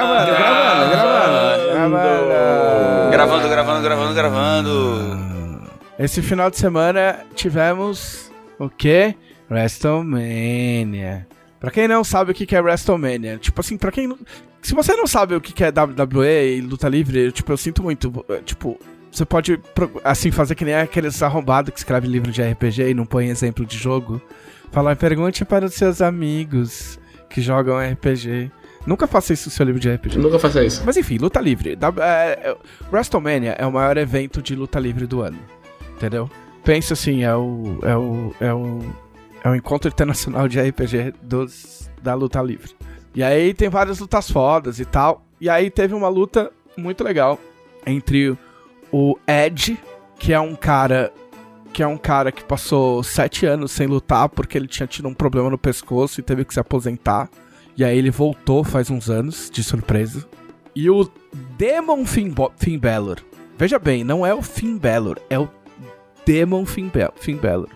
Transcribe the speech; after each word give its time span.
gravando, 0.00 0.90
gravando, 0.90 0.90
gravando, 1.70 3.10
gravando. 3.10 3.48
Gravando, 3.48 3.82
gravando, 3.82 4.14
gravando. 4.14 5.70
Esse 5.98 6.22
final 6.22 6.50
de 6.50 6.56
semana 6.58 7.20
tivemos 7.34 8.30
o 8.58 8.68
quê? 8.70 9.14
WrestleMania. 9.50 11.26
Pra 11.58 11.70
quem 11.70 11.86
não 11.86 12.02
sabe 12.02 12.30
o 12.30 12.34
que 12.34 12.54
é 12.56 12.60
WrestleMania, 12.60 13.36
tipo 13.38 13.60
assim, 13.60 13.76
pra 13.76 13.92
quem. 13.92 14.06
não- 14.06 14.18
Se 14.62 14.74
você 14.74 14.94
não 14.94 15.06
sabe 15.06 15.34
o 15.34 15.40
que 15.40 15.62
é 15.64 15.70
WWE 15.70 16.56
e 16.56 16.60
luta 16.60 16.88
livre, 16.88 17.32
tipo, 17.32 17.52
eu 17.52 17.56
sinto 17.56 17.82
muito. 17.82 18.12
Tipo, 18.44 18.78
você 19.10 19.24
pode, 19.24 19.58
assim, 20.04 20.30
fazer 20.30 20.54
que 20.54 20.64
nem 20.64 20.74
aqueles 20.74 21.22
arrombados 21.22 21.72
que 21.72 21.78
escrevem 21.78 22.10
livro 22.10 22.30
de 22.30 22.42
RPG 22.42 22.90
e 22.90 22.94
não 22.94 23.04
põe 23.06 23.28
exemplo 23.28 23.64
de 23.66 23.76
jogo. 23.76 24.20
Falar, 24.70 24.96
pergunte 24.96 25.44
para 25.44 25.64
os 25.66 25.74
seus 25.74 26.00
amigos 26.00 26.98
que 27.28 27.40
jogam 27.40 27.78
RPG. 27.78 28.50
Nunca 28.86 29.06
faça 29.06 29.32
isso 29.32 29.48
no 29.48 29.52
seu 29.52 29.66
livro 29.66 29.80
de 29.80 29.90
RPG. 29.92 30.18
Nunca 30.18 30.38
faça 30.38 30.64
isso. 30.64 30.82
Mas 30.84 30.96
enfim, 30.96 31.18
luta 31.18 31.40
livre. 31.40 31.76
Da- 31.76 31.92
é, 31.98 32.50
é, 32.50 32.56
WrestleMania 32.90 33.52
é 33.58 33.66
o 33.66 33.72
maior 33.72 33.96
evento 33.98 34.40
de 34.40 34.54
luta 34.54 34.78
livre 34.80 35.06
do 35.06 35.20
ano. 35.20 35.38
Entendeu? 35.96 36.30
Pensa 36.64 36.94
assim, 36.94 37.22
é 37.24 37.34
o. 37.34 37.78
É 37.82 37.96
o. 37.96 38.34
É 38.40 38.54
o, 38.54 38.80
é 39.44 39.48
o 39.50 39.54
encontro 39.54 39.88
internacional 39.90 40.48
de 40.48 40.60
RPG 40.60 41.14
dos, 41.22 41.90
da 42.02 42.14
luta 42.14 42.40
livre. 42.42 42.70
E 43.14 43.22
aí 43.22 43.52
tem 43.54 43.68
várias 43.68 43.98
lutas 43.98 44.30
fodas 44.30 44.78
e 44.80 44.84
tal. 44.84 45.24
E 45.40 45.48
aí 45.48 45.70
teve 45.70 45.94
uma 45.94 46.08
luta 46.08 46.50
muito 46.76 47.02
legal 47.04 47.38
entre 47.86 48.36
o 48.92 49.18
Edge, 49.26 49.78
que 50.18 50.32
é 50.32 50.40
um 50.40 50.54
cara. 50.54 51.12
Que 51.72 51.82
é 51.82 51.86
um 51.86 51.96
cara 51.96 52.32
que 52.32 52.42
passou 52.42 53.02
sete 53.02 53.46
anos 53.46 53.70
sem 53.70 53.86
lutar 53.86 54.28
porque 54.28 54.58
ele 54.58 54.66
tinha 54.66 54.86
tido 54.88 55.06
um 55.06 55.14
problema 55.14 55.48
no 55.48 55.56
pescoço 55.58 56.18
e 56.18 56.22
teve 56.22 56.44
que 56.44 56.52
se 56.52 56.58
aposentar. 56.60 57.28
E 57.76 57.84
aí 57.84 57.96
ele 57.96 58.10
voltou 58.10 58.62
faz 58.64 58.90
uns 58.90 59.08
anos, 59.08 59.50
de 59.50 59.62
surpresa. 59.62 60.26
E 60.74 60.88
o 60.90 61.08
Demon 61.56 62.04
Finn, 62.04 62.32
Balor. 62.78 63.18
Veja 63.56 63.78
bem, 63.78 64.04
não 64.04 64.24
é 64.24 64.34
o 64.34 64.42
Finn 64.42 64.78
Balor, 64.78 65.18
é 65.28 65.38
o 65.38 65.48
Demon 66.24 66.64
Finn, 66.64 66.90
Balor. 67.40 67.68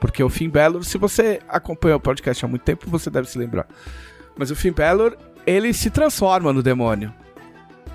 Porque 0.00 0.22
o 0.22 0.28
Finn 0.28 0.50
Balor, 0.50 0.84
se 0.84 0.98
você 0.98 1.40
acompanhou 1.48 1.98
o 1.98 2.00
podcast 2.00 2.44
há 2.44 2.48
muito 2.48 2.62
tempo, 2.62 2.88
você 2.90 3.10
deve 3.10 3.28
se 3.28 3.38
lembrar. 3.38 3.66
Mas 4.36 4.50
o 4.50 4.56
Finn 4.56 4.72
Balor, 4.72 5.16
ele 5.46 5.72
se 5.72 5.90
transforma 5.90 6.52
no 6.52 6.62
demônio. 6.62 7.12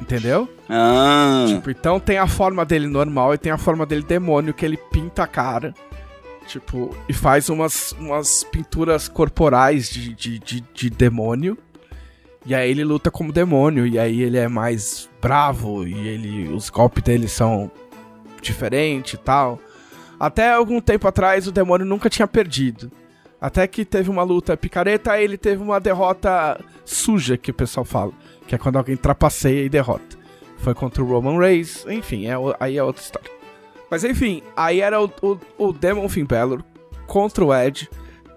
Entendeu? 0.01 0.47
Ah, 0.69 1.45
Tipo, 1.47 1.69
então 1.71 1.99
tem 1.99 2.17
a 2.17 2.25
forma 2.27 2.65
dele 2.65 2.87
normal 2.87 3.33
e 3.33 3.37
tem 3.37 3.51
a 3.51 3.57
forma 3.57 3.85
dele 3.85 4.01
demônio, 4.03 4.53
que 4.53 4.65
ele 4.65 4.77
pinta 4.77 5.23
a 5.23 5.27
cara. 5.27 5.73
Tipo, 6.49 6.97
e 7.07 7.13
faz 7.13 7.47
umas, 7.47 7.91
umas 7.91 8.43
pinturas 8.43 9.07
corporais 9.07 9.87
de, 9.87 10.15
de, 10.15 10.39
de, 10.39 10.61
de 10.73 10.89
demônio. 10.89 11.55
E 12.43 12.55
aí 12.55 12.71
ele 12.71 12.83
luta 12.83 13.11
como 13.11 13.31
demônio, 13.31 13.85
e 13.85 13.99
aí 13.99 14.23
ele 14.23 14.37
é 14.37 14.47
mais 14.47 15.07
bravo, 15.21 15.85
e 15.85 16.07
ele 16.07 16.49
os 16.51 16.71
golpes 16.71 17.03
dele 17.03 17.27
são 17.27 17.69
diferentes 18.41 19.13
e 19.13 19.17
tal. 19.17 19.59
Até 20.19 20.51
algum 20.51 20.81
tempo 20.81 21.07
atrás 21.07 21.47
o 21.47 21.51
demônio 21.51 21.85
nunca 21.85 22.09
tinha 22.09 22.27
perdido. 22.27 22.91
Até 23.39 23.67
que 23.67 23.85
teve 23.85 24.09
uma 24.09 24.23
luta 24.23 24.57
picareta, 24.57 25.21
ele 25.21 25.37
teve 25.37 25.61
uma 25.61 25.79
derrota 25.79 26.59
suja, 26.83 27.37
que 27.37 27.51
o 27.51 27.53
pessoal 27.53 27.85
fala. 27.85 28.11
Que 28.47 28.55
é 28.55 28.57
quando 28.57 28.77
alguém 28.77 28.97
trapaceia 28.97 29.63
e 29.63 29.69
derrota. 29.69 30.17
Foi 30.57 30.73
contra 30.73 31.03
o 31.03 31.05
Roman 31.05 31.37
Reigns, 31.37 31.85
enfim, 31.87 32.25
é, 32.25 32.33
aí 32.59 32.75
é 32.75 32.83
outra 32.83 33.03
história. 33.03 33.38
Mas 33.89 34.03
enfim, 34.03 34.43
aí 34.55 34.81
era 34.81 35.01
o, 35.01 35.11
o, 35.21 35.37
o 35.57 35.73
Demon 35.73 36.07
Finn 36.07 36.25
Balor 36.25 36.63
contra 37.07 37.43
o 37.43 37.53
Edge 37.53 37.89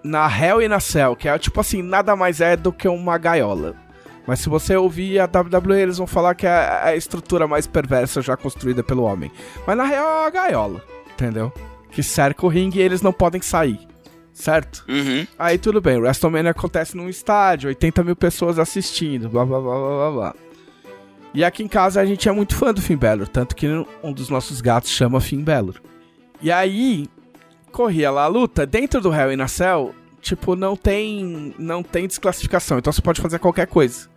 na 0.03 0.27
Hell 0.27 0.61
e 0.61 0.67
na 0.67 0.79
Cell, 0.79 1.15
que 1.15 1.29
é 1.29 1.37
tipo 1.37 1.59
assim, 1.61 1.81
nada 1.81 2.15
mais 2.15 2.41
é 2.41 2.57
do 2.57 2.73
que 2.73 2.87
uma 2.87 3.17
gaiola. 3.17 3.75
Mas 4.25 4.39
se 4.39 4.49
você 4.49 4.75
ouvir 4.75 5.19
a 5.19 5.25
WWE, 5.25 5.81
eles 5.81 5.97
vão 5.97 6.07
falar 6.07 6.33
que 6.33 6.47
é 6.47 6.79
a 6.83 6.95
estrutura 6.95 7.47
mais 7.47 7.67
perversa 7.67 8.21
já 8.21 8.37
construída 8.37 8.81
pelo 8.83 9.03
homem. 9.03 9.31
Mas 9.67 9.77
na 9.77 9.83
real 9.83 10.07
é 10.07 10.21
uma 10.21 10.29
gaiola, 10.29 10.81
entendeu? 11.13 11.51
Que 11.91 12.01
cerca 12.01 12.45
o 12.45 12.49
ringue 12.49 12.79
e 12.79 12.81
eles 12.81 13.01
não 13.01 13.13
podem 13.13 13.41
sair, 13.41 13.79
certo? 14.31 14.85
uhum. 14.87 15.27
Aí 15.37 15.57
tudo 15.57 15.81
bem, 15.81 15.97
WrestleMania 15.97 16.51
acontece 16.51 16.95
num 16.95 17.09
estádio, 17.09 17.67
80 17.67 18.03
mil 18.03 18.15
pessoas 18.15 18.57
assistindo, 18.57 19.29
blá 19.29 19.45
blá 19.45 19.59
blá 19.59 19.75
blá 19.75 19.89
blá 19.89 20.11
blá. 20.11 20.35
E 21.33 21.43
aqui 21.43 21.63
em 21.63 21.67
casa 21.67 21.99
a 21.99 22.05
gente 22.05 22.29
é 22.29 22.31
muito 22.31 22.55
fã 22.55 22.73
do 22.73 22.81
Finn 22.81 22.97
Balor, 22.97 23.27
tanto 23.27 23.55
que 23.55 23.67
um 24.03 24.13
dos 24.13 24.29
nossos 24.29 24.61
gatos 24.61 24.91
chama 24.91 25.19
Finn 25.19 25.43
Balor. 25.43 25.81
E 26.41 26.51
aí, 26.51 27.07
corria 27.71 28.11
lá 28.11 28.25
a 28.25 28.27
luta, 28.27 28.65
dentro 28.65 29.01
do 29.01 29.13
Hell 29.13 29.33
in 29.33 29.41
a 29.41 29.47
Cell, 29.47 29.95
tipo, 30.21 30.55
não 30.55 30.75
tem, 30.75 31.55
não 31.57 31.81
tem 31.81 32.07
desclassificação, 32.07 32.77
então 32.77 32.93
você 32.93 33.01
pode 33.01 33.19
fazer 33.19 33.39
qualquer 33.39 33.65
coisa. 33.65 34.07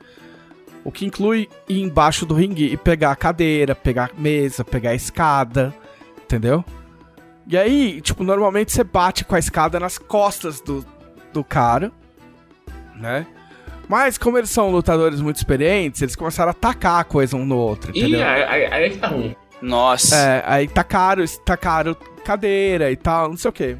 O 0.85 0.93
que 0.93 1.07
inclui 1.07 1.49
ir 1.69 1.81
embaixo 1.81 2.27
do 2.27 2.35
ringue 2.35 2.73
e 2.73 2.77
pegar 2.77 3.11
a 3.11 3.17
cadeira, 3.17 3.75
pegar 3.75 4.11
a 4.15 4.21
mesa, 4.21 4.65
pegar 4.65 4.91
a 4.91 4.95
escada, 4.95 5.75
entendeu? 6.23 6.65
E 7.49 7.57
aí, 7.57 8.01
tipo, 8.01 8.23
normalmente 8.23 8.73
você 8.73 8.85
bate 8.85 9.25
com 9.25 9.35
a 9.35 9.39
escada 9.39 9.81
nas 9.81 9.99
costas 9.99 10.61
do, 10.61 10.85
do 11.33 11.43
cara, 11.43 11.91
né? 12.95 13.27
Mas 13.89 14.19
como 14.19 14.37
eles 14.37 14.51
são 14.51 14.71
lutadores 14.71 15.21
muito 15.21 15.37
experientes, 15.37 16.03
eles 16.03 16.17
começaram 16.17 16.51
a 16.51 16.55
tacar 16.55 17.01
a 17.01 17.05
coisa 17.05 17.37
um 17.37 17.45
no 17.47 17.57
outro, 17.57 17.91
entendeu? 17.91 18.21
Ih, 18.21 18.23
aí, 18.25 18.43
aí- 18.43 18.67
aí 18.73 18.85
é 18.85 18.91
que 18.91 18.99
tá 18.99 19.09
ruim. 19.09 19.37
Nossa. 19.63 20.17
É, 20.17 20.43
aí 20.47 20.67
tacaram, 20.69 21.25
tacaram 21.45 21.97
cadeira 22.25 22.91
e 22.91 22.97
tal, 22.97 23.29
não 23.31 23.37
sei 23.37 23.49
o 23.49 23.53
que. 23.53 23.77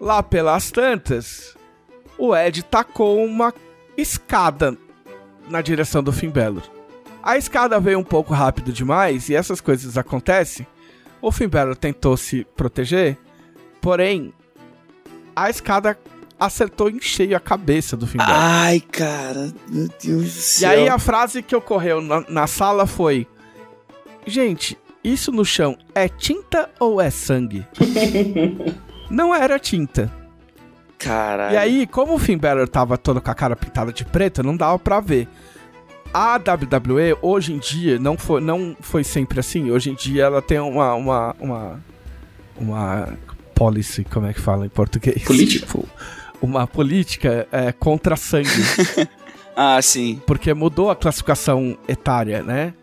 Lá 0.00 0.22
pelas 0.22 0.70
tantas, 0.70 1.56
o 2.18 2.36
Ed 2.36 2.62
tacou 2.64 3.24
uma 3.24 3.52
escada 3.96 4.76
na 5.48 5.62
direção 5.62 6.02
do 6.02 6.12
Finn 6.12 6.30
Balor. 6.30 6.62
A 7.22 7.38
escada 7.38 7.80
veio 7.80 7.98
um 7.98 8.04
pouco 8.04 8.34
rápido 8.34 8.70
demais 8.72 9.28
e 9.30 9.34
essas 9.34 9.60
coisas 9.60 9.96
acontecem. 9.96 10.66
O 11.22 11.32
Finn 11.32 11.48
Balor 11.48 11.74
tentou 11.74 12.16
se 12.18 12.44
proteger, 12.54 13.16
porém, 13.80 14.32
a 15.34 15.48
escada 15.48 15.98
acertou 16.38 16.88
em 16.90 17.00
cheio 17.00 17.36
a 17.36 17.40
cabeça 17.40 17.96
do 17.96 18.06
Balor. 18.06 18.34
Ai, 18.34 18.80
cara, 18.80 19.52
meu 19.68 19.88
Deus 20.02 20.22
do 20.22 20.26
E 20.26 20.30
céu. 20.30 20.70
aí 20.70 20.88
a 20.88 20.98
frase 20.98 21.42
que 21.42 21.54
ocorreu 21.54 22.00
na, 22.00 22.24
na 22.28 22.46
sala 22.46 22.86
foi: 22.86 23.26
Gente, 24.26 24.76
isso 25.02 25.30
no 25.32 25.44
chão 25.44 25.76
é 25.94 26.08
tinta 26.08 26.68
ou 26.80 27.00
é 27.00 27.10
sangue? 27.10 27.66
Não 29.10 29.34
era 29.34 29.58
tinta. 29.58 30.10
Caralho. 30.98 31.54
E 31.54 31.56
aí, 31.58 31.86
como 31.86 32.14
o 32.14 32.18
Finn 32.18 32.38
Balor 32.38 32.66
tava 32.66 32.96
todo 32.96 33.20
com 33.20 33.30
a 33.30 33.34
cara 33.34 33.54
pintada 33.54 33.92
de 33.92 34.04
preto, 34.04 34.42
não 34.42 34.56
dava 34.56 34.78
pra 34.78 35.00
ver. 35.00 35.28
A 36.12 36.36
WWE, 36.36 37.18
hoje 37.20 37.52
em 37.52 37.58
dia, 37.58 37.98
não 37.98 38.16
foi, 38.16 38.40
não 38.40 38.74
foi 38.80 39.04
sempre 39.04 39.38
assim. 39.40 39.70
Hoje 39.70 39.90
em 39.90 39.94
dia 39.94 40.24
ela 40.24 40.40
tem 40.40 40.58
uma. 40.58 40.94
uma, 40.94 41.36
uma, 41.38 41.80
uma 42.56 43.08
policy, 43.54 44.04
como 44.04 44.26
é 44.26 44.32
que 44.32 44.40
fala 44.40 44.64
em 44.64 44.68
português? 44.70 45.22
Política? 45.24 45.66
Tipo, 45.66 45.86
uma 46.44 46.66
política 46.66 47.46
é, 47.50 47.72
contra 47.72 48.16
sangue. 48.16 48.48
Ah, 49.56 49.80
sim. 49.80 50.20
porque 50.26 50.52
mudou 50.52 50.90
a 50.90 50.96
classificação 50.96 51.78
etária, 51.86 52.42
né? 52.42 52.74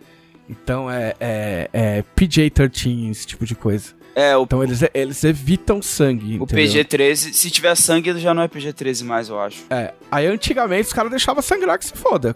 Então 0.49 0.89
é, 0.89 1.13
é, 1.19 1.69
é 1.73 2.03
PJ-13, 2.16 3.11
esse 3.11 3.27
tipo 3.27 3.45
de 3.45 3.55
coisa. 3.55 3.94
É, 4.16 4.38
o, 4.38 4.44
Então 4.44 4.63
eles, 4.63 4.81
eles 4.94 5.22
evitam 5.25 5.81
sangue. 5.81 6.39
o 6.39 6.44
entendeu? 6.44 6.66
PG-13, 6.66 7.33
se 7.33 7.51
tiver 7.51 7.75
sangue, 7.75 8.17
já 8.17 8.33
não 8.33 8.44
é 8.44 8.47
PG-13 8.47 9.03
mais, 9.03 9.27
eu 9.27 9.38
acho. 9.38 9.66
É, 9.69 9.93
aí 10.09 10.28
antigamente 10.28 10.88
os 10.88 10.93
caras 10.93 11.11
deixavam 11.11 11.41
sangrar 11.41 11.78
que 11.78 11.85
se 11.85 11.93
foda. 11.93 12.33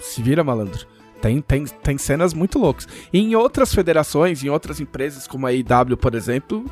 Se 0.00 0.20
vira, 0.20 0.42
malandro. 0.42 0.84
Tem, 1.20 1.40
tem, 1.40 1.64
tem 1.64 1.96
cenas 1.96 2.34
muito 2.34 2.58
loucas. 2.58 2.86
E 3.12 3.18
em 3.20 3.34
outras 3.36 3.74
federações, 3.74 4.42
em 4.42 4.48
outras 4.48 4.80
empresas, 4.80 5.26
como 5.28 5.46
a 5.46 5.52
IW, 5.52 5.96
por 5.96 6.14
exemplo, 6.16 6.64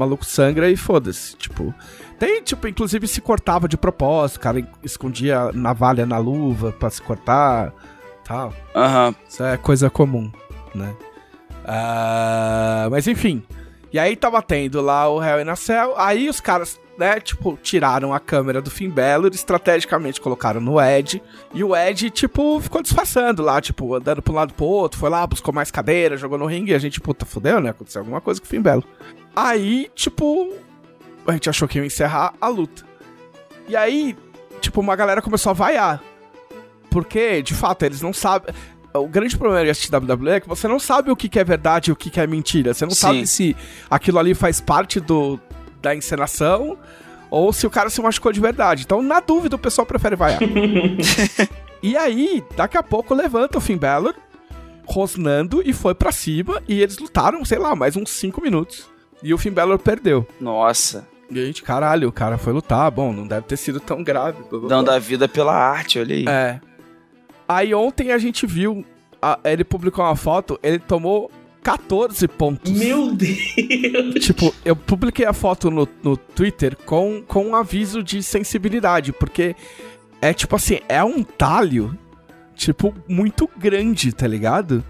maluco 0.00 0.24
sangra 0.24 0.70
e 0.70 0.76
foda-se. 0.76 1.36
Tipo, 1.36 1.74
tem, 2.18 2.42
tipo, 2.42 2.66
inclusive 2.66 3.06
se 3.06 3.20
cortava 3.20 3.68
de 3.68 3.76
propósito, 3.76 4.36
o 4.38 4.40
cara 4.40 4.68
escondia 4.82 5.50
navalha 5.52 6.04
na 6.04 6.18
luva 6.18 6.72
pra 6.72 6.90
se 6.90 7.00
cortar, 7.00 7.72
tal. 8.24 8.52
Aham. 8.74 9.14
Isso 9.28 9.42
é 9.42 9.56
coisa 9.56 9.88
comum, 9.88 10.30
né? 10.74 10.94
Ah, 11.64 12.88
mas 12.90 13.06
enfim. 13.06 13.42
E 13.92 13.98
aí 13.98 14.14
tava 14.14 14.40
tendo 14.40 14.80
lá 14.80 15.08
o 15.08 15.22
Hell 15.22 15.40
in 15.40 15.48
a 15.48 15.56
Cell. 15.56 15.94
Aí 15.96 16.28
os 16.28 16.40
caras, 16.40 16.78
né, 16.96 17.18
tipo, 17.18 17.58
tiraram 17.60 18.14
a 18.14 18.20
câmera 18.20 18.62
do 18.62 18.70
Finn 18.70 18.90
Balor, 18.90 19.30
estrategicamente 19.32 20.20
colocaram 20.20 20.60
no 20.60 20.80
Ed. 20.80 21.20
E 21.52 21.64
o 21.64 21.74
Ed, 21.74 22.08
tipo, 22.10 22.60
ficou 22.60 22.82
disfarçando 22.82 23.42
lá, 23.42 23.60
tipo, 23.60 23.94
andando 23.94 24.22
pra 24.22 24.32
um 24.32 24.36
lado 24.36 24.54
pro 24.54 24.64
outro. 24.64 24.98
Foi 24.98 25.10
lá, 25.10 25.26
buscou 25.26 25.52
mais 25.52 25.70
cadeira, 25.70 26.16
jogou 26.16 26.38
no 26.38 26.46
ringue. 26.46 26.70
E 26.70 26.74
a 26.74 26.78
gente, 26.78 27.00
puta, 27.00 27.24
fudeu, 27.26 27.60
né? 27.60 27.70
Aconteceu 27.70 28.00
alguma 28.00 28.20
coisa 28.20 28.40
com 28.40 28.46
o 28.46 28.48
Finn 28.48 28.62
Balor. 28.62 28.84
Aí, 29.34 29.90
tipo, 29.94 30.52
a 31.26 31.32
gente 31.32 31.48
achou 31.48 31.68
que 31.68 31.78
ia 31.78 31.84
encerrar 31.84 32.34
a 32.40 32.48
luta. 32.48 32.84
E 33.68 33.76
aí, 33.76 34.16
tipo, 34.60 34.80
uma 34.80 34.96
galera 34.96 35.22
começou 35.22 35.50
a 35.50 35.54
vaiar. 35.54 36.02
Porque, 36.90 37.42
de 37.42 37.54
fato, 37.54 37.84
eles 37.84 38.02
não 38.02 38.12
sabem. 38.12 38.52
O 38.92 39.06
grande 39.06 39.36
problema 39.38 39.64
de 39.64 39.70
assistir 39.70 39.94
WWE 39.94 40.30
é 40.30 40.40
que 40.40 40.48
você 40.48 40.66
não 40.66 40.80
sabe 40.80 41.10
o 41.10 41.16
que 41.16 41.28
que 41.28 41.38
é 41.38 41.44
verdade 41.44 41.90
e 41.90 41.92
o 41.92 41.96
que 41.96 42.10
que 42.10 42.18
é 42.18 42.26
mentira. 42.26 42.74
Você 42.74 42.84
não 42.84 42.90
Sim. 42.90 43.00
sabe 43.00 43.26
se 43.26 43.56
aquilo 43.88 44.18
ali 44.18 44.34
faz 44.34 44.60
parte 44.60 44.98
do, 44.98 45.38
da 45.80 45.94
encenação 45.94 46.76
ou 47.30 47.52
se 47.52 47.64
o 47.64 47.70
cara 47.70 47.88
se 47.88 48.02
machucou 48.02 48.32
de 48.32 48.40
verdade. 48.40 48.82
Então, 48.82 49.00
na 49.00 49.20
dúvida, 49.20 49.54
o 49.54 49.58
pessoal 49.58 49.86
prefere 49.86 50.16
vaiar. 50.16 50.40
E 51.82 51.96
aí, 51.96 52.44
daqui 52.54 52.76
a 52.76 52.82
pouco 52.82 53.14
levanta 53.14 53.56
o 53.56 53.60
Finn 53.60 53.78
Balor, 53.78 54.14
rosnando, 54.84 55.62
e 55.64 55.72
foi 55.72 55.94
pra 55.94 56.12
cima, 56.12 56.62
e 56.68 56.82
eles 56.82 56.98
lutaram, 56.98 57.42
sei 57.42 57.58
lá, 57.58 57.74
mais 57.74 57.96
uns 57.96 58.10
5 58.10 58.42
minutos. 58.42 58.86
E 59.22 59.32
o 59.34 59.38
Finn 59.38 59.52
Balor 59.52 59.78
perdeu. 59.78 60.26
Nossa. 60.40 61.06
E 61.30 61.38
a 61.38 61.44
gente, 61.44 61.62
caralho, 61.62 62.08
o 62.08 62.12
cara 62.12 62.36
foi 62.38 62.52
lutar, 62.52 62.90
bom, 62.90 63.12
não 63.12 63.26
deve 63.26 63.46
ter 63.46 63.56
sido 63.56 63.78
tão 63.78 64.02
grave. 64.02 64.38
Dando 64.68 64.90
a 64.90 64.98
vida 64.98 65.28
pela 65.28 65.54
arte, 65.54 65.98
olha 65.98 66.14
aí. 66.16 66.24
É. 66.26 66.60
Aí 67.48 67.74
ontem 67.74 68.10
a 68.12 68.18
gente 68.18 68.46
viu, 68.46 68.84
a- 69.20 69.38
ele 69.44 69.62
publicou 69.64 70.04
uma 70.04 70.16
foto, 70.16 70.58
ele 70.62 70.78
tomou 70.78 71.30
14 71.62 72.26
pontos. 72.26 72.72
Meu 72.72 73.12
Deus! 73.14 73.38
Tipo, 74.24 74.52
eu 74.64 74.74
publiquei 74.74 75.26
a 75.26 75.32
foto 75.32 75.70
no, 75.70 75.86
no 76.02 76.16
Twitter 76.16 76.76
com, 76.84 77.22
com 77.26 77.44
um 77.46 77.54
aviso 77.54 78.02
de 78.02 78.22
sensibilidade, 78.22 79.12
porque 79.12 79.54
é 80.20 80.32
tipo 80.32 80.56
assim, 80.56 80.80
é 80.88 81.02
um 81.04 81.22
talho, 81.22 81.96
tipo, 82.54 82.94
muito 83.08 83.48
grande, 83.58 84.12
tá 84.12 84.26
ligado? 84.26 84.84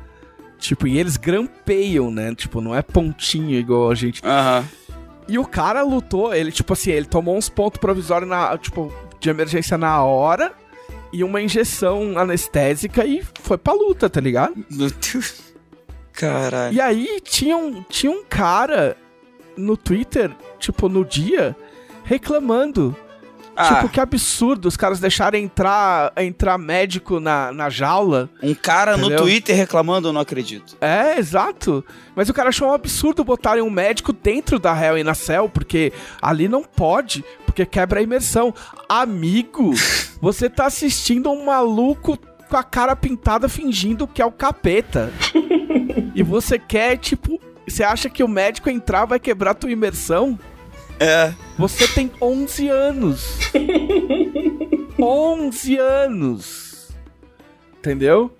Tipo, 0.60 0.86
e 0.86 0.98
eles 0.98 1.16
grampeiam, 1.16 2.10
né? 2.10 2.34
Tipo, 2.34 2.60
não 2.60 2.74
é 2.74 2.82
pontinho 2.82 3.58
igual 3.58 3.90
a 3.90 3.94
gente. 3.94 4.22
Aham. 4.24 4.64
E 5.26 5.38
o 5.38 5.44
cara 5.44 5.82
lutou, 5.82 6.34
ele, 6.34 6.50
tipo 6.50 6.72
assim, 6.72 6.90
ele 6.90 7.06
tomou 7.06 7.36
uns 7.36 7.48
pontos 7.48 7.78
provisórios 7.80 8.28
na, 8.28 8.58
tipo, 8.58 8.92
de 9.20 9.30
emergência 9.30 9.78
na 9.78 10.02
hora 10.02 10.52
e 11.12 11.22
uma 11.22 11.40
injeção 11.40 12.18
anestésica 12.18 13.04
e 13.04 13.22
foi 13.42 13.56
pra 13.56 13.72
luta, 13.72 14.10
tá 14.10 14.20
ligado? 14.20 14.54
Meu 14.70 14.90
Deus. 14.90 15.40
Caralho. 16.12 16.74
E 16.74 16.80
aí 16.80 17.20
tinha 17.22 17.56
um, 17.56 17.82
tinha 17.82 18.10
um 18.10 18.24
cara 18.24 18.96
no 19.56 19.76
Twitter, 19.76 20.30
tipo, 20.58 20.88
no 20.88 21.04
dia, 21.04 21.56
reclamando. 22.04 22.96
Ah, 23.60 23.74
Tipo, 23.74 23.88
que 23.88 24.00
absurdo 24.00 24.66
os 24.66 24.76
caras 24.76 25.00
deixarem 25.00 25.44
entrar, 25.44 26.12
entrar 26.16 26.56
médico 26.58 27.20
na, 27.20 27.52
na 27.52 27.68
jaula. 27.68 28.28
um 28.42 28.54
cara 28.54 28.96
no 28.96 29.06
Entendeu? 29.06 29.24
Twitter 29.24 29.56
reclamando, 29.56 30.08
eu 30.08 30.12
não 30.12 30.20
acredito. 30.20 30.76
É, 30.80 31.18
exato. 31.18 31.84
Mas 32.14 32.28
o 32.28 32.34
cara 32.34 32.48
achou 32.48 32.68
um 32.68 32.72
absurdo 32.72 33.22
botarem 33.24 33.62
um 33.62 33.70
médico 33.70 34.12
dentro 34.12 34.58
da 34.58 34.72
Hell 34.74 34.98
in 34.98 35.08
a 35.08 35.14
Cell, 35.14 35.48
porque 35.48 35.92
ali 36.20 36.48
não 36.48 36.62
pode, 36.62 37.24
porque 37.44 37.64
quebra 37.66 38.00
a 38.00 38.02
imersão. 38.02 38.54
Amigo, 38.88 39.72
você 40.20 40.48
tá 40.48 40.66
assistindo 40.66 41.30
um 41.30 41.44
maluco 41.44 42.18
com 42.48 42.56
a 42.56 42.64
cara 42.64 42.96
pintada 42.96 43.48
fingindo 43.48 44.06
que 44.08 44.20
é 44.20 44.26
o 44.26 44.32
capeta. 44.32 45.12
e 46.14 46.22
você 46.22 46.58
quer, 46.58 46.96
tipo, 46.96 47.40
você 47.66 47.84
acha 47.84 48.10
que 48.10 48.24
o 48.24 48.28
médico 48.28 48.68
entrar 48.68 49.04
vai 49.04 49.20
quebrar 49.20 49.54
tua 49.54 49.70
imersão? 49.70 50.38
É. 51.00 51.32
Você 51.58 51.88
tem 51.88 52.11
11 52.20 52.69
anos. 52.69 53.38
11 55.00 55.76
anos. 55.79 56.91
Entendeu? 57.79 58.31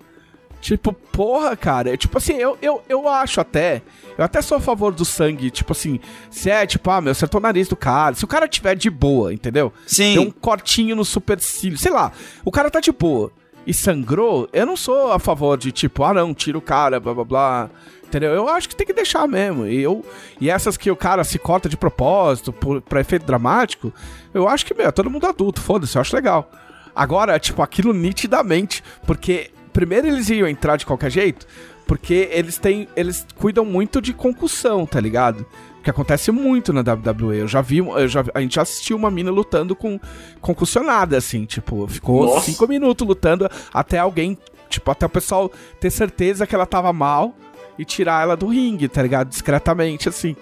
Tipo, 0.61 0.93
porra, 0.93 1.57
cara. 1.57 1.91
É 1.91 1.97
tipo 1.97 2.15
assim, 2.19 2.33
eu, 2.33 2.55
eu, 2.61 2.83
eu 2.87 3.07
acho 3.09 3.41
até. 3.41 3.81
Eu 4.15 4.23
até 4.23 4.41
sou 4.43 4.59
a 4.59 4.61
favor 4.61 4.93
do 4.93 5.03
sangue. 5.03 5.49
Tipo 5.49 5.71
assim, 5.71 5.99
se 6.29 6.51
é 6.51 6.65
tipo, 6.67 6.89
ah, 6.91 7.01
meu, 7.01 7.11
acertou 7.11 7.39
o 7.39 7.41
nariz 7.41 7.67
do 7.67 7.75
cara. 7.75 8.13
Se 8.13 8.23
o 8.23 8.27
cara 8.27 8.47
tiver 8.47 8.75
de 8.75 8.89
boa, 8.89 9.33
entendeu? 9.33 9.73
Sim. 9.87 10.13
Tem 10.13 10.19
um 10.19 10.29
cortinho 10.29 10.95
no 10.95 11.03
supercílio. 11.03 11.79
Sei 11.79 11.91
lá, 11.91 12.11
o 12.45 12.51
cara 12.51 12.69
tá 12.69 12.79
de 12.79 12.91
boa 12.91 13.31
e 13.65 13.73
sangrou. 13.73 14.47
Eu 14.53 14.67
não 14.67 14.77
sou 14.77 15.11
a 15.11 15.17
favor 15.17 15.57
de 15.57 15.71
tipo, 15.71 16.03
ah, 16.03 16.13
não, 16.13 16.31
tira 16.33 16.57
o 16.57 16.61
cara, 16.61 16.99
blá 16.99 17.13
blá 17.13 17.23
blá. 17.23 17.69
Entendeu? 18.11 18.31
Eu 18.31 18.49
acho 18.49 18.67
que 18.67 18.75
tem 18.75 18.85
que 18.85 18.91
deixar 18.91 19.25
mesmo. 19.25 19.65
E, 19.65 19.81
eu, 19.81 20.05
e 20.39 20.49
essas 20.49 20.75
que 20.75 20.91
o 20.91 20.97
cara 20.97 21.23
se 21.23 21.39
corta 21.39 21.69
de 21.69 21.77
propósito, 21.77 22.51
por, 22.51 22.81
pra 22.81 22.99
efeito 22.99 23.25
dramático, 23.25 23.93
eu 24.33 24.49
acho 24.49 24.65
que, 24.65 24.73
meu, 24.73 24.87
é 24.87 24.91
todo 24.91 25.09
mundo 25.09 25.25
adulto, 25.25 25.61
foda-se, 25.61 25.95
eu 25.95 26.01
acho 26.01 26.13
legal. 26.13 26.51
Agora, 26.93 27.39
tipo, 27.39 27.61
aquilo 27.61 27.93
nitidamente, 27.93 28.83
porque 29.07 29.49
primeiro 29.71 30.07
eles 30.07 30.29
iam 30.29 30.45
entrar 30.45 30.75
de 30.75 30.85
qualquer 30.85 31.09
jeito, 31.09 31.47
porque 31.87 32.27
eles 32.33 32.57
têm. 32.57 32.85
Eles 32.97 33.25
cuidam 33.33 33.63
muito 33.63 34.01
de 34.01 34.11
concussão, 34.11 34.85
tá 34.85 34.99
ligado? 34.99 35.45
Que 35.81 35.89
acontece 35.89 36.33
muito 36.33 36.73
na 36.73 36.81
WWE. 36.81 37.37
Eu 37.37 37.47
já 37.47 37.61
vi, 37.61 37.77
eu 37.77 38.09
já, 38.09 38.25
a 38.33 38.41
gente 38.41 38.55
já 38.55 38.63
assistiu 38.63 38.97
uma 38.97 39.09
mina 39.09 39.31
lutando 39.31 39.73
com 39.73 39.97
concussionada, 40.41 41.15
assim, 41.15 41.45
tipo, 41.45 41.87
ficou 41.87 42.25
Nossa. 42.25 42.41
cinco 42.41 42.67
minutos 42.67 43.07
lutando 43.07 43.49
até 43.73 43.99
alguém, 43.99 44.37
tipo, 44.67 44.91
até 44.91 45.05
o 45.05 45.09
pessoal 45.09 45.49
ter 45.79 45.89
certeza 45.89 46.45
que 46.45 46.53
ela 46.53 46.65
tava 46.65 46.91
mal 46.91 47.33
e 47.81 47.85
tirar 47.85 48.21
ela 48.21 48.37
do 48.37 48.45
ringue, 48.45 48.87
tá 48.87 49.01
ligado? 49.01 49.29
Discretamente, 49.29 50.07
assim. 50.07 50.35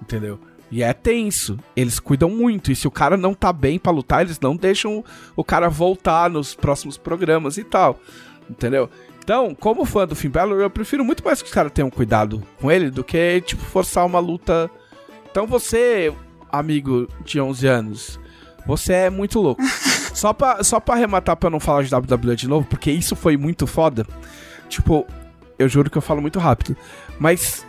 Entendeu? 0.00 0.38
E 0.70 0.84
é 0.84 0.92
tenso. 0.92 1.58
Eles 1.74 1.98
cuidam 1.98 2.30
muito. 2.30 2.70
E 2.70 2.76
se 2.76 2.86
o 2.86 2.92
cara 2.92 3.16
não 3.16 3.34
tá 3.34 3.52
bem 3.52 3.76
pra 3.76 3.90
lutar, 3.90 4.22
eles 4.22 4.38
não 4.38 4.54
deixam 4.54 5.04
o 5.34 5.42
cara 5.42 5.68
voltar 5.68 6.30
nos 6.30 6.54
próximos 6.54 6.96
programas 6.96 7.58
e 7.58 7.64
tal. 7.64 7.98
Entendeu? 8.48 8.88
Então, 9.18 9.52
como 9.52 9.84
fã 9.84 10.06
do 10.06 10.14
Finn 10.14 10.30
Balor, 10.30 10.60
eu 10.60 10.70
prefiro 10.70 11.04
muito 11.04 11.24
mais 11.24 11.42
que 11.42 11.48
os 11.48 11.54
caras 11.54 11.72
tenham 11.72 11.90
cuidado 11.90 12.40
com 12.60 12.70
ele 12.70 12.88
do 12.88 13.02
que, 13.02 13.40
tipo, 13.40 13.62
forçar 13.64 14.06
uma 14.06 14.20
luta. 14.20 14.70
Então 15.28 15.44
você, 15.44 16.14
amigo 16.52 17.08
de 17.24 17.40
11 17.40 17.66
anos, 17.66 18.20
você 18.64 18.92
é 18.92 19.10
muito 19.10 19.40
louco. 19.40 19.60
só, 20.14 20.32
pra, 20.32 20.62
só 20.62 20.78
pra 20.78 20.94
arrematar 20.94 21.36
pra 21.36 21.48
eu 21.48 21.50
não 21.50 21.58
falar 21.58 21.82
de 21.82 21.92
WWE 21.92 22.36
de 22.36 22.46
novo, 22.46 22.64
porque 22.68 22.92
isso 22.92 23.16
foi 23.16 23.36
muito 23.36 23.66
foda. 23.66 24.06
Tipo, 24.68 25.04
eu 25.58 25.68
juro 25.68 25.90
que 25.90 25.98
eu 25.98 26.02
falo 26.02 26.20
muito 26.20 26.38
rápido. 26.38 26.76
Mas 27.18 27.66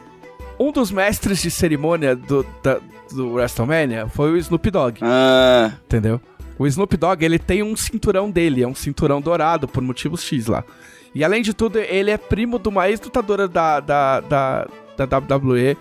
um 0.60 0.72
dos 0.72 0.92
mestres 0.92 1.42
de 1.42 1.52
cerimônia 1.52 2.16
do, 2.16 2.46
da, 2.64 2.80
do 3.12 3.34
WrestleMania 3.34 4.08
foi 4.08 4.32
o 4.32 4.38
Snoop 4.38 4.70
Dogg, 4.72 5.00
Ah, 5.02 5.72
entendeu? 5.86 6.20
O 6.60 6.66
Snoop 6.66 6.98
Dogg, 6.98 7.24
ele 7.24 7.38
tem 7.38 7.62
um 7.62 7.76
cinturão 7.76 8.32
dele, 8.32 8.64
é 8.64 8.68
um 8.68 8.74
cinturão 8.76 9.22
dourado, 9.22 9.68
por 9.68 9.82
motivos 9.84 10.24
X 10.24 10.48
lá. 10.48 10.64
E 11.14 11.24
além 11.24 11.42
de 11.42 11.54
tudo, 11.54 11.78
ele 11.80 12.10
é 12.12 12.18
primo 12.18 12.58
de 12.60 12.68
uma 12.68 12.90
ex-lutadora 12.90 13.48
da, 13.48 13.80
da, 13.80 14.20
da, 14.22 14.68
da 14.98 15.18
WWE, 15.20 15.78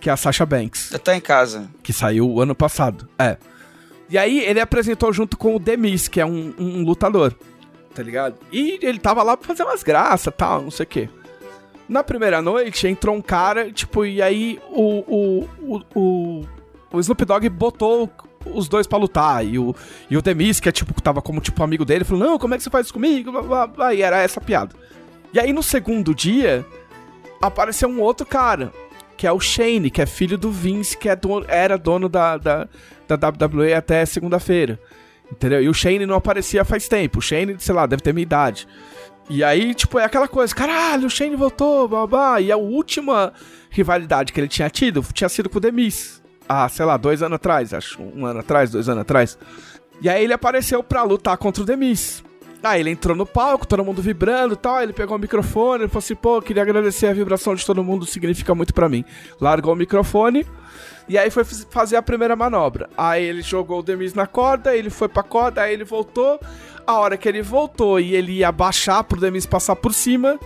que 0.00 0.08
é 0.08 0.12
a 0.12 0.16
Sasha 0.16 0.46
Banks 0.46 0.88
já 0.92 0.98
tá 0.98 1.14
em 1.14 1.20
casa. 1.20 1.68
que 1.82 1.92
saiu 1.92 2.28
o 2.30 2.40
ano 2.40 2.54
passado. 2.54 3.08
É. 3.18 3.36
E 4.08 4.16
aí 4.16 4.40
ele 4.40 4.58
apresentou 4.60 5.12
junto 5.12 5.36
com 5.36 5.54
o 5.54 5.58
Demis, 5.58 6.08
que 6.08 6.20
é 6.20 6.26
um, 6.26 6.54
um 6.58 6.84
lutador, 6.84 7.34
tá 7.94 8.02
ligado? 8.02 8.36
E 8.50 8.78
ele 8.82 8.98
tava 8.98 9.22
lá 9.22 9.36
pra 9.36 9.46
fazer 9.48 9.62
umas 9.64 9.82
graças 9.82 10.32
tal, 10.36 10.62
não 10.62 10.70
sei 10.70 10.84
o 10.84 10.88
quê. 10.88 11.08
Na 11.90 12.04
primeira 12.04 12.40
noite 12.40 12.86
entrou 12.86 13.16
um 13.16 13.20
cara, 13.20 13.72
tipo, 13.72 14.04
e 14.06 14.22
aí 14.22 14.60
o, 14.70 15.48
o, 15.60 15.80
o, 15.92 16.46
o, 16.92 17.00
Snoop 17.00 17.24
Dogg 17.24 17.48
botou 17.48 18.08
os 18.46 18.68
dois 18.68 18.86
pra 18.86 18.96
lutar. 18.96 19.44
E 19.44 19.58
o, 19.58 19.74
e 20.08 20.16
o 20.16 20.22
Demis, 20.22 20.60
que 20.60 20.68
é 20.68 20.72
tipo, 20.72 20.94
tava 21.02 21.20
como 21.20 21.40
tipo 21.40 21.60
amigo 21.64 21.84
dele, 21.84 22.04
falou: 22.04 22.24
Não, 22.24 22.38
como 22.38 22.54
é 22.54 22.56
que 22.56 22.62
você 22.62 22.70
faz 22.70 22.86
isso 22.86 22.94
comigo? 22.94 23.32
E 23.92 24.02
era 24.02 24.22
essa 24.22 24.40
piada. 24.40 24.72
E 25.34 25.40
aí 25.40 25.52
no 25.52 25.64
segundo 25.64 26.14
dia, 26.14 26.64
apareceu 27.42 27.88
um 27.88 28.00
outro 28.00 28.24
cara, 28.24 28.72
que 29.16 29.26
é 29.26 29.32
o 29.32 29.40
Shane, 29.40 29.90
que 29.90 30.00
é 30.00 30.06
filho 30.06 30.38
do 30.38 30.52
Vince, 30.52 30.96
que 30.96 31.08
é 31.08 31.16
dono- 31.16 31.44
era 31.48 31.76
dono 31.76 32.08
da, 32.08 32.36
da, 32.36 32.68
da 33.08 33.28
WWE 33.28 33.74
até 33.74 34.06
segunda-feira. 34.06 34.78
Entendeu? 35.28 35.60
E 35.60 35.68
o 35.68 35.74
Shane 35.74 36.06
não 36.06 36.14
aparecia 36.14 36.64
faz 36.64 36.86
tempo. 36.86 37.18
O 37.18 37.22
Shane, 37.22 37.56
sei 37.58 37.74
lá, 37.74 37.84
deve 37.86 38.00
ter 38.00 38.12
minha 38.12 38.22
idade. 38.22 38.68
E 39.32 39.44
aí, 39.44 39.72
tipo, 39.74 39.96
é 39.96 40.04
aquela 40.04 40.26
coisa, 40.26 40.52
caralho, 40.52 41.06
o 41.06 41.10
Shane 41.10 41.36
voltou, 41.36 41.86
babá. 41.86 42.40
E 42.40 42.50
a 42.50 42.56
última 42.56 43.32
rivalidade 43.70 44.32
que 44.32 44.40
ele 44.40 44.48
tinha 44.48 44.68
tido 44.68 45.06
tinha 45.12 45.28
sido 45.28 45.48
com 45.48 45.58
o 45.58 45.60
Demis. 45.60 46.20
Ah, 46.48 46.68
sei 46.68 46.84
lá, 46.84 46.96
dois 46.96 47.22
anos 47.22 47.36
atrás, 47.36 47.72
acho. 47.72 48.02
Um 48.02 48.26
ano 48.26 48.40
atrás, 48.40 48.72
dois 48.72 48.88
anos 48.88 49.02
atrás. 49.02 49.38
E 50.02 50.08
aí 50.08 50.24
ele 50.24 50.32
apareceu 50.32 50.82
pra 50.82 51.04
lutar 51.04 51.36
contra 51.38 51.62
o 51.62 51.66
Demis. 51.66 52.24
Aí 52.60 52.80
ele 52.80 52.90
entrou 52.90 53.16
no 53.16 53.24
palco, 53.24 53.68
todo 53.68 53.84
mundo 53.84 54.02
vibrando 54.02 54.54
e 54.54 54.56
tal. 54.56 54.82
Ele 54.82 54.92
pegou 54.92 55.16
o 55.16 55.20
microfone, 55.20 55.84
ele 55.84 55.88
falou 55.88 56.00
assim: 56.00 56.16
pô, 56.16 56.42
queria 56.42 56.64
agradecer 56.64 57.06
a 57.06 57.12
vibração 57.12 57.54
de 57.54 57.64
todo 57.64 57.84
mundo, 57.84 58.04
significa 58.06 58.52
muito 58.52 58.74
pra 58.74 58.88
mim. 58.88 59.04
Largou 59.40 59.74
o 59.74 59.76
microfone. 59.76 60.44
E 61.10 61.18
aí 61.18 61.28
foi 61.28 61.42
fazer 61.42 61.96
a 61.96 62.02
primeira 62.02 62.36
manobra. 62.36 62.88
Aí 62.96 63.24
ele 63.24 63.42
jogou 63.42 63.80
o 63.80 63.82
Demis 63.82 64.14
na 64.14 64.28
corda, 64.28 64.76
ele 64.76 64.90
foi 64.90 65.08
pra 65.08 65.24
corda, 65.24 65.62
aí 65.62 65.72
ele 65.72 65.82
voltou. 65.82 66.38
A 66.86 67.00
hora 67.00 67.16
que 67.16 67.28
ele 67.28 67.42
voltou 67.42 67.98
e 67.98 68.14
ele 68.14 68.34
ia 68.34 68.52
baixar 68.52 69.02
pro 69.02 69.20
Demis 69.20 69.44
passar 69.44 69.74
por 69.74 69.92
cima, 69.92 70.38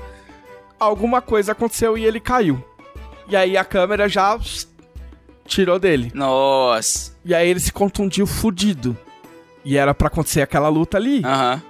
alguma 0.81 1.21
coisa 1.21 1.53
aconteceu 1.53 1.99
e 1.99 2.07
ele 2.07 2.19
caiu. 2.19 2.65
E 3.29 3.37
aí 3.37 3.59
a 3.59 3.65
câmera 3.65 4.09
já 4.09 4.41
tirou 5.45 5.79
dele. 5.79 6.11
Nossa. 6.15 7.15
E 7.27 7.35
aí 7.35 7.47
ele 7.47 7.61
se 7.61 7.71
contundiu 7.71 8.27
fudido. 8.27 8.97
E 9.67 9.77
era 9.77 9.93
pra 9.93 10.09
acontecer 10.09 10.41
aquela 10.41 10.71
luta 10.71 10.97
ali. 10.97 11.21
Aham. 11.27 11.63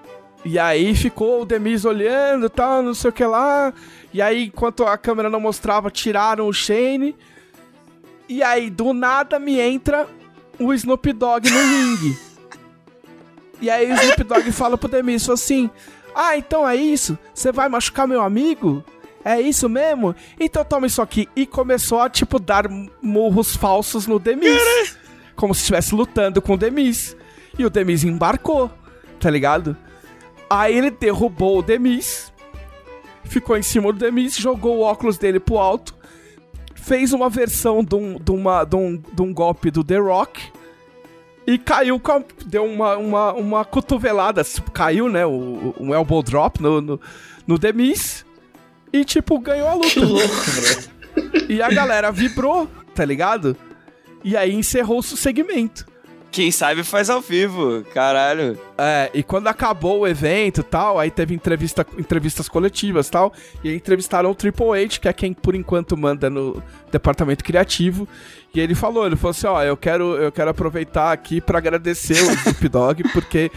E 0.44 0.56
aí 0.56 0.94
ficou 0.94 1.42
o 1.42 1.44
Demis 1.44 1.84
olhando 1.84 2.46
e 2.46 2.50
tal, 2.50 2.80
não 2.80 2.94
sei 2.94 3.10
o 3.10 3.12
que 3.12 3.24
lá. 3.24 3.74
E 4.12 4.22
aí, 4.22 4.44
enquanto 4.44 4.84
a 4.84 4.96
câmera 4.96 5.28
não 5.28 5.40
mostrava, 5.40 5.90
tiraram 5.90 6.46
o 6.46 6.52
Shane. 6.52 7.16
E 8.28 8.42
aí, 8.42 8.70
do 8.70 8.92
nada, 8.92 9.38
me 9.38 9.60
entra 9.60 10.08
o 10.58 10.72
Snoop 10.72 11.12
Dogg 11.12 11.50
no 11.50 11.58
ringue. 11.58 12.18
E 13.60 13.70
aí 13.70 13.90
o 13.90 13.94
Snoop 13.94 14.24
Dogg 14.24 14.52
fala 14.52 14.78
pro 14.78 14.88
Demis, 14.88 15.28
assim... 15.28 15.70
Ah, 16.14 16.36
então 16.36 16.68
é 16.68 16.76
isso? 16.76 17.18
Você 17.34 17.50
vai 17.50 17.68
machucar 17.68 18.06
meu 18.06 18.22
amigo? 18.22 18.84
É 19.24 19.40
isso 19.40 19.68
mesmo? 19.68 20.14
Então 20.38 20.64
toma 20.64 20.86
isso 20.86 21.02
aqui. 21.02 21.28
E 21.34 21.44
começou 21.44 22.00
a, 22.00 22.08
tipo, 22.08 22.38
dar 22.38 22.68
murros 23.02 23.56
falsos 23.56 24.06
no 24.06 24.20
Demis. 24.20 24.96
Como 25.34 25.52
se 25.52 25.62
estivesse 25.62 25.92
lutando 25.92 26.40
com 26.40 26.54
o 26.54 26.56
Demis. 26.56 27.16
E 27.58 27.64
o 27.64 27.70
Demis 27.70 28.04
embarcou, 28.04 28.70
tá 29.18 29.28
ligado? 29.28 29.76
Aí 30.48 30.76
ele 30.76 30.90
derrubou 30.90 31.58
o 31.58 31.62
Demis, 31.62 32.32
ficou 33.24 33.56
em 33.56 33.62
cima 33.62 33.92
do 33.92 33.98
Demis, 33.98 34.36
jogou 34.36 34.78
o 34.78 34.82
óculos 34.82 35.18
dele 35.18 35.40
pro 35.40 35.58
alto, 35.58 35.94
fez 36.84 37.12
uma 37.12 37.28
versão 37.30 37.82
de 37.82 37.94
um, 37.94 38.18
de 38.18 38.30
uma, 38.30 38.64
de 38.64 38.76
um, 38.76 38.96
de 38.96 39.22
um 39.22 39.32
golpe 39.32 39.70
do 39.70 39.82
The 39.82 39.98
Rock 39.98 40.40
e 41.46 41.58
caiu, 41.58 41.98
com 42.00 42.12
a- 42.12 42.22
deu 42.46 42.64
uma, 42.64 42.96
uma, 42.96 43.32
uma 43.32 43.64
cotovelada, 43.64 44.42
caiu, 44.72 45.08
né, 45.08 45.24
o- 45.26 45.74
um 45.80 45.94
elbow 45.94 46.22
drop 46.22 46.60
no, 46.62 46.80
no, 46.80 47.00
no 47.46 47.58
Demis 47.58 48.24
e, 48.92 49.04
tipo, 49.04 49.38
ganhou 49.38 49.68
a 49.68 49.78
Que 49.80 50.00
luta. 50.00 50.26
louco. 50.26 51.44
E 51.48 51.60
a 51.62 51.70
galera 51.70 52.10
vibrou, 52.12 52.68
tá 52.94 53.04
ligado? 53.04 53.56
E 54.22 54.36
aí 54.36 54.54
encerrou-se 54.54 55.14
o 55.14 55.16
segmento. 55.16 55.86
Quem 56.34 56.50
sabe 56.50 56.82
faz 56.82 57.08
ao 57.08 57.20
vivo, 57.20 57.84
caralho. 57.94 58.58
É, 58.76 59.08
e 59.14 59.22
quando 59.22 59.46
acabou 59.46 60.00
o 60.00 60.06
evento 60.06 60.62
e 60.62 60.64
tal, 60.64 60.98
aí 60.98 61.08
teve 61.08 61.32
entrevista, 61.32 61.86
entrevistas 61.96 62.48
coletivas 62.48 63.06
e 63.06 63.10
tal, 63.12 63.32
e 63.62 63.68
aí 63.68 63.76
entrevistaram 63.76 64.28
o 64.28 64.34
Triple 64.34 64.66
H, 64.70 64.98
que 64.98 65.06
é 65.06 65.12
quem 65.12 65.32
por 65.32 65.54
enquanto 65.54 65.96
manda 65.96 66.28
no 66.28 66.60
departamento 66.90 67.44
criativo, 67.44 68.08
e 68.52 68.58
ele 68.58 68.74
falou, 68.74 69.06
ele 69.06 69.14
falou 69.14 69.30
assim, 69.30 69.46
ó, 69.46 69.62
eu 69.62 69.76
quero, 69.76 70.16
eu 70.16 70.32
quero 70.32 70.50
aproveitar 70.50 71.12
aqui 71.12 71.40
pra 71.40 71.58
agradecer 71.58 72.20
o 72.20 72.32
Snoop 72.34 72.68
Dogg, 72.68 73.04
porque 73.12 73.48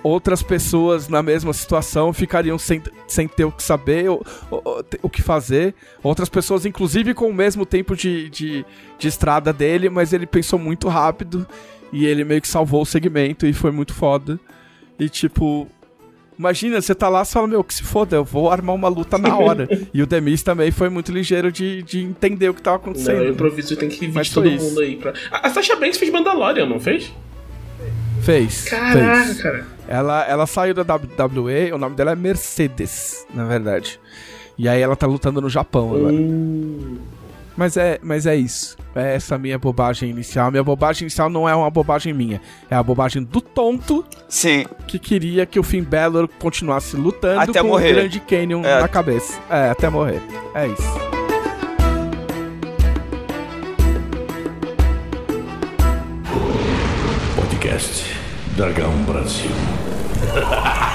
outras 0.00 0.44
pessoas 0.44 1.08
na 1.08 1.24
mesma 1.24 1.52
situação 1.52 2.12
ficariam 2.12 2.56
sem, 2.56 2.80
sem 3.08 3.26
ter 3.26 3.46
o 3.46 3.50
que 3.50 3.64
saber, 3.64 4.08
o, 4.08 4.24
o, 4.48 4.84
o 5.02 5.10
que 5.10 5.22
fazer, 5.22 5.74
outras 6.04 6.28
pessoas 6.28 6.64
inclusive 6.64 7.14
com 7.14 7.28
o 7.28 7.34
mesmo 7.34 7.66
tempo 7.66 7.96
de, 7.96 8.30
de, 8.30 8.64
de 8.96 9.08
estrada 9.08 9.52
dele, 9.52 9.90
mas 9.90 10.12
ele 10.12 10.24
pensou 10.24 10.56
muito 10.56 10.86
rápido, 10.86 11.44
e 11.92 12.06
ele 12.06 12.24
meio 12.24 12.40
que 12.40 12.48
salvou 12.48 12.82
o 12.82 12.86
segmento 12.86 13.46
e 13.46 13.52
foi 13.52 13.70
muito 13.70 13.92
foda. 13.92 14.40
E 14.98 15.08
tipo, 15.08 15.68
imagina, 16.38 16.80
você 16.80 16.94
tá 16.94 17.08
lá 17.08 17.22
e 17.22 17.26
fala, 17.26 17.46
meu, 17.46 17.62
que 17.62 17.74
se 17.74 17.82
foda, 17.82 18.16
eu 18.16 18.24
vou 18.24 18.50
armar 18.50 18.74
uma 18.74 18.88
luta 18.88 19.18
na 19.18 19.36
hora. 19.36 19.68
e 19.92 20.02
o 20.02 20.06
Demis 20.06 20.42
também 20.42 20.70
foi 20.70 20.88
muito 20.88 21.12
ligeiro 21.12 21.52
de, 21.52 21.82
de 21.82 22.02
entender 22.02 22.48
o 22.48 22.54
que 22.54 22.62
tava 22.62 22.76
Não, 22.78 22.82
acontecendo. 22.82 23.20
o 23.20 23.28
improviso 23.28 23.76
tem 23.76 23.88
que 23.88 24.06
vir 24.06 24.22
de 24.22 24.32
todo 24.32 24.48
isso. 24.48 24.64
mundo 24.64 24.80
aí. 24.80 24.96
Pra... 24.96 25.12
A, 25.30 25.46
a 25.46 25.50
Sasha 25.50 25.76
Banks 25.76 25.98
fez 25.98 26.10
Mandalorian, 26.10 26.66
não 26.66 26.80
fez? 26.80 27.12
Fez. 28.22 28.64
Caraca, 28.64 29.24
fez. 29.24 29.42
cara. 29.42 29.66
Ela, 29.88 30.24
ela 30.26 30.46
saiu 30.46 30.74
da 30.74 30.82
WWE, 30.82 31.72
o 31.72 31.78
nome 31.78 31.96
dela 31.96 32.12
é 32.12 32.16
Mercedes, 32.16 33.26
na 33.34 33.44
verdade. 33.44 34.00
E 34.56 34.68
aí 34.68 34.80
ela 34.80 34.94
tá 34.94 35.06
lutando 35.06 35.40
no 35.40 35.50
Japão 35.50 35.94
agora. 35.94 36.14
Hum, 36.14 36.98
Mas 37.56 37.76
é, 37.76 37.98
mas 38.02 38.26
é 38.26 38.34
isso. 38.34 38.76
É 38.94 39.14
essa 39.14 39.36
minha 39.38 39.58
bobagem 39.58 40.10
inicial. 40.10 40.50
Minha 40.50 40.64
bobagem 40.64 41.02
inicial 41.02 41.28
não 41.30 41.48
é 41.48 41.54
uma 41.54 41.70
bobagem 41.70 42.12
minha. 42.12 42.40
É 42.70 42.74
a 42.74 42.82
bobagem 42.82 43.22
do 43.22 43.40
tonto 43.40 44.04
Sim, 44.28 44.66
que 44.86 44.98
queria 44.98 45.44
que 45.46 45.58
o 45.58 45.62
Finn 45.62 45.84
Balor 45.84 46.28
continuasse 46.38 46.96
lutando 46.96 47.40
Até 47.40 47.60
com 47.60 47.68
morrer. 47.68 47.92
o 47.92 47.94
Grande 47.94 48.20
Canyon 48.20 48.64
É. 48.64 48.80
na 48.80 48.88
cabeça. 48.88 49.38
É, 49.50 49.70
até 49.70 49.88
morrer. 49.88 50.20
É 50.54 50.66
isso. 50.66 51.12
Podcast 57.36 58.04
Dragão 58.56 58.92
Brasil. 59.04 59.50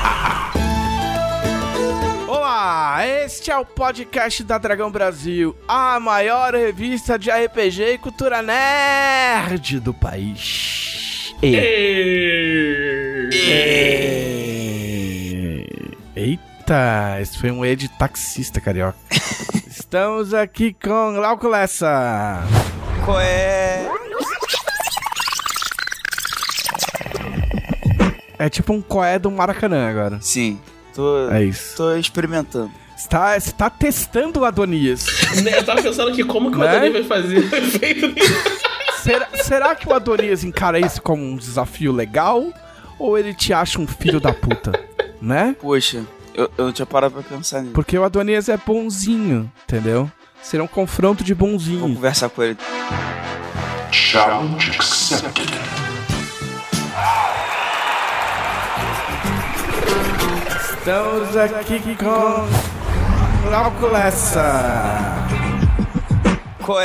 Olá, 2.69 3.07
este 3.07 3.49
é 3.49 3.57
o 3.57 3.63
podcast 3.63 4.43
da 4.43 4.57
Dragão 4.57 4.91
Brasil, 4.91 5.55
a 5.69 6.01
maior 6.01 6.53
revista 6.53 7.17
de 7.17 7.31
RPG 7.31 7.93
e 7.93 7.97
cultura 7.97 8.41
nerd 8.41 9.79
do 9.79 9.93
país. 9.93 11.33
E... 11.41 11.55
e- 13.31 15.95
Eita, 16.13 17.19
esse 17.21 17.39
foi 17.39 17.51
um 17.51 17.65
E 17.65 17.73
de 17.73 17.87
taxista 17.87 18.59
carioca. 18.59 18.97
Estamos 19.65 20.33
aqui 20.33 20.73
com 20.73 21.13
Glauco 21.13 21.47
Lessa. 21.47 22.43
qual 23.05 23.17
é? 23.21 23.89
É 28.37 28.49
tipo 28.49 28.73
um 28.73 28.81
coé 28.81 29.17
do 29.17 29.31
Maracanã 29.31 29.89
agora. 29.89 30.19
Sim, 30.19 30.59
tô, 30.97 31.29
É 31.31 31.43
isso. 31.43 31.77
tô 31.77 31.95
experimentando. 31.95 32.71
Você 32.97 33.07
tá, 33.07 33.39
você 33.39 33.51
tá 33.51 33.69
testando 33.69 34.39
o 34.41 34.45
Adonias. 34.45 35.05
Eu 35.45 35.63
tava 35.63 35.81
pensando 35.81 36.09
aqui 36.09 36.23
como 36.23 36.49
que 36.51 36.57
o 36.57 36.59
Né? 36.59 36.67
Adonai 36.67 36.89
vai 36.89 37.03
fazer 37.03 37.37
o 37.37 37.55
efeito 37.55 38.13
será, 39.03 39.27
será 39.43 39.75
que 39.75 39.87
o 39.87 39.93
Adonias 39.93 40.43
encara 40.43 40.79
isso 40.79 41.01
como 41.01 41.23
um 41.23 41.37
desafio 41.37 41.91
legal? 41.91 42.43
Ou 42.99 43.15
ele 43.17 43.33
te 43.33 43.53
acha 43.53 43.79
um 43.79 43.85
filho 43.87 44.19
da 44.19 44.33
puta? 44.33 44.71
Né? 45.21 45.55
Poxa, 45.59 46.05
eu, 46.35 46.47
eu 46.57 46.65
não 46.65 46.71
tinha 46.71 46.85
parado 46.85 47.15
pra 47.15 47.23
pensar 47.23 47.61
nisso. 47.61 47.73
Porque 47.73 47.97
o 47.97 48.03
Adonias 48.03 48.49
é 48.49 48.55
bonzinho, 48.57 49.51
entendeu? 49.63 50.11
Será 50.43 50.63
um 50.63 50.67
confronto 50.67 51.23
de 51.23 51.33
Vou 51.33 51.49
bonzinho. 51.49 51.79
conversar 51.95 52.29
com 52.29 52.43
ele. 52.43 52.55
Challenge 53.91 54.69
accepted. 54.77 55.86
Estamos 60.87 61.35
aqui 61.35 61.97
com 61.97 62.47
Glauco 63.49 63.87
Lessa. 63.87 65.17
Qual 66.63 66.79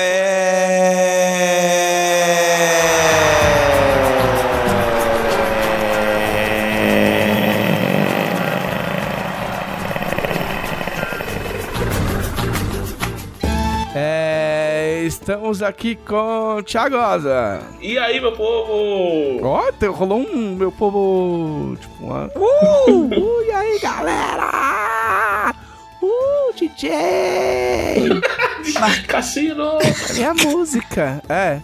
estamos 15.32 15.62
aqui 15.62 15.96
com 15.96 16.62
Thiago 16.62 16.96
Rosa. 16.98 17.60
E 17.80 17.96
aí, 17.98 18.20
meu 18.20 18.32
povo? 18.32 19.40
Ó, 19.42 19.72
te- 19.72 19.86
rolou 19.86 20.20
um, 20.20 20.54
meu 20.54 20.70
povo, 20.70 21.74
tipo, 21.80 22.04
uma... 22.04 22.30
Uh, 22.36 22.90
uh, 22.90 23.42
e 23.46 23.50
aí, 23.50 23.78
galera? 23.80 25.54
Uh, 26.02 26.52
DJ! 26.54 28.20
Cassino! 29.08 29.78
Cadê 30.06 30.24
a 30.24 30.34
música? 30.34 31.22
É. 31.28 31.60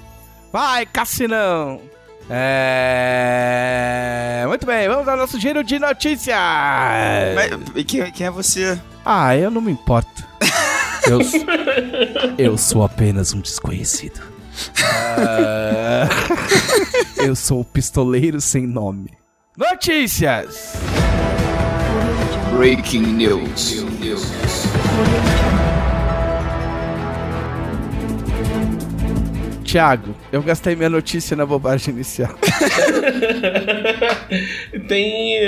Vai, 0.51 0.87
Cassinão! 0.87 1.81
É... 2.31 3.25
Muito 4.47 4.65
bem, 4.67 4.89
vamos 4.89 5.07
ao 5.09 5.17
nosso 5.17 5.39
giro 5.39 5.63
de 5.63 5.79
notícias! 5.79 6.37
Mas, 7.35 7.51
e 7.75 7.85
quem, 7.85 8.11
quem 8.13 8.27
é 8.27 8.31
você? 8.31 8.81
Ah, 9.05 9.37
eu 9.37 9.51
não 9.51 9.61
me 9.61 9.73
importo. 9.73 10.27
Eu, 11.09 11.21
eu 12.37 12.59
sou 12.59 12.85
apenas 12.85 13.33
um 13.33 13.41
desconhecido. 13.41 14.21
Ah, 15.17 16.07
eu 17.17 17.35
sou 17.35 17.61
o 17.61 17.65
pistoleiro 17.65 18.41
sem 18.41 18.67
nome. 18.67 19.13
Notícias! 19.57 20.75
Breaking 22.55 23.07
News. 23.07 23.85
Thiago, 29.65 30.15
eu 30.31 30.43
gastei 30.43 30.77
minha 30.77 30.91
notícia 30.91 31.35
na 31.37 31.47
bobagem 31.47 31.95
inicial. 31.95 32.35
Tem. 34.89 35.39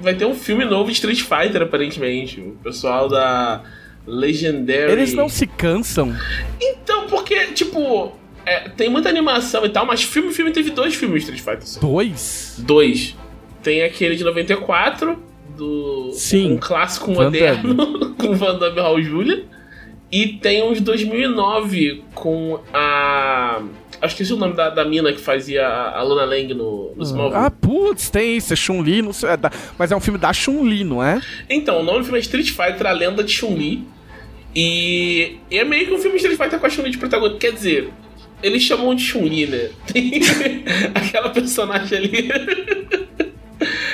Vai 0.00 0.14
ter 0.14 0.24
um 0.24 0.34
filme 0.34 0.64
novo 0.64 0.90
de 0.90 0.94
Street 0.94 1.20
Fighter, 1.20 1.62
aparentemente. 1.62 2.40
O 2.40 2.56
pessoal 2.62 3.08
da 3.08 3.62
Legendary. 4.06 4.92
Eles 4.92 5.14
não 5.14 5.28
se 5.28 5.46
cansam. 5.46 6.14
Então, 6.60 7.06
porque, 7.06 7.46
tipo. 7.52 8.12
é, 8.46 8.68
tem 8.70 8.88
muita 8.88 9.08
animação 9.08 9.64
e 9.64 9.68
tal, 9.70 9.86
mas 9.86 10.02
filme, 10.02 10.32
filme 10.32 10.50
teve 10.50 10.70
dois 10.70 10.94
filmes 10.94 11.24
de 11.24 11.30
Street 11.32 11.42
Fighter. 11.42 11.68
só. 11.68 11.80
Dois? 11.80 12.56
Dois. 12.58 13.16
Tem 13.62 13.82
aquele 13.82 14.14
de 14.16 14.24
94, 14.24 15.18
do. 15.56 16.10
Sim. 16.12 16.52
Um 16.52 16.58
clássico 16.58 17.14
Van 17.14 17.24
moderno, 17.24 18.14
com 18.18 18.34
Van 18.34 18.58
Damme 18.58 18.78
e 18.78 18.80
Raul 18.82 19.02
Julia. 19.02 19.44
E 20.12 20.28
tem 20.34 20.62
uns 20.62 20.80
2009 20.80 22.04
com 22.14 22.60
a. 22.72 23.62
Acho 24.02 24.16
que 24.16 24.22
esse 24.22 24.32
é 24.32 24.34
o 24.34 24.38
nome 24.38 24.54
da, 24.54 24.68
da 24.68 24.84
mina 24.84 25.12
que 25.12 25.20
fazia 25.20 25.66
a 25.66 25.98
a 25.98 26.02
Luna 26.02 26.24
Lang 26.26 26.52
no, 26.52 26.92
no 26.94 27.02
Smallville. 27.02 27.42
Ah, 27.46 27.50
putz, 27.50 28.10
tem 28.10 28.36
isso, 28.36 28.52
é 28.52 28.56
Chun-Li, 28.56 29.00
não 29.00 29.12
sei, 29.14 29.30
é 29.30 29.36
da- 29.36 29.50
mas 29.78 29.90
é 29.90 29.96
um 29.96 30.00
filme 30.00 30.18
da 30.18 30.30
Chun-Li, 30.32 30.84
não 30.84 31.02
é? 31.02 31.20
Então, 31.48 31.80
o 31.80 31.82
nome 31.82 32.00
do 32.00 32.04
filme 32.04 32.18
é 32.18 32.20
Street 32.20 32.50
Fighter, 32.50 32.86
a 32.86 32.92
lenda 32.92 33.24
de 33.24 33.32
Chun-Li. 33.32 33.82
E 34.54 35.36
é 35.50 35.64
meio 35.64 35.86
que 35.86 35.92
um 35.94 35.98
filme 35.98 36.12
de 36.18 36.24
Street 36.24 36.38
Fighter 36.38 36.60
com 36.60 36.66
a 36.66 36.70
Chun-Li 36.70 36.90
de 36.90 36.98
protagonista. 36.98 37.38
Quer 37.38 37.52
dizer, 37.52 37.88
eles 38.42 38.62
chamam 38.62 38.94
de 38.94 39.02
Chun-Li, 39.02 39.46
né? 39.46 39.70
Tem 39.92 40.20
aquela 40.94 41.30
personagem 41.30 41.98
ali. 41.98 42.28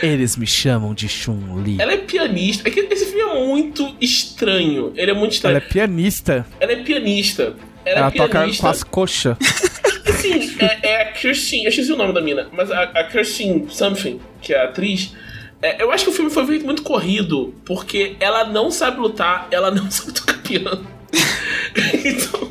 Eles 0.03 0.37
me 0.37 0.47
chamam 0.47 0.95
de 0.95 1.09
Chun-Li. 1.09 1.77
Ela 1.81 1.93
é 1.93 1.97
pianista. 1.99 2.69
É 2.69 2.73
que 2.73 2.81
esse 2.81 3.07
filme 3.07 3.21
é 3.21 3.47
muito 3.47 3.95
estranho. 4.01 4.93
Ele 4.97 5.11
é 5.11 5.15
muito 5.15 5.35
Ela 5.47 5.59
é 5.59 5.59
estranho. 5.59 5.73
pianista. 5.89 6.47
Ela 6.59 6.73
é 6.73 6.77
pianista. 6.77 7.55
Ela, 7.85 7.99
Ela 7.99 8.09
é 8.09 8.11
toca 8.11 8.39
pianista. 8.39 8.63
com 8.63 8.69
as 8.69 8.83
coxas. 8.83 9.37
Sim, 10.21 10.57
é, 10.59 10.89
é 10.91 11.03
a 11.03 11.13
Kirsten. 11.13 11.65
Eu 11.65 11.69
esqueci 11.71 11.93
o 11.93 11.97
nome 11.97 12.13
da 12.13 12.21
mina, 12.21 12.49
mas 12.53 12.71
a, 12.71 12.83
a 12.83 13.05
Kirsten 13.05 13.67
Something, 13.71 14.21
que 14.43 14.53
é 14.53 14.61
a 14.61 14.65
atriz, 14.65 15.15
É, 15.63 15.83
eu 15.83 15.93
acho 15.93 16.05
que 16.05 16.11
o 16.11 16.13
filme 16.13 16.31
foi 16.31 16.47
feito 16.47 16.65
muito 16.65 16.83
corrido, 16.83 17.55
porque 17.65 18.17
ela 18.19 18.45
não 18.45 18.71
sabe 18.71 19.01
lutar, 19.01 19.49
ela 19.51 19.71
não 19.71 19.89
sabe 19.91 20.13
tocar 20.13 20.41
piano. 20.43 20.87
então. 22.05 22.51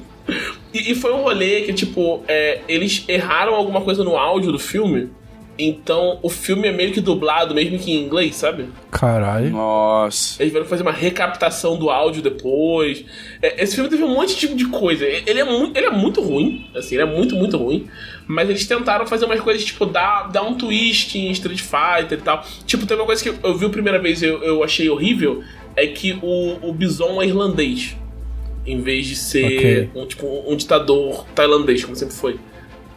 E, 0.73 0.91
e, 0.91 0.95
foi 0.95 1.11
um 1.13 1.23
rolê 1.23 1.61
que, 1.61 1.73
tipo, 1.73 2.23
é, 2.27 2.61
eles 2.67 3.03
erraram 3.07 3.55
alguma 3.55 3.81
coisa 3.81 4.03
no 4.03 4.15
áudio 4.15 4.51
do 4.51 4.59
filme. 4.59 5.09
Então 5.61 6.17
o 6.23 6.29
filme 6.29 6.69
é 6.69 6.71
meio 6.71 6.93
que 6.93 7.01
dublado, 7.01 7.53
mesmo 7.53 7.77
que 7.77 7.91
em 7.91 8.05
inglês, 8.05 8.37
sabe? 8.37 8.67
Caralho. 8.89 9.49
Nossa. 9.51 10.41
Eles 10.41 10.53
vão 10.53 10.63
fazer 10.63 10.83
uma 10.83 10.91
recaptação 10.93 11.77
do 11.77 11.89
áudio 11.89 12.21
depois. 12.21 13.03
É, 13.41 13.61
esse 13.61 13.75
filme 13.75 13.89
teve 13.89 14.01
um 14.01 14.15
monte 14.15 14.29
de 14.29 14.37
tipo 14.37 14.55
de 14.55 14.67
coisa. 14.67 15.05
Ele 15.05 15.37
é, 15.37 15.43
muito, 15.43 15.75
ele 15.75 15.87
é 15.87 15.91
muito 15.91 16.21
ruim, 16.21 16.65
assim, 16.73 16.95
ele 16.95 17.03
é 17.03 17.05
muito, 17.05 17.35
muito 17.35 17.57
ruim. 17.57 17.87
Mas 18.25 18.49
eles 18.49 18.65
tentaram 18.65 19.05
fazer 19.05 19.25
umas 19.25 19.41
coisas, 19.41 19.65
tipo, 19.65 19.85
dar, 19.85 20.29
dar 20.31 20.43
um 20.43 20.55
twist 20.55 21.17
em 21.17 21.29
Street 21.31 21.59
Fighter 21.59 22.17
e 22.17 22.21
tal. 22.21 22.45
Tipo, 22.65 22.85
tem 22.85 22.95
uma 22.95 23.05
coisa 23.05 23.21
que 23.21 23.45
eu 23.45 23.57
vi 23.57 23.65
a 23.65 23.69
primeira 23.69 23.99
vez 23.99 24.21
e 24.21 24.27
eu, 24.27 24.41
eu 24.41 24.63
achei 24.63 24.89
horrível: 24.89 25.43
é 25.75 25.87
que 25.87 26.17
o, 26.21 26.69
o 26.69 26.71
Bison 26.71 27.21
é 27.21 27.25
irlandês. 27.25 27.97
Em 28.65 28.79
vez 28.79 29.07
de 29.07 29.15
ser 29.15 29.45
okay. 29.45 29.89
um, 29.93 30.05
tipo, 30.05 30.43
um 30.47 30.55
ditador 30.55 31.25
tailandês, 31.35 31.83
como 31.83 31.97
sempre 31.97 32.15
foi. 32.15 32.39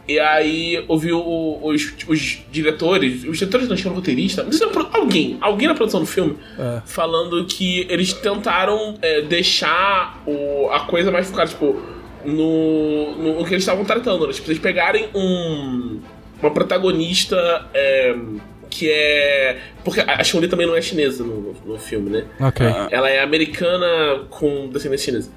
E 0.07 0.19
aí 0.19 0.83
ouviu 0.87 1.19
os, 1.61 1.93
os 2.07 2.41
diretores, 2.51 3.23
os 3.23 3.37
diretores 3.37 3.69
não 3.69 3.75
tinham 3.75 3.95
roteirista, 3.95 4.45
sei, 4.51 4.67
alguém, 4.91 5.37
alguém 5.39 5.67
na 5.67 5.73
produção 5.73 6.01
do 6.01 6.05
filme, 6.05 6.37
é. 6.59 6.81
falando 6.85 7.45
que 7.45 7.87
eles 7.89 8.11
tentaram 8.11 8.97
é, 9.01 9.21
deixar 9.21 10.21
o, 10.27 10.69
a 10.71 10.81
coisa 10.81 11.09
mais 11.09 11.27
focada, 11.27 11.49
tipo, 11.49 11.81
no, 12.25 13.15
no, 13.15 13.45
que 13.45 13.53
eles 13.53 13.63
estavam 13.63 13.85
tratando. 13.85 14.27
Né? 14.27 14.33
Tipo, 14.33 14.49
eles 14.49 14.59
pegarem 14.59 15.07
um, 15.15 16.01
uma 16.41 16.51
protagonista 16.51 17.65
é, 17.73 18.15
que 18.69 18.89
é. 18.91 19.57
Porque 19.85 20.01
a 20.01 20.21
Chun-Li 20.21 20.49
também 20.49 20.67
não 20.67 20.75
é 20.75 20.81
chinesa 20.81 21.23
no, 21.23 21.55
no 21.65 21.77
filme, 21.77 22.09
né? 22.09 22.25
Ok. 22.41 22.65
Ela 22.91 23.09
é 23.09 23.21
americana 23.21 24.25
com 24.29 24.67
descendência 24.67 25.05
chinesa 25.05 25.31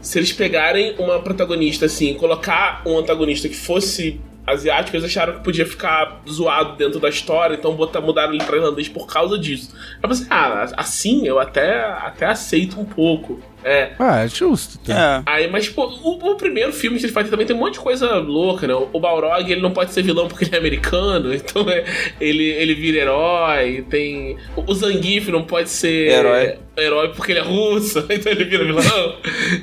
se 0.00 0.18
eles 0.18 0.32
pegarem 0.32 0.94
uma 0.98 1.20
protagonista 1.20 1.86
assim, 1.86 2.14
colocar 2.14 2.82
um 2.86 2.98
antagonista 2.98 3.48
que 3.48 3.56
fosse 3.56 4.20
asiático, 4.52 4.96
eles 4.96 5.06
acharam 5.06 5.34
que 5.34 5.44
podia 5.44 5.66
ficar 5.66 6.22
zoado 6.28 6.76
dentro 6.76 6.98
da 6.98 7.08
história, 7.08 7.54
então 7.54 7.74
botar, 7.74 8.00
mudaram 8.00 8.32
ele 8.32 8.44
pra 8.44 8.56
irlandês 8.56 8.88
por 8.88 9.06
causa 9.06 9.38
disso. 9.38 9.74
Eu 10.02 10.08
pensei, 10.08 10.26
ah, 10.30 10.66
assim 10.76 11.26
eu 11.26 11.38
até, 11.38 11.84
até 11.84 12.26
aceito 12.26 12.80
um 12.80 12.84
pouco. 12.84 13.40
É. 13.64 13.92
Ah, 13.98 14.20
é 14.20 14.28
justo. 14.28 14.78
Tá? 14.78 15.22
É. 15.26 15.30
Aí, 15.30 15.50
mas, 15.50 15.64
tipo, 15.64 15.82
o, 15.82 16.30
o, 16.30 16.36
primeiro 16.36 16.72
filme 16.72 16.96
que 16.96 17.04
eles 17.04 17.14
fazem 17.14 17.30
também 17.30 17.46
tem 17.46 17.56
um 17.56 17.58
monte 17.58 17.74
de 17.74 17.80
coisa 17.80 18.14
louca, 18.16 18.66
né? 18.66 18.74
O 18.74 19.00
Balrog, 19.00 19.50
ele 19.50 19.60
não 19.60 19.72
pode 19.72 19.92
ser 19.92 20.02
vilão 20.02 20.28
porque 20.28 20.44
ele 20.44 20.54
é 20.54 20.58
americano, 20.58 21.34
então 21.34 21.68
é, 21.68 21.84
ele, 22.20 22.44
ele 22.44 22.74
vira 22.74 22.98
herói. 22.98 23.84
Tem. 23.90 24.36
O 24.56 24.74
Zangief 24.74 25.28
não 25.30 25.42
pode 25.42 25.70
ser 25.70 26.08
herói, 26.08 26.58
herói 26.76 27.08
porque 27.08 27.32
ele 27.32 27.40
é 27.40 27.42
russo, 27.42 28.06
então 28.08 28.32
ele 28.32 28.44
vira 28.44 28.64
vilão. 28.64 29.16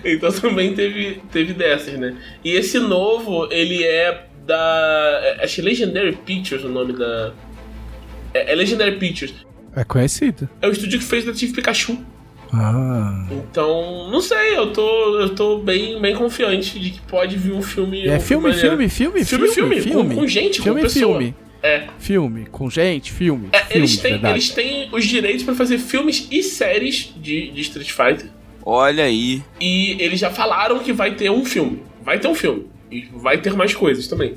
então 0.04 0.32
também 0.32 0.74
teve, 0.74 1.22
teve 1.32 1.54
dessas, 1.54 1.98
né? 1.98 2.16
E 2.44 2.52
esse 2.52 2.80
novo, 2.80 3.48
ele 3.52 3.84
é 3.84 4.26
da. 4.46 5.20
É, 5.24 5.44
acho 5.44 5.56
que 5.56 5.62
Legendary 5.62 6.18
Pictures 6.26 6.64
o 6.64 6.70
nome 6.70 6.94
da. 6.94 7.34
É, 8.34 8.52
é 8.52 8.56
Legendary 8.56 8.98
Pictures. 8.98 9.34
É 9.76 9.84
conhecido. 9.84 10.48
É 10.62 10.68
o 10.68 10.72
estúdio 10.72 11.00
que 11.00 11.06
fez 11.06 11.26
Detetive 11.26 11.54
Pikachu. 11.54 11.98
Ah. 12.54 13.28
Então, 13.32 14.10
não 14.10 14.22
sei, 14.22 14.56
eu 14.56 14.72
tô, 14.72 15.20
eu 15.20 15.36
tô 15.36 15.60
bem, 15.60 16.00
bem 16.00 16.16
confiante 16.16 16.80
de 16.80 16.92
que 16.92 17.02
pode 17.02 17.36
vir 17.36 17.52
um 17.52 17.62
filme. 17.62 18.08
É 18.08 18.20
filme, 18.20 18.54
filme, 18.54 18.88
filme, 18.88 19.26
filme, 19.26 19.48
filme, 19.50 19.82
filme, 19.82 20.16
com, 20.16 20.16
com 20.22 20.28
gente, 20.28 20.62
filme, 20.62 20.82
com 20.82 20.88
pessoa. 20.88 21.18
Filme. 21.20 21.36
É. 21.62 21.88
Filme, 21.98 22.46
com 22.46 22.70
gente, 22.70 23.12
filme. 23.12 23.50
É, 23.52 23.58
filme 23.58 23.82
eles, 23.82 23.98
têm, 23.98 24.26
eles 24.26 24.50
têm 24.52 24.90
os 24.92 25.04
direitos 25.04 25.44
para 25.44 25.56
fazer 25.56 25.80
filmes 25.80 26.28
e 26.32 26.44
séries 26.44 27.14
de, 27.18 27.50
de 27.52 27.62
Street 27.62 27.92
Fighter. 27.92 28.30
Olha 28.64 29.04
aí. 29.04 29.44
E 29.60 29.98
eles 30.00 30.20
já 30.20 30.30
falaram 30.30 30.80
que 30.80 30.94
vai 30.94 31.16
ter 31.16 31.30
um 31.30 31.44
filme. 31.44 31.82
Vai 32.04 32.20
ter 32.20 32.28
um 32.28 32.36
filme. 32.36 32.68
E 32.92 33.08
vai 33.16 33.40
ter 33.40 33.54
mais 33.54 33.74
coisas 33.74 34.08
também. 34.08 34.36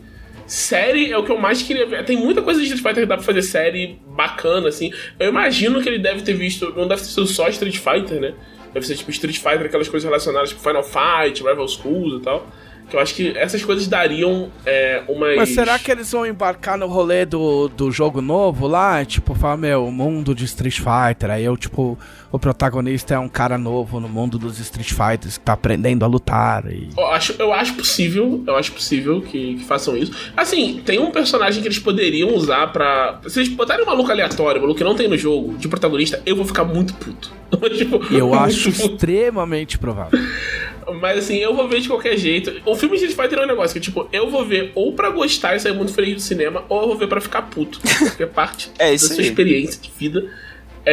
Série 0.48 1.12
é 1.12 1.18
o 1.18 1.22
que 1.22 1.30
eu 1.30 1.38
mais 1.38 1.60
queria 1.60 1.86
ver. 1.86 2.06
Tem 2.06 2.16
muita 2.16 2.40
coisa 2.40 2.58
de 2.58 2.64
Street 2.64 2.82
Fighter 2.82 3.02
que 3.04 3.08
dá 3.08 3.16
pra 3.16 3.24
fazer 3.24 3.42
série 3.42 4.00
bacana, 4.08 4.68
assim. 4.68 4.90
Eu 5.20 5.28
imagino 5.28 5.82
que 5.82 5.88
ele 5.88 5.98
deve 5.98 6.22
ter 6.22 6.32
visto. 6.32 6.72
Não 6.74 6.88
deve 6.88 7.02
ter 7.02 7.08
sido 7.08 7.26
só 7.26 7.48
Street 7.48 7.76
Fighter, 7.76 8.18
né? 8.18 8.32
Deve 8.72 8.86
ser 8.86 8.96
tipo 8.96 9.10
Street 9.10 9.36
Fighter, 9.36 9.66
aquelas 9.66 9.88
coisas 9.88 10.08
relacionadas 10.08 10.52
com 10.52 10.60
Final 10.60 10.82
Fight, 10.82 11.42
Rival 11.42 11.68
Schools 11.68 12.20
e 12.20 12.24
tal. 12.24 12.46
Que 12.88 12.96
eu 12.96 13.00
acho 13.00 13.14
que 13.14 13.36
essas 13.36 13.62
coisas 13.62 13.86
dariam 13.86 14.50
é, 14.64 15.02
uma. 15.06 15.36
Mas 15.36 15.50
será 15.50 15.78
que 15.78 15.92
eles 15.92 16.10
vão 16.10 16.24
embarcar 16.24 16.78
no 16.78 16.86
rolê 16.86 17.26
do, 17.26 17.68
do 17.68 17.92
jogo 17.92 18.22
novo 18.22 18.66
lá? 18.66 19.04
Tipo, 19.04 19.34
falar, 19.34 19.58
meu, 19.58 19.84
o 19.84 19.92
mundo 19.92 20.34
de 20.34 20.46
Street 20.46 20.78
Fighter. 20.78 21.30
Aí 21.30 21.44
eu, 21.44 21.54
tipo, 21.58 21.98
o 22.30 22.38
protagonista 22.38 23.14
é 23.14 23.18
um 23.18 23.28
cara 23.28 23.56
novo 23.56 23.98
no 24.00 24.08
mundo 24.08 24.38
dos 24.38 24.58
Street 24.58 24.92
Fighters 24.92 25.38
que 25.38 25.44
tá 25.44 25.54
aprendendo 25.54 26.04
a 26.04 26.08
lutar. 26.08 26.70
E... 26.70 26.90
Eu, 26.96 27.06
acho, 27.06 27.34
eu 27.38 27.52
acho 27.52 27.74
possível, 27.74 28.42
eu 28.46 28.56
acho 28.56 28.72
possível 28.72 29.22
que, 29.22 29.54
que, 29.54 29.64
façam 29.64 29.96
isso. 29.96 30.12
Assim, 30.36 30.82
tem 30.84 30.98
um 30.98 31.10
personagem 31.10 31.62
que 31.62 31.68
eles 31.68 31.78
poderiam 31.78 32.34
usar 32.34 32.66
pra. 32.72 33.20
Se 33.26 33.40
eles 33.40 33.48
botarem 33.48 33.84
um 33.84 33.86
maluco 33.86 34.10
aleatório, 34.10 34.58
um 34.58 34.62
maluco 34.62 34.78
que 34.78 34.84
não 34.84 34.94
tem 34.94 35.08
no 35.08 35.16
jogo, 35.16 35.56
de 35.56 35.68
protagonista, 35.68 36.20
eu 36.26 36.36
vou 36.36 36.44
ficar 36.44 36.64
muito 36.64 36.92
puto. 36.94 37.32
tipo, 37.76 38.04
eu 38.12 38.34
acho 38.34 38.70
puto. 38.72 38.92
extremamente 38.92 39.78
provável. 39.78 40.18
Mas 41.00 41.18
assim, 41.18 41.36
eu 41.36 41.54
vou 41.54 41.68
ver 41.68 41.80
de 41.80 41.88
qualquer 41.88 42.16
jeito. 42.16 42.62
O 42.64 42.74
filme 42.74 42.96
de 42.96 43.04
Street 43.04 43.28
Fighter 43.28 43.42
é 43.42 43.44
um 43.44 43.48
negócio 43.48 43.74
que, 43.74 43.80
tipo, 43.80 44.08
eu 44.10 44.30
vou 44.30 44.44
ver 44.44 44.72
ou 44.74 44.94
pra 44.94 45.10
gostar 45.10 45.54
e 45.54 45.60
sair 45.60 45.74
muito 45.74 45.92
feliz 45.92 46.14
do 46.14 46.20
cinema, 46.20 46.64
ou 46.68 46.82
eu 46.82 46.88
vou 46.88 46.96
ver 46.96 47.08
pra 47.08 47.20
ficar 47.20 47.42
puto. 47.42 47.78
Porque 48.00 48.24
parte 48.24 48.70
é 48.78 48.92
da 48.92 48.98
sua 48.98 49.16
aí. 49.16 49.28
experiência 49.28 49.80
de 49.80 49.90
vida 49.98 50.30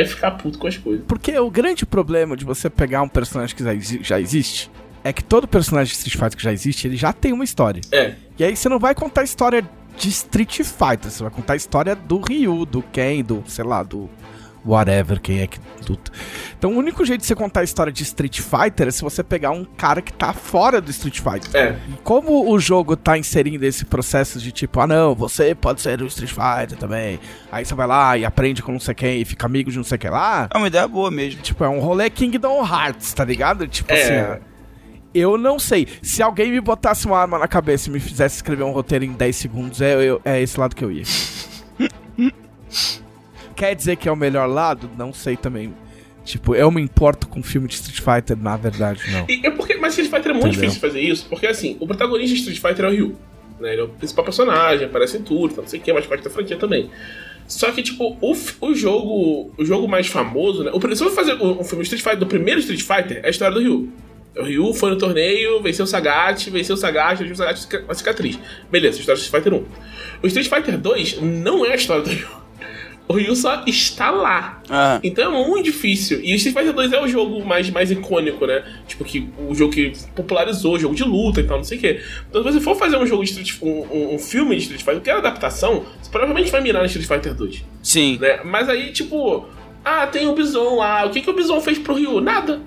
é 0.01 0.05
ficar 0.05 0.31
puto 0.31 0.57
com 0.57 0.67
as 0.67 0.77
coisas. 0.77 1.05
Porque 1.07 1.37
o 1.37 1.49
grande 1.49 1.85
problema 1.85 2.35
de 2.35 2.45
você 2.45 2.69
pegar 2.69 3.01
um 3.01 3.07
personagem 3.07 3.55
que 3.55 3.63
já 4.03 4.19
existe 4.19 4.69
é 5.03 5.13
que 5.13 5.23
todo 5.23 5.47
personagem 5.47 5.91
de 5.91 5.97
Street 5.97 6.15
Fighter 6.15 6.37
que 6.37 6.43
já 6.43 6.51
existe, 6.51 6.87
ele 6.87 6.97
já 6.97 7.13
tem 7.13 7.31
uma 7.31 7.43
história. 7.43 7.81
É. 7.91 8.15
E 8.37 8.43
aí 8.43 8.55
você 8.55 8.67
não 8.67 8.79
vai 8.79 8.95
contar 8.95 9.21
a 9.21 9.23
história 9.23 9.63
de 9.97 10.09
Street 10.09 10.61
Fighter, 10.63 11.11
você 11.11 11.23
vai 11.23 11.31
contar 11.31 11.53
a 11.53 11.55
história 11.55 11.95
do 11.95 12.19
Ryu, 12.19 12.65
do 12.65 12.81
Ken, 12.81 13.23
do, 13.23 13.43
sei 13.47 13.63
lá, 13.63 13.83
do 13.83 14.09
whatever, 14.65 15.19
quem 15.19 15.41
é 15.41 15.47
que 15.47 15.59
luta. 15.87 16.11
Então 16.57 16.73
o 16.73 16.77
único 16.77 17.05
jeito 17.05 17.21
de 17.21 17.27
você 17.27 17.35
contar 17.35 17.61
a 17.61 17.63
história 17.63 17.91
de 17.91 18.03
Street 18.03 18.39
Fighter 18.39 18.87
é 18.87 18.91
se 18.91 19.01
você 19.01 19.23
pegar 19.23 19.51
um 19.51 19.63
cara 19.63 20.01
que 20.01 20.11
tá 20.11 20.33
fora 20.33 20.81
do 20.81 20.89
Street 20.91 21.19
Fighter. 21.19 21.49
É. 21.53 21.75
E 21.89 21.93
como 22.03 22.51
o 22.51 22.59
jogo 22.59 22.95
tá 22.95 23.17
inserindo 23.17 23.65
esse 23.65 23.85
processo 23.85 24.39
de 24.39 24.51
tipo, 24.51 24.79
ah 24.79 24.87
não, 24.87 25.13
você 25.13 25.53
pode 25.53 25.81
ser 25.81 26.01
o 26.01 26.07
Street 26.07 26.31
Fighter 26.31 26.77
também. 26.77 27.19
Aí 27.51 27.63
você 27.63 27.75
vai 27.75 27.87
lá 27.87 28.17
e 28.17 28.25
aprende 28.25 28.63
com 28.63 28.71
não 28.71 28.79
sei 28.79 28.95
quem 28.95 29.21
e 29.21 29.25
fica 29.25 29.45
amigo 29.45 29.69
de 29.69 29.77
não 29.77 29.83
sei 29.83 29.97
quem 29.97 30.09
lá. 30.09 30.49
É 30.53 30.57
uma 30.57 30.67
ideia 30.67 30.87
boa 30.87 31.11
mesmo. 31.11 31.41
Tipo, 31.41 31.63
é 31.63 31.69
um 31.69 31.79
rolê 31.79 32.09
Kingdom 32.09 32.65
Hearts, 32.65 33.13
tá 33.13 33.23
ligado? 33.23 33.67
Tipo 33.67 33.93
é. 33.93 34.01
assim. 34.01 34.41
Eu 35.13 35.37
não 35.37 35.57
sei. 35.57 35.87
Se 36.01 36.21
alguém 36.21 36.51
me 36.51 36.59
botasse 36.59 37.05
uma 37.05 37.17
arma 37.17 37.39
na 37.39 37.47
cabeça 37.47 37.87
e 37.87 37.91
me 37.91 38.01
fizesse 38.01 38.35
escrever 38.35 38.63
um 38.63 38.71
roteiro 38.71 39.05
em 39.05 39.13
10 39.13 39.35
segundos, 39.35 39.79
é, 39.79 39.93
eu, 39.93 40.19
é 40.25 40.41
esse 40.41 40.59
lado 40.59 40.75
que 40.75 40.83
eu 40.83 40.91
ia. 40.91 41.03
Quer 43.55 43.75
dizer 43.75 43.95
que 43.95 44.09
é 44.09 44.11
o 44.11 44.15
melhor 44.15 44.47
lado? 44.47 44.89
Não 44.97 45.13
sei 45.13 45.37
também. 45.37 45.73
Tipo, 46.25 46.55
eu 46.55 46.71
me 46.71 46.81
importo 46.81 47.27
com 47.27 47.43
filme 47.43 47.67
de 47.67 47.75
Street 47.75 47.99
Fighter, 47.99 48.35
na 48.35 48.57
verdade, 48.57 48.99
não. 49.11 49.25
E, 49.29 49.45
é 49.45 49.51
porque, 49.51 49.75
mas 49.75 49.93
Street 49.93 50.09
Fighter 50.09 50.31
é 50.31 50.33
muito 50.33 50.47
Entendeu? 50.47 50.69
difícil 50.69 50.81
fazer 50.81 50.99
isso, 50.99 51.27
porque 51.29 51.45
assim, 51.45 51.77
o 51.79 51.85
protagonista 51.85 52.35
de 52.35 52.41
Street 52.41 52.59
Fighter 52.59 52.85
é 52.85 52.87
o 52.87 52.91
Ryu. 52.91 53.15
Né? 53.59 53.73
Ele 53.73 53.81
é 53.81 53.83
o 53.83 53.89
principal 53.89 54.25
personagem, 54.25 54.87
aparece 54.87 55.17
em 55.17 55.21
tudo, 55.21 55.55
não 55.57 55.67
sei 55.67 55.79
o 55.79 55.83
que, 55.83 55.93
mas 55.93 56.05
parte 56.07 56.23
da 56.23 56.31
franquia 56.31 56.57
também. 56.57 56.89
Só 57.47 57.71
que, 57.71 57.83
tipo, 57.83 58.17
o, 58.19 58.35
o 58.61 58.73
jogo 58.73 59.51
o 59.55 59.63
jogo 59.63 59.87
mais 59.87 60.07
famoso, 60.07 60.63
né? 60.63 60.71
O, 60.73 60.95
se 60.95 61.03
eu 61.03 61.11
fazer 61.11 61.35
um, 61.35 61.61
um 61.61 61.63
filme 61.63 61.83
Street 61.83 62.01
Fighter, 62.01 62.19
do 62.19 62.25
primeiro 62.25 62.59
Street 62.59 62.81
Fighter, 62.81 63.19
é 63.23 63.27
a 63.27 63.29
história 63.29 63.53
do 63.53 63.59
Ryu. 63.61 63.93
O 64.35 64.43
Ryu 64.43 64.73
foi 64.73 64.89
no 64.89 64.97
torneio, 64.97 65.61
venceu 65.61 65.85
o 65.85 65.87
Sagat, 65.87 66.49
venceu 66.49 66.73
o 66.73 66.77
Sagat, 66.77 67.19
venceu 67.19 67.33
o 67.33 67.37
Sagat 67.37 67.83
uma 67.85 67.93
cicatriz. 67.93 68.39
Beleza, 68.71 68.97
a 68.97 68.99
história 68.99 69.21
do 69.21 69.23
Street 69.23 69.43
Fighter 69.43 69.59
1. 69.61 69.65
O 70.23 70.27
Street 70.27 70.49
Fighter 70.49 70.77
2 70.79 71.21
não 71.21 71.63
é 71.63 71.73
a 71.73 71.75
história 71.75 72.01
do 72.01 72.09
Ryu 72.09 72.44
o 73.07 73.13
Ryu 73.13 73.35
só 73.35 73.63
está 73.67 74.09
lá. 74.09 74.61
Ah. 74.69 74.99
Então 75.03 75.35
é 75.35 75.47
muito 75.47 75.65
difícil. 75.65 76.19
E 76.23 76.33
o 76.33 76.35
Street 76.35 76.55
Fighter 76.55 76.73
2 76.73 76.93
é 76.93 77.01
o 77.01 77.07
jogo 77.07 77.45
mais, 77.45 77.69
mais 77.69 77.91
icônico, 77.91 78.47
né? 78.47 78.63
Tipo, 78.87 79.03
que 79.03 79.29
o 79.37 79.53
jogo 79.53 79.73
que 79.73 79.93
popularizou, 80.15 80.79
jogo 80.79 80.95
de 80.95 81.03
luta 81.03 81.39
e 81.39 81.43
tal, 81.43 81.57
não 81.57 81.63
sei 81.63 81.77
o 81.77 81.81
quê. 81.81 82.01
Então, 82.29 82.43
se 82.43 82.51
você 82.53 82.59
for 82.59 82.75
fazer 82.75 82.97
um 82.97 83.05
jogo 83.05 83.23
de 83.23 83.29
Street 83.29 83.61
um, 83.61 84.15
um, 84.15 84.19
filme 84.19 84.55
de 84.55 84.63
Street 84.63 84.81
Fighter, 84.81 85.01
que 85.01 85.09
é 85.09 85.13
adaptação, 85.13 85.85
você 86.01 86.09
provavelmente 86.09 86.51
vai 86.51 86.61
mirar 86.61 86.81
no 86.81 86.87
Street 86.87 87.07
Fighter 87.07 87.35
2. 87.35 87.63
Sim. 87.83 88.17
Né? 88.19 88.39
Mas 88.43 88.67
aí, 88.67 88.91
tipo, 88.91 89.47
ah, 89.83 90.07
tem 90.07 90.27
o 90.27 90.33
Bison 90.33 90.77
lá. 90.77 91.05
O 91.05 91.11
que, 91.11 91.21
que 91.21 91.29
o 91.29 91.33
Bison 91.33 91.61
fez 91.61 91.77
pro 91.77 91.93
Ryu? 91.93 92.19
Nada. 92.19 92.59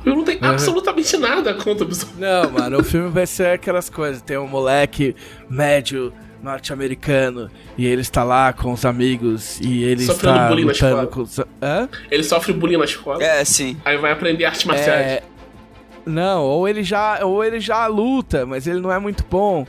O 0.00 0.04
Ryu 0.04 0.16
não 0.16 0.24
tem 0.24 0.38
absolutamente 0.40 1.16
nada 1.16 1.52
contra 1.52 1.84
o 1.84 1.88
Bison. 1.88 2.06
Não, 2.16 2.48
mano, 2.52 2.78
o 2.78 2.84
filme 2.84 3.08
vai 3.08 3.26
ser 3.26 3.48
aquelas 3.48 3.90
coisas. 3.90 4.22
Tem 4.22 4.38
um 4.38 4.46
moleque 4.46 5.16
médio 5.50 6.12
norte-americano 6.44 7.50
e 7.76 7.86
ele 7.86 8.02
está 8.02 8.22
lá 8.22 8.52
com 8.52 8.72
os 8.72 8.84
amigos 8.84 9.58
e 9.60 9.82
ele 9.82 10.04
Sofrendo 10.04 10.36
está 10.36 10.48
bullying 10.48 10.64
lutando 10.64 10.96
na 10.96 11.06
com 11.06 11.20
os... 11.22 11.38
Hã? 11.38 11.88
Ele 12.10 12.22
sofre 12.22 12.52
bullying 12.52 12.76
na 12.76 12.84
escola. 12.84 13.22
É, 13.24 13.44
sim. 13.44 13.76
Aí 13.84 13.96
vai 13.96 14.12
aprender 14.12 14.44
arte 14.44 14.68
marciais. 14.68 15.06
É... 15.06 15.22
Não, 16.06 16.42
ou 16.42 16.68
ele 16.68 16.82
já 16.82 17.24
ou 17.24 17.42
ele 17.42 17.58
já 17.58 17.86
luta, 17.86 18.44
mas 18.44 18.66
ele 18.66 18.78
não 18.78 18.92
é 18.92 18.98
muito 18.98 19.24
bom. 19.28 19.66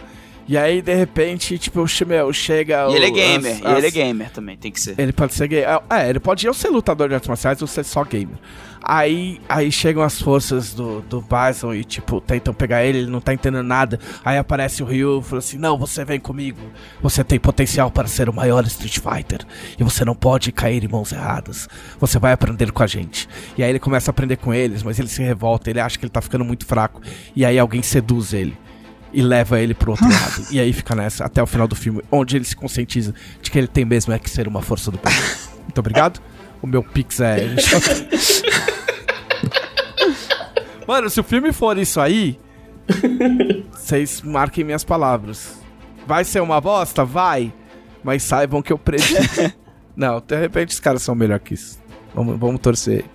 E 0.47 0.57
aí, 0.57 0.81
de 0.81 0.93
repente, 0.93 1.57
tipo, 1.57 1.81
o 1.81 1.87
meu, 2.07 2.31
chega. 2.31 2.87
E 2.89 2.95
ele 2.95 3.05
é 3.05 3.09
o- 3.09 3.13
gamer, 3.13 3.51
as- 3.53 3.59
e 3.61 3.67
ele 3.77 3.85
é 3.85 3.87
as- 3.89 3.93
gamer 3.93 4.29
também, 4.31 4.55
tem 4.57 4.71
que 4.71 4.79
ser. 4.79 4.93
Ele 4.99 5.11
pode 5.11 5.33
ser 5.33 5.47
gamer. 5.47 5.79
É, 5.89 6.09
ele 6.09 6.19
pode 6.19 6.47
ou 6.47 6.53
ser 6.53 6.69
lutador 6.69 7.07
de 7.09 7.15
artes 7.15 7.27
marciais 7.27 7.61
ou 7.61 7.67
ser 7.67 7.83
só 7.83 8.03
gamer. 8.03 8.37
Aí, 8.87 9.41
aí 9.49 9.71
chegam 9.71 10.03
as 10.03 10.21
forças 10.21 10.75
do, 10.75 11.01
do 11.01 11.19
Bison 11.19 11.73
e, 11.73 11.83
tipo, 11.83 12.21
tentam 12.21 12.53
pegar 12.53 12.83
ele, 12.85 12.99
ele 12.99 13.09
não 13.09 13.19
tá 13.19 13.33
entendendo 13.33 13.65
nada. 13.65 13.99
Aí 14.23 14.37
aparece 14.37 14.83
o 14.83 14.85
Ryu 14.85 15.21
e 15.21 15.23
fala 15.23 15.39
assim: 15.39 15.57
Não, 15.57 15.75
você 15.75 16.05
vem 16.05 16.19
comigo. 16.19 16.59
Você 17.01 17.23
tem 17.23 17.39
potencial 17.39 17.89
para 17.89 18.07
ser 18.07 18.29
o 18.29 18.33
maior 18.33 18.63
Street 18.67 18.99
Fighter. 18.99 19.39
E 19.79 19.83
você 19.83 20.05
não 20.05 20.13
pode 20.13 20.51
cair 20.51 20.83
em 20.83 20.87
mãos 20.87 21.11
erradas. 21.11 21.67
Você 21.99 22.19
vai 22.19 22.31
aprender 22.31 22.71
com 22.71 22.83
a 22.83 22.87
gente. 22.87 23.27
E 23.57 23.63
aí 23.63 23.71
ele 23.71 23.79
começa 23.79 24.09
a 24.09 24.13
aprender 24.13 24.35
com 24.37 24.53
eles, 24.53 24.83
mas 24.83 24.99
ele 24.99 25.07
se 25.09 25.23
revolta, 25.23 25.71
ele 25.71 25.79
acha 25.79 25.97
que 25.97 26.05
ele 26.05 26.11
tá 26.11 26.21
ficando 26.21 26.45
muito 26.45 26.63
fraco. 26.67 27.01
E 27.35 27.43
aí 27.43 27.57
alguém 27.57 27.81
seduz 27.81 28.33
ele. 28.33 28.55
E 29.15 29.21
leva 29.21 29.61
ele 29.61 29.73
pro 29.73 29.91
outro 29.91 30.05
lado. 30.05 30.45
E 30.51 30.59
aí 30.59 30.73
fica 30.73 30.93
nessa 30.93 31.23
até 31.23 31.41
o 31.41 31.47
final 31.47 31.69
do 31.69 31.75
filme, 31.75 32.01
onde 32.11 32.35
ele 32.35 32.43
se 32.43 32.53
conscientiza 32.53 33.15
de 33.41 33.49
que 33.49 33.57
ele 33.57 33.67
tem 33.67 33.85
mesmo 33.85 34.11
é 34.11 34.19
que 34.19 34.29
ser 34.29 34.45
uma 34.45 34.61
força 34.61 34.91
do 34.91 34.97
bem. 34.97 35.13
Muito 35.63 35.79
obrigado. 35.79 36.21
O 36.61 36.67
meu 36.67 36.83
pix 36.83 37.21
é. 37.21 37.37
Mano, 40.85 41.09
se 41.09 41.17
o 41.19 41.23
filme 41.23 41.53
for 41.53 41.77
isso 41.77 42.01
aí, 42.01 42.37
vocês 43.71 44.21
marquem 44.21 44.65
minhas 44.65 44.83
palavras. 44.83 45.57
Vai 46.05 46.25
ser 46.25 46.41
uma 46.41 46.59
bosta? 46.59 47.05
Vai. 47.05 47.53
Mas 48.03 48.21
saibam 48.21 48.61
que 48.61 48.73
eu 48.73 48.77
predigo. 48.77 49.19
Não, 49.95 50.19
de 50.19 50.37
repente 50.37 50.69
os 50.69 50.79
caras 50.79 51.01
são 51.01 51.15
melhor 51.15 51.39
que 51.39 51.53
isso. 51.53 51.79
Vamos, 52.13 52.37
vamos 52.37 52.59
torcer. 52.59 53.05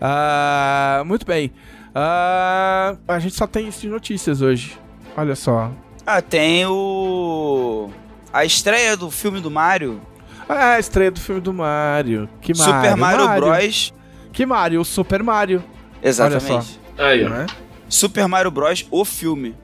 Ah, 0.00 1.02
muito 1.06 1.24
bem. 1.24 1.52
Ah, 1.94 2.96
a 3.06 3.18
gente 3.20 3.36
só 3.36 3.46
tem 3.46 3.68
isso 3.68 3.80
de 3.80 3.88
notícias 3.88 4.42
hoje. 4.42 4.76
Olha 5.16 5.34
só. 5.34 5.70
Ah, 6.06 6.20
tem 6.20 6.66
o. 6.66 7.90
A 8.32 8.44
estreia 8.44 8.96
do 8.96 9.10
filme 9.10 9.40
do 9.40 9.50
Mario, 9.50 10.00
Ah, 10.48 10.72
a 10.72 10.78
estreia 10.78 11.10
do 11.10 11.20
filme 11.20 11.40
do 11.40 11.52
Mario. 11.52 12.28
Que 12.40 12.52
Mario? 12.56 12.74
Super 12.74 12.96
Mario, 12.96 13.40
Bros. 13.40 13.94
Que 14.32 14.44
Mario? 14.44 14.80
O 14.80 14.84
Super 14.84 15.22
Mario. 15.22 15.64
Exatamente. 16.02 16.78
Aí, 16.98 17.24
ó. 17.24 17.28
Né? 17.28 17.46
Super 17.88 18.26
Mario 18.28 18.50
Bros. 18.50 18.86
o 18.90 19.04
filme. 19.04 19.54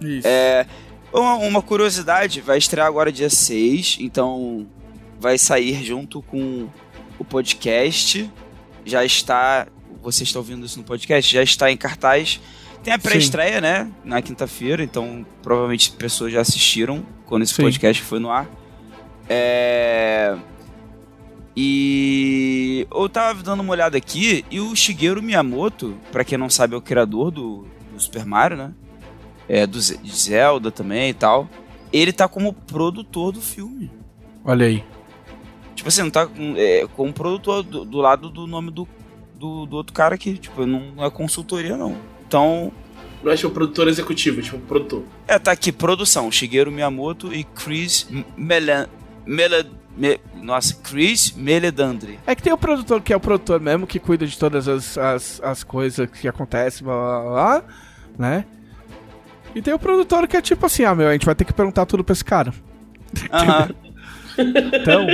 Isso. 0.00 0.26
É, 0.26 0.66
uma, 1.12 1.34
uma 1.36 1.62
curiosidade, 1.62 2.40
vai 2.40 2.58
estrear 2.58 2.86
agora 2.86 3.12
dia 3.12 3.30
6, 3.30 3.98
então 4.00 4.66
vai 5.20 5.38
sair 5.38 5.84
junto 5.84 6.20
com 6.22 6.66
o 7.18 7.24
podcast. 7.24 8.30
Já 8.84 9.04
está. 9.04 9.66
Você 10.02 10.24
está 10.24 10.38
ouvindo 10.38 10.66
isso 10.66 10.78
no 10.78 10.84
podcast? 10.84 11.32
Já 11.32 11.42
está 11.42 11.70
em 11.70 11.76
cartaz. 11.76 12.40
Tem 12.84 12.92
a 12.92 12.98
pré-estreia, 12.98 13.62
né? 13.62 13.90
Na 14.04 14.20
quinta-feira, 14.20 14.84
então 14.84 15.24
provavelmente 15.42 15.90
pessoas 15.92 16.30
já 16.30 16.42
assistiram 16.42 17.02
quando 17.24 17.42
esse 17.42 17.54
Sim. 17.54 17.62
podcast 17.62 18.02
foi 18.02 18.18
no 18.18 18.30
ar. 18.30 18.46
É. 19.26 20.36
E 21.56 22.86
eu 22.92 23.08
tava 23.08 23.42
dando 23.42 23.60
uma 23.60 23.72
olhada 23.72 23.96
aqui 23.96 24.44
e 24.50 24.60
o 24.60 24.76
Shigeru 24.76 25.22
Miyamoto, 25.22 25.96
pra 26.12 26.24
quem 26.24 26.36
não 26.36 26.50
sabe, 26.50 26.74
é 26.74 26.76
o 26.76 26.82
criador 26.82 27.30
do, 27.30 27.66
do 27.90 27.98
Super 27.98 28.26
Mario, 28.26 28.58
né? 28.58 28.74
É, 29.48 29.66
do 29.66 29.80
Zelda 29.80 30.70
também 30.70 31.08
e 31.08 31.14
tal. 31.14 31.48
Ele 31.90 32.12
tá 32.12 32.28
como 32.28 32.52
produtor 32.52 33.32
do 33.32 33.40
filme. 33.40 33.90
Olha 34.44 34.66
aí. 34.66 34.84
Tipo 35.74 35.88
assim, 35.88 36.02
não 36.02 36.10
tá 36.10 36.28
é, 36.56 36.86
como 36.94 37.12
produtor 37.14 37.62
do, 37.62 37.84
do 37.84 37.98
lado 37.98 38.28
do 38.28 38.46
nome 38.46 38.70
do, 38.70 38.86
do, 39.36 39.64
do 39.64 39.76
outro 39.76 39.94
cara 39.94 40.16
aqui. 40.16 40.36
Tipo, 40.36 40.66
não 40.66 41.02
é 41.02 41.08
consultoria, 41.08 41.78
não. 41.78 41.96
Então, 42.34 42.72
Não 43.22 43.30
é 43.30 43.36
tipo 43.36 43.52
produtor 43.52 43.86
executivo, 43.86 44.42
tipo 44.42 44.58
produtor. 44.58 45.04
é, 45.28 45.38
tá 45.38 45.52
aqui, 45.52 45.70
produção. 45.70 46.30
Shigeru 46.32 46.72
Miyamoto 46.72 47.32
e 47.32 47.44
Chris 47.44 48.08
Melan... 48.36 48.88
Mela... 49.24 49.64
Me, 49.96 50.18
nossa, 50.42 50.74
Chris 50.82 51.30
Meledandri. 51.36 52.18
É 52.26 52.34
que 52.34 52.42
tem 52.42 52.52
o 52.52 52.58
produtor 52.58 53.00
que 53.00 53.12
é 53.12 53.16
o 53.16 53.20
produtor 53.20 53.60
mesmo, 53.60 53.86
que 53.86 54.00
cuida 54.00 54.26
de 54.26 54.36
todas 54.36 54.66
as, 54.66 54.98
as, 54.98 55.40
as 55.40 55.62
coisas 55.62 56.10
que 56.10 56.26
acontecem, 56.26 56.84
blá, 56.84 56.94
blá, 56.96 57.20
blá, 57.22 57.30
blá, 57.30 57.62
né? 58.18 58.44
E 59.54 59.62
tem 59.62 59.72
o 59.72 59.78
produtor 59.78 60.26
que 60.26 60.36
é 60.36 60.42
tipo 60.42 60.66
assim, 60.66 60.82
ah, 60.82 60.96
meu, 60.96 61.06
a 61.06 61.12
gente 61.12 61.24
vai 61.24 61.36
ter 61.36 61.44
que 61.44 61.52
perguntar 61.52 61.86
tudo 61.86 62.02
pra 62.02 62.12
esse 62.12 62.24
cara. 62.24 62.52
Aham. 63.32 63.70
Então, 64.36 65.06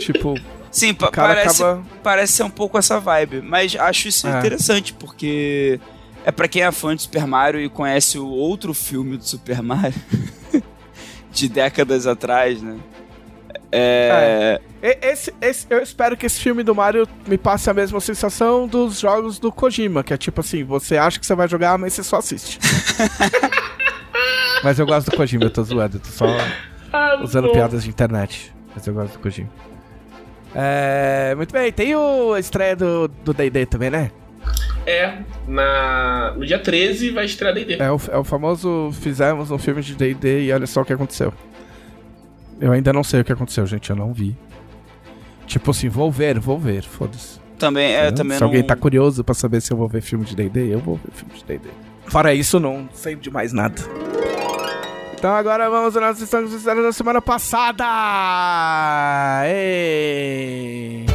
tipo, 0.00 0.32
Sim, 0.70 0.92
o 0.92 1.10
parece, 1.10 1.62
acaba... 1.62 1.82
parece 2.02 2.32
ser 2.32 2.42
um 2.44 2.48
pouco 2.48 2.78
essa 2.78 2.98
vibe, 2.98 3.42
mas 3.42 3.76
acho 3.76 4.08
isso 4.08 4.26
É. 4.26 4.38
interessante, 4.38 4.94
porque 4.94 5.78
é 6.24 6.30
pra 6.32 6.46
quem 6.48 6.62
é 6.62 6.70
fã 6.72 6.94
de 6.94 7.02
Super 7.02 7.26
Mario 7.26 7.60
e 7.60 7.68
conhece 7.68 8.18
o 8.18 8.26
outro 8.28 8.72
filme 8.74 9.16
do 9.16 9.24
Super 9.24 9.62
Mario 9.62 9.94
de 11.30 11.48
décadas 11.48 12.06
atrás, 12.06 12.60
né? 12.62 12.76
É, 13.74 14.60
E- 14.82 14.98
Esse, 15.02 15.32
esse, 15.40 15.66
eu 15.70 15.78
espero 15.82 16.14
que 16.16 16.26
esse 16.26 16.38
filme 16.40 16.62
do 16.62 16.74
Mario 16.74 17.08
me 17.26 17.38
passe 17.38 17.70
a 17.70 17.74
mesma 17.74 18.00
sensação 18.00 18.66
dos 18.66 19.00
jogos 19.00 19.38
do 19.38 19.50
Kojima, 19.50 20.04
que 20.04 20.12
é 20.12 20.16
tipo 20.18 20.40
assim, 20.40 20.62
você 20.62 20.98
acha 20.98 21.18
que 21.18 21.24
você 21.26 21.34
vai 21.34 21.48
jogar, 21.48 21.78
mas 21.78 21.94
você 21.94 22.02
só 22.02 22.18
assiste. 22.18 22.58
mas 24.62 24.78
eu 24.78 24.86
gosto 24.86 25.10
do 25.10 25.16
Kojima, 25.16 25.44
eu 25.44 25.50
tô 25.50 25.62
zoando, 25.64 25.96
eu 25.96 26.00
tô 26.00 26.08
só 26.10 26.26
Ah, 26.92 27.18
usando 27.22 27.46
bom. 27.48 27.54
piadas 27.54 27.82
de 27.84 27.88
internet. 27.88 28.52
Mas 28.74 28.86
eu 28.86 28.92
gosto 28.92 29.14
do 29.14 29.18
Kojima. 29.20 29.48
É, 30.54 31.32
muito 31.34 31.50
bem, 31.50 31.72
tem 31.72 31.94
o 31.96 32.34
a 32.34 32.38
estreia 32.40 32.76
do 32.76 33.08
do 33.08 33.32
D&D 33.32 33.64
também, 33.64 33.88
né? 33.88 34.10
É, 34.86 35.18
na... 35.46 36.34
no 36.36 36.44
dia 36.44 36.58
13 36.58 37.10
vai 37.10 37.24
estrear 37.24 37.54
D&D. 37.54 37.74
É 37.74 37.90
o, 37.90 38.00
é 38.10 38.16
o 38.18 38.24
famoso 38.24 38.90
fizemos 38.92 39.50
um 39.50 39.58
filme 39.58 39.80
de 39.82 39.94
D&D 39.94 40.46
e 40.46 40.52
olha 40.52 40.66
só 40.66 40.82
o 40.82 40.84
que 40.84 40.92
aconteceu. 40.92 41.32
Eu 42.60 42.72
ainda 42.72 42.92
não 42.92 43.02
sei 43.04 43.20
o 43.20 43.24
que 43.24 43.32
aconteceu, 43.32 43.64
gente, 43.66 43.90
eu 43.90 43.96
não 43.96 44.12
vi. 44.12 44.36
Tipo 45.46 45.70
assim, 45.70 45.88
vou 45.88 46.10
ver, 46.10 46.38
vou 46.38 46.58
ver, 46.58 46.82
foda-se. 46.82 47.40
também, 47.58 47.92
é, 47.92 48.04
Né? 48.04 48.12
também 48.12 48.36
se 48.36 48.40
não... 48.40 48.48
alguém 48.48 48.62
tá 48.62 48.74
curioso 48.76 49.22
pra 49.22 49.34
saber 49.34 49.60
se 49.60 49.72
eu 49.72 49.76
vou 49.76 49.88
ver 49.88 50.00
filme 50.00 50.24
de 50.24 50.34
D&D, 50.34 50.74
eu 50.74 50.78
vou 50.78 50.96
ver 50.96 51.12
filme 51.12 51.34
de 51.34 51.44
D&D. 51.44 51.68
Fora 52.06 52.34
isso, 52.34 52.58
não 52.58 52.88
sei 52.92 53.14
de 53.14 53.30
mais 53.30 53.52
nada. 53.52 53.80
Então 55.14 55.32
agora 55.32 55.70
vamos 55.70 55.96
às 55.96 56.02
nossas 56.02 56.52
histórias 56.52 56.84
da 56.84 56.92
semana 56.92 57.22
passada! 57.22 57.84
Ei! 59.46 61.06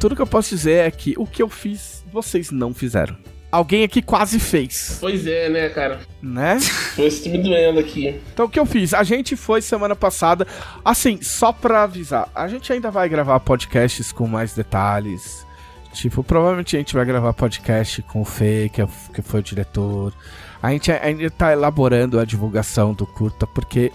Tudo 0.00 0.16
que 0.16 0.22
eu 0.22 0.26
posso 0.26 0.48
dizer 0.48 0.86
é 0.86 0.90
que 0.90 1.14
o 1.18 1.26
que 1.26 1.42
eu 1.42 1.48
fiz, 1.48 2.02
vocês 2.10 2.50
não 2.50 2.72
fizeram. 2.72 3.16
Alguém 3.52 3.82
aqui 3.84 4.00
quase 4.00 4.38
fez, 4.38 4.96
Pois 5.00 5.26
é, 5.26 5.48
né, 5.48 5.68
cara? 5.68 6.00
né? 6.22 6.58
Foi 6.60 7.06
esse 7.06 7.28
me 7.28 7.36
doendo 7.36 7.80
aqui. 7.80 8.18
Então 8.32 8.46
o 8.46 8.48
que 8.48 8.58
eu 8.58 8.64
fiz? 8.64 8.94
A 8.94 9.02
gente 9.02 9.36
foi 9.36 9.60
semana 9.60 9.94
passada, 9.94 10.46
assim, 10.84 11.20
só 11.20 11.52
pra 11.52 11.82
avisar, 11.82 12.30
a 12.34 12.48
gente 12.48 12.72
ainda 12.72 12.90
vai 12.90 13.08
gravar 13.08 13.38
podcasts 13.40 14.10
com 14.12 14.26
mais 14.26 14.54
detalhes. 14.54 15.44
Tipo, 15.92 16.22
provavelmente 16.22 16.76
a 16.76 16.78
gente 16.78 16.94
vai 16.94 17.04
gravar 17.04 17.32
podcast 17.34 18.00
com 18.02 18.22
o 18.22 18.24
Fê, 18.24 18.70
que, 18.72 18.80
é, 18.80 18.88
que 19.12 19.20
foi 19.20 19.40
o 19.40 19.42
diretor. 19.42 20.14
A 20.62 20.70
gente 20.70 20.92
ainda 20.92 21.28
tá 21.30 21.52
elaborando 21.52 22.20
a 22.20 22.24
divulgação 22.24 22.94
do 22.94 23.04
curta, 23.04 23.46
porque, 23.48 23.90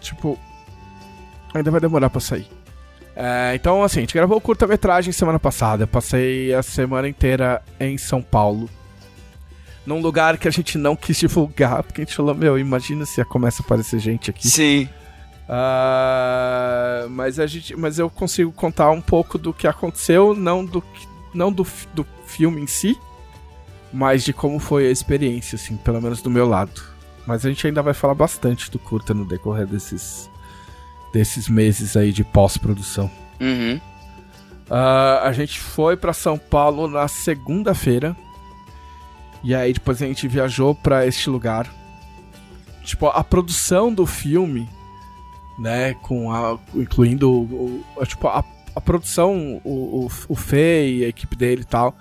tipo, 0.00 0.38
ainda 1.54 1.70
vai 1.70 1.80
demorar 1.80 2.10
pra 2.10 2.20
sair. 2.20 2.46
É, 3.14 3.52
então, 3.54 3.82
assim, 3.82 4.00
a 4.00 4.02
gente 4.02 4.14
gravou 4.14 4.40
curta-metragem 4.40 5.12
semana 5.12 5.38
passada. 5.38 5.84
Eu 5.84 5.88
passei 5.88 6.54
a 6.54 6.62
semana 6.62 7.08
inteira 7.08 7.62
em 7.78 7.98
São 7.98 8.22
Paulo. 8.22 8.68
Num 9.84 10.00
lugar 10.00 10.38
que 10.38 10.46
a 10.46 10.50
gente 10.50 10.78
não 10.78 10.94
quis 10.94 11.18
divulgar, 11.18 11.82
porque 11.82 12.02
a 12.02 12.04
gente 12.04 12.14
falou, 12.14 12.34
meu, 12.34 12.58
imagina 12.58 13.04
se 13.04 13.22
começa 13.24 13.62
a 13.62 13.64
aparecer 13.64 13.98
gente 13.98 14.30
aqui. 14.30 14.48
Sim. 14.48 14.88
Ah, 15.48 17.06
mas 17.10 17.38
a 17.40 17.46
gente, 17.46 17.76
mas 17.76 17.98
eu 17.98 18.08
consigo 18.08 18.52
contar 18.52 18.90
um 18.90 19.00
pouco 19.00 19.36
do 19.36 19.52
que 19.52 19.66
aconteceu, 19.66 20.34
não 20.34 20.64
do 20.64 20.82
não 21.34 21.52
do, 21.52 21.66
do 21.94 22.06
filme 22.26 22.60
em 22.60 22.66
si, 22.66 22.98
mas 23.92 24.22
de 24.22 24.32
como 24.32 24.58
foi 24.58 24.86
a 24.86 24.90
experiência, 24.90 25.56
assim, 25.56 25.76
pelo 25.76 26.00
menos 26.00 26.22
do 26.22 26.30
meu 26.30 26.46
lado. 26.46 26.82
Mas 27.26 27.44
a 27.44 27.48
gente 27.48 27.66
ainda 27.66 27.82
vai 27.82 27.94
falar 27.94 28.14
bastante 28.14 28.70
do 28.70 28.78
curta 28.78 29.14
no 29.14 29.24
decorrer 29.24 29.66
desses 29.66 30.30
desses 31.12 31.48
meses 31.48 31.96
aí 31.96 32.12
de 32.12 32.24
pós-produção. 32.24 33.10
Uhum. 33.40 33.80
Ah, 34.70 35.22
a 35.24 35.32
gente 35.32 35.58
foi 35.60 35.96
pra 35.96 36.12
São 36.12 36.38
Paulo 36.38 36.88
na 36.88 37.06
segunda-feira. 37.08 38.16
E 39.44 39.54
aí 39.54 39.72
depois 39.72 40.00
a 40.00 40.06
gente 40.06 40.26
viajou 40.28 40.74
pra 40.74 41.06
este 41.06 41.28
lugar. 41.28 41.66
Tipo, 42.84 43.08
a 43.08 43.22
produção 43.22 43.92
do 43.92 44.06
filme, 44.06 44.68
né, 45.58 45.94
com 46.02 46.32
a 46.32 46.58
incluindo 46.74 47.30
o, 47.30 47.84
o- 47.96 48.06
tipo 48.06 48.26
a, 48.28 48.44
a 48.74 48.80
produção, 48.80 49.60
o, 49.64 50.06
o, 50.06 50.10
o 50.28 50.34
Fê 50.36 50.88
e 50.88 51.04
a 51.04 51.08
equipe 51.08 51.36
dele 51.36 51.62
e 51.62 51.64
tal, 51.64 51.94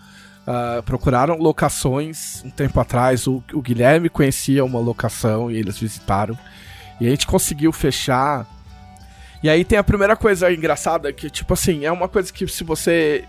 ah, 0.48 0.82
procuraram 0.86 1.38
locações 1.38 2.42
um 2.46 2.50
tempo 2.50 2.80
atrás. 2.80 3.28
O, 3.28 3.44
o 3.54 3.62
Guilherme 3.62 4.08
conhecia 4.10 4.64
uma 4.64 4.80
locação 4.80 5.52
e 5.52 5.58
eles 5.58 5.78
visitaram. 5.78 6.38
E 7.00 7.08
a 7.08 7.10
gente 7.10 7.26
conseguiu 7.28 7.72
fechar 7.72 8.46
e 9.44 9.50
aí 9.50 9.66
tem 9.66 9.78
a 9.78 9.84
primeira 9.84 10.16
coisa 10.16 10.52
engraçada, 10.52 11.12
que, 11.12 11.30
tipo 11.30 11.54
assim, 11.54 11.86
é 11.86 11.92
uma 11.92 12.08
coisa 12.08 12.32
que 12.32 12.48
se 12.48 12.64
você 12.64 13.26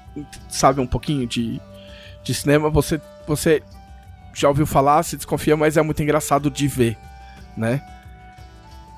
sabe 0.48 0.81
um 0.81 0.87
pouquinho 0.87 1.27
de, 1.27 1.61
de 2.22 2.35
cinema, 2.35 2.68
você, 2.68 3.01
você 3.27 3.62
já 4.35 4.48
ouviu 4.48 4.66
falar, 4.66 5.03
se 5.03 5.16
desconfia, 5.16 5.57
mas 5.57 5.77
é 5.77 5.83
muito 5.83 6.03
engraçado 6.03 6.51
de 6.51 6.68
ver, 6.68 6.98
né? 7.57 7.83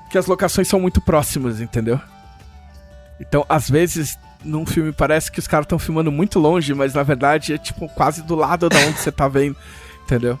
Que 0.09 0.17
as 0.17 0.25
locações 0.25 0.67
são 0.67 0.79
muito 0.79 0.99
próximas, 0.99 1.61
entendeu? 1.61 1.99
Então, 3.19 3.45
às 3.47 3.69
vezes, 3.69 4.17
num 4.43 4.65
filme 4.65 4.91
parece 4.91 5.31
que 5.31 5.39
os 5.39 5.47
caras 5.47 5.65
estão 5.65 5.79
filmando 5.79 6.11
muito 6.11 6.37
longe, 6.37 6.73
mas 6.73 6.93
na 6.93 7.03
verdade 7.03 7.53
é 7.53 7.57
tipo 7.57 7.87
quase 7.89 8.21
do 8.21 8.35
lado 8.35 8.69
da 8.69 8.77
onde 8.79 8.99
você 8.99 9.11
tá 9.11 9.27
vendo, 9.27 9.55
entendeu? 10.03 10.37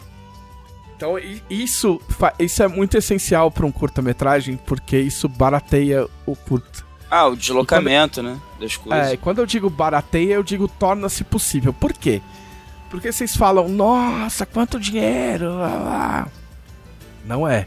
Então, 0.95 1.15
isso, 1.49 1.99
isso 2.39 2.63
é 2.63 2.67
muito 2.67 2.97
essencial 2.97 3.51
para 3.51 3.65
um 3.65 3.71
curta-metragem, 3.71 4.57
porque 4.65 4.97
isso 4.97 5.27
barateia 5.27 6.07
o 6.25 6.35
curta. 6.35 6.85
Ah, 7.11 7.27
o 7.27 7.35
deslocamento, 7.35 8.21
quando, 8.21 8.33
né? 8.33 8.41
Das 8.59 8.77
coisas. 8.77 9.11
É, 9.11 9.17
quando 9.17 9.39
eu 9.39 9.45
digo 9.45 9.69
barateia, 9.69 10.33
eu 10.33 10.43
digo 10.43 10.67
torna-se 10.67 11.23
possível. 11.23 11.73
Por 11.73 11.93
quê? 11.93 12.21
Porque 12.89 13.11
vocês 13.11 13.35
falam, 13.35 13.67
nossa, 13.67 14.45
quanto 14.45 14.79
dinheiro! 14.79 15.53
Não 17.25 17.47
é. 17.47 17.65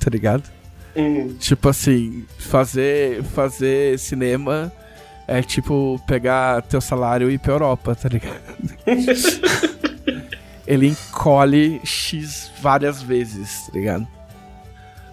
Tá 0.00 0.10
ligado? 0.10 0.44
Hum. 0.96 1.34
Tipo 1.38 1.68
assim, 1.68 2.24
fazer, 2.38 3.22
fazer 3.22 3.98
cinema 3.98 4.72
é 5.26 5.42
tipo 5.42 6.00
pegar 6.06 6.62
teu 6.62 6.80
salário 6.80 7.30
e 7.30 7.34
ir 7.34 7.38
pra 7.38 7.52
Europa, 7.52 7.94
tá 7.94 8.08
ligado? 8.08 8.40
Ele 10.66 10.88
encolhe 10.88 11.80
X 11.84 12.50
várias 12.60 13.02
vezes, 13.02 13.66
tá 13.66 13.72
ligado? 13.72 14.08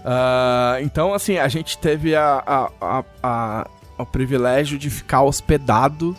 Uh, 0.01 0.81
então, 0.81 1.13
assim, 1.13 1.37
a 1.37 1.47
gente 1.47 1.77
teve 1.77 2.15
a, 2.15 2.43
a, 2.81 3.03
a, 3.21 3.69
o 3.97 4.05
privilégio 4.05 4.77
de 4.77 4.89
ficar 4.89 5.23
hospedado 5.23 6.15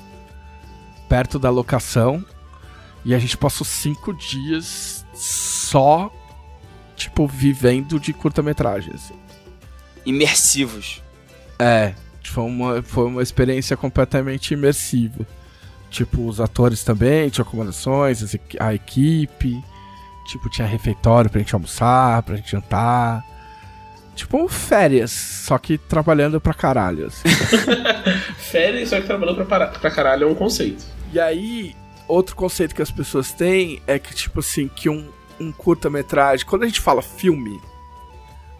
perto 1.09 1.39
da 1.39 1.51
locação. 1.51 2.25
E 3.05 3.15
a 3.15 3.19
gente 3.19 3.37
passou 3.37 3.67
cinco 3.67 4.15
dias 4.15 5.05
só, 5.13 6.11
tipo, 6.95 7.27
vivendo 7.27 7.99
de 7.99 8.13
curta-metragem. 8.13 8.95
Assim. 8.95 9.15
Imersivos. 10.07 11.03
É, 11.59 11.95
foi 12.23 12.45
uma, 12.45 12.83
foi 12.83 13.07
uma 13.07 13.23
experiência 13.23 13.77
completamente 13.77 14.55
imersiva. 14.55 15.27
Tipo, 15.93 16.27
os 16.27 16.41
atores 16.41 16.83
também, 16.83 17.29
tinha 17.29 17.45
acomodações, 17.45 18.35
a 18.59 18.75
equipe. 18.75 19.63
Tipo, 20.27 20.49
tinha 20.49 20.67
refeitório 20.67 21.29
pra 21.31 21.39
gente 21.39 21.55
almoçar, 21.55 22.23
pra 22.23 22.37
gente 22.37 22.51
jantar. 22.51 23.23
Tipo, 24.17 24.49
férias, 24.49 25.11
só 25.11 25.59
que 25.59 25.77
trabalhando 25.77 26.41
pra 26.41 26.55
caralho. 26.55 27.07
Assim. 27.07 27.29
férias, 28.41 28.89
só 28.89 29.01
que 29.01 29.07
trabalhando 29.07 29.45
pra, 29.45 29.67
pra 29.67 29.91
caralho 29.91 30.27
é 30.27 30.31
um 30.31 30.35
conceito. 30.35 30.83
E 31.13 31.21
aí, 31.21 31.77
outro 32.09 32.35
conceito 32.35 32.75
que 32.75 32.81
as 32.81 32.91
pessoas 32.91 33.33
têm 33.33 33.83
é 33.87 33.99
que, 33.99 34.15
tipo 34.15 34.41
assim, 34.41 34.69
que 34.69 34.89
um, 34.89 35.11
um 35.39 35.53
curta-metragem. 35.53 36.47
Quando 36.47 36.63
a 36.63 36.67
gente 36.67 36.81
fala 36.81 37.03
filme, 37.03 37.61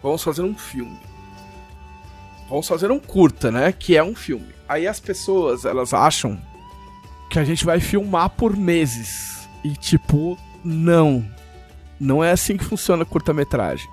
vamos 0.03 0.21
fazer 0.21 0.43
um 0.43 0.55
filme. 0.55 0.99
Vamos 2.47 2.67
fazer 2.67 2.91
um 2.91 2.99
curta, 2.99 3.51
né? 3.51 3.71
Que 3.71 3.97
é 3.97 4.03
um 4.03 4.13
filme. 4.13 4.53
Aí 4.69 4.85
as 4.85 4.99
pessoas, 4.99 5.65
elas 5.65 5.95
acham 5.95 6.39
que 7.33 7.39
a 7.39 7.43
gente 7.43 7.65
vai 7.65 7.79
filmar 7.79 8.29
por 8.29 8.55
meses. 8.55 9.49
E 9.63 9.71
tipo, 9.71 10.37
não. 10.63 11.25
Não 11.99 12.23
é 12.23 12.31
assim 12.31 12.55
que 12.55 12.63
funciona 12.63 13.03
curta-metragem. 13.03 13.87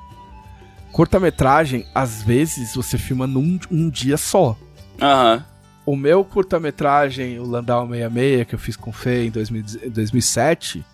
Curta-metragem, 0.92 1.86
às 1.94 2.22
vezes, 2.22 2.74
você 2.74 2.98
filma 2.98 3.26
num 3.26 3.58
um 3.70 3.88
dia 3.88 4.18
só. 4.18 4.54
Aham. 5.00 5.36
Uhum. 5.36 5.50
O 5.86 5.96
meu 5.96 6.22
curta-metragem, 6.22 7.38
o 7.38 7.46
Landau 7.46 7.88
66, 7.88 8.46
que 8.46 8.54
eu 8.54 8.58
fiz 8.58 8.76
com 8.76 8.90
o 8.90 8.92
Fê 8.92 9.24
em 9.24 9.30
2007, 9.30 10.84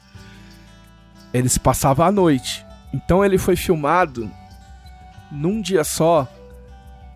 ele 1.34 1.48
se 1.48 1.58
passava 1.58 2.06
à 2.06 2.12
noite. 2.12 2.64
Então 2.94 3.24
ele 3.24 3.36
foi 3.36 3.56
filmado 3.56 4.30
num 5.32 5.60
dia 5.60 5.82
só, 5.82 6.28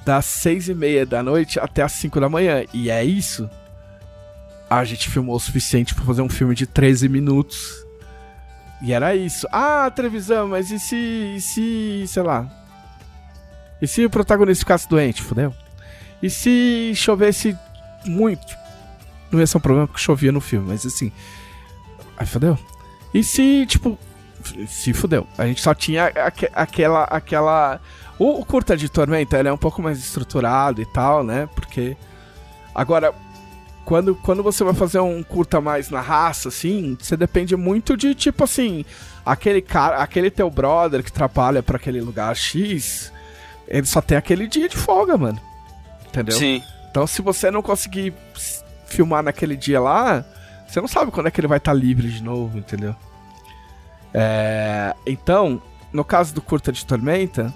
das 0.04 0.24
seis 0.24 0.68
e 0.68 0.74
meia 0.74 1.06
da 1.06 1.22
noite 1.22 1.60
até 1.60 1.82
as 1.82 1.92
5 1.92 2.20
da 2.20 2.28
manhã. 2.28 2.64
E 2.74 2.90
é 2.90 3.04
isso. 3.04 3.48
A 4.70 4.84
gente 4.84 5.10
filmou 5.10 5.34
o 5.34 5.40
suficiente 5.40 5.94
para 5.94 6.04
fazer 6.04 6.22
um 6.22 6.28
filme 6.28 6.54
de 6.54 6.64
13 6.64 7.08
minutos. 7.08 7.84
E 8.80 8.92
era 8.92 9.14
isso. 9.14 9.46
Ah, 9.52 9.90
televisão, 9.90 10.48
mas 10.48 10.70
e 10.70 10.78
se. 10.78 10.96
E 11.36 11.40
se. 11.40 12.04
sei 12.06 12.22
lá. 12.22 12.48
E 13.82 13.86
se 13.86 14.04
o 14.04 14.10
protagonista 14.10 14.60
ficasse 14.60 14.88
doente? 14.88 15.22
Fudeu. 15.22 15.52
E 16.22 16.30
se 16.30 16.92
chovesse 16.94 17.56
muito? 18.06 18.56
Não 19.30 19.40
ia 19.40 19.46
ser 19.46 19.58
um 19.58 19.60
problema 19.60 19.86
porque 19.86 20.00
chovia 20.00 20.32
no 20.32 20.40
filme, 20.40 20.68
mas 20.68 20.86
assim. 20.86 21.12
Aí 22.16 22.26
fudeu. 22.26 22.58
E 23.12 23.22
se, 23.22 23.66
tipo. 23.66 23.98
Se 24.68 24.92
fudeu. 24.92 25.26
A 25.36 25.46
gente 25.46 25.60
só 25.60 25.74
tinha 25.74 26.06
aqu 26.06 26.46
aquela. 26.54 27.04
aquela 27.04 27.80
o, 28.18 28.40
o 28.40 28.44
curta 28.44 28.76
de 28.76 28.88
Tormenta 28.88 29.38
ele 29.38 29.48
é 29.48 29.52
um 29.52 29.58
pouco 29.58 29.82
mais 29.82 29.98
estruturado 29.98 30.80
e 30.80 30.86
tal, 30.86 31.22
né? 31.22 31.48
Porque. 31.54 31.96
Agora, 32.74 33.12
quando, 33.84 34.14
quando 34.14 34.42
você 34.42 34.62
vai 34.62 34.74
fazer 34.74 35.00
um 35.00 35.22
curta 35.22 35.60
mais 35.60 35.90
na 35.90 36.00
raça, 36.00 36.48
assim, 36.48 36.96
você 37.00 37.16
depende 37.16 37.56
muito 37.56 37.96
de, 37.96 38.14
tipo 38.14 38.44
assim, 38.44 38.84
aquele 39.24 39.60
cara, 39.60 39.96
aquele 39.96 40.30
teu 40.30 40.50
brother 40.50 41.02
que 41.02 41.12
trabalha 41.12 41.62
para 41.62 41.76
aquele 41.76 42.00
lugar 42.00 42.34
X, 42.36 43.12
ele 43.66 43.86
só 43.86 44.00
tem 44.00 44.16
aquele 44.16 44.46
dia 44.46 44.68
de 44.68 44.76
folga, 44.76 45.16
mano. 45.16 45.40
Entendeu? 46.06 46.36
Sim. 46.36 46.62
Então, 46.90 47.06
se 47.06 47.22
você 47.22 47.50
não 47.50 47.62
conseguir 47.62 48.12
filmar 48.86 49.22
naquele 49.22 49.56
dia 49.56 49.80
lá, 49.80 50.24
você 50.66 50.80
não 50.80 50.88
sabe 50.88 51.10
quando 51.10 51.26
é 51.26 51.30
que 51.30 51.40
ele 51.40 51.48
vai 51.48 51.58
estar 51.58 51.72
tá 51.72 51.78
livre 51.78 52.10
de 52.10 52.22
novo, 52.22 52.58
entendeu? 52.58 52.94
É... 54.12 54.94
Então, 55.06 55.62
no 55.92 56.04
caso 56.04 56.34
do 56.34 56.42
curta 56.42 56.72
de 56.72 56.84
Tormenta, 56.84 57.52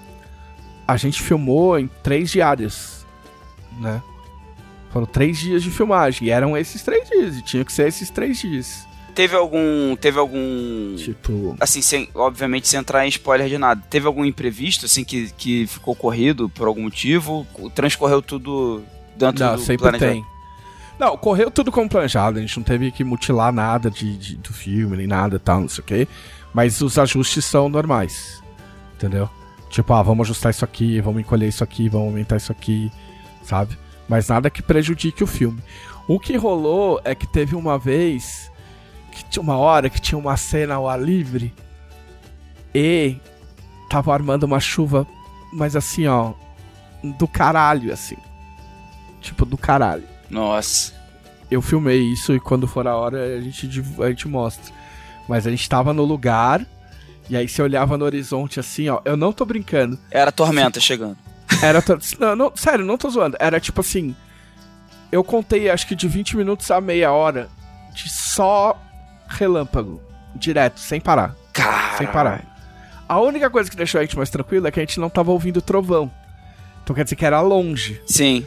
a 0.86 0.96
gente 0.96 1.22
filmou 1.22 1.78
em 1.78 1.88
três 2.02 2.30
diárias, 2.30 3.04
né? 3.78 4.02
Foram 4.94 5.06
três 5.06 5.38
dias 5.38 5.60
de 5.60 5.72
filmagem. 5.72 6.28
E 6.28 6.30
eram 6.30 6.56
esses 6.56 6.80
três 6.80 7.10
dias. 7.10 7.36
E 7.36 7.42
tinha 7.42 7.64
que 7.64 7.72
ser 7.72 7.88
esses 7.88 8.10
três 8.10 8.38
dias. 8.38 8.86
Teve 9.12 9.34
algum. 9.34 9.96
Teve 9.96 10.20
algum. 10.20 10.94
Tipo. 10.94 11.56
Assim, 11.58 11.82
sem, 11.82 12.08
obviamente 12.14 12.68
sem 12.68 12.78
entrar 12.78 13.04
em 13.04 13.08
spoiler 13.08 13.48
de 13.48 13.58
nada. 13.58 13.82
Teve 13.90 14.06
algum 14.06 14.24
imprevisto, 14.24 14.86
assim, 14.86 15.02
que, 15.02 15.32
que 15.32 15.66
ficou 15.66 15.96
corrido 15.96 16.48
por 16.48 16.68
algum 16.68 16.82
motivo? 16.82 17.44
Transcorreu 17.74 18.22
tudo 18.22 18.84
dentro 19.16 19.44
não, 19.44 19.56
do 19.56 19.62
sempre 19.62 19.78
planejado? 19.78 20.12
tem. 20.12 20.24
Não, 20.96 21.16
correu 21.16 21.50
tudo 21.50 21.72
como 21.72 21.88
planejado. 21.88 22.38
A 22.38 22.40
gente 22.40 22.56
não 22.56 22.62
teve 22.62 22.92
que 22.92 23.02
mutilar 23.02 23.52
nada 23.52 23.90
de, 23.90 24.16
de 24.16 24.36
do 24.36 24.52
filme, 24.52 24.96
nem 24.96 25.08
nada 25.08 25.40
tal, 25.40 25.60
não 25.60 25.68
sei 25.68 25.82
o 25.82 25.86
quê. 25.86 26.08
Mas 26.52 26.80
os 26.80 26.96
ajustes 27.00 27.44
são 27.44 27.68
normais. 27.68 28.40
Entendeu? 28.94 29.28
Tipo, 29.68 29.92
ah, 29.92 30.02
vamos 30.02 30.28
ajustar 30.28 30.50
isso 30.50 30.64
aqui, 30.64 31.00
vamos 31.00 31.20
encolher 31.20 31.48
isso 31.48 31.64
aqui, 31.64 31.88
vamos 31.88 32.10
aumentar 32.10 32.36
isso 32.36 32.52
aqui, 32.52 32.92
sabe? 33.42 33.76
Mas 34.08 34.28
nada 34.28 34.50
que 34.50 34.62
prejudique 34.62 35.24
o 35.24 35.26
filme. 35.26 35.62
O 36.06 36.20
que 36.20 36.36
rolou 36.36 37.00
é 37.04 37.14
que 37.14 37.26
teve 37.26 37.56
uma 37.56 37.78
vez, 37.78 38.50
que 39.10 39.24
tinha 39.24 39.42
uma 39.42 39.56
hora 39.56 39.88
que 39.88 40.00
tinha 40.00 40.18
uma 40.18 40.36
cena 40.36 40.74
ao 40.74 40.88
ar 40.88 41.00
livre 41.00 41.52
e 42.74 43.16
tava 43.88 44.12
armando 44.12 44.42
uma 44.42 44.60
chuva, 44.60 45.06
mas 45.52 45.76
assim, 45.76 46.06
ó, 46.06 46.32
do 47.18 47.26
caralho, 47.26 47.92
assim. 47.92 48.16
Tipo, 49.20 49.46
do 49.46 49.56
caralho. 49.56 50.04
Nossa. 50.28 50.92
Eu 51.50 51.62
filmei 51.62 52.00
isso 52.00 52.34
e 52.34 52.40
quando 52.40 52.66
for 52.66 52.86
a 52.86 52.96
hora 52.96 53.36
a 53.36 53.40
gente, 53.40 53.82
a 54.00 54.08
gente 54.08 54.28
mostra. 54.28 54.74
Mas 55.28 55.46
a 55.46 55.50
gente 55.50 55.68
tava 55.68 55.92
no 55.92 56.04
lugar 56.04 56.66
e 57.30 57.36
aí 57.36 57.48
você 57.48 57.62
olhava 57.62 57.96
no 57.96 58.04
horizonte 58.04 58.60
assim, 58.60 58.88
ó. 58.88 59.00
Eu 59.04 59.16
não 59.16 59.32
tô 59.32 59.44
brincando. 59.44 59.98
Era 60.10 60.30
tormenta 60.32 60.80
chegando. 60.80 61.16
Era. 61.62 61.82
Não, 62.18 62.36
não, 62.36 62.52
sério, 62.54 62.84
não 62.84 62.96
tô 62.96 63.08
zoando. 63.10 63.36
Era 63.40 63.60
tipo 63.60 63.80
assim. 63.80 64.14
Eu 65.10 65.22
contei 65.22 65.70
acho 65.70 65.86
que 65.86 65.94
de 65.94 66.08
20 66.08 66.36
minutos 66.36 66.70
a 66.70 66.80
meia 66.80 67.12
hora 67.12 67.48
de 67.94 68.08
só 68.08 68.76
relâmpago. 69.28 70.00
Direto, 70.34 70.80
sem 70.80 71.00
parar. 71.00 71.36
Caralho. 71.52 71.98
Sem 71.98 72.06
parar. 72.08 72.54
A 73.08 73.20
única 73.20 73.48
coisa 73.48 73.70
que 73.70 73.76
deixou 73.76 74.00
a 74.00 74.02
gente 74.02 74.16
mais 74.16 74.30
tranquilo 74.30 74.66
é 74.66 74.70
que 74.70 74.80
a 74.80 74.82
gente 74.82 74.98
não 74.98 75.08
tava 75.08 75.30
ouvindo 75.30 75.62
trovão. 75.62 76.10
Então 76.82 76.96
quer 76.96 77.04
dizer 77.04 77.16
que 77.16 77.24
era 77.24 77.40
longe. 77.40 78.00
Sim. 78.06 78.46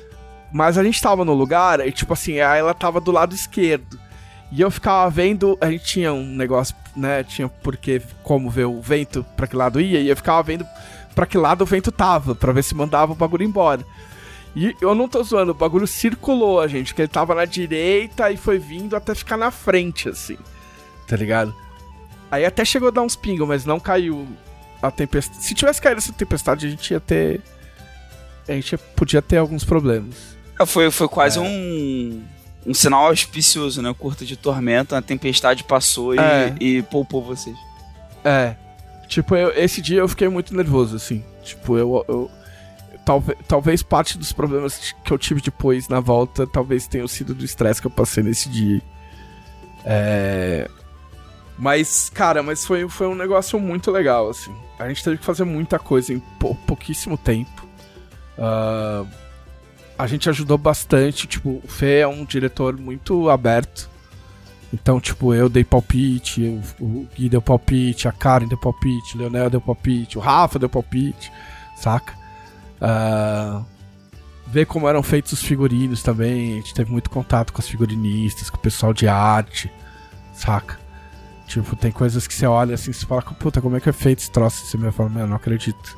Mas 0.51 0.77
a 0.77 0.83
gente 0.83 1.01
tava 1.01 1.23
no 1.23 1.33
lugar 1.33 1.85
e, 1.85 1.91
tipo 1.91 2.13
assim, 2.13 2.35
ela 2.35 2.73
tava 2.73 2.99
do 2.99 3.11
lado 3.11 3.33
esquerdo. 3.33 3.99
E 4.51 4.61
eu 4.61 4.71
ficava 4.71 5.09
vendo, 5.09 5.57
a 5.59 5.69
gente 5.69 5.83
tinha 5.83 6.13
um 6.13 6.25
negócio, 6.25 6.75
né? 6.95 7.23
Tinha 7.23 7.49
porque 7.49 8.01
como 8.23 8.49
ver 8.49 8.65
o 8.65 8.81
vento 8.81 9.25
para 9.35 9.45
que 9.45 9.55
lado 9.55 9.81
ia, 9.81 9.99
e 9.99 10.07
eu 10.07 10.15
ficava 10.15 10.41
vendo 10.41 10.65
para 11.17 11.25
que 11.25 11.35
lado 11.35 11.63
o 11.63 11.65
vento 11.65 11.91
tava, 11.91 12.35
para 12.35 12.53
ver 12.53 12.63
se 12.63 12.75
mandava 12.75 13.11
o 13.11 13.15
bagulho 13.15 13.41
embora. 13.41 13.83
E 14.55 14.75
eu 14.79 14.93
não 14.93 15.09
tô 15.09 15.23
zoando, 15.23 15.51
o 15.51 15.55
bagulho 15.55 15.87
circulou 15.87 16.61
a 16.61 16.67
gente, 16.67 16.93
que 16.93 17.01
ele 17.01 17.07
tava 17.07 17.33
na 17.33 17.43
direita 17.43 18.29
e 18.29 18.37
foi 18.37 18.59
vindo 18.59 18.95
até 18.95 19.15
ficar 19.15 19.35
na 19.35 19.49
frente, 19.49 20.07
assim. 20.09 20.37
Tá 21.07 21.15
ligado? 21.15 21.55
Aí 22.29 22.45
até 22.45 22.63
chegou 22.63 22.89
a 22.89 22.91
dar 22.91 23.01
uns 23.01 23.15
pingos, 23.15 23.47
mas 23.47 23.65
não 23.65 23.79
caiu 23.79 24.27
a 24.79 24.91
tempestade. 24.91 25.43
Se 25.43 25.55
tivesse 25.55 25.81
caído 25.81 25.97
essa 25.97 26.13
tempestade, 26.13 26.67
a 26.67 26.69
gente 26.69 26.91
ia 26.91 26.99
ter. 26.99 27.41
A 28.47 28.51
gente 28.51 28.77
podia 28.77 29.21
ter 29.21 29.37
alguns 29.37 29.63
problemas. 29.63 30.37
É, 30.59 30.67
foi, 30.67 30.91
foi 30.91 31.07
quase 31.07 31.39
é. 31.39 31.41
um 31.41 32.23
um 32.63 32.75
sinal 32.75 33.07
auspicioso, 33.07 33.81
né? 33.81 33.91
Curta 33.97 34.23
de 34.23 34.37
tormenta, 34.37 34.95
a 34.99 35.01
tempestade 35.01 35.63
passou 35.63 36.13
e, 36.13 36.19
é. 36.19 36.55
e 36.59 36.83
poupou 36.83 37.23
vocês. 37.23 37.57
É. 38.23 38.55
Tipo, 39.07 39.35
eu- 39.35 39.51
esse 39.55 39.81
dia 39.81 39.99
eu 39.99 40.07
fiquei 40.07 40.27
muito 40.27 40.55
nervoso, 40.55 40.95
assim. 40.95 41.23
Tipo, 41.43 41.77
eu. 41.77 42.05
eu 42.07 42.31
talvez, 43.05 43.37
talvez 43.47 43.81
parte 43.83 44.17
dos 44.17 44.33
problemas 44.33 44.93
que 45.03 45.11
eu 45.13 45.17
tive 45.17 45.39
depois 45.41 45.87
na 45.87 45.99
volta, 46.01 46.45
talvez 46.45 46.87
tenham 46.87 47.07
sido 47.07 47.33
do 47.33 47.45
estresse 47.45 47.79
que 47.79 47.87
eu 47.87 47.91
passei 47.91 48.21
nesse 48.21 48.49
dia. 48.49 48.81
É. 49.85 50.69
Mas, 51.57 52.09
cara, 52.13 52.43
mas 52.43 52.65
foi, 52.65 52.87
foi 52.87 53.07
um 53.07 53.15
negócio 53.15 53.59
muito 53.59 53.89
legal, 53.89 54.29
assim. 54.29 54.53
A 54.77 54.87
gente 54.89 55.03
teve 55.03 55.17
que 55.17 55.25
fazer 55.25 55.43
muita 55.43 55.79
coisa 55.79 56.13
em 56.13 56.19
pou- 56.39 56.53
pouquíssimo 56.67 57.17
tempo. 57.17 57.65
Ah, 58.37 59.03
a 59.97 60.05
gente 60.05 60.29
ajudou 60.29 60.57
bastante, 60.57 61.25
tipo, 61.25 61.61
o 61.63 61.67
Fê 61.67 61.99
é 61.99 62.07
um 62.07 62.23
diretor 62.25 62.77
muito 62.77 63.27
aberto. 63.29 63.89
Então, 64.79 65.01
tipo, 65.01 65.33
eu 65.33 65.49
dei 65.49 65.63
palpite, 65.63 66.61
o, 66.79 66.83
o 66.83 67.07
Gui 67.15 67.27
deu 67.27 67.41
palpite, 67.41 68.07
a 68.07 68.11
Karen 68.11 68.47
deu 68.47 68.57
palpite, 68.57 69.15
o 69.15 69.19
Leonel 69.19 69.49
deu 69.49 69.59
palpite, 69.59 70.17
o 70.17 70.21
Rafa 70.21 70.59
deu 70.59 70.69
palpite, 70.69 71.31
saca? 71.75 72.13
Ah, 72.79 73.63
ver 74.45 74.65
como 74.65 74.87
eram 74.87 75.01
feitos 75.01 75.33
os 75.33 75.41
figurinos 75.41 76.03
também, 76.03 76.53
a 76.53 76.55
gente 76.57 76.73
teve 76.75 76.91
muito 76.91 77.09
contato 77.09 77.51
com 77.51 77.59
os 77.59 77.67
figurinistas, 77.67 78.49
com 78.49 78.57
o 78.57 78.61
pessoal 78.61 78.93
de 78.93 79.07
arte, 79.07 79.71
saca? 80.31 80.79
Tipo, 81.47 81.75
tem 81.75 81.91
coisas 81.91 82.27
que 82.27 82.33
você 82.33 82.45
olha 82.45 82.75
assim, 82.75 82.93
você 82.93 83.05
fala, 83.05 83.21
puta, 83.23 83.61
como 83.61 83.77
é 83.77 83.79
que 83.79 83.89
é 83.89 83.93
feito 83.93 84.19
esse 84.19 84.31
troço? 84.31 84.65
Você 84.65 84.77
me 84.77 84.91
fala, 84.91 85.09
mano, 85.09 85.27
não 85.27 85.37
acredito. 85.37 85.97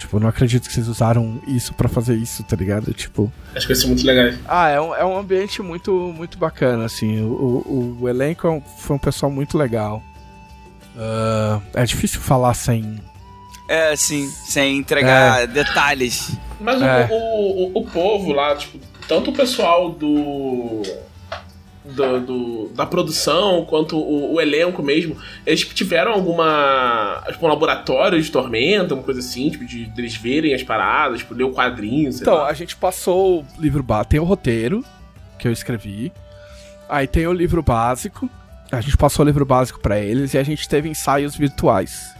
Tipo, 0.00 0.18
não 0.18 0.28
acredito 0.28 0.66
que 0.66 0.72
vocês 0.74 0.88
usaram 0.88 1.40
isso 1.46 1.74
pra 1.74 1.86
fazer 1.88 2.14
isso, 2.16 2.42
tá 2.42 2.56
ligado? 2.56 2.92
Tipo, 2.94 3.30
Acho 3.54 3.66
que 3.66 3.74
vai 3.74 3.80
ser 3.82 3.86
muito 3.86 4.04
legal. 4.06 4.32
ah, 4.48 4.68
é 4.68 4.80
um, 4.80 4.94
é 4.94 5.04
um 5.04 5.16
ambiente 5.16 5.60
muito, 5.60 5.92
muito 6.16 6.38
bacana, 6.38 6.86
assim. 6.86 7.20
O, 7.20 7.26
o, 7.66 7.98
o 8.00 8.08
elenco 8.08 8.46
é 8.46 8.50
um- 8.50 8.62
foi 8.62 8.96
um 8.96 8.98
pessoal 8.98 9.30
muito 9.30 9.58
legal. 9.58 10.02
Ah, 10.96 11.60
é 11.74 11.84
difícil 11.84 12.18
falar 12.20 12.54
sem. 12.54 12.98
É, 13.68 13.92
assim, 13.92 14.26
sem 14.28 14.78
entregar 14.78 15.46
detalhes. 15.46 16.32
Mas 16.60 16.80
o- 16.80 16.84
É. 16.84 17.06
o, 17.10 17.14
o, 17.14 17.80
o 17.80 17.86
povo 17.86 18.32
lá, 18.32 18.56
tipo, 18.56 18.78
tanto 19.06 19.30
o 19.30 19.34
pessoal 19.34 19.90
do. 19.90 20.82
Do, 21.84 22.20
do- 22.20 22.68
da 22.74 22.84
produção 22.84 23.64
quanto 23.64 23.96
o, 23.96 24.34
o 24.34 24.40
elenco 24.40 24.82
mesmo, 24.82 25.16
eles 25.46 25.60
tiveram 25.60 26.12
alguma. 26.12 27.22
Tipo, 27.30 27.46
um 27.46 27.48
laboratório 27.48 28.20
de 28.20 28.30
tormenta, 28.30 28.94
uma 28.94 29.02
coisa 29.02 29.20
assim, 29.20 29.50
tipo, 29.50 29.64
de, 29.64 29.86
de 29.86 30.00
eles 30.00 30.14
verem 30.16 30.54
as 30.54 30.62
paradas, 30.62 31.20
tipo, 31.20 31.34
ler 31.34 31.44
o 31.44 31.52
quadrinho, 31.52 32.10
Então, 32.10 32.34
lá. 32.34 32.48
a 32.48 32.52
gente 32.52 32.76
passou 32.76 33.40
o 33.40 33.46
livro 33.60 33.82
básico. 33.82 34.10
Tem 34.10 34.20
o 34.20 34.24
roteiro 34.24 34.84
que 35.38 35.48
eu 35.48 35.52
escrevi. 35.52 36.12
Aí 36.88 37.06
tem 37.06 37.26
o 37.26 37.32
livro 37.32 37.62
básico. 37.62 38.28
A 38.70 38.80
gente 38.80 38.96
passou 38.96 39.24
o 39.24 39.26
livro 39.26 39.44
básico 39.44 39.80
pra 39.80 39.98
eles 39.98 40.34
e 40.34 40.38
a 40.38 40.42
gente 40.42 40.68
teve 40.68 40.88
ensaios 40.88 41.34
virtuais. 41.34 42.14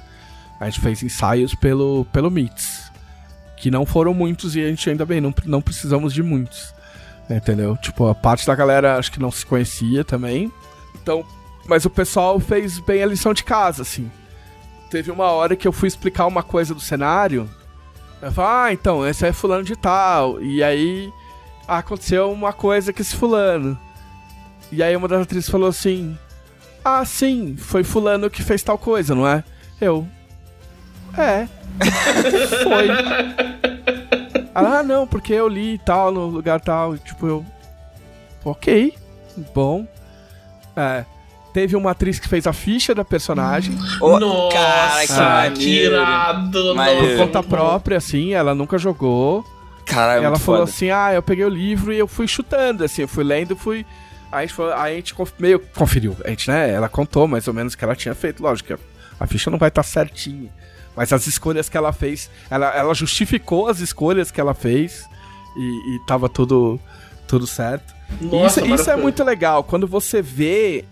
A 0.58 0.64
gente 0.66 0.80
fez 0.80 1.02
ensaios 1.02 1.54
pelo, 1.54 2.04
pelo 2.12 2.30
Meets. 2.30 2.90
Que 3.56 3.70
não 3.70 3.84
foram 3.84 4.14
muitos 4.14 4.56
e 4.56 4.60
a 4.64 4.68
gente 4.68 4.88
ainda 4.88 5.04
bem, 5.04 5.20
não, 5.20 5.34
não 5.44 5.60
precisamos 5.60 6.12
de 6.14 6.22
muitos. 6.22 6.72
Entendeu? 7.30 7.76
Tipo, 7.76 8.08
a 8.08 8.14
parte 8.14 8.46
da 8.46 8.54
galera 8.54 8.96
acho 8.96 9.12
que 9.12 9.20
não 9.20 9.30
se 9.30 9.46
conhecia 9.46 10.02
também. 10.02 10.52
Então, 11.00 11.24
mas 11.66 11.84
o 11.84 11.90
pessoal 11.90 12.40
fez 12.40 12.78
bem 12.80 13.02
a 13.02 13.06
lição 13.06 13.32
de 13.32 13.44
casa, 13.44 13.82
assim. 13.82 14.10
Teve 14.90 15.10
uma 15.10 15.30
hora 15.30 15.54
que 15.54 15.68
eu 15.68 15.72
fui 15.72 15.86
explicar 15.86 16.26
uma 16.26 16.42
coisa 16.42 16.74
do 16.74 16.80
cenário. 16.80 17.48
Eu 18.20 18.32
falei, 18.32 18.50
ah, 18.50 18.72
então, 18.72 19.06
esse 19.06 19.24
é 19.24 19.32
fulano 19.32 19.62
de 19.62 19.76
tal. 19.76 20.42
E 20.42 20.62
aí 20.62 21.12
aconteceu 21.68 22.32
uma 22.32 22.52
coisa 22.52 22.92
com 22.92 23.00
esse 23.00 23.14
fulano. 23.14 23.78
E 24.72 24.82
aí 24.82 24.94
uma 24.96 25.08
das 25.08 25.22
atrizes 25.22 25.48
falou 25.48 25.68
assim: 25.68 26.16
Ah, 26.84 27.04
sim, 27.04 27.56
foi 27.56 27.82
fulano 27.82 28.30
que 28.30 28.42
fez 28.42 28.62
tal 28.62 28.78
coisa, 28.78 29.14
não 29.14 29.26
é? 29.26 29.42
Eu. 29.80 30.06
É. 31.16 31.48
foi. 32.62 33.79
Ela, 34.66 34.78
ah, 34.78 34.82
não, 34.82 35.06
porque 35.06 35.32
eu 35.32 35.48
li 35.48 35.74
e 35.74 35.78
tal, 35.78 36.10
no 36.12 36.26
lugar 36.26 36.60
tal. 36.60 36.96
Tipo, 36.98 37.26
eu. 37.26 37.46
Ok, 38.44 38.94
bom. 39.54 39.86
É. 40.76 41.04
Teve 41.52 41.74
uma 41.74 41.90
atriz 41.90 42.18
que 42.20 42.28
fez 42.28 42.46
a 42.46 42.52
ficha 42.52 42.94
da 42.94 43.04
personagem. 43.04 43.76
Ô, 44.00 44.20
Nossa, 44.20 44.54
cara, 45.08 45.50
que 45.50 45.82
irado! 45.82 46.74
Por 47.00 47.16
conta 47.26 47.42
própria, 47.42 47.96
assim, 47.98 48.32
ela 48.34 48.54
nunca 48.54 48.78
jogou. 48.78 49.44
Caralho, 49.84 50.22
E 50.22 50.24
ela 50.24 50.30
muito 50.30 50.44
falou 50.44 50.60
foda. 50.60 50.70
assim: 50.70 50.90
ah, 50.90 51.12
eu 51.12 51.22
peguei 51.22 51.44
o 51.44 51.48
livro 51.48 51.92
e 51.92 51.98
eu 51.98 52.06
fui 52.06 52.28
chutando, 52.28 52.84
assim, 52.84 53.02
eu 53.02 53.08
fui 53.08 53.24
lendo, 53.24 53.56
fui. 53.56 53.84
Aí 54.30 54.38
a 54.38 54.46
gente, 54.46 54.54
falou- 54.54 54.74
aí 54.74 54.92
a 54.92 54.96
gente 54.96 55.12
conf- 55.12 55.32
meio 55.40 55.58
conferiu. 55.74 56.16
A 56.24 56.28
gente, 56.30 56.48
né? 56.48 56.70
Ela 56.70 56.88
contou 56.88 57.26
mais 57.26 57.48
ou 57.48 57.52
menos 57.54 57.74
o 57.74 57.78
que 57.78 57.82
ela 57.84 57.96
tinha 57.96 58.14
feito. 58.14 58.40
Lógico 58.40 58.68
que 58.68 58.72
a, 58.74 58.78
a 59.18 59.26
ficha 59.26 59.50
não 59.50 59.58
vai 59.58 59.70
estar 59.70 59.82
certinha. 59.82 60.48
Mas 61.00 61.14
as 61.14 61.26
escolhas 61.26 61.66
que 61.66 61.78
ela 61.78 61.94
fez, 61.94 62.28
ela, 62.50 62.66
ela 62.76 62.92
justificou 62.92 63.68
as 63.68 63.80
escolhas 63.80 64.30
que 64.30 64.38
ela 64.38 64.52
fez 64.52 65.08
e, 65.56 65.94
e 65.96 65.98
tava 66.06 66.28
tudo, 66.28 66.78
tudo 67.26 67.46
certo. 67.46 67.94
Nossa, 68.20 68.60
isso, 68.60 68.74
isso 68.74 68.90
é 68.90 68.96
muito 68.96 69.24
legal. 69.24 69.64
Quando 69.64 69.86
você 69.86 70.20
vê 70.20 70.84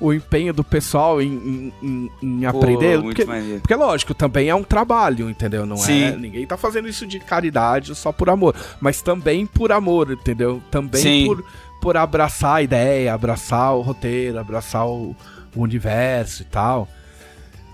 o 0.00 0.12
empenho 0.12 0.54
do 0.54 0.62
pessoal 0.62 1.20
em, 1.20 1.72
em, 1.82 2.10
em- 2.22 2.40
Pô, 2.52 2.58
aprender. 2.58 3.02
muito 3.02 3.16
Porque, 3.16 3.24
maneiro. 3.24 3.58
porque, 3.60 3.74
lógico, 3.74 4.14
também 4.14 4.48
é 4.48 4.54
um 4.54 4.62
trabalho, 4.62 5.28
entendeu? 5.28 5.66
Não 5.66 5.74
é. 5.74 5.80
Sim. 5.80 6.16
Ninguém 6.18 6.46
tá 6.46 6.56
fazendo 6.56 6.86
isso 6.88 7.04
de 7.04 7.18
caridade 7.18 7.96
só 7.96 8.12
por 8.12 8.30
amor. 8.30 8.54
Mas 8.80 9.02
também 9.02 9.44
por 9.44 9.72
amor, 9.72 10.12
entendeu? 10.12 10.62
Também 10.70 11.02
Sim. 11.02 11.26
por, 11.26 11.44
por 11.80 11.96
abraçar 11.96 12.58
a 12.58 12.62
ideia, 12.62 13.12
abraçar 13.12 13.74
o 13.74 13.80
roteiro, 13.80 14.38
abraçar 14.38 14.86
o, 14.86 15.16
o 15.52 15.60
universo 15.62 16.42
e 16.42 16.44
tal. 16.44 16.86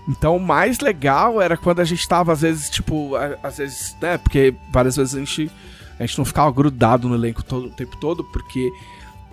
Então 0.09 0.35
o 0.37 0.39
mais 0.39 0.79
legal 0.79 1.39
era 1.39 1.55
quando 1.55 1.79
a 1.81 1.85
gente 1.85 2.07
tava, 2.07 2.33
às 2.33 2.41
vezes, 2.41 2.69
tipo, 2.69 3.11
às 3.43 3.57
vezes, 3.57 3.95
né? 4.01 4.17
Porque 4.17 4.55
várias 4.71 4.95
vezes 4.95 5.13
a 5.13 5.19
gente, 5.19 5.51
a 5.99 6.05
gente 6.05 6.17
não 6.17 6.25
ficava 6.25 6.51
grudado 6.51 7.07
no 7.07 7.13
elenco 7.15 7.43
todo, 7.43 7.67
o 7.67 7.69
tempo 7.69 7.95
todo, 7.97 8.23
porque 8.23 8.71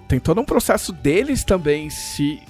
tem 0.06 0.20
todo 0.20 0.40
um 0.40 0.44
processo 0.44 0.92
deles 0.92 1.42
também 1.44 1.88
se 1.88 2.40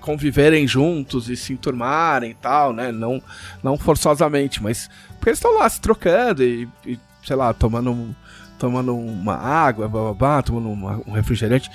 conviverem 0.00 0.66
juntos 0.66 1.28
e 1.28 1.36
se 1.36 1.52
enturmarem 1.52 2.32
e 2.32 2.34
tal, 2.34 2.72
né? 2.72 2.90
Não, 2.90 3.22
não 3.62 3.78
forçosamente, 3.78 4.60
mas 4.62 4.90
porque 5.12 5.28
eles 5.28 5.38
estão 5.38 5.56
lá 5.56 5.68
se 5.68 5.80
trocando 5.80 6.42
e, 6.42 6.68
e, 6.84 6.98
sei 7.24 7.36
lá, 7.36 7.52
tomando, 7.54 8.16
tomando 8.58 8.96
uma 8.96 9.34
água, 9.36 9.86
blá, 9.88 10.00
blá, 10.02 10.14
blá, 10.14 10.42
tomando 10.42 10.70
uma- 10.70 11.00
um 11.06 11.12
refrigerante. 11.12 11.70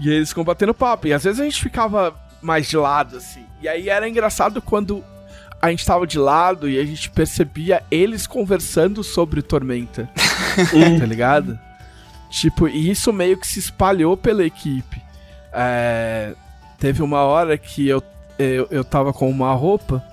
E 0.00 0.10
eles 0.10 0.28
ficam 0.28 0.44
batendo 0.44 0.74
papo. 0.74 1.06
E 1.06 1.12
às 1.12 1.24
vezes 1.24 1.40
a 1.40 1.44
gente 1.44 1.62
ficava 1.62 2.14
mais 2.42 2.68
de 2.68 2.76
lado, 2.76 3.16
assim. 3.16 3.44
E 3.60 3.68
aí 3.68 3.88
era 3.88 4.08
engraçado 4.08 4.62
quando 4.62 5.04
a 5.60 5.70
gente 5.70 5.84
tava 5.84 6.06
de 6.06 6.18
lado 6.18 6.68
e 6.68 6.78
a 6.78 6.84
gente 6.84 7.10
percebia 7.10 7.82
eles 7.90 8.26
conversando 8.26 9.02
sobre 9.02 9.42
Tormenta. 9.42 10.08
tá 10.98 11.06
ligado? 11.06 11.58
Tipo, 12.30 12.68
e 12.68 12.90
isso 12.90 13.12
meio 13.12 13.38
que 13.38 13.46
se 13.46 13.58
espalhou 13.58 14.16
pela 14.16 14.44
equipe. 14.44 15.02
É, 15.52 16.34
teve 16.78 17.02
uma 17.02 17.22
hora 17.22 17.56
que 17.58 17.88
eu, 17.88 18.02
eu, 18.38 18.68
eu 18.70 18.84
tava 18.84 19.12
com 19.12 19.28
uma 19.28 19.52
roupa 19.52 20.04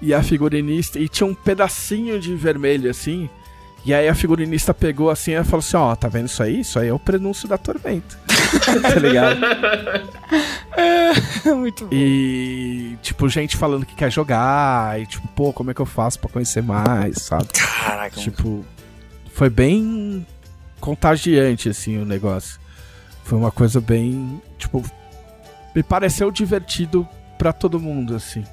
e 0.00 0.14
a 0.14 0.22
figurinista. 0.22 0.98
E 0.98 1.08
tinha 1.08 1.26
um 1.26 1.34
pedacinho 1.34 2.18
de 2.18 2.34
vermelho 2.34 2.90
assim. 2.90 3.28
E 3.84 3.92
aí 3.92 4.08
a 4.08 4.14
figurinista 4.14 4.72
pegou 4.72 5.10
assim 5.10 5.32
e 5.32 5.44
falou 5.44 5.58
assim: 5.58 5.76
Ó, 5.76 5.94
tá 5.94 6.08
vendo 6.08 6.26
isso 6.26 6.42
aí? 6.42 6.60
Isso 6.60 6.78
aí 6.78 6.88
é 6.88 6.92
o 6.92 6.98
prenúncio 6.98 7.48
da 7.48 7.58
tormenta. 7.58 8.25
tá 8.82 8.94
ligado? 9.00 9.40
muito 11.56 11.86
bom. 11.86 11.90
E, 11.92 12.96
tipo, 13.02 13.28
gente 13.28 13.56
falando 13.56 13.86
que 13.86 13.94
quer 13.94 14.10
jogar. 14.10 15.00
E, 15.00 15.06
tipo, 15.06 15.26
pô, 15.28 15.52
como 15.52 15.70
é 15.70 15.74
que 15.74 15.80
eu 15.80 15.86
faço 15.86 16.18
pra 16.18 16.28
conhecer 16.28 16.62
mais, 16.62 17.22
sabe? 17.22 17.46
Caraca, 17.52 18.20
Tipo, 18.20 18.64
foi 19.32 19.50
bem 19.50 20.26
contagiante, 20.80 21.68
assim, 21.68 21.98
o 21.98 22.04
negócio. 22.04 22.60
Foi 23.24 23.38
uma 23.38 23.50
coisa 23.50 23.80
bem. 23.80 24.40
Tipo, 24.58 24.84
me 25.74 25.82
pareceu 25.82 26.30
divertido 26.30 27.06
pra 27.36 27.52
todo 27.52 27.78
mundo, 27.78 28.14
assim. 28.14 28.44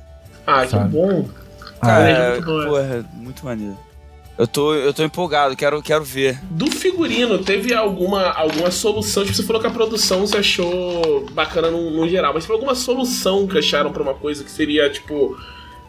Ah, 0.45 0.65
que 0.65 0.71
Sabe? 0.71 0.89
bom. 0.89 1.29
cara, 1.81 2.09
é 2.09 2.31
muito 2.31 2.45
bom, 2.45 2.61
é. 2.61 2.65
porra, 2.67 3.05
muito 3.13 3.45
maneiro. 3.45 3.77
Eu 4.37 4.47
tô, 4.47 4.73
eu 4.73 4.93
tô 4.93 5.03
empolgado, 5.03 5.55
quero, 5.55 5.81
quero 5.81 6.03
ver. 6.03 6.39
Do 6.49 6.69
figurino, 6.71 7.37
teve 7.37 7.73
alguma, 7.73 8.31
alguma 8.31 8.71
solução? 8.71 9.23
Tipo, 9.23 9.35
você 9.35 9.43
falou 9.43 9.61
que 9.61 9.67
a 9.67 9.71
produção 9.71 10.21
você 10.21 10.37
achou 10.37 11.27
bacana 11.31 11.69
no, 11.69 11.91
no 11.91 12.09
geral, 12.09 12.33
mas 12.33 12.43
teve 12.43 12.53
alguma 12.53 12.73
solução 12.73 13.47
que 13.47 13.59
acharam 13.59 13.91
pra 13.91 14.01
uma 14.01 14.15
coisa 14.15 14.43
que 14.43 14.49
seria, 14.49 14.89
tipo, 14.89 15.37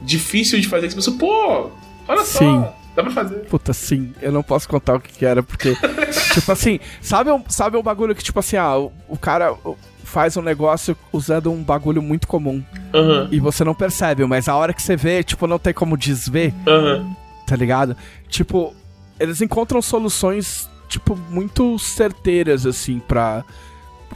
difícil 0.03 0.61
de 0.61 0.69
fazer? 0.69 0.89
Que 0.89 0.95
você 0.95 1.11
pensou, 1.11 1.19
pô, 1.19 1.71
olha 2.07 2.23
Sim. 2.23 2.61
só, 2.61 2.77
dá 2.95 3.03
pra 3.03 3.13
fazer. 3.13 3.47
Puta, 3.47 3.73
sim, 3.73 4.13
eu 4.21 4.31
não 4.31 4.43
posso 4.43 4.69
contar 4.69 4.97
o 4.97 5.01
que, 5.01 5.11
que 5.11 5.25
era, 5.25 5.43
porque, 5.43 5.75
tipo 6.35 6.53
assim, 6.53 6.79
sabe 7.01 7.31
um, 7.31 7.43
sabe 7.49 7.79
um 7.79 7.83
bagulho 7.83 8.15
que, 8.15 8.23
tipo 8.23 8.41
assim, 8.41 8.57
ah, 8.59 8.77
o, 8.77 8.93
o 9.09 9.17
cara 9.17 9.57
faz 10.05 10.37
um 10.37 10.43
negócio 10.43 10.95
usando 11.11 11.51
um 11.51 11.63
bagulho 11.63 12.03
muito 12.03 12.29
comum 12.29 12.63
Aham, 12.93 13.27
e 13.33 13.41
você 13.41 13.65
não 13.65 13.75
percebe, 13.75 14.27
mas 14.27 14.49
a 14.49 14.55
hora 14.55 14.75
que 14.75 14.83
você 14.83 14.97
vê, 14.97 15.25
tipo, 15.25 15.47
não 15.47 15.59
tem 15.59 15.73
como 15.73 15.97
desver. 15.97 16.53
aham. 16.67 17.24
Tá 17.47 17.57
ligado? 17.57 17.97
Tipo, 18.29 18.75
eles 19.19 19.41
encontram 19.41 19.81
soluções, 19.81 20.69
tipo, 20.89 21.17
muito 21.31 21.79
certeiras, 21.79 22.67
assim, 22.67 22.99
pra. 22.99 23.45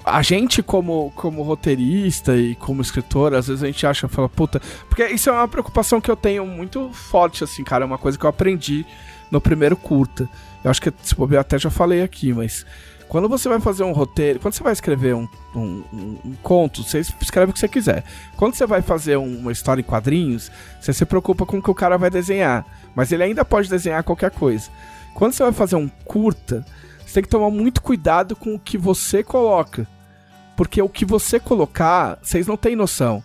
a 0.04 0.22
gente, 0.22 0.62
como, 0.62 1.12
como 1.14 1.42
roteirista 1.42 2.36
e 2.36 2.54
como 2.56 2.82
escritor, 2.82 3.34
às 3.34 3.48
vezes 3.48 3.62
a 3.62 3.66
gente 3.66 3.86
acha, 3.86 4.08
fala, 4.08 4.28
puta. 4.28 4.60
Porque 4.88 5.06
isso 5.06 5.28
é 5.30 5.32
uma 5.32 5.48
preocupação 5.48 6.00
que 6.00 6.10
eu 6.10 6.16
tenho 6.16 6.46
muito 6.46 6.90
forte, 6.92 7.44
assim, 7.44 7.62
cara. 7.64 7.84
É 7.84 7.86
uma 7.86 7.98
coisa 7.98 8.18
que 8.18 8.24
eu 8.24 8.30
aprendi 8.30 8.84
no 9.30 9.40
primeiro 9.40 9.76
curta. 9.76 10.28
Eu 10.64 10.70
acho 10.70 10.82
que, 10.82 10.92
se 11.02 11.14
eu 11.16 11.40
até 11.40 11.58
já 11.58 11.70
falei 11.70 12.02
aqui, 12.02 12.32
mas. 12.32 12.64
Quando 13.08 13.26
você 13.26 13.48
vai 13.48 13.58
fazer 13.58 13.84
um 13.84 13.92
roteiro, 13.92 14.38
quando 14.38 14.52
você 14.52 14.62
vai 14.62 14.74
escrever 14.74 15.14
um, 15.14 15.26
um, 15.56 15.82
um, 15.90 16.18
um 16.26 16.34
conto, 16.42 16.82
você 16.82 17.00
escreve 17.00 17.50
o 17.50 17.54
que 17.54 17.58
você 17.58 17.66
quiser. 17.66 18.04
Quando 18.36 18.54
você 18.54 18.66
vai 18.66 18.82
fazer 18.82 19.16
uma 19.16 19.50
história 19.50 19.80
em 19.80 19.84
quadrinhos, 19.84 20.52
você 20.78 20.92
se 20.92 21.06
preocupa 21.06 21.46
com 21.46 21.56
o 21.56 21.62
que 21.62 21.70
o 21.70 21.74
cara 21.74 21.96
vai 21.96 22.10
desenhar. 22.10 22.66
Mas 22.94 23.12
ele 23.12 23.22
ainda 23.22 23.44
pode 23.44 23.68
desenhar 23.68 24.02
qualquer 24.02 24.30
coisa. 24.30 24.70
Quando 25.14 25.32
você 25.32 25.42
vai 25.42 25.52
fazer 25.52 25.76
um 25.76 25.88
curta, 26.04 26.64
você 27.04 27.14
tem 27.14 27.22
que 27.22 27.28
tomar 27.28 27.50
muito 27.50 27.82
cuidado 27.82 28.36
com 28.36 28.54
o 28.54 28.58
que 28.58 28.76
você 28.76 29.22
coloca. 29.22 29.86
Porque 30.56 30.80
o 30.82 30.88
que 30.88 31.04
você 31.04 31.40
colocar, 31.40 32.18
vocês 32.22 32.46
não 32.46 32.56
têm 32.56 32.76
noção. 32.76 33.22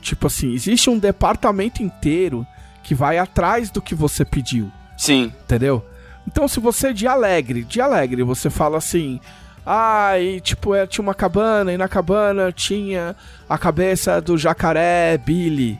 Tipo 0.00 0.26
assim, 0.26 0.52
existe 0.52 0.90
um 0.90 0.98
departamento 0.98 1.82
inteiro 1.82 2.46
que 2.82 2.94
vai 2.94 3.18
atrás 3.18 3.70
do 3.70 3.80
que 3.80 3.94
você 3.94 4.24
pediu. 4.24 4.70
Sim. 4.96 5.32
Entendeu? 5.44 5.84
Então, 6.26 6.46
se 6.46 6.60
você 6.60 6.92
de 6.92 7.06
alegre, 7.06 7.64
de 7.64 7.80
alegre, 7.80 8.22
você 8.22 8.50
fala 8.50 8.78
assim. 8.78 9.20
Ah, 9.64 10.18
e 10.18 10.40
tipo, 10.40 10.74
é, 10.74 10.86
tinha 10.86 11.02
uma 11.02 11.14
cabana, 11.14 11.72
e 11.72 11.76
na 11.76 11.88
cabana 11.88 12.50
tinha 12.50 13.14
a 13.48 13.56
cabeça 13.56 14.20
do 14.20 14.36
jacaré 14.36 15.16
Billy, 15.18 15.78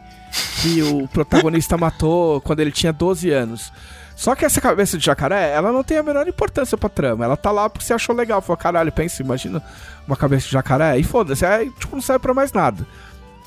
que 0.63 0.81
o 0.81 1.09
protagonista 1.09 1.77
matou 1.77 2.41
quando 2.41 2.61
ele 2.61 2.71
tinha 2.71 2.93
12 2.93 3.31
anos. 3.31 3.73
Só 4.15 4.37
que 4.37 4.45
essa 4.45 4.61
cabeça 4.61 4.97
de 4.97 5.05
jacaré, 5.05 5.51
ela 5.51 5.73
não 5.73 5.83
tem 5.83 5.99
a 5.99 6.03
menor 6.03 6.29
importância 6.29 6.79
pra 6.79 6.89
trama. 6.89 7.25
Ela 7.25 7.37
tá 7.37 7.51
lá 7.51 7.69
porque 7.69 7.85
você 7.85 7.93
achou 7.93 8.15
legal. 8.15 8.41
Falou, 8.41 8.57
caralho, 8.57 8.93
pensa, 8.93 9.23
imagina 9.23 9.61
uma 10.07 10.17
cabeça 10.17 10.47
de 10.47 10.53
jacaré. 10.53 10.97
E 10.99 11.03
foda-se, 11.03 11.45
aí 11.45 11.69
tipo, 11.71 11.97
não 11.97 12.03
serve 12.03 12.21
pra 12.21 12.33
mais 12.33 12.53
nada. 12.53 12.87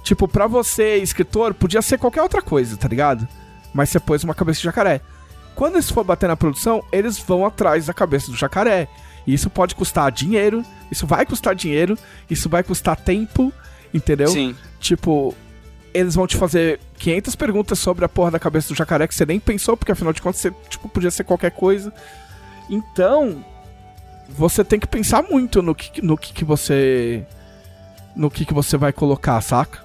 Tipo, 0.03 0.27
pra 0.27 0.45
você, 0.47 0.97
escritor, 0.97 1.53
podia 1.53 1.81
ser 1.81 1.97
qualquer 1.97 2.21
outra 2.21 2.41
coisa, 2.41 2.75
tá 2.75 2.87
ligado? 2.87 3.25
Mas 3.73 3.89
você 3.89 3.99
pôs 3.99 4.23
uma 4.23 4.35
cabeça 4.35 4.59
de 4.59 4.65
jacaré. 4.65 4.99
Quando 5.55 5.75
eles 5.75 5.89
for 5.89 6.03
bater 6.03 6.27
na 6.27 6.35
produção, 6.35 6.83
eles 6.91 7.17
vão 7.17 7.45
atrás 7.45 7.85
da 7.85 7.93
cabeça 7.93 8.29
do 8.29 8.35
jacaré. 8.35 8.89
E 9.25 9.33
isso 9.33 9.49
pode 9.49 9.73
custar 9.73 10.11
dinheiro, 10.11 10.63
isso 10.91 11.07
vai 11.07 11.25
custar 11.25 11.55
dinheiro, 11.55 11.97
isso 12.29 12.49
vai 12.49 12.61
custar 12.61 12.97
tempo, 12.97 13.51
entendeu? 13.93 14.27
Sim. 14.27 14.55
Tipo, 14.79 15.33
eles 15.97 16.15
vão 16.15 16.27
te 16.27 16.35
fazer 16.35 16.79
500 16.97 17.35
perguntas 17.35 17.79
sobre 17.79 18.03
a 18.03 18.09
porra 18.09 18.31
da 18.31 18.39
cabeça 18.39 18.67
do 18.69 18.75
jacaré 18.75 19.07
que 19.07 19.15
você 19.15 19.25
nem 19.25 19.39
pensou, 19.39 19.77
porque 19.77 19.91
afinal 19.91 20.13
de 20.13 20.21
contas 20.21 20.41
você, 20.41 20.51
tipo, 20.69 20.89
podia 20.89 21.09
ser 21.09 21.23
qualquer 21.23 21.51
coisa. 21.51 21.93
Então, 22.69 23.43
você 24.29 24.63
tem 24.63 24.79
que 24.79 24.87
pensar 24.87 25.23
muito 25.23 25.61
no 25.61 25.73
que, 25.73 26.01
no 26.01 26.17
que, 26.17 26.33
que 26.33 26.43
você 26.43 27.25
no 28.15 28.29
que, 28.29 28.45
que 28.45 28.53
você 28.53 28.77
vai 28.77 28.93
colocar, 28.93 29.39
saca? 29.41 29.83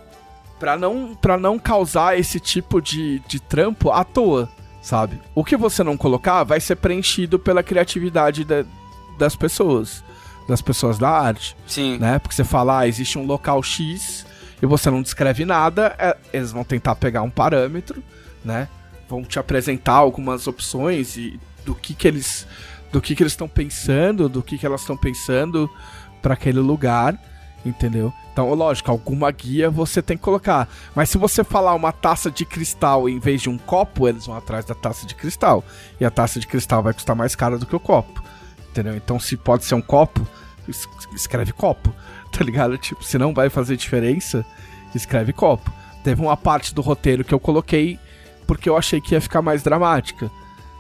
Pra 0.59 0.77
não, 0.77 1.15
pra 1.15 1.37
não 1.37 1.59
causar 1.59 2.19
esse 2.19 2.39
tipo 2.39 2.81
de, 2.81 3.21
de 3.21 3.41
trampo 3.41 3.91
à 3.91 4.05
toa 4.05 4.49
sabe? 4.81 5.21
O 5.35 5.45
que 5.45 5.57
você 5.57 5.85
não 5.85 5.97
colocar 5.97 6.45
vai 6.45 6.61
ser 6.61 6.77
preenchido 6.77 7.39
pela 7.39 7.63
criatividade 7.63 8.45
de, 8.45 8.67
das 9.19 9.37
pessoas, 9.37 10.03
das 10.49 10.63
pessoas 10.63 10.99
da 10.99 11.11
arte. 11.11 11.57
Sim. 11.67 11.99
Né? 11.99 12.19
Porque 12.19 12.35
você 12.35 12.45
fala, 12.45 12.81
ah, 12.81 12.89
existe 12.89 13.19
um 13.19 13.27
local 13.27 13.63
X 13.63 14.27
e 14.63 14.67
você 14.67 14.91
não 14.91 15.03
descreve 15.03 15.45
nada, 15.45 15.95
é, 15.99 16.17
eles 16.33 16.53
vão 16.53 16.65
tentar 16.65 16.95
pegar 16.95 17.23
um 17.23 17.31
parâmetro, 17.31 18.03
né? 18.45 18.69
Vão 19.09 19.23
te 19.23 19.39
apresentar 19.39 19.95
algumas 19.95 20.47
opções 20.47 21.17
e 21.17 21.41
do 21.65 21.75
que 21.75 21.95
que 21.95 22.07
eles 22.07 22.47
do 22.93 23.01
que 23.01 23.15
que 23.15 23.23
eles 23.23 23.33
estão 23.33 23.49
pensando, 23.49 24.29
do 24.29 24.43
que 24.43 24.59
que 24.59 24.67
elas 24.67 24.81
estão 24.81 24.97
pensando 24.97 25.71
para 26.21 26.35
aquele 26.35 26.59
lugar, 26.59 27.17
entendeu? 27.65 28.13
Então, 28.33 28.53
lógico, 28.55 28.91
alguma 28.91 29.31
guia 29.31 29.71
você 29.71 30.03
tem 30.03 30.17
que 30.17 30.23
colocar. 30.23 30.69
Mas 30.95 31.11
se 31.11 31.19
você 31.19 31.45
falar 31.45 31.75
uma 31.75 31.93
taça 31.93 32.31
de 32.31 32.45
cristal 32.45 33.09
em 33.09 33.19
vez 33.19 33.43
de 33.43 33.49
um 33.49 33.59
copo, 33.59 34.09
eles 34.09 34.27
vão 34.27 34.37
atrás 34.37 34.65
da 34.65 34.75
taça 34.75 35.07
de 35.07 35.15
cristal. 35.15 35.65
E 36.01 36.05
a 36.05 36.11
taça 36.11 36.41
de 36.41 36.47
cristal 36.47 36.83
vai 36.83 36.93
custar 36.93 37.15
mais 37.15 37.37
cara 37.37 37.59
do 37.59 37.67
que 37.67 37.77
o 37.77 37.81
copo. 37.81 38.23
Entendeu? 38.71 38.97
Então, 38.97 39.19
se 39.21 39.37
pode 39.37 39.65
ser 39.65 39.75
um 39.75 39.83
copo, 39.83 40.27
escreve 41.15 41.53
copo. 41.53 41.95
Tá 42.37 42.45
ligado? 42.45 42.79
Tipo, 42.79 43.03
se 43.03 43.19
não 43.19 43.35
vai 43.35 43.51
fazer 43.51 43.77
diferença, 43.77 44.47
escreve 44.95 45.33
copo. 45.33 45.73
Teve 46.05 46.23
uma 46.23 46.37
parte 46.37 46.75
do 46.75 46.81
roteiro 46.81 47.25
que 47.25 47.35
eu 47.35 47.41
coloquei 47.41 47.99
porque 48.47 48.69
eu 48.69 48.77
achei 48.77 49.01
que 49.01 49.15
ia 49.15 49.21
ficar 49.21 49.43
mais 49.43 49.63
dramática. 49.63 50.31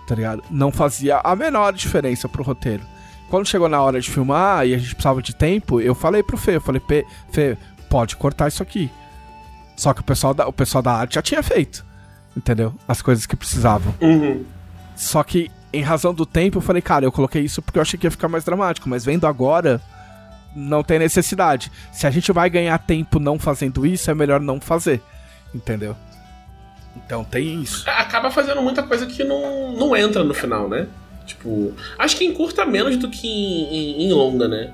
Tá 0.06 0.14
ligado? 0.14 0.42
Não 0.50 0.72
fazia 0.72 1.20
a 1.22 1.36
menor 1.36 1.72
diferença 1.72 2.28
pro 2.28 2.42
roteiro. 2.42 2.82
Quando 3.28 3.46
chegou 3.46 3.68
na 3.68 3.80
hora 3.80 4.00
de 4.00 4.10
filmar 4.10 4.66
e 4.66 4.74
a 4.74 4.78
gente 4.78 4.94
precisava 4.94 5.22
de 5.22 5.34
tempo, 5.34 5.80
eu 5.80 5.94
falei 5.94 6.22
pro 6.22 6.36
Fê, 6.36 6.56
eu 6.56 6.60
falei, 6.60 6.82
Fê, 7.30 7.56
pode 7.88 8.16
cortar 8.16 8.48
isso 8.48 8.60
aqui. 8.62 8.90
Só 9.76 9.94
que 9.94 10.00
o 10.00 10.04
pessoal 10.04 10.34
da, 10.34 10.48
o 10.48 10.52
pessoal 10.52 10.82
da 10.82 10.92
arte 10.92 11.14
já 11.14 11.22
tinha 11.22 11.42
feito. 11.42 11.84
Entendeu? 12.36 12.74
As 12.88 13.00
coisas 13.00 13.24
que 13.24 13.36
precisavam. 13.36 13.94
Uhum. 14.00 14.44
Só 14.96 15.22
que, 15.22 15.50
em 15.72 15.82
razão 15.82 16.12
do 16.12 16.26
tempo, 16.26 16.58
eu 16.58 16.62
falei, 16.62 16.82
cara, 16.82 17.04
eu 17.04 17.12
coloquei 17.12 17.42
isso 17.42 17.62
porque 17.62 17.78
eu 17.78 17.82
achei 17.82 17.98
que 17.98 18.06
ia 18.06 18.10
ficar 18.10 18.28
mais 18.28 18.42
dramático. 18.42 18.88
Mas 18.88 19.04
vendo 19.04 19.26
agora, 19.26 19.80
não 20.54 20.82
tem 20.82 20.98
necessidade. 20.98 21.70
Se 21.92 22.06
a 22.06 22.10
gente 22.10 22.32
vai 22.32 22.48
ganhar 22.50 22.78
tempo 22.78 23.18
não 23.18 23.38
fazendo 23.38 23.86
isso, 23.86 24.10
é 24.10 24.14
melhor 24.14 24.40
não 24.40 24.60
fazer. 24.60 25.02
Entendeu? 25.54 25.96
Então 26.96 27.24
tem 27.24 27.62
isso. 27.62 27.88
Acaba 27.88 28.30
fazendo 28.30 28.62
muita 28.62 28.82
coisa 28.82 29.06
que 29.06 29.24
não, 29.24 29.72
não 29.72 29.96
entra 29.96 30.24
no 30.24 30.34
final, 30.34 30.68
né? 30.68 30.86
Tipo, 31.24 31.72
acho 31.98 32.16
que 32.16 32.24
encurta 32.24 32.64
menos 32.64 32.96
do 32.96 33.08
que 33.08 33.26
em, 33.26 34.02
em, 34.02 34.08
em 34.08 34.12
longa, 34.12 34.48
né? 34.48 34.72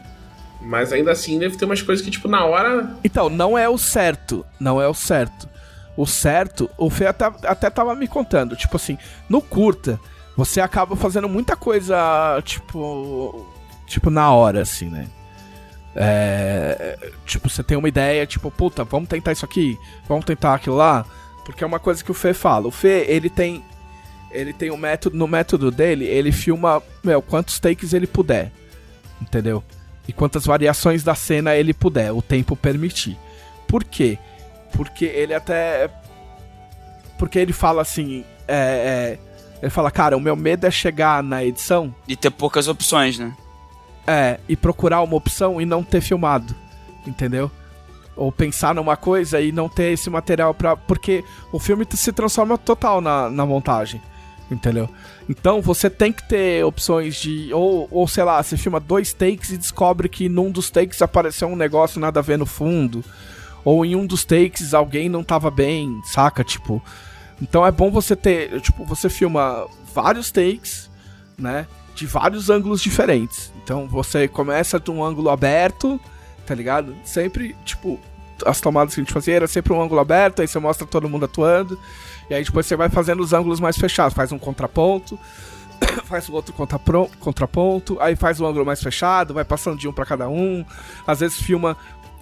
Mas 0.60 0.92
ainda 0.92 1.12
assim 1.12 1.38
deve 1.38 1.56
ter 1.56 1.64
umas 1.64 1.82
coisas 1.82 2.04
que, 2.04 2.10
tipo, 2.10 2.28
na 2.28 2.44
hora. 2.44 2.96
Então, 3.04 3.28
não 3.28 3.58
é 3.58 3.68
o 3.68 3.76
certo. 3.76 4.44
Não 4.58 4.80
é 4.80 4.88
o 4.88 4.94
certo. 4.94 5.48
O 5.96 6.06
certo, 6.06 6.68
o 6.76 6.90
Fê 6.90 7.06
até, 7.06 7.26
até 7.44 7.70
tava 7.70 7.94
me 7.94 8.06
contando. 8.06 8.56
Tipo 8.56 8.76
assim, 8.76 8.98
no 9.28 9.40
curta, 9.40 9.98
você 10.36 10.60
acaba 10.60 10.96
fazendo 10.96 11.28
muita 11.28 11.56
coisa, 11.56 12.40
tipo. 12.44 13.46
Tipo, 13.86 14.10
na 14.10 14.30
hora, 14.32 14.62
assim, 14.62 14.90
né? 14.90 15.06
É, 15.98 16.98
tipo, 17.24 17.48
você 17.48 17.62
tem 17.62 17.76
uma 17.76 17.88
ideia, 17.88 18.26
tipo, 18.26 18.50
puta, 18.50 18.84
vamos 18.84 19.08
tentar 19.08 19.32
isso 19.32 19.44
aqui, 19.44 19.78
vamos 20.06 20.24
tentar 20.24 20.54
aquilo 20.54 20.76
lá. 20.76 21.04
Porque 21.44 21.64
é 21.64 21.66
uma 21.66 21.78
coisa 21.78 22.04
que 22.04 22.10
o 22.10 22.14
Fê 22.14 22.34
fala. 22.34 22.68
O 22.68 22.70
Fê, 22.70 23.06
ele 23.08 23.30
tem 23.30 23.64
ele 24.30 24.52
tem 24.52 24.70
um 24.70 24.76
método, 24.76 25.16
no 25.16 25.26
método 25.26 25.70
dele, 25.70 26.04
ele 26.04 26.30
filma, 26.30 26.82
meu, 27.02 27.22
quantos 27.22 27.58
takes 27.58 27.94
ele 27.94 28.06
puder. 28.06 28.52
Entendeu? 29.20 29.64
E 30.06 30.12
quantas 30.12 30.44
variações 30.44 31.02
da 31.02 31.14
cena 31.14 31.56
ele 31.56 31.72
puder, 31.72 32.12
o 32.12 32.20
tempo 32.20 32.54
permitir. 32.54 33.16
Por 33.66 33.82
quê? 33.82 34.18
Porque 34.72 35.06
ele 35.06 35.32
até. 35.32 35.90
Porque 37.18 37.38
ele 37.38 37.52
fala 37.52 37.82
assim. 37.82 38.24
É, 38.46 39.18
é, 39.18 39.18
ele 39.62 39.70
fala, 39.70 39.90
cara, 39.90 40.16
o 40.16 40.20
meu 40.20 40.36
medo 40.36 40.66
é 40.66 40.70
chegar 40.70 41.22
na 41.22 41.42
edição. 41.42 41.94
E 42.06 42.14
ter 42.14 42.30
poucas 42.30 42.68
opções, 42.68 43.18
né? 43.18 43.34
É, 44.06 44.38
e 44.48 44.54
procurar 44.54 45.02
uma 45.02 45.16
opção 45.16 45.60
e 45.60 45.66
não 45.66 45.82
ter 45.82 46.00
filmado. 46.00 46.54
Entendeu? 47.06 47.50
Ou 48.16 48.32
pensar 48.32 48.74
numa 48.74 48.96
coisa 48.96 49.40
e 49.40 49.52
não 49.52 49.68
ter 49.68 49.92
esse 49.92 50.08
material 50.08 50.54
pra. 50.54 50.76
Porque 50.76 51.24
o 51.52 51.58
filme 51.58 51.86
se 51.90 52.12
transforma 52.12 52.56
total 52.56 53.00
na, 53.00 53.28
na 53.28 53.44
montagem 53.44 54.00
entendeu? 54.50 54.88
Então 55.28 55.60
você 55.60 55.90
tem 55.90 56.12
que 56.12 56.26
ter 56.28 56.64
opções 56.64 57.16
de. 57.16 57.52
Ou, 57.52 57.88
ou 57.90 58.06
sei 58.06 58.24
lá, 58.24 58.42
você 58.42 58.56
filma 58.56 58.80
dois 58.80 59.12
takes 59.12 59.50
e 59.50 59.58
descobre 59.58 60.08
que 60.08 60.28
num 60.28 60.50
dos 60.50 60.70
takes 60.70 61.02
apareceu 61.02 61.48
um 61.48 61.56
negócio 61.56 62.00
nada 62.00 62.20
a 62.20 62.22
ver 62.22 62.38
no 62.38 62.46
fundo. 62.46 63.04
Ou 63.64 63.84
em 63.84 63.96
um 63.96 64.06
dos 64.06 64.24
takes 64.24 64.74
alguém 64.74 65.08
não 65.08 65.24
tava 65.24 65.50
bem, 65.50 66.00
saca? 66.04 66.44
Tipo. 66.44 66.82
Então 67.40 67.66
é 67.66 67.72
bom 67.72 67.90
você 67.90 68.14
ter. 68.14 68.60
Tipo, 68.60 68.84
você 68.84 69.08
filma 69.10 69.66
vários 69.92 70.30
takes, 70.30 70.90
né? 71.36 71.66
De 71.96 72.06
vários 72.06 72.48
ângulos 72.50 72.80
diferentes. 72.80 73.52
Então 73.64 73.88
você 73.88 74.28
começa 74.28 74.78
de 74.78 74.90
um 74.90 75.02
ângulo 75.02 75.30
aberto, 75.30 75.98
tá 76.46 76.54
ligado? 76.54 76.94
Sempre, 77.02 77.56
tipo, 77.64 77.98
as 78.44 78.60
tomadas 78.60 78.94
que 78.94 79.00
a 79.00 79.02
gente 79.04 79.12
fazia 79.12 79.34
era 79.34 79.48
sempre 79.48 79.72
um 79.72 79.80
ângulo 79.80 80.00
aberto, 80.00 80.42
aí 80.42 80.46
você 80.46 80.58
mostra 80.58 80.86
todo 80.86 81.08
mundo 81.08 81.24
atuando. 81.24 81.78
E 82.28 82.34
aí 82.34 82.44
depois 82.44 82.66
você 82.66 82.76
vai 82.76 82.88
fazendo 82.88 83.20
os 83.20 83.32
ângulos 83.32 83.60
mais 83.60 83.76
fechados, 83.76 84.14
faz 84.14 84.30
um 84.30 84.38
contraponto, 84.38 85.18
faz 86.04 86.28
o 86.28 86.34
outro 86.34 86.54
contraponto, 87.18 87.96
aí 88.00 88.14
faz 88.14 88.40
o 88.40 88.46
ângulo 88.46 88.66
mais 88.66 88.82
fechado, 88.82 89.32
vai 89.32 89.44
passando 89.44 89.78
de 89.78 89.88
um 89.88 89.92
para 89.92 90.04
cada 90.04 90.28
um. 90.28 90.64
Às 91.06 91.20
vezes 91.20 91.40
filma. 91.40 91.76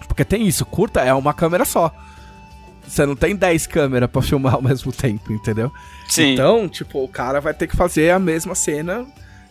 Porque 0.07 0.23
tem 0.23 0.47
isso, 0.47 0.65
curta 0.65 1.01
é 1.01 1.13
uma 1.13 1.33
câmera 1.33 1.65
só. 1.65 1.93
Você 2.87 3.05
não 3.05 3.15
tem 3.15 3.35
10 3.35 3.65
câmeras 3.67 4.09
para 4.09 4.21
filmar 4.21 4.53
ao 4.53 4.61
mesmo 4.61 4.91
tempo, 4.91 5.33
entendeu? 5.33 5.71
Sim. 6.07 6.33
Então, 6.33 6.69
tipo, 6.69 7.03
o 7.03 7.07
cara 7.07 7.41
vai 7.41 7.53
ter 7.53 7.67
que 7.67 7.75
fazer 7.75 8.11
a 8.11 8.19
mesma 8.19 8.53
cena, 8.53 9.05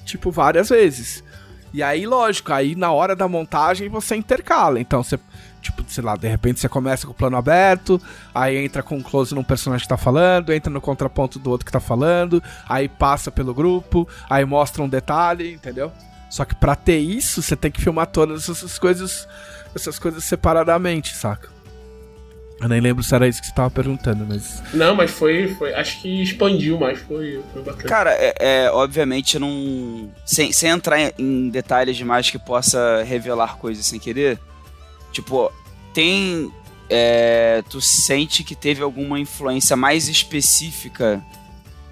tipo, 0.05 0.30
várias 0.30 0.68
vezes. 0.68 1.24
E 1.72 1.82
aí, 1.82 2.07
lógico, 2.07 2.52
aí 2.52 2.76
na 2.76 2.92
hora 2.92 3.16
da 3.16 3.26
montagem 3.26 3.88
você 3.88 4.14
intercala. 4.14 4.80
Então 4.80 5.02
você 5.02 5.18
Tipo, 5.64 5.82
sei 5.88 6.05
lá, 6.05 6.14
de 6.14 6.28
repente 6.28 6.61
você 6.61 6.68
começa 6.68 7.07
com 7.07 7.12
o 7.12 7.16
plano 7.16 7.38
aberto, 7.38 7.98
aí 8.34 8.62
entra 8.62 8.82
com 8.82 8.98
um 8.98 9.02
close 9.02 9.34
num 9.34 9.42
personagem 9.42 9.82
que 9.82 9.88
tá 9.88 9.96
falando, 9.96 10.52
entra 10.52 10.70
no 10.70 10.78
contraponto 10.78 11.38
do 11.38 11.48
outro 11.50 11.64
que 11.64 11.72
tá 11.72 11.80
falando, 11.80 12.42
aí 12.68 12.86
passa 12.86 13.30
pelo 13.30 13.55
grupo, 13.55 14.07
aí 14.28 14.44
mostra 14.44 14.82
um 14.82 14.88
detalhe, 14.88 15.55
entendeu? 15.55 15.90
Só 16.28 16.44
que 16.44 16.55
pra 16.55 16.76
ter 16.76 16.98
isso, 16.98 17.40
você 17.40 17.57
tem 17.57 17.70
que 17.70 17.80
filmar 17.80 18.09
todas 18.09 18.46
essas 18.46 18.78
coisas, 18.78 19.26
essas 19.74 19.98
coisas 19.98 20.22
separadamente, 20.22 21.16
saca? 21.16 21.48
Eu 22.65 22.69
nem 22.71 22.81
lembro 22.81 23.05
se 23.05 23.15
era 23.15 23.29
isso 23.29 23.43
que 23.43 23.47
você 23.47 23.53
tava 23.53 23.71
perguntando, 23.71 24.25
mas. 24.27 24.62
Não, 24.73 24.95
mas 24.95 25.11
foi. 25.11 25.55
foi 25.55 25.75
acho 25.75 26.01
que 26.01 26.23
expandiu 26.23 26.79
mais, 26.79 26.99
foi, 26.99 27.43
foi 27.53 27.62
bacana. 27.62 27.89
Cara, 27.91 28.11
é, 28.12 28.35
é, 28.39 28.71
obviamente 28.71 29.39
não. 29.39 30.11
Sem, 30.25 30.51
sem 30.51 30.71
entrar 30.71 30.99
em, 30.99 31.12
em 31.19 31.51
detalhes 31.51 31.95
demais 31.95 32.31
que 32.31 32.39
possa 32.39 33.03
revelar 33.03 33.59
coisas 33.59 33.85
sem 33.85 34.01
querer. 34.01 34.41
Tipo, 35.12 35.53
tem. 35.93 36.51
É, 36.89 37.62
tu 37.69 37.83
sente 37.83 38.43
que 38.43 38.55
teve 38.55 38.83
alguma 38.83 39.21
influência 39.21 39.77
mais 39.77 40.09
específica 40.09 41.23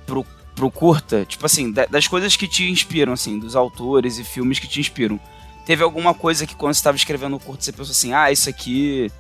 pro, 0.07 0.25
pro 0.55 0.70
curta? 0.70 1.27
Tipo 1.27 1.45
assim, 1.45 1.70
da, 1.70 1.85
das 1.85 2.09
coisas 2.09 2.35
que 2.35 2.49
te 2.49 2.70
inspiram, 2.70 3.12
assim, 3.12 3.39
dos 3.39 3.55
autores 3.55 4.18
e 4.18 4.25
filmes 4.25 4.59
que 4.59 4.66
te 4.66 4.81
inspiram. 4.81 5.20
Teve 5.66 5.83
alguma 5.83 6.14
coisa 6.14 6.47
que 6.47 6.57
quando 6.57 6.73
você 6.73 6.81
estava 6.81 6.97
escrevendo 6.97 7.37
o 7.37 7.41
curto 7.41 7.62
você 7.62 7.73
pensou 7.73 7.93
assim, 7.93 8.14
ah, 8.14 8.33
isso 8.33 8.49
aqui 8.49 9.12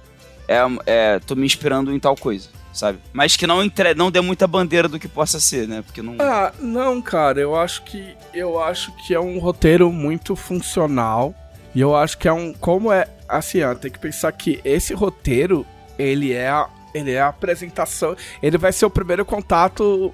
é, 0.48 0.58
é, 0.86 1.18
tô 1.18 1.34
me 1.34 1.46
inspirando 1.46 1.94
em 1.94 1.98
tal 1.98 2.16
coisa, 2.16 2.48
sabe? 2.72 2.98
Mas 3.12 3.36
que 3.36 3.46
não 3.46 3.62
entre, 3.62 3.94
não 3.94 4.10
dê 4.10 4.20
muita 4.20 4.46
bandeira 4.46 4.88
do 4.88 4.98
que 4.98 5.08
possa 5.08 5.40
ser, 5.40 5.68
né? 5.68 5.82
Porque 5.82 6.02
não. 6.02 6.16
Ah, 6.18 6.52
não, 6.60 7.00
cara, 7.00 7.40
eu 7.40 7.56
acho 7.56 7.82
que 7.84 8.14
eu 8.34 8.62
acho 8.62 8.92
que 8.96 9.14
é 9.14 9.20
um 9.20 9.38
roteiro 9.38 9.90
muito 9.92 10.34
funcional 10.36 11.34
e 11.74 11.80
eu 11.80 11.94
acho 11.96 12.18
que 12.18 12.28
é 12.28 12.32
um 12.32 12.52
como 12.52 12.92
é 12.92 13.08
assim, 13.28 13.60
tem 13.80 13.90
que 13.90 13.98
pensar 13.98 14.30
que 14.32 14.60
esse 14.64 14.92
roteiro 14.92 15.66
ele 15.98 16.32
é 16.32 16.48
a, 16.48 16.68
ele 16.92 17.12
é 17.12 17.20
a 17.20 17.28
apresentação, 17.28 18.16
ele 18.42 18.58
vai 18.58 18.72
ser 18.72 18.84
o 18.84 18.90
primeiro 18.90 19.24
contato 19.24 20.12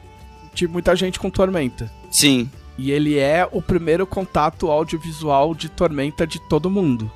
de 0.54 0.68
muita 0.68 0.94
gente 0.94 1.18
com 1.18 1.30
Tormenta. 1.30 1.90
Sim. 2.10 2.50
E 2.76 2.92
ele 2.92 3.18
é 3.18 3.48
o 3.50 3.60
primeiro 3.60 4.06
contato 4.06 4.70
audiovisual 4.70 5.54
de 5.54 5.68
Tormenta 5.68 6.26
de 6.26 6.40
todo 6.48 6.70
mundo. 6.70 7.10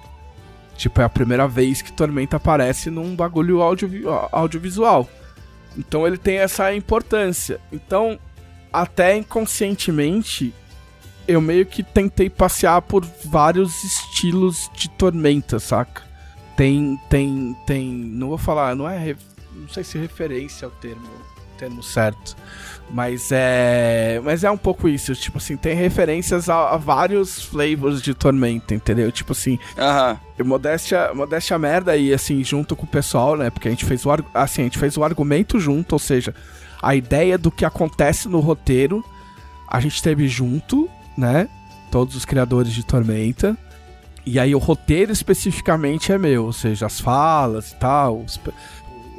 Tipo, 0.82 1.00
é 1.00 1.04
a 1.04 1.08
primeira 1.08 1.46
vez 1.46 1.80
que 1.80 1.92
Tormenta 1.92 2.38
aparece 2.38 2.90
num 2.90 3.14
bagulho 3.14 3.62
audio, 3.62 3.88
audiovisual. 4.32 5.08
Então 5.78 6.04
ele 6.04 6.18
tem 6.18 6.38
essa 6.38 6.74
importância. 6.74 7.60
Então, 7.70 8.18
até 8.72 9.16
inconscientemente, 9.16 10.52
eu 11.28 11.40
meio 11.40 11.64
que 11.66 11.84
tentei 11.84 12.28
passear 12.28 12.82
por 12.82 13.04
vários 13.24 13.84
estilos 13.84 14.68
de 14.74 14.90
Tormenta, 14.90 15.60
saca? 15.60 16.02
Tem, 16.56 16.98
tem, 17.08 17.56
tem. 17.64 17.86
Não 17.88 18.30
vou 18.30 18.38
falar, 18.38 18.74
não 18.74 18.88
é. 18.88 19.14
Não 19.52 19.68
sei 19.68 19.84
se 19.84 19.96
referência 19.98 20.64
é 20.64 20.68
o 20.68 20.72
termo, 20.72 21.08
termo 21.58 21.80
certo. 21.80 22.36
Mas 22.90 23.30
é. 23.32 24.20
Mas 24.22 24.44
é 24.44 24.50
um 24.50 24.56
pouco 24.56 24.88
isso. 24.88 25.14
Tipo 25.14 25.38
assim, 25.38 25.56
tem 25.56 25.74
referências 25.74 26.48
a, 26.48 26.70
a 26.70 26.76
vários 26.76 27.42
flavors 27.42 28.02
de 28.02 28.12
Tormenta, 28.14 28.74
entendeu? 28.74 29.10
Tipo 29.10 29.32
assim. 29.32 29.58
Aham. 29.78 30.18
Modéstia, 30.44 31.12
modéstia 31.14 31.58
merda 31.58 31.96
e 31.96 32.12
assim, 32.12 32.42
junto 32.42 32.74
com 32.74 32.84
o 32.84 32.88
pessoal, 32.88 33.36
né? 33.36 33.48
Porque 33.48 33.68
a 33.68 33.70
gente 33.70 33.84
fez 33.84 34.04
o 34.04 34.10
assim, 34.34 34.62
a 34.62 34.64
gente 34.64 34.78
fez 34.78 34.96
o 34.96 35.04
argumento 35.04 35.60
junto, 35.60 35.92
ou 35.92 35.98
seja, 35.98 36.34
a 36.82 36.96
ideia 36.96 37.38
do 37.38 37.50
que 37.50 37.64
acontece 37.64 38.28
no 38.28 38.40
roteiro, 38.40 39.04
a 39.68 39.78
gente 39.78 40.02
teve 40.02 40.26
junto, 40.26 40.90
né? 41.16 41.48
Todos 41.90 42.16
os 42.16 42.24
criadores 42.24 42.72
de 42.72 42.84
Tormenta. 42.84 43.56
E 44.26 44.38
aí 44.38 44.54
o 44.54 44.58
roteiro 44.58 45.12
especificamente 45.12 46.12
é 46.12 46.18
meu, 46.18 46.44
ou 46.44 46.52
seja, 46.52 46.86
as 46.86 47.00
falas 47.00 47.70
e 47.70 47.76
tal, 47.76 48.20
os, 48.20 48.40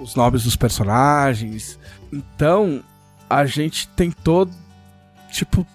os 0.01 0.16
nomes 0.16 0.43
dos 0.43 0.55
personagens. 0.55 1.80
Então, 2.11 2.84
a 3.30 3.45
gente 3.45 3.88
tentou, 3.89 4.49
tipo, 5.30 5.65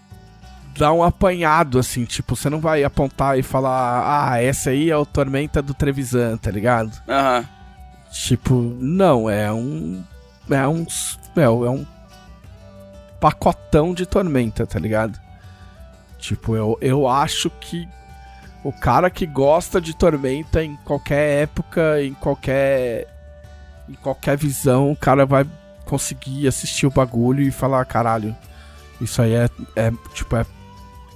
dar 0.77 0.93
um 0.93 1.03
apanhado, 1.03 1.79
assim, 1.79 2.05
tipo, 2.05 2.37
você 2.37 2.49
não 2.49 2.61
vai 2.61 2.85
apontar 2.85 3.39
e 3.39 3.43
falar, 3.43 4.31
ah, 4.31 4.41
essa 4.41 4.71
aí 4.71 4.91
é 4.91 4.97
o 4.97 5.05
Tormenta 5.05 5.61
do 5.61 5.75
Trevisan, 5.75 6.37
tá 6.37 6.51
ligado? 6.51 6.93
Aham. 7.09 7.45
Tipo, 8.11 8.55
não, 8.81 9.29
é 9.29 9.53
um. 9.53 10.03
É 10.51 10.67
um. 10.67 10.87
É, 11.37 11.43
é 11.43 11.49
um 11.49 11.87
pacotão 13.21 13.93
de 13.93 14.07
Tormenta, 14.07 14.67
tá 14.67 14.79
ligado? 14.79 15.21
Tipo, 16.19 16.57
eu, 16.57 16.79
eu 16.81 17.09
acho 17.09 17.51
que 17.51 17.89
o 18.65 18.73
cara 18.73 19.11
que 19.11 19.27
gosta 19.27 19.81
de 19.81 19.95
Tormenta 19.95 20.65
em 20.65 20.77
qualquer 20.85 21.43
época, 21.43 22.03
em 22.03 22.15
qualquer. 22.15 23.07
Em 23.89 23.95
qualquer 23.95 24.37
visão, 24.37 24.91
o 24.93 24.97
cara 24.97 25.25
vai 25.25 25.47
conseguir 25.89 26.47
assistir 26.47 26.87
o 26.87 26.91
bagulho 26.91 27.43
e 27.43 27.51
falar, 27.51 27.85
caralho, 27.87 28.37
isso 29.01 29.23
aí 29.23 29.33
é, 29.33 29.49
é 29.75 29.91
tipo, 30.13 30.37
é, 30.37 30.45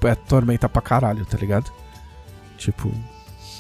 é 0.05 0.15
tormenta 0.15 0.69
pra 0.69 0.81
caralho, 0.81 1.27
tá 1.27 1.37
ligado? 1.37 1.71
Tipo. 2.57 2.93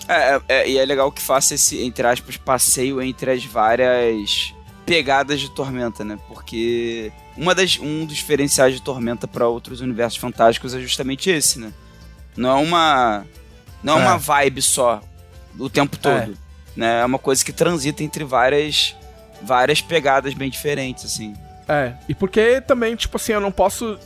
É, 0.08 0.34
é, 0.34 0.40
é, 0.48 0.68
e 0.70 0.78
é 0.78 0.84
legal 0.84 1.12
que 1.12 1.20
faça 1.20 1.54
esse, 1.54 1.82
entre 1.82 2.06
aspas, 2.06 2.36
passeio 2.36 3.00
entre 3.02 3.30
as 3.30 3.44
várias 3.44 4.54
pegadas 4.86 5.40
de 5.40 5.50
Tormenta, 5.50 6.04
né? 6.04 6.18
Porque 6.28 7.12
uma 7.36 7.54
das, 7.54 7.78
um 7.78 8.04
dos 8.04 8.16
diferenciais 8.16 8.74
de 8.74 8.82
Tormenta 8.82 9.28
para 9.28 9.46
outros 9.46 9.80
universos 9.80 10.18
fantásticos 10.18 10.74
é 10.74 10.80
justamente 10.80 11.30
esse, 11.30 11.58
né? 11.58 11.72
Não 12.36 12.50
é 12.50 12.62
uma. 12.62 13.24
Não 13.82 13.98
é, 13.98 14.02
é 14.02 14.06
uma 14.06 14.18
vibe 14.18 14.62
só 14.62 15.00
o 15.58 15.68
tempo 15.68 15.96
todo. 15.96 16.14
É. 16.14 16.42
Né? 16.74 17.00
é 17.00 17.04
uma 17.04 17.18
coisa 17.18 17.44
que 17.44 17.52
transita 17.52 18.02
entre 18.02 18.24
várias 18.24 18.96
várias 19.44 19.80
pegadas 19.80 20.34
bem 20.34 20.50
diferentes, 20.50 21.04
assim. 21.04 21.34
É, 21.68 21.94
e 22.08 22.14
porque 22.14 22.60
também, 22.60 22.94
tipo 22.96 23.16
assim, 23.16 23.32
eu 23.32 23.40
não 23.40 23.52
posso. 23.52 23.98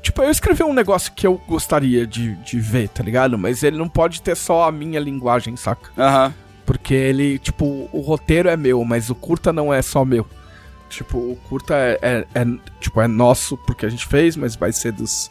Tipo, 0.00 0.22
eu 0.22 0.30
escrevi 0.30 0.64
um 0.64 0.72
negócio 0.72 1.12
que 1.12 1.26
eu 1.26 1.40
gostaria 1.46 2.06
de, 2.06 2.34
de 2.36 2.58
ver, 2.58 2.88
tá 2.88 3.02
ligado? 3.02 3.38
Mas 3.38 3.62
ele 3.62 3.76
não 3.76 3.88
pode 3.88 4.20
ter 4.20 4.36
só 4.36 4.68
a 4.68 4.72
minha 4.72 4.98
linguagem, 4.98 5.56
saca? 5.56 5.90
Aham. 5.96 6.26
Uhum. 6.26 6.42
Porque 6.64 6.94
ele, 6.94 7.38
tipo, 7.38 7.88
o 7.92 8.00
roteiro 8.00 8.48
é 8.48 8.56
meu, 8.56 8.84
mas 8.84 9.10
o 9.10 9.14
curta 9.14 9.52
não 9.52 9.74
é 9.74 9.82
só 9.82 10.04
meu. 10.04 10.26
Tipo, 10.88 11.18
o 11.18 11.36
curta 11.48 11.74
é, 11.74 11.98
é, 12.02 12.26
é, 12.34 12.44
tipo, 12.80 13.00
é 13.00 13.08
nosso 13.08 13.56
porque 13.56 13.86
a 13.86 13.88
gente 13.88 14.06
fez, 14.06 14.36
mas 14.36 14.54
vai 14.56 14.72
ser 14.72 14.92
dos, 14.92 15.30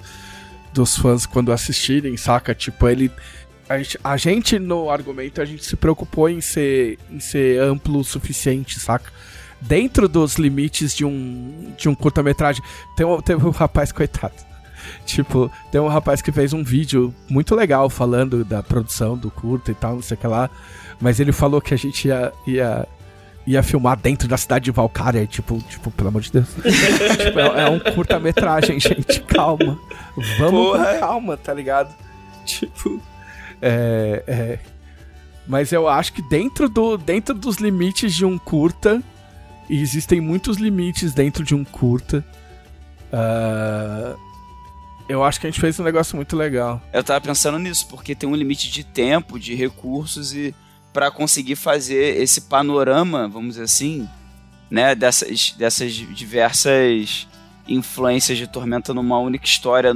dos 0.74 0.98
fãs 0.98 1.26
quando 1.26 1.52
assistirem, 1.52 2.18
saca? 2.18 2.54
Tipo, 2.54 2.88
ele. 2.88 3.12
A 3.70 3.78
gente, 3.78 4.00
a 4.04 4.18
gente, 4.18 4.60
no 4.60 4.90
argumento, 4.90 5.42
a 5.42 5.46
gente 5.46 5.64
se 5.64 5.76
preocupou 5.76 6.28
em 6.28 6.42
ser, 6.42 6.98
em 7.10 7.20
ser 7.20 7.62
amplo 7.62 8.00
o 8.00 8.04
suficiente, 8.04 8.80
saca? 8.80 9.12
Dentro 9.62 10.08
dos 10.08 10.36
limites 10.36 10.96
de 10.96 11.06
um, 11.06 11.74
de 11.78 11.88
um 11.88 11.96
curta-metragem. 11.96 12.64
Tem 12.96 13.06
um, 13.06 13.22
teve 13.22 13.46
um 13.46 13.52
rapaz, 13.52 13.92
coitado. 13.94 14.34
Tipo, 15.06 15.52
tem 15.72 15.80
um 15.80 15.88
rapaz 15.88 16.22
que 16.22 16.32
fez 16.32 16.54
um 16.54 16.64
vídeo 16.64 17.14
muito 17.30 17.56
legal 17.56 17.90
falando 17.90 18.44
da 18.44 18.64
produção 18.64 19.16
do 19.16 19.30
curta 19.30 19.72
e 19.72 19.76
tal, 19.76 19.96
não 19.96 20.02
sei 20.02 20.16
o 20.16 20.20
que 20.20 20.28
lá. 20.28 20.50
Mas 21.00 21.20
ele 21.20 21.32
falou 21.32 21.62
que 21.62 21.74
a 21.74 21.78
gente 21.78 22.08
ia, 22.08 22.32
ia, 22.48 22.88
ia 23.46 23.64
filmar 23.64 23.98
dentro 23.98 24.28
da 24.28 24.38
cidade 24.38 24.66
de 24.66 24.72
Valkyria. 24.72 25.26
Tipo, 25.28 25.60
tipo 25.70 25.92
pelo 25.92 26.10
amor 26.10 26.22
de 26.22 26.32
Deus. 26.32 26.48
tipo, 26.56 27.40
é, 27.40 27.64
é, 27.64 27.70
um 27.70 27.80
curta-metragem, 27.80 28.78
gente. 28.82 29.22
Calma. 29.22 29.80
Vamos 30.38 30.52
Porra. 30.52 30.94
com 30.94 31.00
calma, 31.00 31.38
tá 31.38 31.54
ligado? 31.54 31.94
Tipo. 32.46 33.02
É, 33.62 34.24
é. 34.28 34.60
Mas 35.48 35.72
eu 35.72 35.88
acho 35.88 36.14
que 36.14 36.22
dentro, 36.22 36.70
do, 36.70 36.98
dentro 36.98 37.34
dos 37.34 37.58
limites 37.58 38.14
de 38.14 38.24
um 38.24 38.38
curta, 38.38 39.02
e 39.70 39.82
existem 39.82 40.20
muitos 40.20 40.58
limites 40.58 41.14
dentro 41.14 41.44
de 41.44 41.56
um 41.56 41.64
curta. 41.64 42.26
Uh, 43.12 44.18
eu 45.08 45.24
acho 45.24 45.40
que 45.40 45.48
a 45.48 45.50
gente 45.50 45.60
fez 45.60 45.80
um 45.80 45.84
negócio 45.84 46.16
muito 46.16 46.36
legal. 46.36 46.82
Eu 46.94 47.04
tava 47.04 47.20
pensando 47.20 47.60
nisso, 47.60 47.88
porque 47.90 48.16
tem 48.16 48.30
um 48.30 48.36
limite 48.36 48.72
de 48.72 48.84
tempo, 48.84 49.40
de 49.40 49.54
recursos 49.56 50.34
e 50.34 50.56
para 50.94 51.12
conseguir 51.12 51.56
fazer 51.56 52.22
esse 52.22 52.42
panorama, 52.42 53.28
vamos 53.28 53.56
dizer 53.56 53.64
assim, 53.64 54.08
né, 54.70 54.96
dessas, 54.96 55.52
dessas 55.58 55.94
diversas 55.94 57.28
influências 57.68 58.38
de 58.38 58.48
Tormenta 58.48 58.94
numa 58.94 59.20
única 59.20 59.46
história 59.46 59.94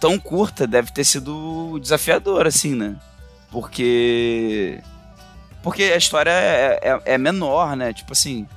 tão 0.00 0.18
curta, 0.18 0.66
deve 0.66 0.92
ter 0.92 1.04
sido 1.04 1.78
desafiador, 1.80 2.46
assim, 2.46 2.74
né? 2.74 2.96
Porque. 3.50 4.80
Porque 5.62 5.84
a 5.84 5.96
história 5.96 6.30
é, 6.30 6.80
é, 6.82 7.14
é 7.14 7.18
menor, 7.18 7.76
né? 7.76 7.92
Tipo 7.92 8.12
assim, 8.12 8.48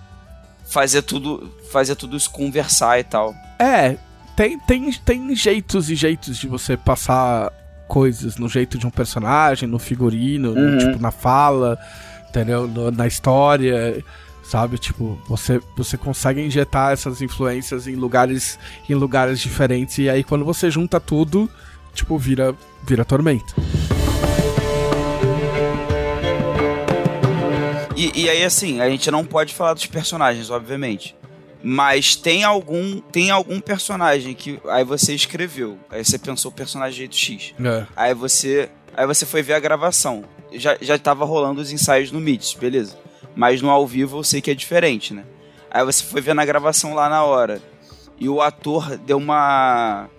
fazer 0.76 1.04
tudo, 1.04 1.50
fazer 1.72 1.96
tudo 1.96 2.18
isso 2.18 2.30
conversar 2.30 3.00
e 3.00 3.04
tal. 3.06 3.34
É, 3.58 3.96
tem, 4.36 4.60
tem, 4.60 4.92
tem 4.92 5.34
jeitos 5.34 5.90
e 5.90 5.96
jeitos 5.96 6.38
de 6.38 6.50
você 6.50 6.76
passar 6.76 7.50
coisas 7.88 8.36
no 8.36 8.50
jeito 8.50 8.78
de 8.78 8.86
um 8.86 8.90
personagem, 8.90 9.70
no 9.70 9.80
figurino, 9.80 10.50
uhum. 10.50 10.72
no, 10.72 10.78
tipo, 10.78 11.02
na 11.02 11.12
fala, 11.12 11.80
entendeu? 12.28 12.68
No, 12.68 12.92
na 12.92 13.08
história, 13.08 14.04
sabe? 14.44 14.78
Tipo, 14.78 15.18
você, 15.30 15.62
você 15.78 15.98
consegue 15.98 16.42
injetar 16.42 16.92
essas 16.92 17.22
influências 17.22 17.88
em 17.88 17.96
lugares, 17.96 18.60
em 18.90 18.96
lugares 18.96 19.40
diferentes 19.40 19.98
e 20.00 20.10
aí 20.10 20.26
quando 20.26 20.44
você 20.44 20.70
junta 20.70 21.00
tudo, 21.00 21.50
tipo, 21.94 22.18
vira, 22.18 22.54
vira 22.86 23.06
tormento. 23.06 23.56
E, 28.14 28.24
e 28.24 28.30
aí, 28.30 28.44
assim, 28.44 28.82
a 28.82 28.90
gente 28.90 29.10
não 29.10 29.26
pode 29.26 29.54
falar 29.54 29.74
dos 29.74 29.86
personagens, 29.86 30.50
obviamente. 30.50 31.16
Mas 31.64 32.16
tem 32.16 32.44
algum 32.44 33.02
tem 33.02 33.32
algum 33.32 33.60
personagem 33.60 34.36
que 34.36 34.60
aí 34.68 34.84
você 34.84 35.16
escreveu, 35.16 35.80
aí 35.90 36.06
você 36.06 36.20
pensou 36.20 36.52
o 36.52 36.54
personagem 36.54 36.96
jeito 36.96 37.16
X. 37.16 37.56
É. 37.60 37.88
Aí 37.96 38.14
você 38.14 38.70
Aí 38.98 39.06
você 39.06 39.26
foi 39.26 39.42
ver 39.42 39.54
a 39.54 39.60
gravação. 39.60 40.24
Já, 40.54 40.78
já 40.80 40.98
tava 40.98 41.26
rolando 41.26 41.60
os 41.60 41.72
ensaios 41.72 42.12
no 42.12 42.20
Meet, 42.20 42.58
beleza. 42.58 42.98
Mas 43.36 43.62
no 43.62 43.70
ao 43.70 43.86
vivo 43.86 44.20
eu 44.20 44.24
sei 44.24 44.42
que 44.42 44.50
é 44.50 44.56
diferente, 44.56 45.14
né? 45.14 45.26
Aí 45.70 45.84
você 45.84 46.04
foi 46.04 46.22
ver 46.22 46.34
na 46.34 46.46
gravação 46.46 46.94
lá 46.94 47.10
na 47.10 47.24
hora. 47.24 47.62
E 48.18 48.30
o 48.30 48.42
ator 48.42 48.98
deu 48.98 49.18
uma. 49.18 50.10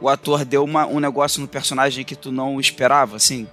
O 0.00 0.08
ator 0.08 0.44
deu 0.44 0.62
uma, 0.62 0.86
um 0.86 1.00
negócio 1.00 1.40
no 1.40 1.48
personagem 1.48 2.04
que 2.04 2.14
tu 2.14 2.30
não 2.30 2.60
esperava, 2.60 3.16
assim. 3.16 3.48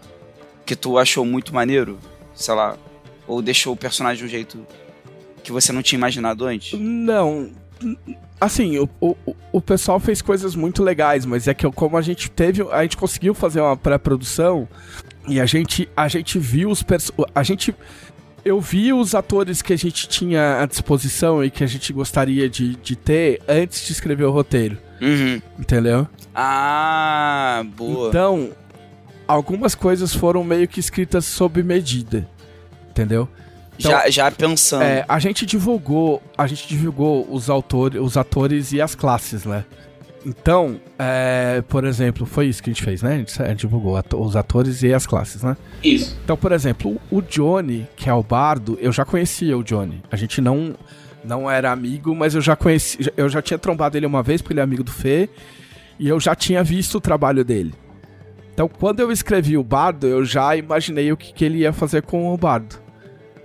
Que 0.65 0.75
tu 0.75 0.99
achou 0.99 1.25
muito 1.25 1.53
maneiro. 1.53 1.97
Sei 2.35 2.53
lá. 2.53 2.77
Ou 3.28 3.41
deixou 3.41 3.73
o 3.73 3.78
personagem 3.78 4.19
de 4.19 4.25
um 4.25 4.30
jeito 4.30 4.65
que 5.43 5.51
você 5.51 5.71
não 5.71 5.82
tinha 5.82 5.97
imaginado 5.97 6.45
antes. 6.45 6.80
Não. 6.80 7.51
Assim, 8.39 8.78
o, 8.78 8.89
o, 8.99 9.15
o 9.51 9.61
pessoal 9.61 9.99
fez 9.99 10.21
coisas 10.21 10.55
muito 10.55 10.84
legais, 10.84 11.25
mas 11.25 11.47
é 11.47 11.53
que 11.53 11.69
como 11.71 11.97
a 11.97 12.01
gente 12.01 12.30
teve. 12.32 12.63
A 12.71 12.84
gente 12.84 12.97
conseguiu 12.97 13.34
fazer 13.34 13.61
uma 13.61 13.75
pré-produção 13.75 14.67
e 15.28 15.39
a 15.39 15.45
gente, 15.45 15.89
a 15.95 16.07
gente 16.07 16.39
viu 16.39 16.69
os. 16.69 16.84
A 17.36 17.43
gente 17.43 17.75
eu 18.47 18.61
vi 18.61 18.93
os 18.93 19.13
atores 19.13 19.61
que 19.61 19.73
a 19.73 19.78
gente 19.78 20.07
tinha 20.07 20.61
à 20.61 20.65
disposição 20.65 21.43
e 21.43 21.51
que 21.51 21.63
a 21.63 21.67
gente 21.67 21.91
gostaria 21.91 22.49
de, 22.49 22.75
de 22.78 22.95
ter 22.95 23.41
antes 23.47 23.86
de 23.86 23.91
escrever 23.91 24.23
o 24.23 24.32
roteiro. 24.32 24.78
Uhum. 25.01 25.41
Entendeu? 25.59 26.07
Ah, 26.34 27.63
boa. 27.75 28.07
Então, 28.07 28.51
algumas 29.28 29.75
coisas 29.75 30.15
foram 30.15 30.43
meio 30.43 30.67
que 30.67 30.80
escritas 30.80 31.25
sob 31.25 31.61
medida. 31.61 32.28
Entendeu? 32.98 33.30
Então, 33.78 33.91
já, 33.91 34.10
já 34.10 34.32
pensando. 34.32 34.82
É, 34.82 35.06
a 35.08 35.20
gente 35.20 35.45
divulgou, 35.45 36.22
a 36.36 36.48
gente 36.48 36.68
divulgou 36.68 37.28
os 37.32 37.50
autores, 37.50 38.02
os 38.02 38.18
atores 38.18 38.72
e 38.72 38.82
as 38.82 38.95
classes, 38.95 39.45
né? 39.45 39.66
Então, 40.26 40.82
é, 40.98 41.64
por 41.70 41.86
exemplo, 41.86 42.26
foi 42.26 42.48
isso 42.48 42.62
que 42.62 42.70
a 42.70 42.74
gente 42.74 42.84
fez, 42.84 43.02
né? 43.02 43.14
A 43.14 43.18
gente, 43.18 43.41
a 43.41 43.48
gente 43.50 43.60
divulgou 43.60 43.95
ato 43.95 44.20
os 44.20 44.36
atores 44.36 44.82
e 44.82 44.91
as 44.91 45.06
classes, 45.06 45.43
né? 45.43 45.56
Isso. 45.84 46.18
Então, 46.24 46.36
por 46.36 46.52
exemplo, 46.52 47.00
o 47.12 47.22
Johnny, 47.22 47.88
que 47.95 48.10
é 48.10 48.14
o 48.14 48.24
bardo, 48.24 48.78
eu 48.82 48.91
já 48.91 49.06
conhecia 49.06 49.56
o 49.58 49.64
Johnny. 49.64 50.02
A 50.12 50.16
gente 50.16 50.41
não 50.41 50.76
não 51.24 51.50
era 51.50 51.72
amigo, 51.72 52.16
mas 52.16 52.36
eu 52.36 52.41
já 52.41 52.56
conheci, 52.56 53.12
eu 53.18 53.28
já 53.28 53.41
tinha 53.41 53.58
trombado 53.58 53.98
ele 53.98 54.06
uma 54.06 54.24
vez 54.24 54.41
porque 54.41 54.54
ele 54.54 54.62
é 54.62 54.64
amigo 54.64 54.84
do 54.84 54.91
Fê, 54.91 55.30
e 56.00 56.08
eu 56.08 56.20
já 56.20 56.34
tinha 56.34 56.64
visto 56.64 56.95
o 56.95 57.02
trabalho 57.02 57.43
dele. 57.43 57.74
Então, 58.54 58.68
quando 58.68 59.02
eu 59.02 59.12
escrevi 59.12 59.58
o 59.58 59.64
bardo, 59.64 60.08
eu 60.08 60.26
já 60.26 60.56
imaginei 60.56 61.12
o 61.12 61.18
que, 61.18 61.32
que 61.32 61.45
ele 61.45 61.60
ia 61.60 61.72
fazer 61.72 62.02
com 62.02 62.34
o 62.34 62.38
bardo. 62.38 62.86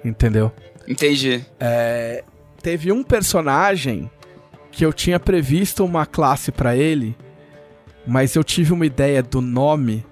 Entendeu? 0.05 0.53
Entendi. 0.87 1.45
É, 1.61 2.25
teve 2.63 2.91
um 2.91 3.03
personagem 3.03 4.11
que 4.71 4.85
eu 4.85 4.93
tinha 4.93 5.21
previsto 5.21 5.85
uma 5.85 6.07
classe 6.07 6.51
para 6.51 6.77
ele, 6.77 7.17
mas 8.07 8.35
eu 8.35 8.43
tive 8.43 8.73
uma 8.73 8.87
ideia 8.87 9.23
do 9.23 9.41
nome 9.41 10.05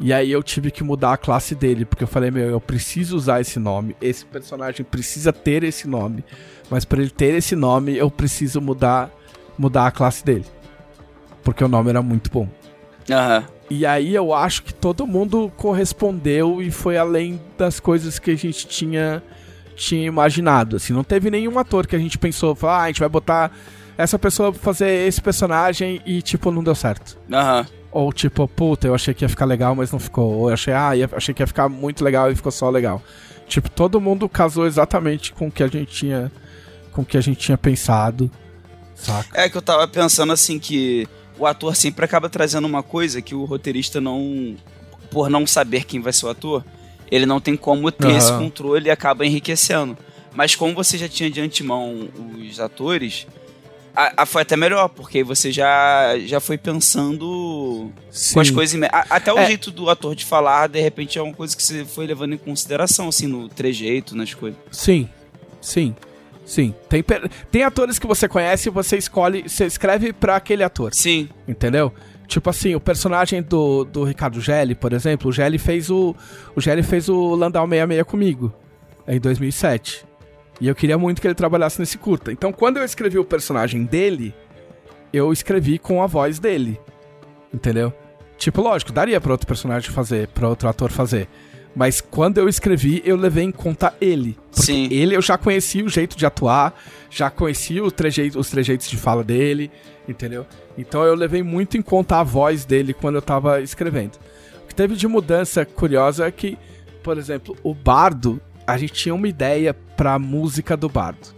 e 0.00 0.12
aí 0.12 0.32
eu 0.32 0.42
tive 0.42 0.70
que 0.70 0.82
mudar 0.82 1.12
a 1.12 1.16
classe 1.16 1.54
dele, 1.54 1.84
porque 1.84 2.02
eu 2.02 2.08
falei, 2.08 2.30
meu, 2.30 2.48
eu 2.48 2.60
preciso 2.60 3.16
usar 3.16 3.40
esse 3.40 3.58
nome, 3.60 3.94
esse 4.00 4.24
personagem 4.24 4.84
precisa 4.84 5.32
ter 5.32 5.62
esse 5.62 5.86
nome, 5.86 6.24
mas 6.68 6.84
para 6.84 7.00
ele 7.00 7.10
ter 7.10 7.34
esse 7.34 7.54
nome 7.54 7.96
eu 7.96 8.10
preciso 8.10 8.60
mudar 8.60 9.10
mudar 9.56 9.86
a 9.86 9.90
classe 9.90 10.24
dele. 10.24 10.44
Porque 11.44 11.62
o 11.62 11.68
nome 11.68 11.90
era 11.90 12.02
muito 12.02 12.30
bom. 12.30 12.48
Aham. 13.08 13.44
E 13.70 13.86
aí 13.86 14.14
eu 14.14 14.34
acho 14.34 14.62
que 14.62 14.74
todo 14.74 15.06
mundo 15.06 15.50
correspondeu 15.56 16.60
e 16.60 16.70
foi 16.70 16.96
além 16.96 17.40
das 17.56 17.80
coisas 17.80 18.18
que 18.18 18.30
a 18.30 18.36
gente 18.36 18.66
tinha 18.66 19.22
tinha 19.74 20.06
imaginado. 20.06 20.76
Assim, 20.76 20.92
não 20.92 21.04
teve 21.04 21.30
nenhum 21.30 21.58
ator 21.58 21.86
que 21.86 21.96
a 21.96 21.98
gente 21.98 22.16
pensou, 22.16 22.56
ah, 22.62 22.82
a 22.82 22.86
gente 22.86 23.00
vai 23.00 23.08
botar 23.08 23.50
essa 23.98 24.18
pessoa 24.18 24.52
pra 24.52 24.60
fazer 24.60 25.06
esse 25.06 25.20
personagem 25.20 26.00
e, 26.06 26.22
tipo, 26.22 26.50
não 26.50 26.62
deu 26.62 26.74
certo. 26.74 27.18
Aham. 27.32 27.66
Ou 27.90 28.12
tipo, 28.12 28.48
puta, 28.48 28.88
eu 28.88 28.94
achei 28.94 29.14
que 29.14 29.24
ia 29.24 29.28
ficar 29.28 29.44
legal, 29.44 29.74
mas 29.74 29.92
não 29.92 30.00
ficou. 30.00 30.32
Ou 30.32 30.48
eu 30.48 30.54
achei, 30.54 30.74
ah, 30.74 30.96
ia, 30.96 31.08
achei 31.12 31.32
que 31.32 31.42
ia 31.42 31.46
ficar 31.46 31.68
muito 31.68 32.02
legal 32.02 32.30
e 32.30 32.34
ficou 32.34 32.50
só 32.50 32.68
legal. 32.68 33.00
Tipo, 33.46 33.70
todo 33.70 34.00
mundo 34.00 34.28
casou 34.28 34.66
exatamente 34.66 35.32
com 35.32 35.46
o 35.46 35.50
que 35.50 35.62
a 35.62 35.68
gente 35.68 35.92
tinha. 35.92 36.32
Com 36.90 37.02
o 37.02 37.04
que 37.04 37.16
a 37.16 37.20
gente 37.20 37.38
tinha 37.38 37.58
pensado. 37.58 38.30
Saca? 38.96 39.40
É 39.40 39.48
que 39.48 39.56
eu 39.56 39.62
tava 39.62 39.86
pensando 39.86 40.32
assim 40.32 40.58
que 40.58 41.06
o 41.38 41.46
ator 41.46 41.74
sempre 41.76 42.04
acaba 42.04 42.28
trazendo 42.28 42.66
uma 42.66 42.82
coisa 42.82 43.20
que 43.22 43.34
o 43.34 43.44
roteirista 43.44 44.00
não. 44.00 44.56
Por 45.10 45.28
não 45.30 45.46
saber 45.46 45.84
quem 45.84 46.00
vai 46.00 46.12
ser 46.12 46.26
o 46.26 46.28
ator, 46.30 46.64
ele 47.10 47.24
não 47.26 47.40
tem 47.40 47.56
como 47.56 47.90
ter 47.92 48.08
Aham. 48.08 48.16
esse 48.18 48.32
controle 48.32 48.86
e 48.86 48.90
acaba 48.90 49.24
enriquecendo. 49.24 49.96
Mas 50.34 50.56
como 50.56 50.74
você 50.74 50.98
já 50.98 51.08
tinha 51.08 51.30
de 51.30 51.40
antemão 51.40 52.08
os 52.36 52.58
atores, 52.58 53.24
a, 53.94 54.22
a- 54.22 54.26
foi 54.26 54.42
até 54.42 54.56
melhor, 54.56 54.88
porque 54.88 55.22
você 55.22 55.52
já, 55.52 56.18
já 56.26 56.40
foi 56.40 56.58
pensando 56.58 57.92
com 58.32 58.40
as 58.40 58.48
Sim. 58.48 58.54
coisas. 58.54 58.82
a- 58.84 59.06
Até 59.10 59.32
o 59.32 59.38
É. 59.38 59.46
jeito 59.46 59.70
do 59.70 59.88
ator 59.88 60.16
de 60.16 60.24
falar, 60.24 60.68
de 60.68 60.80
repente, 60.80 61.16
é 61.18 61.22
uma 61.22 61.32
coisa 61.34 61.56
que 61.56 61.62
você 61.62 61.84
foi 61.84 62.06
levando 62.06 62.32
em 62.34 62.38
consideração, 62.38 63.08
assim, 63.08 63.28
no 63.28 63.48
trejeito, 63.48 64.16
nas 64.16 64.34
coisas. 64.34 64.58
Sim, 64.72 65.08
sim, 65.60 65.94
sim. 66.44 66.74
Tem, 66.88 67.04
tem 67.50 67.62
atores 67.62 67.98
que 67.98 68.06
você 68.06 68.28
conhece 68.28 68.68
e 68.68 68.72
você 68.72 68.96
escolhe, 68.96 69.48
você 69.48 69.66
escreve 69.66 70.12
pra 70.12 70.36
aquele 70.36 70.62
ator, 70.62 70.94
Sim. 70.94 71.28
entendeu? 71.46 71.92
Tipo 72.26 72.50
assim, 72.50 72.74
o 72.74 72.80
personagem 72.80 73.42
do, 73.42 73.84
do 73.84 74.04
Ricardo 74.04 74.40
Gelli, 74.40 74.74
por 74.74 74.92
exemplo, 74.92 75.28
o 75.28 75.32
Gelli 75.32 75.58
fez 75.58 75.90
o. 75.90 76.16
O 76.56 76.60
Gelli 76.60 76.82
fez 76.82 77.08
o 77.08 77.34
Landau 77.34 77.66
66 77.66 78.02
comigo. 78.06 78.52
Em 79.06 79.20
2007. 79.20 80.04
E 80.60 80.66
eu 80.66 80.74
queria 80.74 80.96
muito 80.96 81.20
que 81.20 81.26
ele 81.26 81.34
trabalhasse 81.34 81.78
nesse 81.78 81.98
curta. 81.98 82.32
Então, 82.32 82.52
quando 82.52 82.78
eu 82.78 82.84
escrevi 82.84 83.18
o 83.18 83.24
personagem 83.24 83.84
dele, 83.84 84.34
eu 85.12 85.32
escrevi 85.32 85.78
com 85.78 86.02
a 86.02 86.06
voz 86.06 86.38
dele. 86.38 86.80
Entendeu? 87.52 87.92
Tipo, 88.38 88.62
lógico, 88.62 88.92
daria 88.92 89.20
pra 89.20 89.32
outro 89.32 89.46
personagem 89.46 89.90
fazer, 89.90 90.28
pra 90.28 90.48
outro 90.48 90.68
ator 90.68 90.90
fazer. 90.90 91.28
Mas 91.74 92.00
quando 92.00 92.38
eu 92.38 92.48
escrevi, 92.48 93.02
eu 93.04 93.16
levei 93.16 93.44
em 93.44 93.50
conta 93.50 93.92
ele. 94.00 94.38
Porque 94.50 94.72
Sim. 94.72 94.88
ele 94.90 95.16
eu 95.16 95.22
já 95.22 95.36
conhecia 95.36 95.84
o 95.84 95.88
jeito 95.88 96.16
de 96.16 96.24
atuar, 96.24 96.78
já 97.10 97.30
conhecia 97.30 97.82
o 97.84 97.90
trejeito, 97.90 98.38
os 98.38 98.48
trejeitos 98.48 98.88
de 98.88 98.96
fala 98.96 99.24
dele, 99.24 99.70
entendeu? 100.08 100.46
Então 100.78 101.02
eu 101.02 101.14
levei 101.14 101.42
muito 101.42 101.76
em 101.76 101.82
conta 101.82 102.16
a 102.16 102.22
voz 102.22 102.64
dele 102.64 102.94
quando 102.94 103.16
eu 103.16 103.22
tava 103.22 103.60
escrevendo. 103.60 104.18
O 104.64 104.68
que 104.68 104.74
teve 104.74 104.94
de 104.94 105.08
mudança 105.08 105.64
curiosa 105.64 106.26
é 106.26 106.30
que, 106.30 106.56
por 107.02 107.18
exemplo, 107.18 107.56
o 107.62 107.74
Bardo, 107.74 108.40
a 108.66 108.78
gente 108.78 108.92
tinha 108.92 109.14
uma 109.14 109.28
ideia 109.28 109.74
pra 109.74 110.18
música 110.18 110.76
do 110.76 110.88
Bardo. 110.88 111.34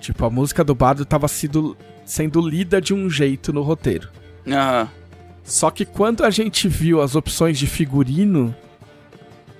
Tipo, 0.00 0.24
a 0.24 0.30
música 0.30 0.64
do 0.64 0.74
Bardo 0.74 1.04
tava 1.04 1.28
sido, 1.28 1.76
sendo 2.04 2.40
lida 2.40 2.80
de 2.80 2.94
um 2.94 3.10
jeito 3.10 3.52
no 3.52 3.62
roteiro. 3.62 4.08
Aham. 4.46 4.88
Só 5.44 5.70
que 5.70 5.84
quando 5.86 6.24
a 6.24 6.30
gente 6.30 6.68
viu 6.68 7.00
as 7.00 7.14
opções 7.14 7.58
de 7.58 7.66
figurino, 7.66 8.54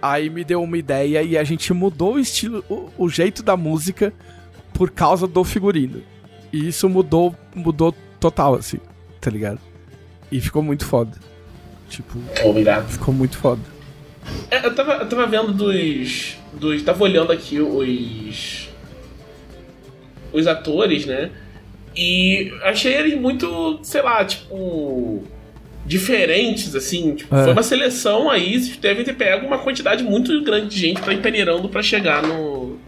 aí 0.00 0.30
me 0.30 0.44
deu 0.44 0.62
uma 0.62 0.76
ideia 0.76 1.22
e 1.22 1.36
a 1.36 1.44
gente 1.44 1.72
mudou 1.72 2.14
o 2.14 2.18
estilo, 2.18 2.64
o, 2.68 2.90
o 2.96 3.08
jeito 3.08 3.42
da 3.42 3.56
música 3.56 4.12
por 4.72 4.90
causa 4.90 5.26
do 5.26 5.42
figurino. 5.44 6.02
E 6.52 6.68
isso 6.68 6.88
mudou, 6.88 7.34
mudou 7.54 7.94
total, 8.18 8.54
assim, 8.54 8.78
tá 9.20 9.30
ligado? 9.30 9.60
E 10.30 10.40
ficou 10.40 10.62
muito 10.62 10.84
foda. 10.84 11.16
Tipo, 11.88 12.18
Obrigado. 12.44 12.88
ficou 12.88 13.12
muito 13.12 13.36
foda. 13.36 13.62
É, 14.50 14.64
eu, 14.64 14.74
tava, 14.74 14.94
eu 14.94 15.08
tava 15.08 15.26
vendo 15.26 15.52
dos, 15.52 16.36
dos. 16.52 16.82
Tava 16.82 17.02
olhando 17.02 17.32
aqui 17.32 17.60
os. 17.60 18.68
Os 20.32 20.46
atores, 20.46 21.06
né? 21.06 21.30
E 21.96 22.52
achei 22.62 22.94
eles 22.94 23.18
muito, 23.18 23.80
sei 23.82 24.02
lá, 24.02 24.24
tipo. 24.24 25.24
Diferentes, 25.88 26.76
assim. 26.76 27.14
Tipo, 27.14 27.34
É. 27.34 27.44
Foi 27.44 27.52
uma 27.52 27.62
seleção 27.62 28.30
aí, 28.30 28.58
devem 28.80 29.04
ter 29.04 29.14
pego 29.14 29.46
uma 29.46 29.58
quantidade 29.58 30.04
muito 30.04 30.42
grande 30.44 30.68
de 30.68 30.78
gente 30.78 31.00
pra 31.00 31.14
ir 31.14 31.20
peneirando 31.20 31.68
pra 31.68 31.82
chegar 31.82 32.22
no. 32.22 32.78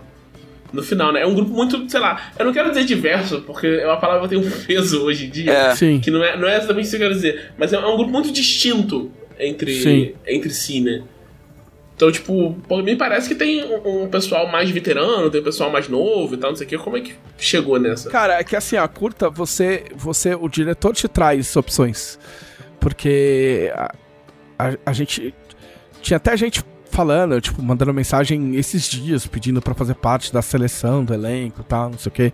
No 0.73 0.85
final, 0.85 1.13
né? 1.13 1.23
É 1.23 1.27
um 1.27 1.35
grupo 1.35 1.51
muito, 1.51 1.91
sei 1.91 1.99
lá, 1.99 2.31
eu 2.39 2.45
não 2.45 2.53
quero 2.53 2.69
dizer 2.69 2.85
diverso, 2.85 3.43
porque 3.45 3.67
é 3.67 3.87
uma 3.87 3.97
palavra 3.97 4.29
que 4.29 4.37
tem 4.37 4.39
um 4.39 4.49
peso 4.67 5.03
hoje 5.03 5.27
em 5.27 5.31
dia. 5.31 5.53
É. 5.53 5.75
Sim. 5.75 5.99
Que 5.99 6.13
não 6.13 6.23
é, 6.23 6.37
não 6.37 6.47
é 6.47 6.59
exatamente 6.59 6.85
isso 6.85 6.97
que 6.97 7.03
eu 7.03 7.09
quero 7.09 7.15
dizer. 7.15 7.51
Mas 7.59 7.73
é 7.73 7.77
é 7.77 7.85
um 7.85 7.97
grupo 7.97 8.13
muito 8.13 8.31
distinto 8.31 9.11
entre, 9.37 9.75
Sim. 9.75 10.13
entre 10.29 10.51
si, 10.51 10.81
né? 10.81 11.03
Então, 11.97 12.11
tipo, 12.11 12.57
me 12.83 12.97
parece 12.97 13.29
que 13.29 13.35
tem 13.35 13.63
um, 13.63 14.05
um 14.05 14.09
pessoal 14.09 14.47
mais 14.47 14.71
veterano, 14.71 15.29
tem 15.29 15.41
um 15.41 15.45
pessoal 15.45 15.71
mais 15.71 15.87
novo 15.87 16.35
e 16.35 16.39
tal, 16.39 16.51
não 16.51 16.57
sei 16.57 16.67
o 16.67 16.71
que. 16.71 16.79
Como 16.79 16.97
é 16.97 17.01
que 17.01 17.15
chegou 17.37 17.79
nessa? 17.79 18.09
Cara, 18.09 18.39
é 18.41 18.45
que 18.45 18.57
assim, 18.57 18.77
a 18.77 18.89
curta, 18.89 19.29
você, 19.29 19.85
você, 19.95 20.35
o 20.35 20.49
diretor 20.49 20.95
te 20.95 21.07
traz 21.09 21.55
opções. 21.57 22.19
Porque 22.81 23.73
a, 23.75 23.95
a, 24.59 24.77
a 24.87 24.93
gente. 24.93 25.35
Tinha 26.03 26.17
até 26.17 26.35
gente 26.35 26.65
falando, 26.91 27.41
tipo, 27.41 27.63
mandando 27.63 27.93
mensagem 27.95 28.57
esses 28.57 28.89
dias, 28.89 29.27
pedindo 29.27 29.61
pra 29.61 29.75
fazer 29.75 29.95
parte 29.95 30.33
da 30.33 30.43
seleção 30.43 31.05
do 31.05 31.15
elenco 31.15 31.61
e 31.61 31.65
tal, 31.65 31.91
não 31.91 31.99
sei 31.99 32.11
o 32.11 32.13
quê. 32.13 32.33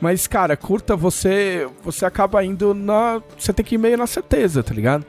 Mas, 0.00 0.26
cara, 0.26 0.56
curta, 0.56 0.96
você. 0.96 1.68
Você 1.82 2.04
acaba 2.04 2.44
indo 2.44 2.74
na. 2.74 3.22
Você 3.38 3.52
tem 3.52 3.64
que 3.64 3.76
ir 3.76 3.78
meio 3.78 3.96
na 3.96 4.06
certeza, 4.06 4.62
tá 4.62 4.74
ligado? 4.74 5.04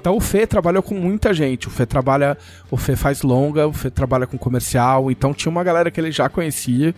Então 0.00 0.16
o 0.16 0.20
Fê 0.20 0.46
trabalhou 0.46 0.82
com 0.82 0.94
muita 0.94 1.34
gente. 1.34 1.66
O 1.66 1.70
Fê 1.70 1.84
trabalha. 1.84 2.36
O 2.70 2.76
Fê 2.76 2.94
faz 2.94 3.22
longa, 3.22 3.66
o 3.66 3.72
Fê 3.72 3.90
trabalha 3.90 4.26
com 4.26 4.38
comercial. 4.38 5.10
Então 5.10 5.34
tinha 5.34 5.50
uma 5.50 5.64
galera 5.64 5.90
que 5.90 6.00
ele 6.00 6.12
já 6.12 6.28
conhecia. 6.28 6.94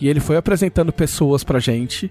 E 0.00 0.08
ele 0.08 0.20
foi 0.20 0.36
apresentando 0.36 0.92
pessoas 0.92 1.42
pra 1.42 1.58
gente. 1.58 2.10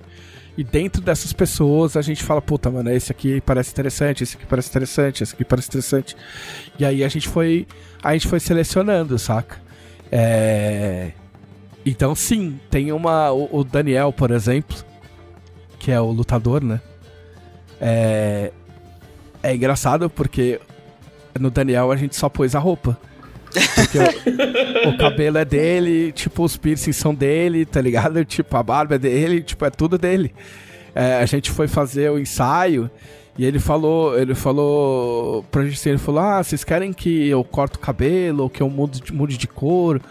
E 0.58 0.64
dentro 0.64 1.01
dessas 1.01 1.34
pessoas 1.34 1.97
a 1.97 2.01
gente 2.01 2.24
fala, 2.24 2.41
puta, 2.41 2.72
mano, 2.72 2.89
esse 2.89 3.12
aqui 3.12 3.41
parece 3.41 3.72
interessante, 3.72 4.24
esse 4.24 4.38
aqui 4.38 4.45
parece 4.45 4.70
interessante, 4.70 5.24
esse 5.24 5.34
aqui 5.34 5.43
parece 5.43 5.68
interessante. 5.68 6.16
E 6.80 6.86
aí 6.86 7.03
a 7.03 7.08
gente 7.08 7.28
foi. 7.28 7.68
A 8.01 8.14
gente 8.14 8.28
foi 8.28 8.39
selecionando, 8.39 9.20
saca? 9.20 9.58
É. 10.12 11.12
Então 11.86 12.16
sim, 12.16 12.60
tem 12.70 12.91
uma. 12.91 13.32
O, 13.32 13.60
o 13.60 13.64
Daniel, 13.64 14.14
por 14.14 14.32
exemplo, 14.32 14.78
que 15.78 15.91
é 15.91 15.99
o 15.99 16.12
lutador, 16.12 16.64
né? 16.64 16.80
É. 17.82 18.51
É 19.43 19.53
engraçado 19.53 20.10
porque 20.10 20.60
no 21.39 21.51
Daniel 21.51 21.91
a 21.91 21.95
gente 21.95 22.16
só 22.16 22.30
pôs 22.30 22.56
a 22.56 22.60
roupa. 22.60 22.97
Porque 23.76 23.97
o, 24.88 24.89
o 24.89 24.97
cabelo 24.97 25.38
é 25.38 25.45
dele, 25.45 26.12
tipo, 26.12 26.43
os 26.43 26.58
piercings 26.58 26.95
são 26.95 27.14
dele, 27.14 27.66
tá 27.66 27.82
ligado? 27.82 28.24
Tipo, 28.26 28.58
a 28.58 28.64
barba 28.64 28.95
é 28.95 28.99
dele, 28.99 29.41
tipo, 29.41 29.66
é 29.66 29.70
tudo 29.70 29.97
dele. 29.97 30.34
É, 30.93 31.16
a 31.16 31.26
gente 31.26 31.51
foi 31.51 31.68
fazer 31.68 32.10
o 32.10 32.18
ensaio 32.18 32.89
e 33.38 33.43
ele 33.43 33.60
falou, 33.60 34.18
ele 34.18 34.34
falou 34.34 35.43
pra 35.51 35.64
gente 35.64 35.74
assim, 35.74 35.89
ele 35.89 35.97
falou, 35.97 36.22
ah, 36.22 36.41
vocês 36.41 36.64
querem 36.64 36.93
que 36.93 37.28
eu 37.28 37.43
corte 37.43 37.76
o 37.76 37.80
cabelo 37.80 38.43
ou 38.43 38.49
que 38.49 38.62
eu 38.62 38.70
mude 38.70 39.01
de, 39.01 39.14
mude 39.14 39.38
de 39.38 39.47
cor? 39.47 40.01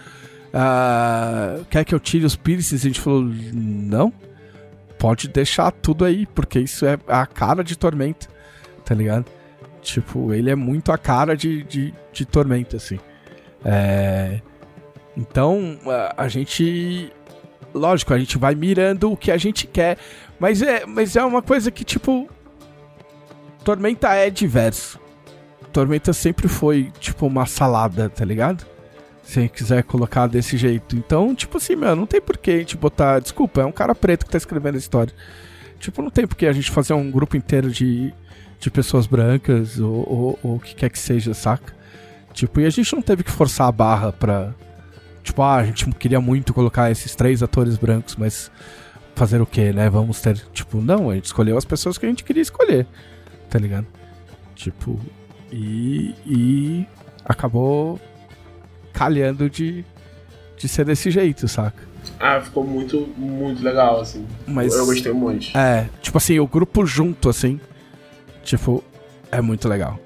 Ah, 0.52 1.58
quer 1.70 1.84
que 1.84 1.94
eu 1.94 2.00
tire 2.00 2.26
os 2.26 2.36
piercings? 2.36 2.84
A 2.84 2.88
gente 2.88 3.00
falou, 3.00 3.24
não, 3.52 4.12
pode 4.98 5.28
deixar 5.28 5.70
tudo 5.72 6.04
aí, 6.04 6.26
porque 6.26 6.60
isso 6.60 6.84
é 6.84 6.98
a 7.08 7.26
cara 7.26 7.64
de 7.64 7.76
Tormenta, 7.76 8.28
tá 8.84 8.94
ligado? 8.94 9.24
Tipo, 9.80 10.32
ele 10.32 10.50
é 10.50 10.54
muito 10.54 10.92
a 10.92 10.98
cara 10.98 11.34
de, 11.34 11.62
de, 11.64 11.94
de 12.12 12.24
Tormenta, 12.24 12.76
assim. 12.76 12.98
É... 13.64 14.40
Então, 15.16 15.78
a, 15.86 16.24
a, 16.24 16.28
gente. 16.28 17.12
Lógico, 17.72 18.12
a 18.12 18.18
gente 18.18 18.36
vai 18.36 18.54
mirando 18.54 19.10
o 19.10 19.16
que 19.16 19.30
a 19.30 19.36
gente 19.36 19.66
quer. 19.66 19.96
Mas 20.38 20.60
é, 20.60 20.84
mas 20.84 21.16
é 21.16 21.24
uma 21.24 21.42
coisa 21.42 21.70
que, 21.70 21.84
tipo. 21.84 22.28
Tormenta 23.64 24.12
é 24.12 24.28
diverso. 24.28 25.00
Tormenta 25.72 26.12
sempre 26.12 26.48
foi, 26.48 26.92
tipo, 27.00 27.26
uma 27.26 27.46
salada, 27.46 28.08
tá 28.10 28.24
ligado? 28.24 28.66
Se 29.22 29.48
quiser 29.48 29.82
colocar 29.84 30.26
desse 30.26 30.56
jeito. 30.56 30.94
Então, 30.96 31.34
tipo 31.34 31.56
assim, 31.56 31.74
meu, 31.74 31.96
não 31.96 32.06
tem 32.06 32.20
por 32.20 32.36
que 32.36 32.50
a 32.50 32.58
gente 32.58 32.76
botar. 32.76 33.20
Desculpa, 33.20 33.62
é 33.62 33.64
um 33.64 33.72
cara 33.72 33.94
preto 33.94 34.26
que 34.26 34.32
tá 34.32 34.38
escrevendo 34.38 34.74
a 34.74 34.78
história. 34.78 35.14
Tipo, 35.78 36.02
não 36.02 36.10
tem 36.10 36.26
por 36.26 36.36
que 36.36 36.46
a 36.46 36.52
gente 36.52 36.70
fazer 36.70 36.92
um 36.92 37.10
grupo 37.10 37.36
inteiro 37.36 37.70
de, 37.70 38.12
de 38.60 38.70
pessoas 38.70 39.06
brancas 39.06 39.78
ou 39.78 40.38
o 40.42 40.58
que 40.58 40.74
quer 40.74 40.90
que 40.90 40.98
seja, 40.98 41.32
saca? 41.32 41.74
Tipo, 42.34 42.60
e 42.60 42.66
a 42.66 42.70
gente 42.70 42.92
não 42.92 43.00
teve 43.00 43.22
que 43.22 43.30
forçar 43.30 43.68
a 43.68 43.72
barra 43.72 44.12
pra. 44.12 44.52
Tipo, 45.22 45.40
ah, 45.40 45.54
a 45.54 45.64
gente 45.64 45.88
queria 45.92 46.20
muito 46.20 46.52
colocar 46.52 46.90
esses 46.90 47.14
três 47.14 47.42
atores 47.42 47.78
brancos, 47.78 48.16
mas 48.16 48.50
fazer 49.14 49.40
o 49.40 49.46
quê, 49.46 49.72
né? 49.72 49.88
Vamos 49.88 50.20
ter. 50.20 50.36
Tipo, 50.52 50.80
não, 50.80 51.08
a 51.08 51.14
gente 51.14 51.26
escolheu 51.26 51.56
as 51.56 51.64
pessoas 51.64 51.96
que 51.96 52.04
a 52.04 52.08
gente 52.08 52.24
queria 52.24 52.42
escolher, 52.42 52.86
tá 53.48 53.58
ligado? 53.58 53.86
Tipo, 54.56 55.00
e. 55.50 56.14
E 56.26 56.86
acabou 57.24 58.00
calhando 58.92 59.48
de, 59.48 59.84
de 60.56 60.68
ser 60.68 60.84
desse 60.84 61.12
jeito, 61.12 61.46
saca? 61.46 61.82
Ah, 62.18 62.40
ficou 62.40 62.64
muito, 62.64 63.08
muito 63.16 63.62
legal, 63.62 64.00
assim. 64.00 64.26
Mas, 64.46 64.74
eu 64.74 64.84
gostei 64.84 65.12
muito. 65.12 65.56
É, 65.56 65.88
tipo 66.02 66.18
assim, 66.18 66.38
o 66.40 66.46
grupo 66.46 66.84
junto, 66.84 67.28
assim, 67.28 67.60
tipo, 68.42 68.82
é 69.30 69.40
muito 69.40 69.68
legal. 69.68 69.98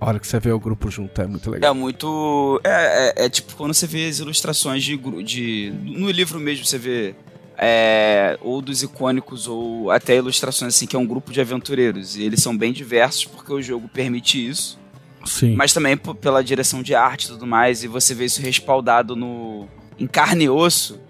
A 0.00 0.06
hora 0.06 0.18
que 0.18 0.26
você 0.26 0.38
vê 0.38 0.52
o 0.52 0.60
grupo 0.60 0.90
junto 0.90 1.20
é 1.20 1.26
muito 1.26 1.50
legal. 1.50 1.70
É 1.70 1.74
muito. 1.74 2.60
É, 2.64 3.14
é, 3.20 3.24
é 3.26 3.28
tipo 3.28 3.54
quando 3.56 3.72
você 3.72 3.86
vê 3.86 4.06
as 4.08 4.18
ilustrações 4.18 4.82
de. 4.82 4.96
de 5.22 5.72
no 5.84 6.10
livro 6.10 6.38
mesmo 6.38 6.64
você 6.64 6.78
vê. 6.78 7.14
É, 7.58 8.38
ou 8.42 8.60
dos 8.60 8.82
icônicos, 8.82 9.48
ou 9.48 9.90
até 9.90 10.14
ilustrações 10.16 10.74
assim, 10.74 10.86
que 10.86 10.94
é 10.94 10.98
um 10.98 11.06
grupo 11.06 11.32
de 11.32 11.40
aventureiros. 11.40 12.14
E 12.14 12.22
eles 12.22 12.42
são 12.42 12.54
bem 12.56 12.70
diversos 12.70 13.24
porque 13.24 13.50
o 13.50 13.62
jogo 13.62 13.88
permite 13.88 14.46
isso. 14.46 14.78
Sim. 15.24 15.54
Mas 15.54 15.72
também 15.72 15.96
pela 15.96 16.44
direção 16.44 16.82
de 16.82 16.94
arte 16.94 17.24
e 17.24 17.28
tudo 17.28 17.46
mais. 17.46 17.82
E 17.82 17.88
você 17.88 18.14
vê 18.14 18.26
isso 18.26 18.42
respaldado 18.42 19.16
no. 19.16 19.66
em 19.98 20.06
carne 20.06 20.44
e 20.44 20.50
osso. 20.50 21.00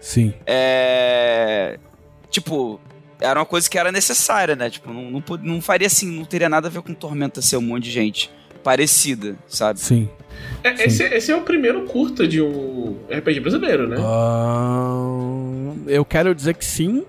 Sim. 0.00 0.34
É. 0.46 1.78
Tipo, 2.30 2.78
era 3.20 3.38
uma 3.40 3.46
coisa 3.46 3.68
que 3.68 3.78
era 3.78 3.90
necessária, 3.90 4.54
né? 4.54 4.70
Tipo, 4.70 4.92
não, 4.92 5.10
não, 5.10 5.22
não 5.42 5.60
faria 5.60 5.86
assim, 5.86 6.10
não 6.10 6.24
teria 6.24 6.48
nada 6.48 6.68
a 6.68 6.70
ver 6.70 6.82
com 6.82 6.94
Tormenta 6.94 7.42
ser 7.42 7.56
um 7.56 7.62
monte 7.62 7.84
de 7.84 7.90
gente 7.90 8.30
parecida, 8.62 9.36
sabe? 9.48 9.80
Sim. 9.80 10.08
É, 10.62 10.76
Sim. 10.76 10.82
Esse, 10.84 11.02
esse, 11.04 11.32
é 11.32 11.36
o 11.36 11.40
primeiro 11.40 11.82
curta 11.82 12.26
de 12.26 12.40
um 12.40 12.96
RPG 13.10 13.40
brasileiro, 13.40 13.88
né? 13.88 13.96
Uh, 13.98 15.76
eu 15.86 16.04
quero 16.04 16.34
dizer 16.34 16.54
que 16.54 16.64
sim, 16.64 17.04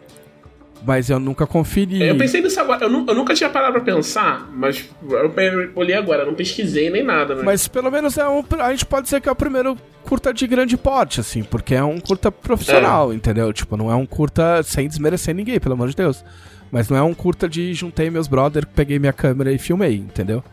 mas 0.85 1.09
eu 1.09 1.19
nunca 1.19 1.45
conferi. 1.45 2.01
Eu 2.01 2.17
pensei 2.17 2.41
nisso 2.41 2.59
agora. 2.59 2.85
Eu, 2.85 2.89
eu, 2.89 3.15
nunca 3.15 3.33
tinha 3.33 3.49
parado 3.49 3.73
pra 3.73 3.81
pensar, 3.81 4.49
mas 4.53 4.89
eu 5.03 5.71
olhei 5.75 5.95
agora, 5.95 6.25
não 6.25 6.33
pesquisei 6.33 6.89
nem 6.89 7.03
nada. 7.03 7.35
Mas, 7.35 7.45
mas 7.45 7.67
pelo 7.67 7.91
menos 7.91 8.17
é 8.17 8.27
um, 8.27 8.43
a 8.59 8.71
gente 8.71 8.85
pode 8.85 9.03
dizer 9.03 9.21
que 9.21 9.27
é 9.27 9.31
o 9.31 9.35
primeiro 9.35 9.77
curta 10.09 10.33
de 10.33 10.47
grande 10.47 10.75
porte, 10.75 11.19
assim, 11.19 11.43
porque 11.43 11.75
é 11.75 11.83
um 11.83 11.99
curta 11.99 12.31
profissional, 12.31 13.11
é. 13.11 13.15
entendeu? 13.15 13.53
Tipo, 13.53 13.77
não 13.77 13.91
é 13.91 13.95
um 13.95 14.05
curta 14.05 14.63
sem 14.63 14.87
desmerecer 14.87 15.35
ninguém, 15.35 15.59
pelo 15.59 15.73
amor 15.73 15.89
de 15.89 15.95
Deus. 15.95 16.25
Mas 16.71 16.89
não 16.89 16.97
é 16.97 17.01
um 17.01 17.13
curta 17.13 17.47
de 17.47 17.73
juntei 17.73 18.09
meus 18.09 18.27
brothers, 18.27 18.67
peguei 18.75 18.97
minha 18.97 19.13
câmera 19.13 19.51
e 19.51 19.57
filmei, 19.57 19.95
entendeu? 19.95 20.43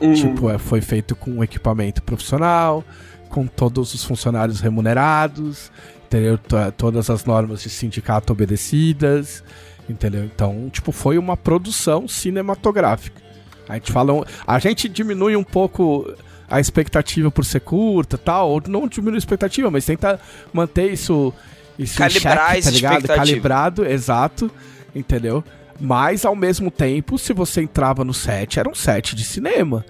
Uhum. 0.00 0.14
Tipo, 0.14 0.50
é, 0.50 0.58
foi 0.58 0.80
feito 0.80 1.14
com 1.14 1.44
equipamento 1.44 2.02
profissional, 2.02 2.82
com 3.28 3.46
todos 3.46 3.92
os 3.94 4.02
funcionários 4.02 4.60
remunerados, 4.60 5.70
entendeu? 6.06 6.38
Todas 6.76 7.10
as 7.10 7.24
normas 7.24 7.62
de 7.62 7.70
sindicato 7.70 8.32
obedecidas 8.32 9.44
Entendeu? 9.88 10.24
Então, 10.24 10.70
tipo, 10.70 10.92
foi 10.92 11.18
uma 11.18 11.36
produção 11.36 12.06
cinematográfica. 12.06 13.20
A 13.68 13.74
gente 13.74 13.92
fala. 13.92 14.24
A 14.46 14.58
gente 14.58 14.88
diminui 14.88 15.36
um 15.36 15.44
pouco 15.44 16.10
a 16.52 16.60
expectativa 16.60 17.30
por 17.30 17.46
ser 17.46 17.60
curta 17.60 18.18
tal, 18.18 18.50
ou 18.50 18.62
não 18.68 18.86
diminui 18.86 19.16
a 19.16 19.18
expectativa, 19.18 19.70
mas 19.70 19.86
tenta 19.86 20.20
manter 20.52 20.92
isso. 20.92 21.32
isso 21.78 21.96
Calibrar 21.96 22.54
check, 22.54 22.64
tá 22.64 22.70
ligado? 22.70 23.06
Calibrado, 23.06 23.86
exato. 23.86 24.50
Entendeu? 24.94 25.42
Mas 25.80 26.26
ao 26.26 26.36
mesmo 26.36 26.70
tempo, 26.70 27.18
se 27.18 27.32
você 27.32 27.62
entrava 27.62 28.04
no 28.04 28.12
set, 28.12 28.60
era 28.60 28.68
um 28.68 28.74
set 28.74 29.16
de 29.16 29.24
cinema. 29.24 29.84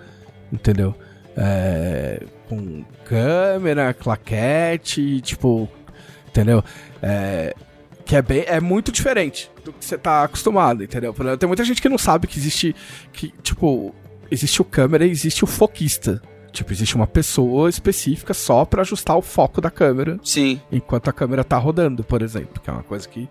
Entendeu? 0.53 0.95
É, 1.37 2.23
com 2.49 2.85
câmera, 3.05 3.93
claquete, 3.93 5.21
tipo. 5.21 5.69
Entendeu? 6.29 6.63
É, 7.03 7.57
que 8.05 8.15
é, 8.15 8.23
bem, 8.23 8.45
é 8.47 8.61
muito 8.61 8.93
diferente 8.93 9.51
do 9.65 9.73
que 9.73 9.85
você 9.85 9.99
tá 9.99 10.23
acostumado, 10.23 10.85
entendeu? 10.85 11.13
Tem 11.37 11.47
muita 11.49 11.65
gente 11.65 11.83
que 11.83 11.89
não 11.89 11.99
sabe 11.99 12.29
que 12.29 12.39
existe. 12.39 12.77
que 13.13 13.35
Tipo, 13.43 13.93
existe 14.31 14.63
o 14.63 14.65
câmera 14.65 15.05
e 15.05 15.11
existe 15.11 15.43
o 15.43 15.47
foquista. 15.47 16.23
Tipo, 16.53 16.73
existe 16.73 16.95
uma 16.95 17.07
pessoa 17.07 17.71
específica 17.71 18.35
só 18.35 18.65
para 18.65 18.83
ajustar 18.83 19.17
o 19.17 19.23
foco 19.23 19.61
da 19.61 19.71
câmera. 19.71 20.21
Sim. 20.23 20.61
Enquanto 20.71 21.09
a 21.09 21.13
câmera 21.13 21.43
tá 21.43 21.57
rodando, 21.57 22.05
por 22.05 22.21
exemplo. 22.21 22.61
Que 22.63 22.69
é 22.69 22.73
uma 22.73 22.83
coisa 22.83 23.09
que 23.09 23.29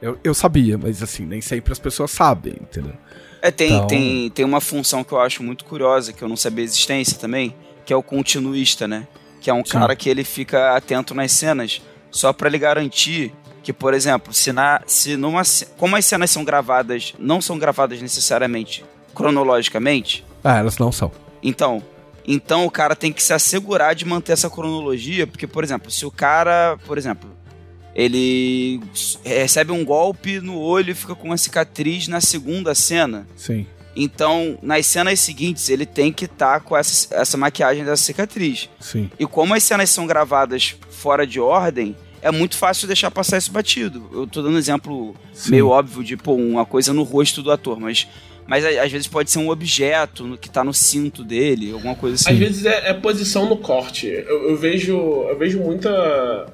eu, 0.00 0.18
eu 0.24 0.34
sabia, 0.34 0.78
mas 0.78 1.02
assim, 1.02 1.24
nem 1.24 1.40
sempre 1.40 1.72
as 1.72 1.78
pessoas 1.78 2.10
sabem, 2.10 2.54
entendeu? 2.60 2.94
É, 3.40 3.50
tem, 3.50 3.72
então... 3.72 3.86
tem, 3.86 4.30
tem 4.30 4.44
uma 4.44 4.60
função 4.60 5.04
que 5.04 5.12
eu 5.12 5.20
acho 5.20 5.42
muito 5.42 5.64
curiosa, 5.64 6.12
que 6.12 6.22
eu 6.22 6.28
não 6.28 6.36
sabia 6.36 6.64
a 6.64 6.66
existência 6.66 7.18
também, 7.18 7.54
que 7.84 7.92
é 7.92 7.96
o 7.96 8.02
continuista, 8.02 8.88
né? 8.88 9.06
Que 9.40 9.50
é 9.50 9.54
um 9.54 9.64
Sim. 9.64 9.72
cara 9.72 9.94
que 9.94 10.08
ele 10.08 10.24
fica 10.24 10.74
atento 10.74 11.14
nas 11.14 11.32
cenas, 11.32 11.82
só 12.10 12.32
para 12.32 12.48
ele 12.48 12.58
garantir 12.58 13.34
que, 13.62 13.72
por 13.72 13.94
exemplo, 13.94 14.32
se, 14.32 14.52
na, 14.52 14.82
se 14.86 15.16
numa. 15.16 15.42
Como 15.76 15.96
as 15.96 16.04
cenas 16.04 16.30
são 16.30 16.44
gravadas, 16.44 17.14
não 17.18 17.40
são 17.40 17.58
gravadas 17.58 18.00
necessariamente 18.00 18.84
cronologicamente. 19.14 20.24
Ah, 20.42 20.58
elas 20.58 20.76
não 20.76 20.92
são. 20.92 21.10
Então, 21.42 21.82
então 22.26 22.64
o 22.64 22.70
cara 22.70 22.96
tem 22.96 23.12
que 23.12 23.22
se 23.22 23.32
assegurar 23.32 23.94
de 23.94 24.04
manter 24.04 24.32
essa 24.32 24.48
cronologia, 24.48 25.26
porque, 25.26 25.46
por 25.46 25.62
exemplo, 25.62 25.90
se 25.90 26.06
o 26.06 26.10
cara, 26.10 26.78
por 26.86 26.96
exemplo, 26.96 27.30
ele 27.94 28.80
recebe 29.24 29.70
um 29.70 29.84
golpe 29.84 30.40
no 30.40 30.58
olho 30.58 30.90
e 30.90 30.94
fica 30.94 31.14
com 31.14 31.28
uma 31.28 31.36
cicatriz 31.36 32.08
na 32.08 32.20
segunda 32.20 32.74
cena. 32.74 33.26
Sim. 33.36 33.66
Então, 33.96 34.58
nas 34.60 34.86
cenas 34.86 35.20
seguintes, 35.20 35.68
ele 35.68 35.86
tem 35.86 36.12
que 36.12 36.24
estar 36.24 36.54
tá 36.54 36.60
com 36.60 36.76
essa, 36.76 37.14
essa 37.14 37.36
maquiagem 37.36 37.84
dessa 37.84 38.02
cicatriz. 38.02 38.68
Sim. 38.80 39.08
E 39.18 39.26
como 39.26 39.54
as 39.54 39.62
cenas 39.62 39.90
são 39.90 40.06
gravadas 40.06 40.74
fora 40.90 41.24
de 41.24 41.38
ordem, 41.38 41.96
é 42.20 42.30
muito 42.32 42.56
fácil 42.56 42.88
deixar 42.88 43.10
passar 43.10 43.38
isso 43.38 43.52
batido. 43.52 44.08
Eu 44.12 44.26
tô 44.26 44.42
dando 44.42 44.54
um 44.54 44.58
exemplo 44.58 45.14
Sim. 45.32 45.52
meio 45.52 45.68
óbvio 45.68 46.02
de, 46.02 46.16
pô, 46.16 46.34
uma 46.34 46.66
coisa 46.66 46.92
no 46.92 47.04
rosto 47.04 47.42
do 47.42 47.52
ator, 47.52 47.78
mas 47.78 48.08
mas 48.46 48.64
às 48.64 48.92
vezes 48.92 49.06
pode 49.06 49.30
ser 49.30 49.38
um 49.38 49.48
objeto 49.48 50.38
que 50.40 50.50
tá 50.50 50.62
no 50.62 50.74
cinto 50.74 51.24
dele, 51.24 51.72
alguma 51.72 51.94
coisa 51.94 52.16
assim. 52.16 52.30
Às 52.30 52.38
vezes 52.38 52.66
é, 52.66 52.90
é 52.90 52.94
posição 52.94 53.48
no 53.48 53.56
corte. 53.56 54.06
Eu, 54.06 54.50
eu, 54.50 54.56
vejo 54.56 54.94
eu 54.94 55.38
vejo 55.38 55.58
muita. 55.58 56.46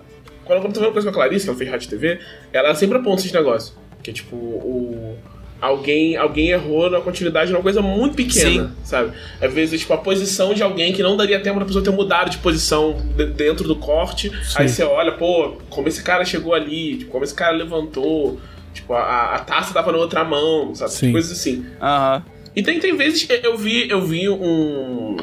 Quando 0.44 0.64
eu 0.64 0.72
tô 0.72 0.80
vendo 0.80 0.92
coisa 0.92 1.10
com 1.10 1.10
a 1.10 1.14
Clarice, 1.14 1.48
ela 1.48 1.56
fez 1.56 1.70
rádio 1.70 1.90
TV, 1.90 2.20
ela 2.52 2.74
sempre 2.74 2.98
aponta 2.98 3.22
esse 3.22 3.34
negócio. 3.34 3.74
Que 4.02 4.10
é 4.10 4.12
tipo, 4.12 4.36
o, 4.36 5.16
alguém, 5.60 6.16
alguém 6.16 6.50
errou 6.50 6.90
na 6.90 7.00
continuidade 7.00 7.48
de 7.48 7.56
uma 7.56 7.62
coisa 7.62 7.82
muito 7.82 8.16
pequena, 8.16 8.68
Sim. 8.68 8.74
sabe? 8.82 9.12
Às 9.40 9.52
vezes, 9.52 9.80
tipo, 9.80 9.92
a 9.92 9.98
posição 9.98 10.54
de 10.54 10.62
alguém 10.62 10.92
que 10.92 11.02
não 11.02 11.16
daria 11.16 11.40
tempo 11.40 11.60
da 11.60 11.66
pessoa 11.66 11.84
ter 11.84 11.90
mudado 11.90 12.30
de 12.30 12.38
posição 12.38 12.96
de, 13.16 13.26
dentro 13.26 13.68
do 13.68 13.76
corte. 13.76 14.30
Sim. 14.30 14.54
Aí 14.56 14.68
você 14.68 14.82
olha, 14.82 15.12
pô, 15.12 15.56
como 15.68 15.88
esse 15.88 16.02
cara 16.02 16.24
chegou 16.24 16.54
ali, 16.54 16.98
tipo, 16.98 17.10
como 17.10 17.24
esse 17.24 17.34
cara 17.34 17.52
levantou. 17.52 18.40
Tipo, 18.72 18.94
a, 18.94 19.34
a 19.34 19.38
taça 19.40 19.74
tava 19.74 19.92
na 19.92 19.98
outra 19.98 20.24
mão, 20.24 20.74
sabe? 20.74 20.92
Sim. 20.92 21.12
Coisas 21.12 21.32
assim. 21.32 21.66
Aham. 21.80 22.24
E 22.54 22.62
tem, 22.62 22.80
tem 22.80 22.96
vezes 22.96 23.24
que 23.24 23.46
eu 23.46 23.56
vi, 23.56 23.88
eu 23.88 24.02
vi 24.02 24.28
um. 24.28 25.16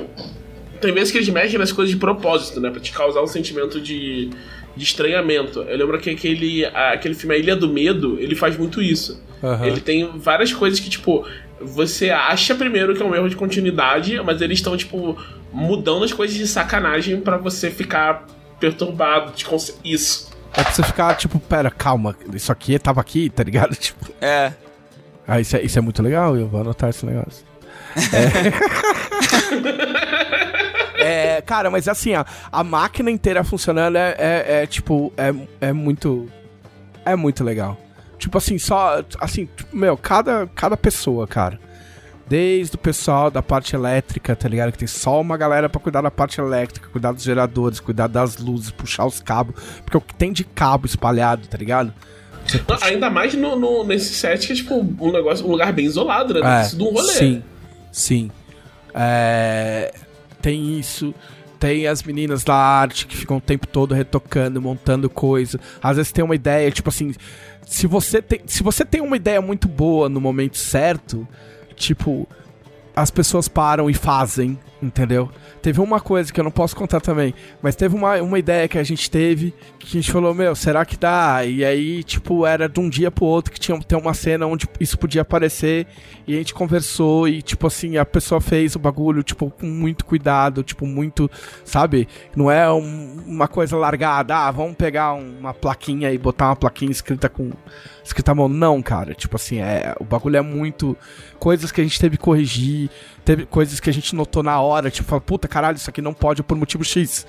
Tem 0.80 0.94
vezes 0.94 1.12
que 1.12 1.18
eles 1.18 1.30
mexem 1.30 1.58
nas 1.58 1.72
coisas 1.72 1.94
de 1.94 2.00
propósito, 2.00 2.60
né? 2.62 2.70
Pra 2.70 2.80
te 2.80 2.92
causar 2.92 3.22
um 3.22 3.28
sentimento 3.28 3.82
de, 3.82 4.30
de 4.76 4.84
estranhamento. 4.84 5.62
Eu 5.62 5.78
lembro 5.78 6.00
que 6.00 6.10
aquele, 6.10 6.66
aquele 6.66 7.16
filme 7.16 7.36
A 7.36 7.38
Ilha 7.38 7.56
do 7.56 7.68
Medo, 7.68 8.18
ele 8.20 8.36
faz 8.36 8.58
muito 8.58 8.82
isso. 8.82 9.22
Aham. 9.44 9.66
Ele 9.66 9.82
tem 9.82 10.18
várias 10.18 10.54
coisas 10.54 10.80
que, 10.80 10.90
tipo, 10.90 11.26
você 11.60 12.10
acha 12.10 12.56
primeiro 12.56 12.96
que 12.96 13.02
é 13.02 13.06
um 13.06 13.16
erro 13.16 13.30
de 13.30 13.36
continuidade, 13.36 14.20
mas 14.24 14.42
eles 14.42 14.60
estão, 14.60 14.78
tipo, 14.78 15.18
mudando 15.52 16.04
as 16.04 16.14
coisas 16.14 16.38
de 16.38 16.48
sacanagem 16.48 17.20
pra 17.20 17.38
você 17.38 17.70
ficar 17.70 18.26
perturbado. 18.60 19.34
De 19.36 19.46
Isso. 19.84 20.30
É 20.58 20.64
pra 20.64 20.72
você 20.74 20.84
ficar, 20.84 21.16
tipo, 21.16 21.40
pera, 21.40 21.70
calma, 21.70 22.16
isso 22.34 22.52
aqui 22.52 22.78
tava 22.80 23.00
aqui, 23.00 23.30
tá 23.30 23.44
ligado? 23.44 23.76
Tipo, 23.78 24.08
É. 24.20 24.52
ah, 25.28 25.40
isso 25.40 25.56
é, 25.56 25.62
isso 25.62 25.78
é 25.78 25.82
muito 25.82 26.02
legal, 26.02 26.36
eu 26.36 26.48
vou 26.48 26.60
anotar 26.62 26.90
esse 26.90 27.06
negócio. 27.06 27.46
É, 28.12 28.98
É, 31.38 31.42
cara, 31.42 31.70
mas 31.70 31.88
assim, 31.88 32.16
ó, 32.16 32.26
a 32.52 32.64
máquina 32.64 33.10
inteira 33.12 33.44
funcionando 33.44 33.96
é, 33.98 34.16
é- 34.18 34.46
é, 34.64 34.66
tipo, 34.68 35.14
é, 35.16 35.34
é 35.68 35.72
muito. 35.74 36.28
É 37.06 37.16
muito 37.16 37.44
legal. 37.44 37.78
Tipo 38.18 38.38
assim, 38.40 38.58
só. 38.58 39.02
Assim, 39.20 39.48
tipo, 39.56 39.76
meu, 39.78 39.96
cada, 39.96 40.48
cada 40.56 40.76
pessoa, 40.76 41.28
cara. 41.28 41.60
Desde 42.30 42.76
o 42.76 42.78
pessoal 42.78 43.32
da 43.32 43.42
parte 43.42 43.74
elétrica, 43.76 44.36
tá 44.36 44.50
ligado? 44.50 44.72
Que 44.74 44.78
tem 44.80 44.88
só 44.88 45.22
uma 45.22 45.38
galera 45.38 45.70
pra 45.70 45.80
cuidar 45.80 46.02
da 46.02 46.12
parte 46.12 46.42
elétrica, 46.42 46.90
cuidar 46.90 47.14
dos 47.14 47.24
geradores, 47.24 47.80
cuidar 47.80 48.08
das 48.08 48.38
luzes, 48.38 48.70
puxar 48.70 49.06
os 49.06 49.22
cabos. 49.22 49.56
Porque 49.86 49.98
o 49.98 50.02
que 50.02 50.14
tem 50.14 50.34
de 50.34 50.44
cabo 50.44 50.86
espalhado, 50.86 51.48
tá 51.48 51.58
ligado? 51.58 51.94
Não, 52.68 52.78
Ainda 52.82 53.10
mais 53.10 53.34
no, 53.34 53.56
no- 53.58 53.84
nesse 53.86 54.14
set 54.14 54.46
que 54.48 54.54
é, 54.54 54.56
tipo, 54.58 54.76
um 55.00 55.12
negócio, 55.12 55.46
um 55.46 55.52
lugar 55.52 55.72
bem 55.72 55.86
isolado, 55.86 56.34
né? 56.34 56.64
Sido 56.66 56.86
um 56.86 56.94
rolê. 56.94 57.12
É, 57.12 57.14
Sim, 57.14 57.44
sim. 57.92 58.32
É, 58.94 59.94
tem 60.42 60.78
isso. 60.78 61.14
Tem 61.60 61.88
as 61.88 62.04
meninas 62.04 62.44
da 62.44 62.54
arte 62.56 63.08
que 63.08 63.18
ficam 63.18 63.38
o 63.38 63.42
tempo 63.42 63.66
todo 63.68 63.96
retocando, 63.96 64.62
montando 64.62 65.10
coisa. 65.10 65.60
Às 65.82 65.98
vezes 65.98 66.12
tem 66.12 66.24
uma 66.24 66.36
ideia, 66.36 66.70
tipo 66.72 66.90
assim, 66.90 67.14
se 67.66 67.88
você 67.88 68.22
tem, 68.22 68.42
se 68.46 68.62
você 68.62 68.86
tem 68.86 69.02
uma 69.02 69.16
ideia 69.16 69.42
muito 69.42 69.68
boa 69.68 70.08
no 70.08 70.22
momento 70.22 70.56
certo, 70.58 71.28
tipo, 71.78 72.28
as 72.96 73.10
pessoas 73.10 73.48
param 73.48 73.90
e 73.90 73.94
fazem, 73.94 74.60
entendeu? 74.82 75.30
Teve 75.62 75.82
uma 75.82 76.00
coisa 76.00 76.32
que 76.32 76.40
eu 76.40 76.44
não 76.44 76.52
posso 76.52 76.76
contar 76.76 77.02
também, 77.02 77.34
mas 77.62 77.76
teve 77.76 77.96
uma, 77.96 78.22
uma 78.22 78.38
ideia 78.38 78.68
que 78.68 78.78
a 78.78 78.84
gente 78.84 79.10
teve 79.10 79.54
que 79.80 79.98
a 79.98 80.02
gente 80.02 80.12
falou, 80.12 80.34
meu, 80.34 80.54
será 80.56 80.86
que 80.86 80.98
dá? 80.98 81.46
E 81.46 81.64
aí, 81.64 82.04
tipo, 82.04 82.46
era 82.46 82.68
de 82.68 82.80
um 82.80 82.90
dia 82.90 83.10
pro 83.10 83.26
outro 83.26 83.52
que 83.52 83.60
tinha 83.60 83.80
ter 83.80 83.96
uma 83.96 84.14
cena 84.14 84.46
onde 84.46 84.68
isso 84.80 84.98
podia 85.00 85.22
aparecer 85.22 85.88
e 86.28 86.36
a 86.36 86.38
gente 86.38 86.54
conversou 86.54 87.28
e, 87.28 87.42
tipo 87.42 87.66
assim, 87.68 87.98
a 87.98 88.04
pessoa 88.06 88.42
fez 88.42 88.76
o 88.76 88.80
bagulho, 88.80 89.24
tipo, 89.24 89.50
com 89.50 89.66
muito 89.66 90.04
cuidado, 90.04 90.62
tipo, 90.62 90.86
muito, 90.86 91.32
sabe? 91.64 92.08
Não 92.36 92.52
é 92.52 92.70
um- 92.72 93.22
uma 93.26 93.48
coisa 93.48 93.78
largada, 93.78 94.36
ah, 94.36 94.52
vamos 94.52 94.76
pegar 94.76 95.14
uma 95.14 95.54
plaquinha 95.54 96.12
e 96.12 96.18
botar 96.18 96.48
uma 96.50 96.56
plaquinha 96.56 96.92
escrita 96.92 97.30
com 97.30 97.52
escrita 98.04 98.36
mão. 98.36 98.50
Não, 98.50 98.82
cara, 98.82 99.14
tipo 99.14 99.36
assim, 99.38 99.60
é, 99.60 99.96
o 100.00 100.04
bagulho 100.04 100.36
é 100.38 100.42
muito 100.42 100.98
coisas 101.40 101.72
que 101.72 101.80
a 101.80 101.84
gente 101.84 102.00
teve 102.00 102.18
que 102.18 102.24
corrigir, 102.24 102.90
teve 103.28 103.46
coisas 103.46 103.78
que 103.82 103.90
a 103.90 103.94
gente 103.94 104.16
notou 104.16 104.42
na 104.42 104.58
hora, 104.62 104.90
tipo, 104.90 105.06
fala, 105.06 105.20
puta, 105.20 105.50
caralho, 105.50 105.76
isso 105.76 105.90
aqui 105.90 106.02
não 106.02 106.14
pode 106.14 106.42
por 106.42 106.56
motivo 106.56 106.86
X. 106.86 107.28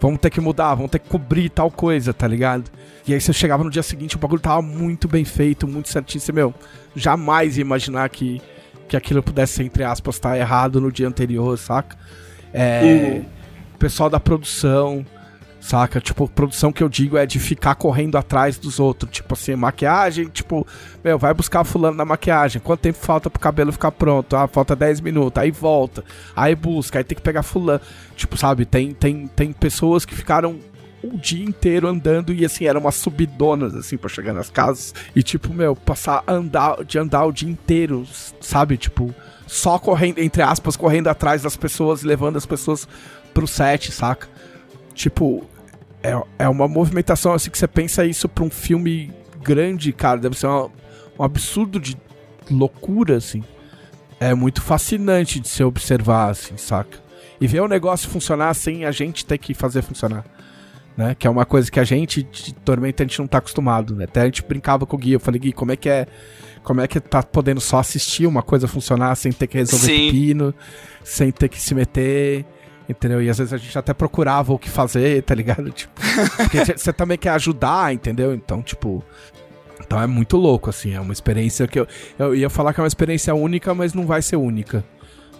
Vamos 0.00 0.20
ter 0.20 0.30
que 0.30 0.40
mudar, 0.40 0.76
vamos 0.76 0.92
ter 0.92 1.00
que 1.00 1.08
cobrir 1.08 1.50
tal 1.50 1.68
coisa, 1.72 2.14
tá 2.14 2.28
ligado? 2.28 2.70
E 3.04 3.12
aí 3.12 3.20
você 3.20 3.32
chegava 3.32 3.64
no 3.64 3.68
dia 3.68 3.82
seguinte, 3.82 4.14
o 4.14 4.18
bagulho 4.20 4.40
tava 4.40 4.62
muito 4.62 5.08
bem 5.08 5.24
feito, 5.24 5.66
muito 5.66 5.88
certinho. 5.88 6.20
Você, 6.20 6.30
meu, 6.30 6.54
jamais 6.94 7.58
ia 7.58 7.62
imaginar 7.62 8.08
que, 8.10 8.40
que 8.88 8.96
aquilo 8.96 9.24
pudesse, 9.24 9.60
entre 9.60 9.82
aspas, 9.82 10.14
estar 10.14 10.38
errado 10.38 10.80
no 10.80 10.92
dia 10.92 11.08
anterior, 11.08 11.58
saca? 11.58 11.98
É, 12.54 13.22
Pessoal 13.76 14.08
da 14.08 14.20
produção, 14.20 15.04
saca? 15.60 16.00
Tipo, 16.00 16.28
produção 16.28 16.72
que 16.72 16.82
eu 16.82 16.88
digo 16.88 17.16
é 17.16 17.26
de 17.26 17.38
ficar 17.38 17.74
correndo 17.74 18.16
atrás 18.16 18.58
dos 18.58 18.80
outros. 18.80 19.10
Tipo 19.10 19.34
assim, 19.34 19.54
maquiagem, 19.54 20.26
tipo, 20.26 20.66
meu, 21.04 21.18
vai 21.18 21.34
buscar 21.34 21.64
fulano 21.64 21.96
na 21.96 22.04
maquiagem. 22.04 22.60
Quanto 22.60 22.80
tempo 22.80 22.98
falta 22.98 23.28
pro 23.28 23.38
cabelo 23.38 23.70
ficar 23.72 23.92
pronto? 23.92 24.34
Ah, 24.34 24.48
falta 24.48 24.74
10 24.74 25.00
minutos. 25.00 25.40
Aí 25.40 25.50
volta. 25.50 26.02
Aí 26.34 26.54
busca, 26.54 26.98
aí 26.98 27.04
tem 27.04 27.16
que 27.16 27.22
pegar 27.22 27.42
fulano. 27.42 27.80
Tipo, 28.16 28.36
sabe, 28.36 28.64
tem, 28.64 28.92
tem, 28.92 29.26
tem 29.28 29.52
pessoas 29.52 30.04
que 30.04 30.14
ficaram 30.14 30.58
o 31.02 31.16
dia 31.16 31.44
inteiro 31.44 31.88
andando 31.88 32.32
e 32.32 32.44
assim, 32.44 32.66
eram 32.66 32.80
umas 32.80 32.94
subidonas 32.94 33.74
assim 33.74 33.96
pra 33.96 34.08
chegar 34.08 34.32
nas 34.32 34.50
casas. 34.50 34.94
E 35.14 35.22
tipo, 35.22 35.52
meu, 35.52 35.74
passar 35.74 36.22
andar 36.26 36.84
de 36.84 36.98
andar 36.98 37.24
o 37.24 37.32
dia 37.32 37.48
inteiro, 37.48 38.06
sabe? 38.40 38.76
Tipo, 38.76 39.14
só 39.46 39.78
correndo, 39.78 40.18
entre 40.18 40.42
aspas, 40.42 40.76
correndo 40.76 41.08
atrás 41.08 41.42
das 41.42 41.56
pessoas, 41.56 42.02
levando 42.02 42.36
as 42.36 42.46
pessoas 42.46 42.86
pro 43.32 43.46
set, 43.46 43.90
saca? 43.92 44.28
Tipo, 44.94 45.48
é, 46.02 46.20
é 46.38 46.48
uma 46.48 46.66
movimentação 46.68 47.32
assim 47.32 47.50
que 47.50 47.58
você 47.58 47.68
pensa 47.68 48.04
isso 48.04 48.28
pra 48.28 48.44
um 48.44 48.50
filme 48.50 49.12
grande, 49.42 49.92
cara, 49.92 50.18
deve 50.20 50.38
ser 50.38 50.46
uma- 50.46 50.70
um 51.18 51.22
absurdo 51.24 51.78
de 51.80 51.96
loucura, 52.50 53.16
assim. 53.16 53.42
É 54.18 54.34
muito 54.34 54.60
fascinante 54.60 55.40
de 55.40 55.48
se 55.48 55.62
observar, 55.64 56.30
assim, 56.30 56.56
saca? 56.56 56.98
E 57.40 57.46
ver 57.46 57.60
o 57.60 57.68
negócio 57.68 58.08
funcionar 58.08 58.52
sem 58.54 58.84
a 58.84 58.90
gente 58.92 59.24
ter 59.24 59.38
que 59.38 59.54
fazer 59.54 59.82
funcionar. 59.82 60.24
Né? 60.96 61.14
Que 61.18 61.26
é 61.26 61.30
uma 61.30 61.46
coisa 61.46 61.70
que 61.70 61.80
a 61.80 61.84
gente 61.84 62.22
de 62.22 62.52
Tormenta 62.52 63.02
a 63.02 63.06
gente 63.06 63.18
não 63.18 63.26
tá 63.26 63.38
acostumado, 63.38 63.94
né? 63.94 64.04
Até 64.04 64.20
a 64.22 64.24
gente 64.26 64.42
brincava 64.42 64.84
com 64.84 64.96
o 64.96 64.98
Gui, 64.98 65.12
eu 65.12 65.20
falei, 65.20 65.40
Gui, 65.40 65.52
como 65.52 65.72
é 65.72 65.76
que 65.76 65.88
é. 65.88 66.06
Como 66.62 66.82
é 66.82 66.86
que 66.86 67.00
tá 67.00 67.22
podendo 67.22 67.58
só 67.60 67.78
assistir 67.78 68.26
uma 68.26 68.42
coisa 68.42 68.68
funcionar 68.68 69.14
sem 69.14 69.32
ter 69.32 69.46
que 69.46 69.56
resolver 69.56 69.86
Sim. 69.86 70.06
pepino, 70.06 70.54
sem 71.02 71.32
ter 71.32 71.48
que 71.48 71.58
se 71.58 71.74
meter, 71.74 72.44
entendeu? 72.90 73.22
E 73.22 73.30
às 73.30 73.38
vezes 73.38 73.52
a 73.52 73.56
gente 73.56 73.76
até 73.78 73.94
procurava 73.94 74.52
o 74.52 74.58
que 74.58 74.68
fazer, 74.68 75.22
tá 75.22 75.34
ligado? 75.34 75.70
Tipo, 75.72 76.00
porque 76.36 76.76
você 76.76 76.92
também 76.92 77.16
quer 77.16 77.30
ajudar, 77.30 77.92
entendeu? 77.92 78.34
Então, 78.34 78.62
tipo. 78.62 79.02
Então 79.80 80.00
é 80.00 80.06
muito 80.06 80.36
louco, 80.36 80.68
assim. 80.70 80.94
É 80.94 81.00
uma 81.00 81.12
experiência 81.12 81.66
que 81.66 81.80
eu. 81.80 81.86
Eu 82.18 82.34
ia 82.34 82.50
falar 82.50 82.74
que 82.74 82.80
é 82.80 82.82
uma 82.82 82.88
experiência 82.88 83.34
única, 83.34 83.74
mas 83.74 83.94
não 83.94 84.06
vai 84.06 84.20
ser 84.22 84.36
única. 84.36 84.84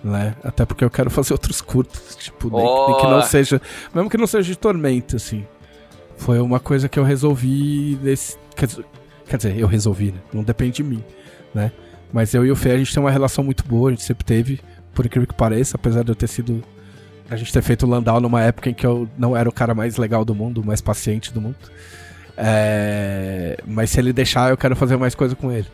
Né? 0.03 0.35
Até 0.43 0.65
porque 0.65 0.85
eu 0.85 0.91
quero 0.91 1.11
fazer 1.11 1.35
outros 1.35 1.61
curtos. 1.61 2.17
Tipo, 2.17 2.49
nem, 2.51 2.65
nem 2.65 2.97
que 2.97 3.07
não 3.07 3.23
seja. 3.23 3.61
Mesmo 3.95 4.09
que 4.09 4.17
não 4.17 4.27
seja 4.27 4.49
de 4.49 4.59
tormenta, 4.59 5.17
assim. 5.17 5.47
Foi 6.17 6.39
uma 6.39 6.61
coisa 6.61 6.89
que 6.89 6.99
eu 6.99 7.05
resolvi 7.05 7.99
nesse. 8.03 8.37
Quer 8.57 8.67
dizer, 8.67 8.85
quer 9.27 9.37
dizer, 9.37 9.59
eu 9.59 9.67
resolvi, 9.67 10.13
né? 10.13 10.21
Não 10.33 10.43
depende 10.43 10.77
de 10.77 10.83
mim, 10.83 11.05
né? 11.55 11.73
Mas 12.13 12.35
eu 12.35 12.45
e 12.45 12.51
o 12.51 12.57
Fê, 12.57 12.73
a 12.73 12.79
gente 12.79 12.93
tem 12.93 13.03
uma 13.03 13.11
relação 13.11 13.45
muito 13.45 13.65
boa, 13.65 13.89
a 13.89 13.93
gente 13.93 14.03
sempre 14.03 14.25
teve, 14.25 14.61
por 14.93 15.07
incrível 15.07 15.27
que 15.27 15.35
pareça, 15.35 15.77
apesar 15.77 16.03
de 16.03 16.11
eu 16.11 16.15
ter 16.15 16.29
sido. 16.29 16.63
A 17.31 17.37
gente 17.37 17.53
ter 17.53 17.63
feito 17.63 17.87
o 17.87 17.89
Landau 17.89 18.21
numa 18.21 18.43
época 18.43 18.69
em 18.69 18.75
que 18.75 18.85
eu 18.85 19.09
não 19.17 19.37
era 19.37 19.49
o 19.49 19.53
cara 19.53 19.73
mais 19.73 19.97
legal 19.97 20.25
do 20.25 20.35
mundo, 20.35 20.61
o 20.61 20.67
mais 20.67 20.81
paciente 20.81 21.33
do 21.33 21.41
mundo. 21.41 21.57
É, 22.37 23.57
Mas 23.67 23.91
se 23.91 24.01
ele 24.01 24.13
deixar, 24.13 24.51
eu 24.51 24.57
quero 24.57 24.75
fazer 24.75 24.97
mais 24.97 25.15
coisa 25.15 25.37
com 25.37 25.53
ele. 25.53 25.67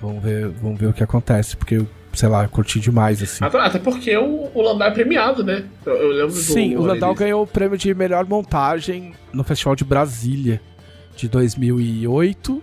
Vamos 0.00 0.22
ver, 0.22 0.48
vamos 0.48 0.80
ver 0.80 0.86
o 0.86 0.92
que 0.92 1.02
acontece, 1.02 1.56
porque 1.56 1.74
eu, 1.74 1.88
sei 2.14 2.28
lá, 2.28 2.44
eu 2.44 2.48
curti 2.48 2.80
demais, 2.80 3.22
assim. 3.22 3.44
Até, 3.44 3.58
até 3.58 3.78
porque 3.78 4.16
o, 4.16 4.50
o 4.54 4.62
Landau 4.62 4.88
é 4.88 4.90
premiado, 4.90 5.44
né? 5.44 5.64
Eu, 5.84 5.94
eu 5.94 6.08
lembro 6.10 6.28
do 6.28 6.38
Sim, 6.38 6.76
o 6.76 6.82
Landau 6.82 7.14
ganhou 7.14 7.42
o 7.42 7.46
prêmio 7.46 7.76
de 7.76 7.92
melhor 7.92 8.24
montagem 8.26 9.12
no 9.32 9.44
Festival 9.44 9.76
de 9.76 9.84
Brasília 9.84 10.60
de 11.16 11.28
2008 11.28 12.62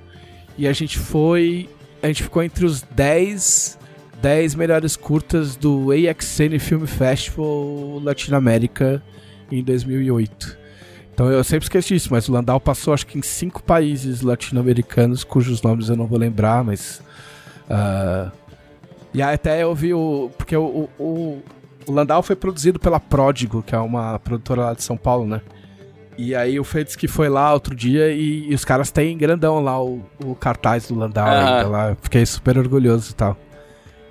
e 0.57 0.67
a 0.67 0.73
gente 0.73 0.97
foi, 0.97 1.69
a 2.01 2.07
gente 2.07 2.23
ficou 2.23 2.41
entre 2.41 2.65
os 2.65 2.81
10 2.81 3.77
10 4.21 4.55
melhores 4.55 4.95
curtas 4.95 5.55
do 5.55 5.91
AXN 5.91 6.59
Film 6.59 6.85
Festival 6.85 7.99
Latinoamérica 8.03 9.01
em 9.51 9.63
2008. 9.63 10.57
Então 11.13 11.31
eu 11.31 11.43
sempre 11.43 11.65
esqueci 11.65 11.95
disso, 11.95 12.09
mas 12.11 12.29
o 12.29 12.31
Landau 12.31 12.59
passou 12.59 12.93
acho 12.93 13.05
que 13.05 13.17
em 13.17 13.21
cinco 13.21 13.63
países 13.63 14.21
latino-americanos 14.21 15.23
cujos 15.23 15.61
nomes 15.61 15.89
eu 15.89 15.95
não 15.95 16.05
vou 16.05 16.19
lembrar, 16.19 16.63
mas 16.63 17.01
ah, 17.69 18.31
e 19.13 19.21
aí 19.21 19.33
até 19.33 19.63
eu 19.63 19.73
vi 19.73 19.93
o. 19.93 20.29
Porque 20.37 20.55
o, 20.55 20.89
o, 20.99 21.41
o 21.87 21.91
Landau 21.91 22.21
foi 22.21 22.35
produzido 22.35 22.79
pela 22.79 22.99
Pródigo, 22.99 23.63
que 23.63 23.73
é 23.73 23.79
uma 23.79 24.19
produtora 24.19 24.61
lá 24.61 24.73
de 24.73 24.83
São 24.83 24.97
Paulo, 24.97 25.25
né? 25.25 25.41
E 26.17 26.33
aí 26.33 26.59
o 26.59 26.63
Feitos 26.63 26.95
que 26.95 27.07
foi 27.07 27.29
lá 27.29 27.53
outro 27.53 27.75
dia 27.75 28.11
e, 28.11 28.49
e 28.49 28.53
os 28.53 28.65
caras 28.65 28.89
têm 28.89 29.17
grandão 29.17 29.59
lá 29.59 29.81
o, 29.81 30.03
o 30.23 30.33
cartaz 30.33 30.87
do 30.87 30.95
Landau 30.95 31.27
Aham. 31.27 31.57
ainda 31.57 31.69
lá. 31.69 31.97
Fiquei 32.01 32.25
super 32.25 32.57
orgulhoso 32.57 33.11
e 33.11 33.15
tal. 33.15 33.37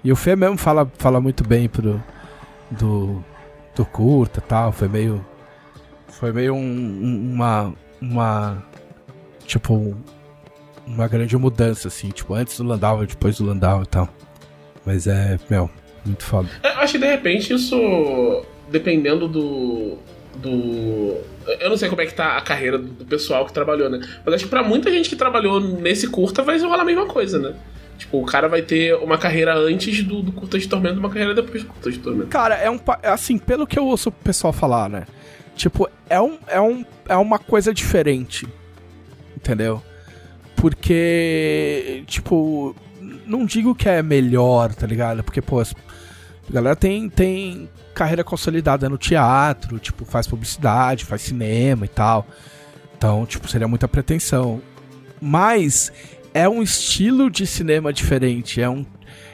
E 0.07 0.13
o 0.13 0.17
Fê 0.17 0.37
mesmo 0.37 0.57
fala, 0.57 0.91
fala 0.99 1.21
muito 1.21 1.43
bem 1.43 1.69
pro, 1.69 2.01
do, 2.71 3.25
do 3.75 3.85
curta 3.85 4.41
tal. 4.41 4.71
Foi 4.71 4.87
meio. 4.87 5.25
Foi 6.09 6.33
meio 6.33 6.55
um- 6.55 6.59
um- 6.61 7.33
uma. 7.35 7.75
Uma. 8.01 8.63
Tipo. 9.47 9.97
Uma 10.87 11.09
grande 11.09 11.37
mudança, 11.37 11.89
assim. 11.89 12.11
Tipo, 12.11 12.35
antes 12.35 12.57
do 12.59 12.63
Landau 12.65 13.05
depois 13.05 13.39
do 13.39 13.45
Landau 13.45 13.83
e 13.83 13.87
tal. 13.87 14.09
Mas 14.85 15.09
é, 15.09 15.37
meu, 15.51 15.69
muito 16.05 16.23
foda. 16.23 16.49
Eu 16.63 16.71
acho 16.79 16.93
que 16.93 16.99
de 17.01 17.07
repente 17.07 17.53
isso, 17.53 18.45
dependendo 18.71 19.27
do, 19.27 19.99
do. 20.37 21.17
Eu 21.59 21.69
não 21.71 21.77
sei 21.77 21.89
como 21.89 22.01
é 22.03 22.07
que 22.07 22.15
tá 22.15 22.37
a 22.37 22.41
carreira 22.41 22.79
do 22.79 23.05
pessoal 23.05 23.45
que 23.45 23.53
trabalhou, 23.53 23.91
né? 23.91 23.99
Mas 24.25 24.37
acho 24.37 24.45
que 24.45 24.51
pra 24.51 24.63
muita 24.63 24.89
gente 24.93 25.09
que 25.09 25.17
trabalhou 25.17 25.59
nesse 25.61 26.07
curta 26.09 26.45
vai 26.45 26.57
rolar 26.61 26.83
a 26.83 26.85
mesma 26.85 27.07
coisa, 27.07 27.41
né? 27.41 27.55
Tipo, 27.97 28.21
o 28.21 28.27
cara 28.27 28.49
vai 28.49 28.63
ter 28.63 28.95
uma 28.97 29.17
carreira 29.17 29.55
antes 29.55 30.03
do, 30.03 30.23
do 30.23 30.33
curta 30.33 30.59
de 30.59 30.69
tormento 30.69 30.97
e 30.97 30.99
uma 30.99 31.09
carreira 31.09 31.35
depois 31.35 31.63
do 31.63 31.69
curta 31.69 31.91
de 31.91 31.99
tormento. 31.99 32.29
Cara, 32.29 32.55
é 32.57 32.71
um. 32.71 32.79
Assim, 33.03 33.39
pelo 33.39 33.67
que 33.67 33.79
eu 33.79 33.87
ouço 33.87 34.11
o 34.11 34.13
pessoal 34.13 34.53
falar, 34.53 34.89
né? 34.89 35.07
Tipo, 35.55 35.89
é, 36.09 36.21
um, 36.21 36.39
é, 36.47 36.61
um, 36.61 36.85
é 37.09 37.17
uma 37.17 37.39
coisa 37.39 37.73
diferente. 37.73 38.47
Entendeu? 39.35 39.83
Porque, 40.57 42.03
tipo, 42.07 42.75
não 43.27 43.45
digo 43.45 43.75
que 43.75 43.89
é 43.89 44.03
melhor, 44.03 44.75
tá 44.75 44.87
ligado? 44.87 45.23
Porque, 45.23 45.41
pô, 45.41 45.61
a 45.61 45.67
galera 46.51 46.77
tem, 46.77 47.09
tem 47.09 47.69
carreira 47.95 48.23
consolidada 48.23 48.89
no 48.89 48.99
teatro, 48.99 49.79
tipo, 49.79 50.05
faz 50.05 50.27
publicidade, 50.27 51.05
faz 51.05 51.23
cinema 51.23 51.85
e 51.85 51.89
tal. 51.89 52.27
Então, 52.97 53.25
tipo, 53.27 53.49
seria 53.49 53.69
muita 53.69 53.89
pretensão. 53.89 54.61
Mas 55.21 55.93
é 56.37 56.49
um 56.49 56.63
estilo 56.63 57.31
de 57.31 57.47
cinema 57.47 57.93
diferente, 57.93 58.61
é 58.61 58.69
um, 58.69 58.85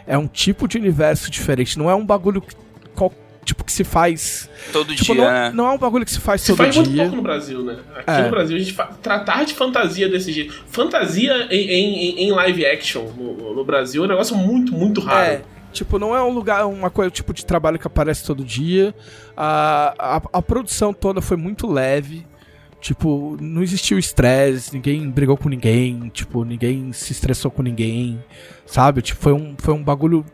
é 0.07 0.17
um 0.17 0.27
tipo 0.27 0.69
de 0.69 0.77
universo 0.79 1.31
diferente, 1.31 1.79
não 1.79 1.89
é 1.91 1.95
um 1.95 2.05
bagulho 2.07 2.41
que, 2.41 2.55
qual, 2.95 3.13
tipo 3.45 3.65
que 3.65 3.73
se 3.73 3.83
faz 3.85 4.49
todo 4.73 4.95
tipo, 4.95 5.15
dia, 5.15 5.25
não, 5.25 5.31
né? 5.31 5.53
não 5.55 5.67
é 5.67 5.71
um 5.73 5.79
bagulho 5.79 6.05
que 6.05 6.13
se 6.13 6.21
faz 6.21 6.43
Se 6.43 6.49
todo 6.49 6.59
faz 6.59 6.75
dia. 6.75 6.83
muito 6.83 6.97
pouco 6.99 7.17
no 7.17 7.23
Brasil, 7.23 7.63
né? 7.63 7.79
Aqui 7.97 8.11
É. 8.21 8.23
no 8.23 8.31
Brasil 8.31 8.57
a 8.57 8.59
gente 8.61 8.73
fa- 8.73 8.91
tratar 9.03 9.45
de 9.45 9.53
fantasia 9.55 10.09
desse 10.09 10.33
jeito. 10.33 10.55
Fantasia 10.69 11.49
em, 11.51 11.71
em, 11.71 12.21
em 12.29 12.33
live 12.33 12.65
action 12.67 13.05
no, 13.17 13.55
no 13.55 13.65
Brasil 13.65 14.03
é 14.03 14.07
um 14.07 14.09
negócio 14.09 14.37
muito, 14.37 14.73
muito 14.73 15.01
raro. 15.01 15.27
É, 15.27 15.43
tipo, 15.73 15.99
não 15.99 16.15
é 16.15 16.23
um 16.23 16.31
lugar, 16.31 16.67
uma 16.67 16.89
coisa, 16.91 17.11
tipo 17.11 17.33
de 17.35 17.45
trabalho 17.45 17.79
que 17.79 17.87
aparece 17.87 18.25
todo 18.25 18.45
dia. 18.45 18.95
A, 19.37 19.95
a, 19.99 20.23
a 20.39 20.43
produção 20.43 20.93
toda 20.95 21.21
foi 21.21 21.37
muito 21.37 21.67
leve. 21.67 22.25
Tipo, 22.83 23.37
não 23.41 23.63
existiu 23.63 23.97
estresse, 23.97 24.75
ninguém 24.75 25.09
brigou 25.09 25.37
com 25.37 25.49
ninguém, 25.49 26.09
tipo, 26.13 26.45
ninguém 26.45 26.93
se 26.93 27.13
estressou 27.13 27.49
com 27.49 27.63
ninguém, 27.63 28.21
sabe? 28.67 29.01
Tipo, 29.01 29.23
foi 29.23 29.33
um, 29.33 29.55
foi 29.57 29.73
um 29.73 29.85
bagulho 29.85 30.27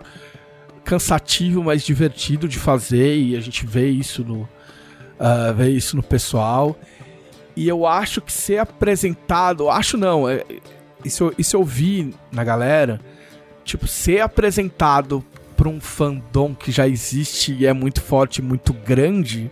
cansativo, 0.83 1.63
mas 1.63 1.85
divertido 1.85 2.49
de 2.49 2.59
fazer 2.59 3.19
e 3.19 3.37
a 3.37 3.41
gente 3.41 3.67
vê 3.67 3.91
isso 3.91 4.25
no, 4.25 4.49
ah, 5.21 5.53
vê 5.53 5.69
isso 5.69 5.95
no 5.95 6.03
pessoal. 6.03 6.75
E 7.55 7.69
eu 7.69 7.87
acho 7.87 8.23
que 8.23 8.33
ser 8.33 8.57
apresentado, 8.57 9.69
acho 9.69 9.99
não, 9.99 10.27
é, 10.27 10.43
isso, 11.05 11.31
isso 11.37 11.55
eu 11.55 11.63
vi 11.63 12.15
na 12.33 12.45
galera, 12.45 12.99
tipo, 13.63 13.87
ser 13.87 14.21
apresentado 14.23 15.23
pra 15.55 15.69
um 15.69 15.83
fandom 15.83 16.55
que 16.55 16.73
já 16.73 16.89
existe 16.89 17.53
e 17.53 17.67
é 17.67 17.75
muito 17.75 18.01
forte, 18.01 18.41
muito 18.41 18.73
grande, 18.73 19.51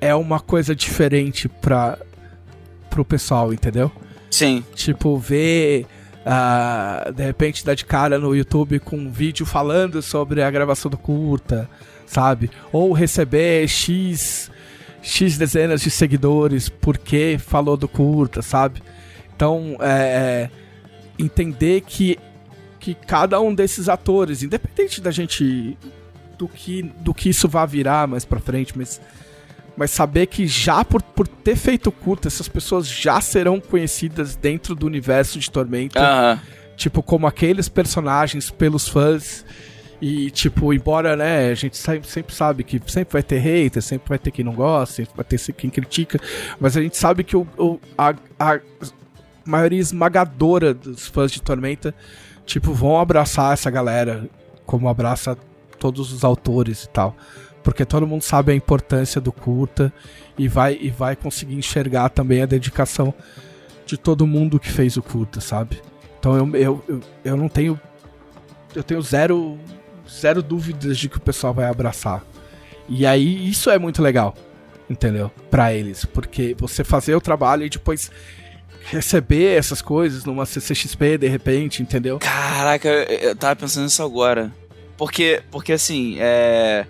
é 0.00 0.14
uma 0.14 0.40
coisa 0.40 0.74
diferente 0.74 1.48
pra, 1.48 1.98
pro 2.90 3.04
pessoal, 3.04 3.52
entendeu? 3.52 3.90
Sim. 4.30 4.64
Tipo, 4.74 5.18
ver. 5.18 5.86
ah, 6.24 7.10
de 7.14 7.24
repente 7.24 7.64
dar 7.64 7.74
de 7.74 7.84
cara 7.84 8.18
no 8.18 8.34
YouTube 8.34 8.78
com 8.80 8.96
um 8.96 9.10
vídeo 9.10 9.46
falando 9.46 10.02
sobre 10.02 10.42
a 10.42 10.50
gravação 10.50 10.90
do 10.90 10.98
curta, 10.98 11.68
sabe? 12.06 12.50
Ou 12.72 12.92
receber 12.92 13.66
X, 13.68 14.50
X 15.02 15.38
dezenas 15.38 15.80
de 15.80 15.90
seguidores 15.90 16.68
porque 16.68 17.38
falou 17.38 17.76
do 17.76 17.88
curta, 17.88 18.42
sabe? 18.42 18.82
Então, 19.34 19.76
é, 19.80 20.48
é, 20.48 20.50
entender 21.18 21.82
que, 21.82 22.18
que 22.80 22.94
cada 22.94 23.40
um 23.40 23.54
desses 23.54 23.88
atores, 23.88 24.42
independente 24.42 25.00
da 25.00 25.10
gente. 25.10 25.76
do 26.38 26.48
que, 26.48 26.82
do 27.00 27.14
que 27.14 27.28
isso 27.28 27.48
vai 27.48 27.66
virar 27.66 28.08
mais 28.08 28.24
pra 28.24 28.40
frente, 28.40 28.72
mas 28.76 29.00
mas 29.76 29.90
saber 29.90 30.26
que 30.26 30.46
já 30.46 30.84
por, 30.84 31.02
por 31.02 31.26
ter 31.28 31.56
feito 31.56 31.90
curta, 31.92 32.28
essas 32.28 32.48
pessoas 32.48 32.88
já 32.88 33.20
serão 33.20 33.60
conhecidas 33.60 34.34
dentro 34.36 34.74
do 34.74 34.86
universo 34.86 35.38
de 35.38 35.50
Tormenta, 35.50 36.00
Aham. 36.00 36.40
tipo, 36.76 37.02
como 37.02 37.26
aqueles 37.26 37.68
personagens 37.68 38.50
pelos 38.50 38.88
fãs. 38.88 39.44
E, 40.00 40.30
tipo, 40.30 40.74
embora, 40.74 41.16
né, 41.16 41.50
a 41.50 41.54
gente 41.54 41.74
sempre, 41.76 42.06
sempre 42.06 42.34
sabe 42.34 42.62
que 42.62 42.78
sempre 42.86 43.14
vai 43.14 43.22
ter 43.22 43.38
hater, 43.38 43.80
sempre 43.82 44.06
vai 44.10 44.18
ter 44.18 44.30
quem 44.30 44.44
não 44.44 44.52
gosta, 44.52 44.94
sempre 44.96 45.12
vai 45.16 45.24
ter 45.24 45.38
quem 45.54 45.70
critica, 45.70 46.20
mas 46.60 46.76
a 46.76 46.82
gente 46.82 46.98
sabe 46.98 47.24
que 47.24 47.34
o, 47.34 47.46
o- 47.56 47.80
a, 47.96 48.14
a 48.38 48.60
maioria 49.42 49.80
esmagadora 49.80 50.74
dos 50.74 51.06
fãs 51.06 51.32
de 51.32 51.40
Tormenta, 51.40 51.94
tipo, 52.44 52.74
vão 52.74 52.98
abraçar 53.00 53.54
essa 53.54 53.70
galera 53.70 54.28
como 54.66 54.86
abraça 54.86 55.36
todos 55.78 56.12
os 56.12 56.24
autores 56.24 56.84
e 56.84 56.88
tal. 56.90 57.16
Porque 57.66 57.84
todo 57.84 58.06
mundo 58.06 58.22
sabe 58.22 58.52
a 58.52 58.54
importância 58.54 59.20
do 59.20 59.32
curta 59.32 59.92
e 60.38 60.46
vai, 60.46 60.78
e 60.80 60.88
vai 60.88 61.16
conseguir 61.16 61.56
enxergar 61.56 62.10
também 62.10 62.40
a 62.40 62.46
dedicação 62.46 63.12
de 63.84 63.96
todo 63.96 64.24
mundo 64.24 64.60
que 64.60 64.70
fez 64.70 64.96
o 64.96 65.02
curta, 65.02 65.40
sabe? 65.40 65.82
Então 66.16 66.36
eu, 66.36 66.54
eu, 66.54 66.84
eu, 66.86 67.00
eu 67.24 67.36
não 67.36 67.48
tenho. 67.48 67.78
Eu 68.72 68.84
tenho 68.84 69.02
zero, 69.02 69.58
zero 70.08 70.44
dúvidas 70.44 70.96
de 70.96 71.08
que 71.08 71.16
o 71.16 71.20
pessoal 71.20 71.52
vai 71.52 71.64
abraçar. 71.64 72.22
E 72.88 73.04
aí 73.04 73.50
isso 73.50 73.68
é 73.68 73.80
muito 73.80 74.00
legal, 74.00 74.36
entendeu? 74.88 75.28
Pra 75.50 75.74
eles. 75.74 76.04
Porque 76.04 76.54
você 76.56 76.84
fazer 76.84 77.16
o 77.16 77.20
trabalho 77.20 77.66
e 77.66 77.68
depois 77.68 78.12
receber 78.84 79.58
essas 79.58 79.82
coisas 79.82 80.24
numa 80.24 80.46
CCXP 80.46 81.18
de 81.18 81.26
repente, 81.26 81.82
entendeu? 81.82 82.20
Caraca, 82.20 82.88
eu 82.88 83.34
tava 83.34 83.56
pensando 83.56 83.82
nisso 83.82 84.04
agora. 84.04 84.52
Porque, 84.96 85.42
porque 85.50 85.72
assim, 85.72 86.16
é. 86.20 86.86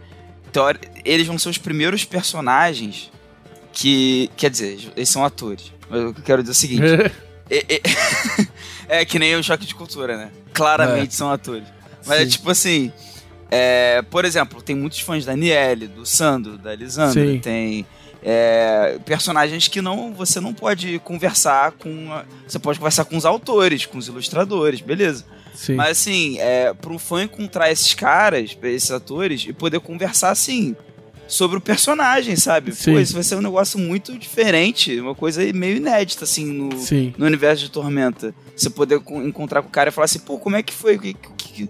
Teori- 0.56 0.80
Eles 1.04 1.26
vão 1.26 1.38
ser 1.38 1.48
os 1.50 1.58
primeiros 1.58 2.04
personagens 2.04 3.10
que. 3.72 4.30
Quer 4.36 4.50
dizer, 4.50 4.78
eles 4.96 5.08
são 5.08 5.24
atores. 5.24 5.72
Mas 5.88 6.02
o 6.04 6.14
que 6.14 6.20
eu 6.20 6.24
quero 6.24 6.42
dizer 6.42 6.52
é 6.52 6.52
o 6.52 6.54
seguinte: 6.54 7.12
é, 7.50 7.76
é- 8.88 8.98
é 9.00 9.04
que 9.04 9.18
nem 9.18 9.36
o 9.36 9.42
choque 9.42 9.66
de 9.66 9.74
cultura, 9.74 10.16
né? 10.16 10.30
Claramente 10.52 11.14
são 11.14 11.30
atores. 11.30 11.64
Mas 12.06 12.20
é 12.20 12.24
Sim. 12.24 12.30
tipo 12.30 12.50
assim. 12.50 12.92
é, 13.50 14.02
por 14.10 14.24
exemplo, 14.24 14.62
tem 14.62 14.74
muitos 14.74 15.00
fãs 15.00 15.24
da 15.24 15.36
Niele, 15.36 15.86
do 15.86 16.04
Sandro, 16.06 16.56
da 16.58 16.74
Lisandra, 16.74 17.12
Sim. 17.24 17.38
tem 17.38 17.86
é, 18.22 18.98
personagens 19.04 19.68
que 19.68 19.80
não 19.82 20.12
você 20.14 20.40
não 20.40 20.54
pode 20.54 20.98
conversar 21.00 21.72
com. 21.72 22.08
Você 22.48 22.58
pode 22.58 22.78
conversar 22.78 23.04
com 23.04 23.16
os 23.16 23.24
autores, 23.24 23.84
com 23.86 23.98
os 23.98 24.08
ilustradores, 24.08 24.80
beleza. 24.80 25.24
Sim. 25.56 25.74
Mas 25.74 25.98
assim, 25.98 26.38
é, 26.38 26.72
para 26.74 26.92
um 26.92 26.98
fã 26.98 27.24
encontrar 27.24 27.70
esses 27.72 27.94
caras, 27.94 28.56
esses 28.62 28.90
atores, 28.90 29.44
e 29.48 29.52
poder 29.52 29.80
conversar 29.80 30.30
assim 30.30 30.76
sobre 31.26 31.58
o 31.58 31.60
personagem, 31.60 32.36
sabe? 32.36 32.72
Sim. 32.72 32.92
Pô, 32.92 33.00
isso 33.00 33.14
vai 33.14 33.22
ser 33.24 33.34
um 33.34 33.40
negócio 33.40 33.78
muito 33.80 34.16
diferente, 34.16 35.00
uma 35.00 35.14
coisa 35.14 35.42
meio 35.52 35.78
inédita, 35.78 36.22
assim, 36.24 36.44
no, 36.46 36.78
Sim. 36.78 37.12
no 37.18 37.26
universo 37.26 37.64
de 37.64 37.70
Tormenta. 37.70 38.32
Você 38.54 38.70
poder 38.70 39.00
co- 39.00 39.20
encontrar 39.22 39.62
com 39.62 39.68
o 39.68 39.72
cara 39.72 39.88
e 39.88 39.92
falar 39.92 40.04
assim, 40.04 40.20
pô, 40.20 40.38
como 40.38 40.54
é 40.54 40.62
que 40.62 40.72
foi? 40.72 40.96
Que, 40.98 41.14
que- 41.14 41.28
que- 41.36 41.68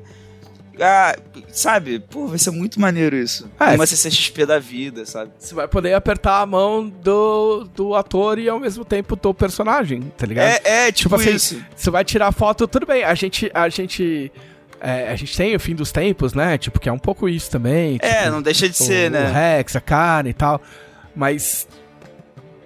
ah, 0.80 1.16
sabe? 1.52 1.98
Pô, 2.00 2.26
vai 2.26 2.38
ser 2.38 2.50
muito 2.50 2.80
maneiro 2.80 3.16
isso. 3.16 3.48
É, 3.58 3.74
Uma 3.74 3.86
CCXP 3.86 4.44
da 4.44 4.58
vida, 4.58 5.06
sabe? 5.06 5.32
Você 5.38 5.54
vai 5.54 5.66
poder 5.66 5.94
apertar 5.94 6.40
a 6.42 6.46
mão 6.46 6.88
do, 6.88 7.64
do 7.74 7.94
ator 7.94 8.38
e 8.38 8.48
ao 8.48 8.60
mesmo 8.60 8.84
tempo 8.84 9.16
do 9.16 9.32
personagem, 9.32 10.02
tá 10.16 10.26
ligado? 10.26 10.46
É, 10.64 10.86
é, 10.88 10.92
tipo, 10.92 11.08
Tipo 11.08 11.14
assim, 11.20 11.34
isso. 11.34 11.64
Você 11.74 11.90
vai 11.90 12.04
tirar 12.04 12.30
foto, 12.32 12.66
tudo 12.68 12.84
bem. 12.86 13.04
A 13.04 13.14
gente. 13.14 13.50
A 13.54 13.68
gente. 13.68 14.30
é, 14.80 15.10
a 15.10 15.16
gente 15.16 15.34
tem 15.36 15.56
o 15.56 15.60
fim 15.60 15.74
dos 15.74 15.90
tempos, 15.90 16.34
né? 16.34 16.58
Tipo, 16.58 16.78
que 16.78 16.88
é 16.88 16.92
um 16.92 16.98
pouco 16.98 17.28
isso 17.28 17.50
também. 17.50 17.98
É, 18.02 18.18
tipo, 18.20 18.30
não 18.30 18.42
deixa 18.42 18.68
de 18.68 18.74
o, 18.74 18.84
ser, 18.84 19.08
o 19.08 19.12
né? 19.12 19.56
Rex, 19.56 19.76
a 19.76 19.80
Karen 19.80 20.28
e 20.28 20.34
tal. 20.34 20.60
Mas. 21.14 21.66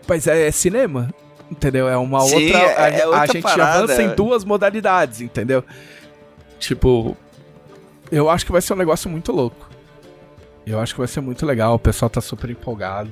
Mas 0.09 0.27
é, 0.27 0.51
cinema. 0.51 1.15
Entendeu? 1.49 1.89
É 1.89 1.97
uma 1.97 2.21
Sim, 2.23 2.47
outra. 2.47 2.59
é- 2.59 2.77
a, 2.83 2.89
é 2.91 3.03
a 3.03 3.07
outra 3.09 3.27
gente 3.27 3.43
parada. 3.43 3.85
avança 3.85 4.03
em 4.03 4.15
duas 4.15 4.45
modalidades, 4.45 5.21
entendeu? 5.21 5.65
Tipo. 6.59 7.17
Eu 8.11 8.29
acho 8.29 8.45
que 8.45 8.53
vai 8.53 8.61
ser 8.61 8.73
um 8.73 8.77
negócio 8.77 9.09
muito 9.11 9.33
louco. 9.33 9.69
Eu 10.67 10.79
acho 10.81 10.95
que 10.95 10.99
vai 11.01 11.09
ser 11.09 11.21
muito 11.21 11.45
legal. 11.47 11.75
O 11.75 11.79
pessoal 11.79 12.11
tá 12.11 12.21
super 12.21 12.51
empolgado. 12.51 13.11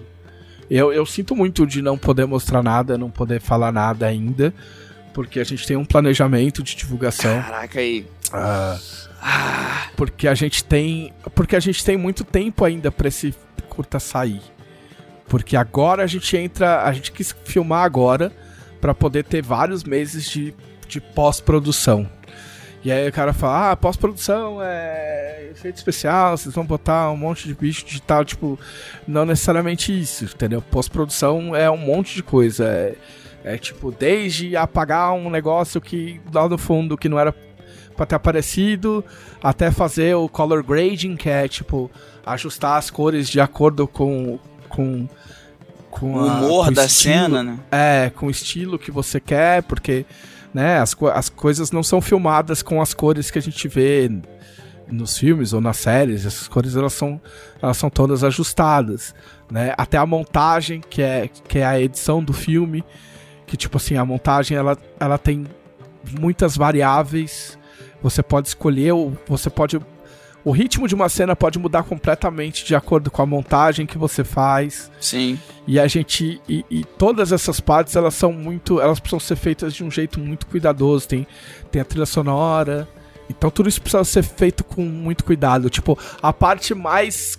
Eu, 0.71 0.93
eu 0.93 1.07
sinto 1.07 1.35
muito 1.35 1.67
de 1.67 1.81
não 1.81 1.97
poder 1.97 2.27
mostrar 2.27 2.63
nada, 2.63 2.99
não 2.99 3.11
poder 3.11 3.41
falar 3.41 3.73
nada 3.73 4.07
ainda. 4.07 4.53
Porque 5.15 5.41
a 5.41 5.45
gente 5.45 5.67
tem 5.67 5.77
um 5.77 5.85
planejamento 5.85 6.63
de 6.63 6.77
divulgação. 6.77 7.43
Caraca 7.43 7.81
aí. 7.81 8.07
ah, 8.33 8.79
Ah, 9.21 9.89
porque 9.97 10.29
a 10.29 10.35
gente 10.35 10.63
tem. 10.63 11.13
Porque 11.35 11.57
a 11.57 11.61
gente 11.61 11.85
tem 11.85 11.97
muito 11.97 12.23
tempo 12.23 12.65
ainda 12.65 12.91
pra 12.93 13.09
esse 13.09 13.35
curta 13.69 13.99
sair. 13.99 14.43
Porque 15.27 15.57
agora 15.57 16.05
a 16.05 16.07
gente 16.07 16.37
entra. 16.37 16.83
A 16.85 16.93
gente 16.93 17.11
quis 17.11 17.35
filmar 17.45 17.85
agora 17.85 18.31
pra 18.81 18.95
poder 18.95 19.25
ter 19.25 19.43
vários 19.43 19.83
meses 19.83 20.29
de, 20.29 20.55
de 20.87 21.01
pós-produção. 21.01 22.09
E 22.85 22.93
aí 22.93 23.09
o 23.09 23.13
cara 23.13 23.33
fala, 23.33 23.73
ah, 23.73 23.77
pós-produção 23.77 24.59
é 24.63 25.49
efeito 25.51 25.77
especial, 25.77 26.37
vocês 26.37 26.55
vão 26.55 26.65
botar 26.65 27.11
um 27.11 27.17
monte 27.17 27.49
de 27.49 27.55
bicho 27.55 27.85
digital, 27.85 28.25
tipo, 28.25 28.59
não 29.07 29.25
necessariamente 29.27 29.99
isso, 29.99 30.25
entendeu? 30.25 30.63
Pós-produção 30.63 31.55
é 31.57 31.69
um 31.71 31.77
monte 31.77 32.15
de 32.15 32.23
coisa. 32.23 32.65
É, 32.65 32.95
é 33.45 33.59
tipo, 33.59 33.91
desde 33.91 34.57
apagar 34.57 35.13
um 35.13 35.29
negócio 35.29 35.81
que 35.81 36.21
lá 36.33 36.49
no 36.49 36.57
fundo 36.57 36.97
que 36.97 37.09
não 37.09 37.19
era 37.19 37.35
pra 37.97 38.07
ter 38.07 38.15
aparecido, 38.15 39.05
até 39.43 39.73
fazer 39.73 40.15
o 40.15 40.29
color 40.29 40.63
grading, 40.63 41.17
que 41.17 41.29
é 41.29 41.49
tipo 41.49 41.91
ajustar 42.25 42.79
as 42.79 42.91
cores 42.91 43.29
de 43.29 43.41
acordo 43.41 43.89
com, 43.89 44.39
com 44.69 45.09
com 45.91 46.15
O 46.15 46.21
a- 46.21 46.23
humor 46.25 46.67
com 46.67 46.71
o 46.71 46.75
da 46.75 46.85
estilo- 46.85 47.15
cena, 47.15 47.43
né? 47.43 47.59
É, 47.73 48.11
com 48.15 48.27
o 48.27 48.31
estilo 48.31 48.79
que 48.79 48.91
você 48.93 49.19
quer, 49.19 49.63
porque 49.65 50.05
né, 50.59 50.79
as, 50.81 50.97
as 51.15 51.29
coisas 51.29 51.71
não 51.71 51.83
são 51.85 52.01
filmadas 52.01 52.63
com 52.63 52.83
as 52.83 52.93
cores 52.93 53.31
que 53.31 53.39
a 53.39 53.43
gente 53.43 53.69
vê 53.69 54.11
nos 54.91 55.17
filmes 55.17 55.53
ou 55.53 55.61
nas 55.61 55.77
séries. 55.77 56.27
Essas 56.27 56.49
cores 56.49 56.75
elas 56.75 56.93
são, 56.95 57.21
elas 57.63 57.77
são 57.77 57.89
todas 57.89 58.25
ajustadas. 58.25 59.15
Né? 59.51 59.73
Até 59.79 59.97
a 59.99 60.05
montagem, 60.05 60.81
que 60.81 61.01
é, 61.01 61.29
que 61.29 61.59
é 61.61 61.65
a 61.65 61.81
edição 61.81 62.23
do 62.25 62.33
filme, 62.33 62.83
que 63.47 63.57
tipo 63.57 63.77
assim, 63.77 63.97
a 63.97 64.05
montagem 64.05 64.57
ela, 64.57 64.77
ela 64.99 65.17
tem 65.17 65.47
muitas 66.19 66.57
variáveis. 66.57 67.57
Você 68.03 68.23
pode 68.23 68.49
escolher, 68.49 68.93
o- 68.93 69.17
você 69.29 69.49
pode. 69.51 69.79
O 70.49 70.51
ritmo 70.51 70.89
de 70.89 70.95
uma 70.95 71.11
cena 71.11 71.37
pode 71.37 71.59
mudar 71.59 71.83
completamente 71.83 72.65
de 72.65 72.75
acordo 72.75 73.11
com 73.11 73.21
a 73.21 73.27
montagem 73.27 73.85
que 73.85 73.99
você 73.99 74.25
faz. 74.25 74.91
Sim. 74.99 75.39
E 75.67 75.79
a 75.79 75.87
gente. 75.87 76.41
E, 76.49 76.65
e 76.71 76.85
todas 76.85 77.33
essas 77.33 77.61
partes, 77.61 77.95
elas 77.95 78.15
são 78.15 78.33
muito. 78.33 78.81
Elas 78.81 78.99
precisam 78.99 79.21
ser 79.21 79.37
feitas 79.37 79.75
de 79.75 79.85
um 79.85 79.91
jeito 79.91 80.19
muito 80.19 80.47
cuidadoso. 80.47 81.07
Tem, 81.07 81.27
tem 81.71 81.83
a 81.83 81.85
trilha 81.85 82.07
sonora. 82.07 82.89
Então 83.29 83.51
tudo 83.51 83.69
isso 83.69 83.83
precisa 83.83 84.03
ser 84.05 84.23
feito 84.23 84.65
com 84.65 84.81
muito 84.81 85.23
cuidado. 85.23 85.69
Tipo, 85.69 85.99
a 86.23 86.33
parte 86.33 86.75
mais 86.75 87.39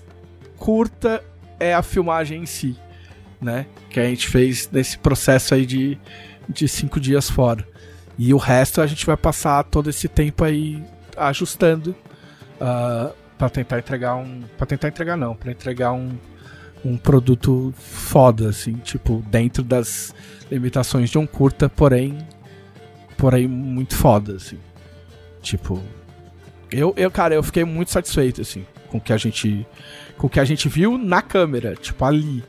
curta 0.56 1.24
é 1.60 1.74
a 1.74 1.82
filmagem 1.82 2.44
em 2.44 2.46
si. 2.46 2.78
Né? 3.42 3.66
Que 3.90 4.00
a 4.00 4.06
gente 4.06 4.28
fez 4.28 4.70
nesse 4.72 5.00
processo 5.00 5.56
aí 5.56 5.66
de, 5.66 5.98
de 6.48 6.68
cinco 6.68 7.00
dias 7.00 7.28
fora. 7.28 7.68
E 8.20 8.36
o 8.36 8.38
resto 8.38 8.82
a 8.82 8.86
gente 8.86 9.04
vai 9.04 9.18
passar 9.18 9.64
todo 9.64 9.90
esse 9.90 10.08
tempo 10.08 10.44
aí 10.44 10.80
ajustando. 11.18 11.96
Uh, 12.60 13.14
para 13.38 13.50
tentar 13.50 13.80
entregar 13.80 14.16
um. 14.16 14.44
para 14.58 14.68
tentar 14.68 14.90
entregar 14.90 15.16
não, 15.16 15.34
para 15.34 15.52
entregar 15.52 15.94
um 15.94 16.18
um 16.84 16.98
produto 16.98 17.74
foda, 17.78 18.50
assim, 18.50 18.74
tipo, 18.76 19.24
dentro 19.28 19.64
das 19.64 20.14
limitações 20.50 21.10
de 21.10 21.18
um 21.18 21.26
curta, 21.26 21.70
porém, 21.70 22.18
porém 23.18 23.48
muito 23.48 23.96
foda, 23.96 24.36
assim. 24.36 24.58
Tipo, 25.42 25.82
eu, 26.72 26.94
eu, 26.98 27.12
cara, 27.12 27.36
eu 27.36 27.44
fiquei 27.44 27.64
muito 27.64 27.92
satisfeito, 27.92 28.42
assim, 28.42 28.66
com 28.90 28.98
o 28.98 29.02
que 29.02 29.14
a 29.14 29.18
gente, 29.18 29.66
com 30.18 30.28
o 30.28 30.30
que 30.30 30.40
a 30.40 30.46
gente 30.46 30.70
viu 30.70 30.98
na 30.98 31.22
câmera, 31.22 31.76
tipo, 31.76 32.04
ali, 32.06 32.44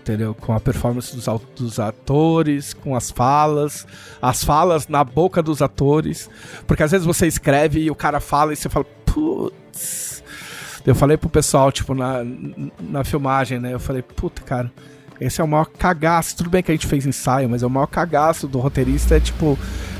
entendeu? 0.00 0.34
Com 0.34 0.52
a 0.52 0.60
performance 0.60 1.14
dos, 1.14 1.26
dos 1.56 1.78
atores, 1.78 2.74
com 2.74 2.94
as 2.94 3.10
falas, 3.10 3.86
as 4.20 4.44
falas 4.44 4.88
na 4.88 5.04
boca 5.04 5.42
dos 5.42 5.62
atores, 5.62 6.28
porque 6.66 6.82
às 6.82 6.90
vezes 6.90 7.06
você 7.06 7.26
escreve 7.26 7.80
e 7.80 7.90
o 7.90 7.94
cara 7.94 8.20
fala 8.20 8.52
e 8.52 8.56
você 8.56 8.68
fala, 8.68 8.84
putz... 9.12 10.22
Eu 10.86 10.94
falei 10.94 11.16
pro 11.16 11.28
pessoal, 11.28 11.70
tipo, 11.70 11.94
na, 11.94 12.24
na 12.80 13.04
filmagem, 13.04 13.60
né? 13.60 13.74
Eu 13.74 13.80
falei, 13.80 14.00
puta, 14.02 14.40
cara, 14.42 14.72
esse 15.20 15.40
é 15.40 15.44
o 15.44 15.48
maior 15.48 15.66
cagaço. 15.66 16.36
Tudo 16.36 16.48
bem 16.48 16.62
que 16.62 16.70
a 16.70 16.74
gente 16.74 16.86
fez 16.86 17.04
ensaio, 17.04 17.48
mas 17.48 17.62
é 17.62 17.66
o 17.66 17.70
maior 17.70 17.86
cagaço 17.86 18.48
do 18.48 18.58
roteirista 18.58 19.16
é 19.16 19.20
tipo, 19.20 19.58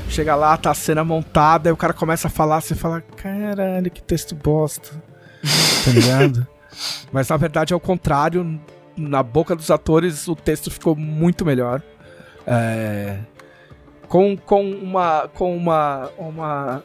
chega 0.09 0.35
lá, 0.35 0.57
tá 0.57 0.71
a 0.71 0.73
cena 0.73 1.03
montada, 1.03 1.69
aí 1.69 1.73
o 1.73 1.77
cara 1.77 1.93
começa 1.93 2.27
a 2.27 2.31
falar, 2.31 2.61
você 2.61 2.73
fala, 2.73 3.01
caralho, 3.15 3.91
que 3.91 4.01
texto 4.01 4.33
bosta. 4.33 4.89
Tá 5.85 5.91
ligado? 5.91 6.47
mas 7.11 7.29
na 7.29 7.37
verdade 7.37 7.73
é 7.73 7.75
o 7.75 7.79
contrário. 7.79 8.59
Na 8.97 9.23
boca 9.23 9.55
dos 9.55 9.71
atores 9.71 10.27
o 10.27 10.35
texto 10.35 10.71
ficou 10.71 10.95
muito 10.95 11.45
melhor. 11.45 11.81
É, 12.45 13.19
com, 14.07 14.35
com 14.35 14.69
uma. 14.69 15.29
Com 15.33 15.55
uma. 15.55 16.09
uma 16.17 16.83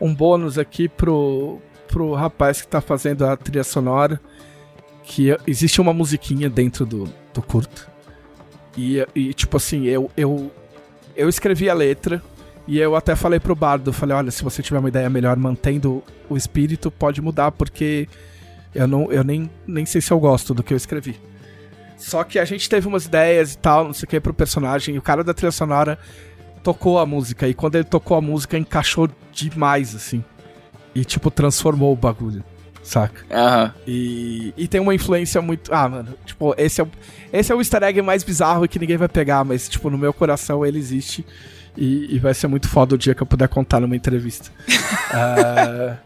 um 0.00 0.14
bônus 0.14 0.58
aqui 0.58 0.88
pro, 0.88 1.58
pro 1.88 2.14
rapaz 2.14 2.60
que 2.60 2.68
tá 2.68 2.80
fazendo 2.80 3.24
a 3.26 3.36
trilha 3.36 3.64
sonora. 3.64 4.20
Que 5.04 5.36
existe 5.46 5.80
uma 5.80 5.92
musiquinha 5.92 6.50
dentro 6.50 6.84
do, 6.84 7.08
do 7.32 7.40
curto. 7.40 7.88
E, 8.76 9.04
e 9.14 9.32
tipo 9.32 9.56
assim, 9.56 9.84
eu, 9.86 10.10
eu, 10.16 10.52
eu 11.16 11.28
escrevi 11.28 11.68
a 11.68 11.74
letra. 11.74 12.22
E 12.66 12.78
eu 12.78 12.94
até 12.94 13.16
falei 13.16 13.40
pro 13.40 13.54
Bardo, 13.54 13.94
falei, 13.94 14.14
olha, 14.14 14.30
se 14.30 14.44
você 14.44 14.62
tiver 14.62 14.78
uma 14.78 14.90
ideia 14.90 15.08
melhor 15.08 15.36
mantendo 15.38 16.04
o 16.28 16.36
espírito, 16.36 16.90
pode 16.90 17.22
mudar, 17.22 17.50
porque 17.50 18.06
eu, 18.74 18.86
não, 18.86 19.10
eu 19.10 19.24
nem, 19.24 19.50
nem 19.66 19.86
sei 19.86 20.02
se 20.02 20.12
eu 20.12 20.20
gosto 20.20 20.52
do 20.52 20.62
que 20.62 20.74
eu 20.74 20.76
escrevi. 20.76 21.18
Só 21.96 22.22
que 22.22 22.38
a 22.38 22.44
gente 22.44 22.68
teve 22.68 22.86
umas 22.86 23.06
ideias 23.06 23.54
e 23.54 23.58
tal, 23.58 23.84
não 23.84 23.94
sei 23.94 24.06
o 24.06 24.08
que, 24.08 24.20
pro 24.20 24.34
personagem, 24.34 24.94
e 24.94 24.98
o 24.98 25.02
cara 25.02 25.24
da 25.24 25.32
trilha 25.32 25.50
sonora 25.50 25.98
tocou 26.68 26.98
a 26.98 27.06
música, 27.06 27.48
e 27.48 27.54
quando 27.54 27.76
ele 27.76 27.84
tocou 27.84 28.14
a 28.14 28.20
música, 28.20 28.58
encaixou 28.58 29.08
demais, 29.32 29.94
assim. 29.94 30.22
E, 30.94 31.02
tipo, 31.02 31.30
transformou 31.30 31.94
o 31.94 31.96
bagulho, 31.96 32.44
saca? 32.82 33.24
Aham. 33.30 33.74
E, 33.86 34.52
e 34.54 34.68
tem 34.68 34.78
uma 34.78 34.94
influência 34.94 35.40
muito. 35.40 35.72
Ah, 35.72 35.88
mano, 35.88 36.14
tipo, 36.26 36.54
esse 36.58 36.82
é, 36.82 36.84
o, 36.84 36.88
esse 37.32 37.50
é 37.50 37.54
o 37.54 37.60
easter 37.60 37.82
egg 37.84 38.02
mais 38.02 38.22
bizarro 38.22 38.68
que 38.68 38.78
ninguém 38.78 38.98
vai 38.98 39.08
pegar, 39.08 39.44
mas, 39.44 39.66
tipo, 39.66 39.88
no 39.88 39.96
meu 39.96 40.12
coração 40.12 40.66
ele 40.66 40.78
existe. 40.78 41.24
E, 41.74 42.14
e 42.14 42.18
vai 42.18 42.34
ser 42.34 42.48
muito 42.48 42.68
foda 42.68 42.96
o 42.96 42.98
dia 42.98 43.14
que 43.14 43.22
eu 43.22 43.26
puder 43.26 43.48
contar 43.48 43.80
numa 43.80 43.96
entrevista. 43.96 44.50
Ah, 45.10 45.96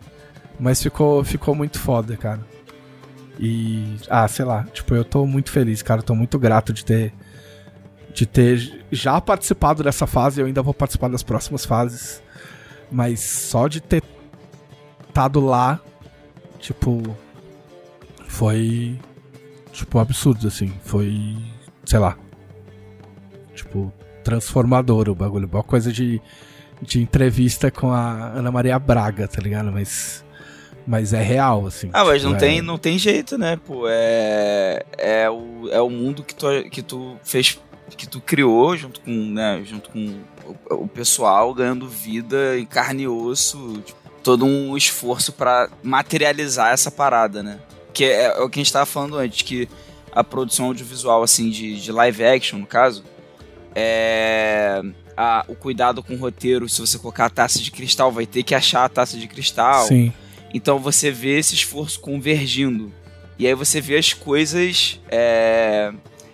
mas 0.61 0.81
ficou, 0.81 1.25
ficou 1.25 1.57
muito 1.57 1.77
foda, 1.77 2.17
cara. 2.17 2.41
E. 3.37 3.97
Ah, 4.09 4.29
sei 4.29 4.45
lá, 4.45 4.65
tipo, 4.73 4.95
eu 4.95 5.05
tô 5.05 5.27
muito 5.27 5.51
feliz, 5.51 5.83
cara. 5.83 6.01
Eu 6.01 6.05
tô 6.05 6.15
muito 6.15 6.39
grato 6.39 6.73
de 6.73 6.85
ter. 6.85 7.13
De 8.15 8.27
ter 8.27 8.85
já 8.91 9.21
participado 9.21 9.83
dessa 9.83 10.07
fase, 10.07 10.41
eu 10.41 10.47
ainda 10.47 10.63
vou 10.63 10.75
participar 10.75 11.09
das 11.09 11.23
próximas 11.23 11.65
fases. 11.65 12.23
Mas 12.91 13.21
só 13.21 13.69
de 13.69 13.81
ter 13.81 14.03
estado 15.09 15.41
lá, 15.41 15.81
tipo. 16.59 17.03
Foi. 18.29 18.99
Tipo, 19.73 19.99
absurdo, 19.99 20.47
assim. 20.49 20.73
Foi. 20.85 21.37
Sei 21.85 21.99
lá. 21.99 22.17
Tipo, 23.55 23.93
transformador 24.23 25.09
o 25.09 25.15
bagulho. 25.15 25.49
Uma 25.51 25.63
coisa 25.63 25.91
de, 25.93 26.21
de 26.81 27.01
entrevista 27.01 27.71
com 27.71 27.91
a 27.93 28.29
Ana 28.35 28.51
Maria 28.53 28.79
Braga, 28.79 29.27
tá 29.27 29.41
ligado? 29.41 29.73
Mas. 29.73 30.23
Mas 30.87 31.13
é 31.13 31.23
real, 31.23 31.65
assim. 31.67 31.89
Ah, 31.93 32.05
mas 32.05 32.23
Tipo, 32.23 32.31
não 32.31 32.37
é- 32.37 32.41
tem, 32.41 32.61
não 32.61 32.77
tem 32.77 32.99
jeito, 32.99 33.39
né, 33.39 33.57
pô? 33.57 33.85
É, 33.89 34.85
é, 34.99 35.31
o, 35.31 35.69
é 35.71 35.81
o 35.81 35.89
mundo 35.89 36.25
que 36.25 36.35
tu, 36.35 36.47
que 36.73 36.83
tu 36.83 37.17
fez, 37.23 37.57
que 37.97 38.07
tu 38.07 38.21
criou 38.21 38.77
junto 38.77 39.01
com, 39.01 39.11
né, 39.11 39.63
junto 39.65 39.91
com 39.91 40.21
o, 40.71 40.85
o 40.85 40.89
pessoal, 40.89 41.53
ganhando 41.55 41.89
vida 41.89 42.59
em 42.59 42.65
carne 42.67 43.03
e 43.05 43.09
osso, 43.09 43.83
tipo, 43.85 43.99
todo 44.23 44.45
um 44.45 44.77
esforço 44.77 45.33
pra 45.33 45.69
materializar 45.83 46.73
essa 46.73 46.91
parada, 46.91 47.43
né? 47.43 47.59
Que 47.93 48.05
é, 48.05 48.25
é 48.27 48.41
o 48.41 48.49
que 48.49 48.61
a 48.61 48.63
gente 48.63 48.73
tava 48.73 48.87
falando 48.87 49.17
antes, 49.19 49.43
que 49.43 49.69
a 50.13 50.23
produção 50.23 50.67
audiovisual, 50.67 51.23
assim, 51.23 51.51
de, 51.51 51.81
de 51.81 51.91
live 51.93 52.25
action, 52.25 52.59
no 52.59 52.67
caso, 52.67 53.03
é... 53.75 54.83
a- 55.17 55.45
o 55.49 55.55
cuidado 55.55 56.03
com 56.03 56.15
o 56.15 56.19
roteiro, 56.19 56.69
se 56.69 56.81
você 56.81 56.99
colocar 56.99 57.27
a 57.27 57.31
taça 57.31 57.59
de 57.59 57.71
cristal, 57.71 58.11
vai 58.13 58.27
ter 58.27 58.43
que 58.43 58.55
achar 58.55 58.85
a 58.85 58.89
taça 58.89 59.17
de 59.17 59.27
cristal. 59.27 59.87
Sim. 59.87 60.13
Então 60.55 60.79
você 60.79 61.11
vê 61.11 61.39
esse 61.39 61.55
esforço 61.55 61.99
convergindo. 62.01 62.93
E 63.39 63.47
aí 63.47 63.55
você 63.55 63.81
vê 63.81 63.97
as 63.97 64.13
coisas. 64.13 65.01
É, 65.09 65.93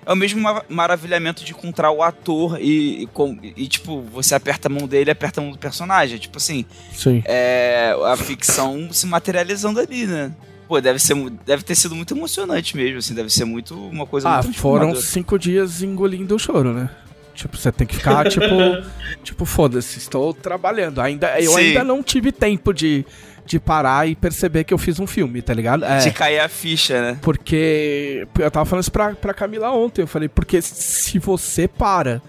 é 0.09 0.12
o 0.12 0.16
mesmo 0.16 0.40
ma- 0.40 0.64
maravilhamento 0.68 1.44
de 1.44 1.52
encontrar 1.52 1.90
o 1.90 2.02
ator 2.02 2.59
e, 2.60 3.02
e, 3.02 3.06
com- 3.09 3.39
e, 3.43 3.68
tipo, 3.68 4.01
você 4.01 4.35
aperta 4.35 4.66
a 4.66 4.70
mão 4.70 4.89
dele 4.89 5.10
e 5.10 5.12
aperta 5.12 5.40
a 5.40 5.43
mão 5.44 5.52
do 5.52 5.59
personagem. 5.59 6.18
Tipo 6.18 6.39
assim, 6.39 6.64
Sim. 6.93 7.22
é, 7.26 7.94
a 8.06 8.16
ficção 8.16 8.89
se 8.90 9.06
materializando 9.06 9.78
ali, 9.78 10.06
né? 10.06 10.32
Pô, 10.66 10.80
deve, 10.80 10.98
ser, 10.98 11.14
deve 11.47 11.62
ter 11.62 11.74
sido 11.74 11.94
muito 11.94 12.14
emocionante 12.14 12.76
mesmo, 12.76 12.98
assim, 12.98 13.14
deve 13.14 13.30
ser 13.30 13.44
muito 13.44 13.74
uma 13.74 14.06
coisa 14.06 14.28
Ah, 14.28 14.43
muito 14.43 14.59
foram 14.59 14.94
cinco 14.97 15.39
dias 15.39 15.82
engolindo 15.82 16.35
o 16.35 16.39
choro, 16.39 16.72
né? 16.72 16.90
Tipo, 17.35 17.56
você 17.56 17.70
tem 17.70 17.86
que 17.86 17.94
ficar, 17.97 18.28
tipo, 18.28 18.44
tipo, 19.22 19.44
foda-se, 19.44 19.97
estou 19.98 20.35
trabalhando. 20.35 21.01
Ainda, 21.01 21.40
eu 21.40 21.52
Sim. 21.52 21.59
ainda 21.59 21.85
não 21.85 22.02
tive 22.02 22.32
tempo 22.32 22.72
de, 22.74 23.06
de 23.48 23.58
parar 23.58 24.06
e 24.08 24.14
perceber 24.14 24.64
que 24.64 24.72
eu 24.74 24.78
fiz 24.78 25.00
um 25.00 25.06
filme, 25.06 25.40
tá 25.42 25.54
ligado? 25.54 25.84
É, 25.84 25.98
De 25.98 26.10
cair 26.10 26.38
a 26.40 26.48
ficha, 26.48 27.00
né? 27.00 27.18
porque 27.22 28.26
eu 28.38 28.50
tava 28.50 28.64
falando 28.66 28.82
isso 28.82 28.92
pra, 28.92 29.14
pra 29.14 29.32
Camila 29.34 29.70
ontem, 29.70 30.02
eu 30.02 30.06
falei, 30.06 30.28
porque 30.28 30.60
se 30.62 31.18
você 31.18 31.66
para 31.66 32.20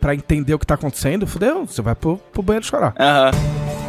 pra 0.00 0.14
entender 0.14 0.54
o 0.54 0.58
que 0.58 0.66
tá 0.66 0.74
acontecendo, 0.74 1.26
fudeu, 1.26 1.64
você 1.66 1.80
vai 1.82 1.94
pro, 1.94 2.18
pro 2.32 2.42
banheiro 2.42 2.64
chorar. 2.66 2.94
Aham. 2.98 3.85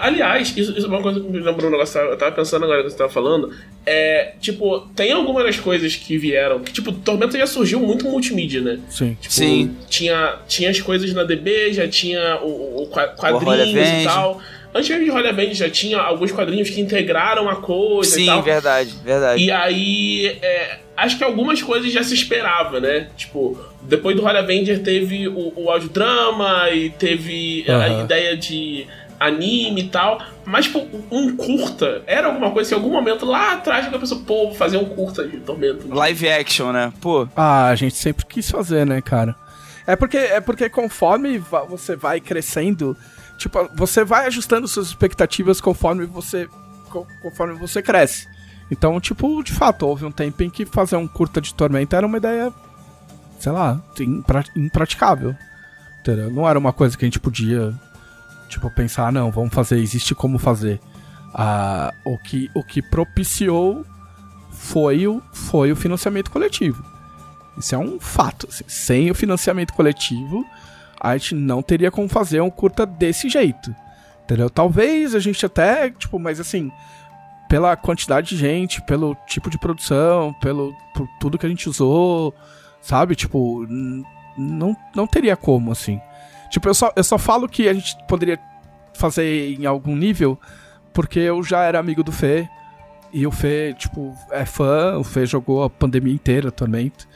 Aliás, 0.00 0.56
isso, 0.56 0.76
isso 0.76 0.86
é 0.86 0.88
uma 0.88 1.02
coisa 1.02 1.20
que 1.20 1.28
me 1.28 1.38
lembrou 1.38 1.68
um 1.68 1.72
negócio. 1.72 2.00
Eu 2.00 2.16
tava 2.16 2.32
pensando 2.32 2.64
agora 2.64 2.82
que 2.82 2.90
você 2.90 2.96
tava 2.96 3.10
falando. 3.10 3.54
É, 3.84 4.32
tipo, 4.40 4.80
tem 4.94 5.12
algumas 5.12 5.44
das 5.44 5.58
coisas 5.58 5.94
que 5.96 6.16
vieram. 6.16 6.60
Que, 6.60 6.72
tipo, 6.72 6.92
Tormenta 6.92 7.36
já 7.38 7.46
surgiu 7.46 7.80
muito 7.80 8.04
multimídia, 8.06 8.60
né? 8.60 8.78
Sim. 8.88 9.16
Tipo, 9.20 9.34
Sim. 9.34 9.76
Tinha, 9.88 10.36
tinha 10.48 10.70
as 10.70 10.80
coisas 10.80 11.12
na 11.12 11.24
DB, 11.24 11.72
já 11.72 11.86
tinha 11.88 12.38
o, 12.42 12.82
o 12.82 12.86
quadrinhos 12.86 13.68
e 13.74 13.78
Avenge. 13.78 14.04
tal. 14.04 14.40
Antes 14.74 14.88
mesmo 14.88 15.04
de 15.04 15.10
Holly 15.10 15.28
Avenge 15.28 15.54
já 15.54 15.68
tinha 15.68 15.98
alguns 15.98 16.32
quadrinhos 16.32 16.70
que 16.70 16.80
integraram 16.80 17.46
a 17.46 17.56
coisa 17.56 18.16
e 18.18 18.20
Sim, 18.22 18.26
tal. 18.26 18.42
verdade, 18.42 18.94
verdade. 19.04 19.44
E 19.44 19.50
aí, 19.50 20.38
é, 20.40 20.78
acho 20.96 21.18
que 21.18 21.24
algumas 21.24 21.60
coisas 21.60 21.92
já 21.92 22.02
se 22.02 22.14
esperava, 22.14 22.80
né? 22.80 23.08
Tipo, 23.14 23.58
depois 23.82 24.16
do 24.16 24.22
Holly 24.22 24.38
Avenger 24.38 24.82
teve 24.82 25.28
o, 25.28 25.52
o 25.56 25.70
audiodrama 25.70 26.70
e 26.70 26.88
teve 26.88 27.66
a 27.68 27.72
Aham. 27.72 28.04
ideia 28.04 28.34
de 28.34 28.86
anime 29.26 29.82
e 29.82 29.88
tal. 29.88 30.20
Mas, 30.44 30.66
tipo, 30.66 30.86
um 31.10 31.36
curta 31.36 32.02
era 32.06 32.26
alguma 32.28 32.50
coisa 32.50 32.68
assim, 32.68 32.74
em 32.74 32.82
algum 32.84 32.94
momento 32.94 33.24
lá 33.24 33.52
atrás 33.54 33.88
que 33.88 33.94
a 33.94 33.98
pessoa, 33.98 34.20
pô, 34.26 34.46
vou 34.48 34.54
fazer 34.54 34.76
um 34.76 34.84
curta 34.84 35.26
de 35.26 35.38
Tormento. 35.38 35.88
Live 35.94 36.28
action, 36.28 36.72
né? 36.72 36.92
Pô. 37.00 37.28
Ah, 37.36 37.68
a 37.68 37.74
gente 37.74 37.94
sempre 37.94 38.26
quis 38.26 38.50
fazer, 38.50 38.84
né, 38.86 39.00
cara? 39.00 39.34
É 39.86 39.96
porque, 39.96 40.16
é 40.16 40.40
porque 40.40 40.68
conforme 40.68 41.38
você 41.68 41.96
vai 41.96 42.20
crescendo, 42.20 42.96
tipo, 43.38 43.68
você 43.74 44.04
vai 44.04 44.26
ajustando 44.26 44.68
suas 44.68 44.86
expectativas 44.88 45.60
conforme 45.60 46.06
você 46.06 46.48
co- 46.90 47.06
conforme 47.20 47.54
você 47.54 47.82
cresce. 47.82 48.28
Então, 48.70 48.98
tipo, 49.00 49.42
de 49.42 49.52
fato, 49.52 49.86
houve 49.86 50.04
um 50.04 50.10
tempo 50.12 50.42
em 50.42 50.48
que 50.50 50.64
fazer 50.64 50.96
um 50.96 51.06
curta 51.08 51.40
de 51.40 51.52
Tormenta 51.52 51.96
era 51.96 52.06
uma 52.06 52.16
ideia, 52.16 52.52
sei 53.38 53.52
lá, 53.52 53.80
impra- 54.00 54.44
impraticável. 54.56 55.34
Não 56.32 56.48
era 56.48 56.58
uma 56.58 56.72
coisa 56.72 56.96
que 56.96 57.04
a 57.04 57.06
gente 57.06 57.20
podia, 57.20 57.74
tipo, 58.52 58.70
pensar, 58.70 59.08
"Ah, 59.08 59.12
não, 59.12 59.30
vamos 59.30 59.52
fazer, 59.54 59.78
existe 59.78 60.14
como 60.14 60.38
fazer. 60.38 60.80
Ah, 61.34 61.92
o, 62.04 62.18
que, 62.18 62.50
o 62.54 62.62
que 62.62 62.82
propiciou 62.82 63.84
foi 64.50 65.06
o, 65.06 65.22
foi 65.32 65.72
o 65.72 65.76
financiamento 65.76 66.30
coletivo. 66.30 66.84
Isso 67.58 67.74
é 67.74 67.78
um 67.78 67.98
fato. 67.98 68.46
assim. 68.50 68.64
Sem 68.66 69.10
o 69.10 69.14
financiamento 69.14 69.72
coletivo, 69.72 70.46
a 71.00 71.16
gente 71.16 71.34
não 71.34 71.62
teria 71.62 71.90
como 71.90 72.08
fazer 72.08 72.40
um 72.40 72.50
curta 72.50 72.86
desse 72.86 73.28
jeito. 73.28 73.74
Entendeu? 74.24 74.48
Talvez 74.48 75.14
a 75.14 75.18
gente 75.18 75.44
até, 75.44 75.90
tipo, 75.90 76.18
mas 76.18 76.38
assim, 76.38 76.70
pela 77.48 77.76
quantidade 77.76 78.30
de 78.30 78.36
gente, 78.36 78.80
pelo 78.82 79.16
tipo 79.26 79.50
de 79.50 79.58
produção, 79.58 80.32
pelo 80.40 80.74
por 80.94 81.08
tudo 81.18 81.38
que 81.38 81.44
a 81.44 81.48
gente 81.48 81.68
usou, 81.68 82.34
sabe? 82.80 83.14
Tipo, 83.14 83.66
não, 84.36 84.76
não 84.94 85.06
teria 85.06 85.36
como, 85.36 85.72
assim. 85.72 86.00
Tipo, 86.52 86.68
eu 86.68 86.74
só, 86.74 86.92
eu 86.94 87.02
só 87.02 87.16
falo 87.16 87.48
que 87.48 87.66
a 87.66 87.72
gente 87.72 87.96
poderia 88.06 88.38
fazer 88.92 89.58
em 89.58 89.64
algum 89.64 89.96
nível 89.96 90.38
porque 90.92 91.18
eu 91.18 91.42
já 91.42 91.62
era 91.62 91.78
amigo 91.78 92.02
do 92.02 92.12
Fê. 92.12 92.46
E 93.10 93.26
o 93.26 93.30
Fê, 93.30 93.74
tipo, 93.78 94.14
é 94.30 94.44
fã, 94.44 94.98
o 94.98 95.02
Fê 95.02 95.24
jogou 95.24 95.64
a 95.64 95.70
pandemia 95.70 96.12
inteira 96.12 96.52
Tormento. 96.52 97.08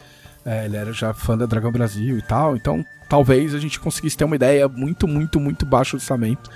É, 0.43 0.65
ele 0.65 0.77
era 0.77 0.91
já 0.91 1.13
fã 1.13 1.37
da 1.37 1.45
Dragão 1.45 1.71
Brasil 1.71 2.17
e 2.17 2.23
tal, 2.23 2.57
então 2.57 2.83
talvez 3.11 3.55
a 3.55 3.59
gente 3.59 3.79
conseguisse 3.79 4.17
ter 4.17 4.25
uma 4.25 4.37
ideia 4.37 4.69
muito, 4.69 5.07
muito, 5.07 5.39
muito 5.39 5.67
baixo 5.67 5.97
orçamento 5.97 6.49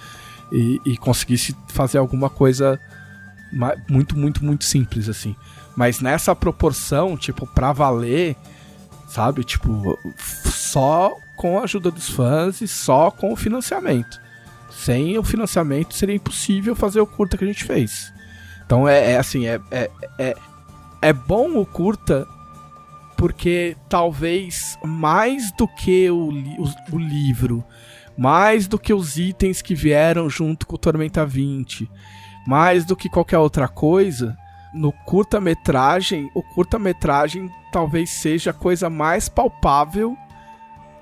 e, 0.51 0.81
e 0.86 0.97
conseguisse 0.97 1.57
fazer 1.69 1.98
alguma 1.98 2.31
coisa 2.31 2.81
muito, 3.89 4.16
muito, 4.16 4.44
muito 4.44 4.65
simples, 4.65 5.09
assim. 5.09 5.36
Mas 5.77 6.01
nessa 6.01 6.35
proporção, 6.35 7.16
tipo, 7.16 7.47
pra 7.47 7.73
valer, 7.73 8.36
sabe? 9.11 9.45
Tipo, 9.45 9.99
só 10.16 11.15
com 11.37 11.59
a 11.59 11.65
ajuda 11.65 11.91
dos 11.91 12.09
fãs 12.09 12.61
e 12.61 12.69
só 12.69 13.11
com 13.11 13.32
o 13.32 13.37
financiamento. 13.37 14.20
Sem 14.70 15.19
o 15.19 15.24
financiamento 15.24 15.95
seria 15.95 16.15
impossível 16.15 16.77
fazer 16.77 17.01
o 17.01 17.07
curta 17.07 17.37
que 17.37 17.45
a 17.45 17.47
gente 17.47 17.65
fez. 17.65 18.12
Então 18.65 18.89
é, 18.89 19.12
é 19.12 19.19
assim, 19.19 19.47
é, 19.47 19.61
é, 19.70 19.91
é, 20.19 20.37
é 21.03 21.12
bom 21.12 21.59
o 21.59 21.66
curta 21.66 22.27
porque 23.16 23.77
talvez 23.89 24.78
mais 24.82 25.53
do 25.53 25.66
que 25.66 26.09
o, 26.09 26.31
o, 26.31 26.95
o 26.95 26.99
livro, 26.99 27.65
mais 28.16 28.66
do 28.66 28.78
que 28.78 28.95
os 28.95 29.19
itens 29.19 29.61
que 29.61 29.74
vieram 29.74 30.31
junto 30.31 30.66
com 30.66 30.77
o 30.77 30.78
Tormenta 30.78 31.27
20, 31.27 31.91
mais 32.47 32.85
do 32.85 32.97
que 32.97 33.11
qualquer 33.11 33.39
outra 33.39 33.69
coisa, 33.69 34.37
no 34.72 34.92
curta-metragem, 34.92 36.30
o 36.34 36.42
curta-metragem 36.42 37.51
talvez 37.72 38.10
seja 38.10 38.51
a 38.51 38.55
coisa 38.55 38.88
mais 38.90 39.28
palpável 39.28 40.16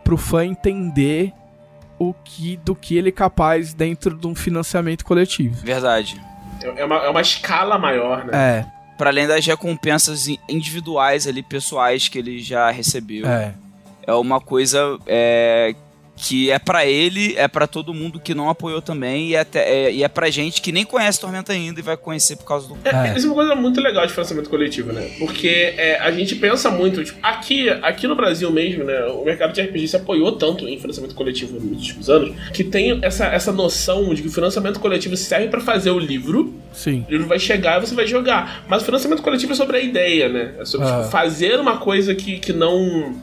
pro 0.05 0.17
fã 0.17 0.45
entender 0.45 1.33
o 1.99 2.15
que 2.15 2.57
do 2.59 2.75
que 2.75 2.97
ele 2.97 3.09
é 3.09 3.13
capaz 3.13 3.75
dentro 3.75 4.17
de 4.17 4.27
um 4.27 4.35
financiamento 4.35 5.05
coletivo. 5.05 5.55
Verdade. 5.65 6.21
É 6.77 6.85
uma, 6.85 6.97
é 6.97 7.09
uma 7.09 7.21
escala 7.21 7.79
maior, 7.79 8.25
né? 8.25 8.33
É, 8.33 8.67
Para 8.97 9.11
além 9.11 9.27
das 9.27 9.45
recompensas 9.47 10.29
in- 10.29 10.39
individuais 10.49 11.27
ali, 11.27 11.43
pessoais 11.43 12.09
que 12.09 12.19
ele 12.19 12.39
já 12.41 12.71
recebeu. 12.71 13.27
é. 13.27 13.55
É 14.07 14.15
uma 14.15 14.41
coisa 14.41 14.99
é, 15.07 15.75
que 16.19 16.51
é 16.51 16.59
pra 16.59 16.85
ele, 16.85 17.35
é 17.37 17.47
pra 17.49 17.67
todo 17.67 17.95
mundo 17.95 18.19
que 18.21 18.35
não 18.35 18.49
apoiou 18.51 18.83
também, 18.83 19.29
e, 19.29 19.37
até, 19.37 19.87
é, 19.87 19.93
e 19.93 20.03
é 20.03 20.09
pra 20.09 20.29
gente 20.31 20.61
que 20.61 20.73
nem 20.73 20.85
conhece 20.85 21.21
Tormenta 21.21 21.53
ainda 21.53 21.79
e 21.81 21.83
vai 21.83 21.97
conhecer 21.97 22.37
por 22.37 22.45
causa 22.45 22.69
do. 22.69 22.77
É, 22.85 23.09
É. 23.11 23.17
Isso 23.17 23.27
é 23.27 23.31
uma 23.31 23.35
coisa 23.37 23.55
muito 23.55 23.81
legal 23.81 24.07
de 24.07 24.13
financiamento 24.13 24.51
coletivo, 24.51 24.93
né? 24.93 25.11
Porque 25.19 25.49
é, 25.77 25.99
a 26.01 26.11
gente 26.11 26.35
pensa 26.37 26.71
muito, 26.71 27.03
tipo, 27.05 27.19
aqui, 27.23 27.69
aqui 27.71 28.07
no 28.07 28.17
Brasil 28.17 28.51
mesmo, 28.51 28.85
né? 28.85 29.07
O 29.07 29.25
mercado 29.25 29.53
de 29.53 29.61
RPG 29.63 29.89
se 29.89 29.97
apoiou 29.97 30.33
tanto 30.33 30.69
em 30.69 30.79
financiamento 30.79 31.15
coletivo 31.15 31.59
nos 31.61 31.79
últimos 31.79 32.11
anos 32.11 32.35
que 32.53 32.65
tem 32.65 32.99
essa, 33.03 33.27
essa 33.27 33.53
noção 33.53 34.13
de 34.15 34.23
que 34.23 34.29
o 34.29 34.33
financiamento 34.33 34.81
coletivo 34.81 35.17
serve 35.17 35.49
pra 35.49 35.61
fazer 35.61 35.91
o 35.91 35.99
livro, 35.99 36.53
Sim. 36.73 37.05
o 37.09 37.11
livro 37.13 37.27
vai 37.27 37.39
chegar 37.39 37.79
e 37.83 37.87
você 37.87 37.95
vai 37.95 38.07
jogar. 38.07 38.65
Mas 38.69 38.83
o 38.83 38.85
financiamento 38.85 39.23
coletivo 39.23 39.53
é 39.53 39.57
sobre 39.57 39.77
a 39.77 39.81
ideia, 39.81 40.29
né? 40.29 40.55
É 40.59 40.65
sobre 40.65 40.87
Ah. 40.89 40.99
tipo, 40.99 41.11
fazer 41.11 41.59
uma 41.61 41.79
coisa 41.79 42.15
que, 42.15 42.39
que 42.39 42.53
não. 42.53 43.17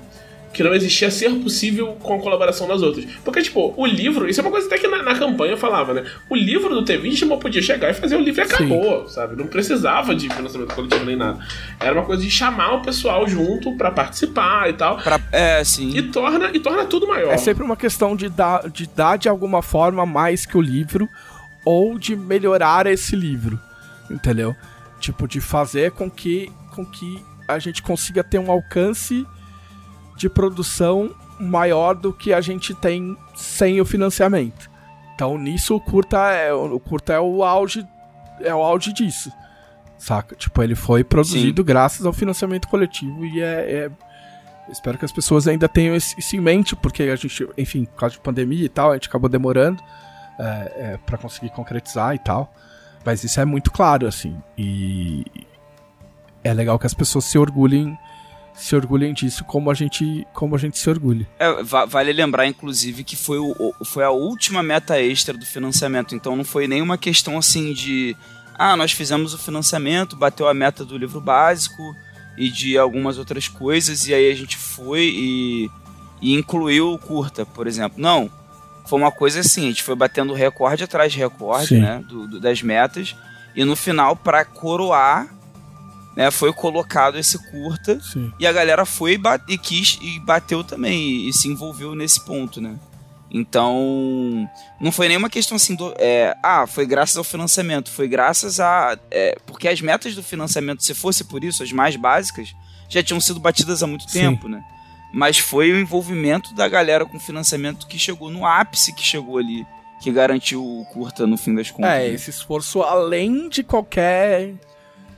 Que 0.56 0.64
não 0.64 0.74
existia 0.74 1.12
ser 1.12 1.30
possível 1.32 1.98
com 2.02 2.16
a 2.16 2.20
colaboração 2.20 2.66
das 2.66 2.82
outras. 2.82 3.06
Porque, 3.26 3.42
tipo, 3.42 3.74
o 3.76 3.86
livro, 3.86 4.30
isso 4.30 4.40
é 4.40 4.44
uma 4.44 4.52
coisa 4.52 4.68
até 4.68 4.78
que 4.78 4.88
na, 4.88 5.04
na 5.04 5.20
campanha 5.20 5.52
eu 5.52 5.58
falava, 5.58 5.94
né? 5.94 6.06
O 6.30 6.36
livro 6.36 6.74
do 6.74 6.86
T20 6.86 7.24
não 7.24 7.38
podia 7.38 7.62
chegar 7.62 7.90
e 7.90 7.94
fazer 7.94 8.16
o 8.16 8.22
livro 8.22 8.42
e 8.42 8.48
Sim. 8.48 8.54
acabou, 8.54 9.10
sabe? 9.10 9.36
Não 9.36 9.48
precisava 9.48 10.16
de 10.16 10.30
financiamento 10.30 10.74
coletivo 10.74 11.04
nem 11.04 11.18
nada. 11.18 11.40
Era 11.78 11.94
uma 11.94 12.06
coisa 12.06 12.24
de 12.24 12.32
chamar 12.32 12.76
o 12.76 12.82
pessoal 12.82 13.28
junto 13.28 13.76
pra 13.76 13.92
participar 13.92 14.70
e 14.70 14.74
tal. 14.74 14.98
Pra, 14.98 15.20
é, 15.30 15.62
sim. 15.66 15.90
E 15.90 16.02
torna, 16.04 16.52
e 16.54 16.60
torna 16.60 16.86
tudo 16.86 17.06
maior. 17.06 17.34
É 17.34 17.38
sempre 17.38 17.64
uma 17.64 17.76
questão 17.76 18.16
de 18.16 18.30
dar, 18.30 18.70
de 18.70 18.88
dar 18.88 19.18
de 19.18 19.28
alguma 19.28 19.62
forma 19.62 20.06
mais 20.06 20.46
que 20.46 20.58
o 20.58 20.62
livro 20.62 21.10
ou 21.66 22.00
de 22.00 22.16
melhorar 22.16 22.88
esse 22.88 23.14
livro, 23.14 23.60
entendeu? 24.10 24.56
Tipo, 25.02 25.28
de 25.28 25.42
fazer 25.42 25.92
com 25.92 26.10
que, 26.10 26.50
com 26.74 26.86
que 26.86 27.22
a 27.48 27.60
gente 27.60 27.82
consiga 27.82 28.24
ter 28.24 28.40
um 28.40 28.50
alcance 28.50 29.26
de 30.16 30.30
produção 30.30 31.14
maior 31.40 31.94
do 31.96 32.14
que 32.14 32.34
a 32.34 32.42
gente 32.42 32.74
tem 32.74 33.18
sem 33.36 33.82
o 33.82 33.86
financiamento. 33.86 34.70
Então 35.14 35.38
nisso 35.38 35.76
o 35.76 35.80
curta 35.80 36.18
é 36.32 36.54
o 36.54 36.80
curta 36.80 37.14
é 37.14 37.20
o 37.20 37.44
auge 37.44 37.86
é 38.42 38.54
o 38.54 38.62
auge 38.62 38.94
disso. 38.94 39.32
Saca? 39.98 40.36
Tipo, 40.36 40.62
ele 40.62 40.76
foi 40.76 41.04
produzido 41.04 41.64
graças 41.64 42.06
ao 42.06 42.12
financiamento 42.14 42.68
coletivo 42.68 43.26
e 43.26 43.42
é, 43.42 43.46
é- 43.88 43.92
espero 44.70 44.98
que 44.98 45.06
as 45.06 45.12
pessoas 45.12 45.48
ainda 45.48 45.70
tenham 45.70 45.96
isso 45.96 46.16
isso 46.18 46.36
em 46.36 46.40
mente, 46.40 46.76
porque 46.76 47.04
a 47.04 47.16
gente, 47.16 47.48
enfim, 47.58 47.86
por 47.86 48.00
causa 48.00 48.16
de 48.16 48.22
pandemia 48.22 48.66
e 48.66 48.70
tal, 48.70 48.92
a 48.92 48.94
gente 48.96 49.08
acabou 49.08 49.30
demorando 49.30 49.82
é, 50.38 50.44
é, 50.44 51.00
para 51.06 51.18
conseguir 51.18 51.50
concretizar 51.52 52.14
e 52.14 52.20
tal. 52.20 52.54
Mas 53.06 53.24
isso 53.24 53.40
é 53.40 53.46
muito 53.46 53.72
claro, 53.72 54.08
assim. 54.08 54.36
E 54.58 55.24
é 56.44 56.54
legal 56.54 56.78
que 56.78 56.86
as 56.86 56.94
pessoas 56.94 57.26
se 57.26 57.38
orgulhem, 57.38 57.98
se 58.56 58.76
orgulhem 58.76 59.14
disso 59.14 59.44
como 59.44 59.70
a 59.70 59.74
gente, 59.74 60.26
como 60.34 60.56
a 60.56 60.58
gente 60.58 60.78
se 60.78 60.90
orgulha. 60.90 61.28
É, 61.40 61.62
va- 61.64 61.86
vale 61.86 62.12
lembrar, 62.14 62.48
inclusive, 62.48 63.04
que 63.04 63.16
foi, 63.16 63.38
o, 63.38 63.74
foi 63.86 64.04
a 64.04 64.12
última 64.12 64.64
meta 64.64 65.00
extra 65.02 65.38
do 65.38 65.46
financiamento. 65.46 66.16
Então 66.16 66.36
não 66.36 66.44
foi 66.44 66.68
nenhuma 66.68 66.98
questão 66.98 67.38
assim 67.38 67.74
de. 67.74 68.16
Ah, 68.58 68.76
nós 68.78 68.92
fizemos 68.94 69.34
o 69.34 69.38
financiamento, 69.38 70.16
bateu 70.16 70.48
a 70.48 70.54
meta 70.54 70.86
do 70.86 70.98
livro 70.98 71.20
básico 71.20 71.82
e 72.38 72.50
de 72.50 72.78
algumas 72.78 73.18
outras 73.18 73.48
coisas, 73.50 74.08
e 74.08 74.14
aí 74.14 74.32
a 74.32 74.36
gente 74.36 74.56
foi 74.58 75.04
e, 75.14 75.70
e 76.22 76.34
incluiu 76.34 76.94
o 76.94 76.98
curta, 76.98 77.46
por 77.46 77.68
exemplo. 77.68 78.02
Não. 78.02 78.30
Foi 78.88 79.00
uma 79.00 79.12
coisa 79.12 79.40
assim, 79.42 79.64
a 79.66 79.68
gente 79.70 79.84
foi 79.84 79.96
batendo 79.96 80.34
recorde 80.34 80.84
atrás 80.84 81.12
de 81.12 81.18
recorde, 81.18 81.68
Sim. 81.68 81.80
né? 81.82 82.02
do- 82.08 82.28
do- 82.28 82.40
das 82.40 82.62
metas. 82.62 83.16
E 83.56 83.66
no 83.66 83.76
final, 83.76 84.16
pra 84.16 84.46
coroar, 84.46 85.35
né, 86.16 86.32
foi 86.32 86.54
colocado 86.54 87.18
esse 87.18 87.38
curta. 87.52 88.00
Sim. 88.02 88.32
E 88.40 88.48
a 88.48 88.52
galera 88.54 88.86
foi 88.86 89.14
e, 89.14 89.18
bate- 89.18 89.52
e 89.52 89.58
quis 89.58 89.98
e 90.02 90.20
bateu 90.20 90.64
também 90.64 91.28
e, 91.28 91.34
se 91.34 91.48
envolveu 91.48 91.94
nesse 91.96 92.24
ponto, 92.26 92.62
né? 92.62 92.76
Então, 93.30 94.50
não 94.80 94.92
foi 94.92 95.08
nenhuma 95.10 95.30
questão 95.30 95.58
assim 95.58 95.76
do. 95.76 95.94
é, 95.98 96.36
ah, 96.42 96.66
foi 96.66 96.86
graças 96.86 97.18
ao 97.18 97.24
financiamento, 97.24 97.90
foi 97.92 98.08
graças 98.08 98.60
a. 98.60 98.98
é, 99.12 99.38
porque 99.46 99.68
as 99.68 99.82
metas 99.82 100.16
do 100.16 100.24
financiamento, 100.24 100.84
se 100.84 100.94
fosse 100.94 101.24
por 101.24 101.44
isso, 101.44 101.62
as 101.62 101.72
mais 101.72 101.96
básicas, 101.96 102.56
já 102.88 103.04
tinham 103.04 103.20
sido 103.20 103.40
batidas 103.40 103.84
há 103.84 103.88
muito 103.88 104.10
Sim. 104.10 104.20
tempo, 104.20 104.48
né? 104.48 104.64
Mas 105.14 105.38
foi 105.38 105.72
o 105.72 105.80
envolvimento 105.80 106.54
da 106.54 106.68
galera 106.68 107.06
com 107.06 107.20
financiamento 107.20 107.88
que 107.88 107.98
chegou 107.98 108.30
no 108.30 108.46
ápice 108.46 108.94
que 108.94 109.04
chegou 109.04 109.38
ali, 109.38 109.66
que 110.02 110.12
garantiu 110.12 110.64
o 110.64 110.86
curta 110.94 111.26
no 111.26 111.38
fim 111.38 111.56
das 111.56 111.72
contas. 111.72 111.90
É, 111.92 112.00
né? 112.00 112.14
esse 112.14 112.30
esforço 112.30 112.82
além 112.84 113.50
de 113.50 113.64
qualquer. 113.64 114.54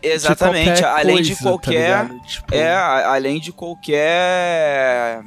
De 0.09 0.13
Exatamente, 0.15 0.65
qualquer 0.81 0.85
além 0.85 1.21
de 1.21 1.29
coisa, 1.29 1.35
tá 1.43 1.49
qualquer. 1.49 1.71
ligado? 2.05 2.19
Tipo, 2.27 2.55
É, 2.55 2.73
além 2.75 3.39
de 3.39 3.51
qualquer 3.51 5.23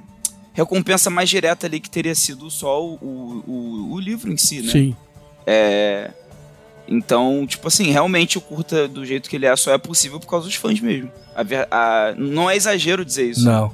recompensa 0.52 1.08
mais 1.10 1.28
direta 1.28 1.66
ali 1.66 1.80
que 1.80 1.88
teria 1.90 2.14
sido 2.14 2.50
só 2.50 2.84
o, 2.84 2.94
o, 2.94 3.44
o- 3.46 3.92
o 3.94 4.00
livro 4.00 4.30
em 4.32 4.36
si, 4.36 4.60
né? 4.62 4.72
Sim. 4.72 4.96
É, 5.46 6.10
então, 6.86 7.46
tipo 7.46 7.68
assim, 7.68 7.90
realmente 7.90 8.36
o 8.36 8.40
curta 8.40 8.86
do 8.88 9.04
jeito 9.06 9.30
que 9.30 9.36
ele 9.36 9.46
é 9.46 9.54
só 9.56 9.72
é 9.72 9.78
possível 9.78 10.18
por 10.20 10.26
causa 10.26 10.46
dos 10.46 10.54
fãs 10.56 10.80
mesmo. 10.80 11.10
A 11.34 11.42
a- 11.70 12.14
não 12.16 12.50
é 12.50 12.56
exagero 12.56 13.04
dizer 13.04 13.30
isso. 13.30 13.44
Não. 13.44 13.72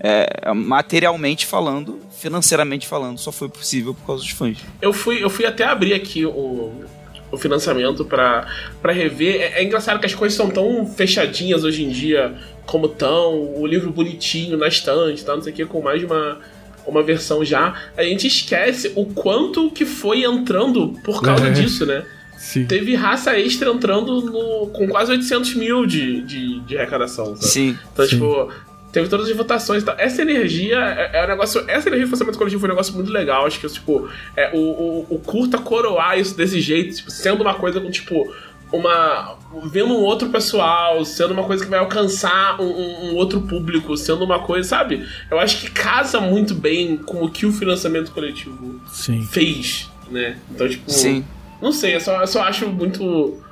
é, 0.00 0.52
materialmente 0.54 1.44
falando, 1.44 1.98
financeiramente 2.18 2.86
falando, 2.86 3.18
só 3.18 3.32
foi 3.32 3.48
possível 3.48 3.92
por 3.94 4.06
causa 4.06 4.22
dos 4.22 4.30
fãs. 4.30 4.58
Eu 4.80 4.92
fui, 4.92 5.22
eu 5.24 5.28
fui 5.28 5.44
até 5.44 5.64
abrir 5.64 5.92
aqui 5.92 6.24
o, 6.24 6.84
o 7.30 7.36
financiamento 7.36 8.04
para 8.04 8.46
rever. 8.84 9.40
É, 9.40 9.60
é, 9.60 9.64
engraçado 9.64 10.00
que 10.00 10.06
as 10.06 10.14
coisas 10.14 10.36
são 10.36 10.50
tão 10.50 10.86
fechadinhas 10.86 11.64
hoje 11.64 11.84
em 11.84 11.90
dia 11.90 12.34
como 12.64 12.86
estão, 12.86 13.54
o 13.54 13.66
livro 13.66 13.90
bonitinho 13.90 14.56
na 14.58 14.68
estante, 14.68 15.24
tá, 15.24 15.34
não 15.34 15.42
sei 15.42 15.52
o 15.52 15.56
que, 15.56 15.64
com 15.64 15.80
mais 15.80 16.00
de 16.00 16.06
uma, 16.06 16.38
uma 16.86 17.02
versão 17.02 17.42
já. 17.44 17.74
A 17.96 18.02
gente 18.02 18.26
esquece 18.26 18.92
o 18.94 19.06
quanto 19.06 19.70
que 19.70 19.86
foi 19.86 20.24
entrando 20.24 20.94
por 21.02 21.22
causa 21.22 21.48
é. 21.48 21.50
disso, 21.50 21.86
né? 21.86 22.04
Sim. 22.36 22.66
Teve 22.66 22.94
raça 22.94 23.38
extra 23.38 23.70
entrando 23.70 24.20
no, 24.20 24.68
com 24.68 24.86
quase 24.86 25.10
800 25.10 25.54
mil 25.54 25.84
de, 25.84 26.22
de, 26.22 26.60
de 26.60 26.76
arrecadação. 26.78 27.34
Sabe? 27.34 27.46
Sim. 27.46 27.78
Então, 27.92 28.04
Sim. 28.04 28.10
tipo, 28.10 28.52
teve 28.92 29.08
todas 29.08 29.28
as 29.28 29.36
votações. 29.36 29.82
Tá? 29.82 29.94
Essa 29.98 30.22
energia 30.22 30.76
é, 30.76 31.20
é 31.20 31.24
um 31.24 31.28
negócio. 31.28 31.60
Essa 31.68 31.88
energia 31.88 32.00
de 32.00 32.06
financiamento 32.06 32.38
coletivo 32.38 32.60
foi 32.60 32.68
um 32.68 32.72
negócio 32.72 32.94
muito 32.94 33.10
legal. 33.10 33.46
Acho 33.46 33.60
que, 33.60 33.68
tipo, 33.68 34.08
é, 34.36 34.50
o, 34.54 34.58
o, 34.58 35.06
o 35.10 35.18
curta 35.18 35.58
coroar 35.58 36.18
isso 36.18 36.36
desse 36.36 36.60
jeito, 36.60 36.96
tipo, 36.96 37.10
sendo 37.10 37.42
uma 37.42 37.54
coisa 37.54 37.80
com, 37.80 37.90
tipo, 37.90 38.32
uma. 38.72 39.36
vendo 39.64 39.94
um 39.94 40.02
outro 40.02 40.28
pessoal, 40.28 41.04
sendo 41.04 41.32
uma 41.32 41.44
coisa 41.44 41.64
que 41.64 41.70
vai 41.70 41.78
alcançar 41.78 42.60
um, 42.60 42.66
um, 42.66 43.10
um, 43.10 43.14
outro 43.14 43.40
público, 43.42 43.96
sendo 43.96 44.24
uma 44.24 44.40
coisa, 44.40 44.68
sabe? 44.68 45.06
Eu 45.30 45.38
acho 45.38 45.60
que 45.60 45.70
casa 45.70 46.20
muito 46.20 46.54
bem 46.54 46.96
com 46.96 47.24
o 47.24 47.30
que 47.30 47.46
o 47.46 47.52
financiamento 47.52 48.12
coletivo 48.12 48.80
Sim. 48.88 49.22
fez, 49.22 49.90
né? 50.10 50.38
Então, 50.50 50.68
tipo. 50.68 50.90
Sim. 50.90 51.24
Não 51.60 51.72
sei, 51.72 51.96
eu 51.96 52.00
só, 52.00 52.20
eu 52.20 52.26
só 52.26 52.42
acho 52.42 52.68
muito. 52.68 53.42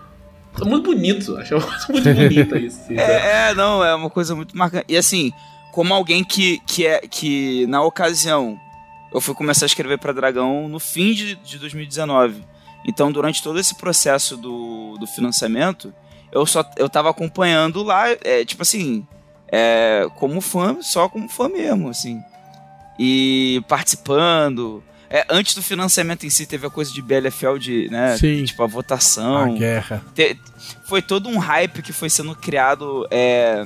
Muito 0.64 0.90
bonito, 0.90 1.36
acho 1.36 1.56
uma 1.56 1.66
coisa 1.66 1.86
muito 1.90 2.14
bonita 2.14 2.58
isso. 2.58 2.80
Assim, 2.86 2.98
é, 2.98 3.50
é, 3.50 3.54
não, 3.54 3.84
é 3.84 3.94
uma 3.94 4.10
coisa 4.10 4.34
muito 4.34 4.56
marcante. 4.56 4.86
E 4.88 4.96
assim, 4.96 5.32
como 5.72 5.92
alguém 5.92 6.24
que, 6.24 6.60
que 6.66 6.86
é 6.86 7.00
que 7.00 7.66
na 7.66 7.82
ocasião 7.82 8.58
eu 9.12 9.20
fui 9.20 9.34
começar 9.34 9.64
a 9.64 9.66
escrever 9.66 9.98
para 9.98 10.12
Dragão 10.12 10.68
no 10.68 10.78
fim 10.78 11.12
de, 11.12 11.36
de 11.36 11.58
2019. 11.58 12.44
Então, 12.86 13.10
durante 13.10 13.42
todo 13.42 13.58
esse 13.58 13.74
processo 13.74 14.36
do, 14.36 14.96
do 14.98 15.06
financiamento, 15.06 15.92
eu 16.30 16.46
só 16.46 16.64
eu 16.76 16.88
tava 16.88 17.10
acompanhando 17.10 17.82
lá, 17.82 18.08
é, 18.10 18.44
tipo 18.44 18.62
assim, 18.62 19.06
é, 19.48 20.06
como 20.16 20.40
fã, 20.40 20.78
só 20.80 21.08
como 21.08 21.28
fã 21.28 21.48
mesmo, 21.48 21.88
assim. 21.88 22.22
E 22.98 23.62
participando, 23.68 24.82
é, 25.08 25.24
antes 25.30 25.54
do 25.54 25.62
financiamento 25.62 26.26
em 26.26 26.30
si, 26.30 26.46
teve 26.46 26.66
a 26.66 26.70
coisa 26.70 26.92
de 26.92 27.00
BLFL, 27.00 27.58
de, 27.58 27.88
né? 27.90 28.16
Sim. 28.16 28.44
Tipo, 28.44 28.62
a 28.62 28.66
votação. 28.66 29.36
A 29.36 29.48
guerra. 29.48 30.02
Te, 30.14 30.38
foi 30.84 31.00
todo 31.00 31.28
um 31.28 31.38
hype 31.38 31.82
que 31.82 31.92
foi 31.92 32.10
sendo 32.10 32.34
criado 32.34 33.06
é, 33.10 33.64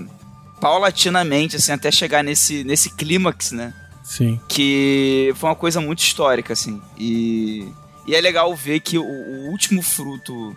paulatinamente, 0.61 1.57
assim, 1.57 1.73
até 1.73 1.91
chegar 1.91 2.23
nesse, 2.23 2.63
nesse 2.65 2.91
clímax, 2.91 3.53
né? 3.53 3.73
Sim. 4.03 4.41
Que 4.49 5.33
foi 5.37 5.49
uma 5.49 5.57
coisa 5.57 5.81
muito 5.81 6.01
histórica, 6.01 6.53
assim. 6.53 6.81
E, 6.99 7.73
e 8.07 8.15
é 8.15 8.21
legal 8.21 8.55
ver 8.55 8.81
que 8.81 8.99
o, 8.99 9.05
o 9.05 9.51
último 9.51 9.83
fruto 9.83 10.55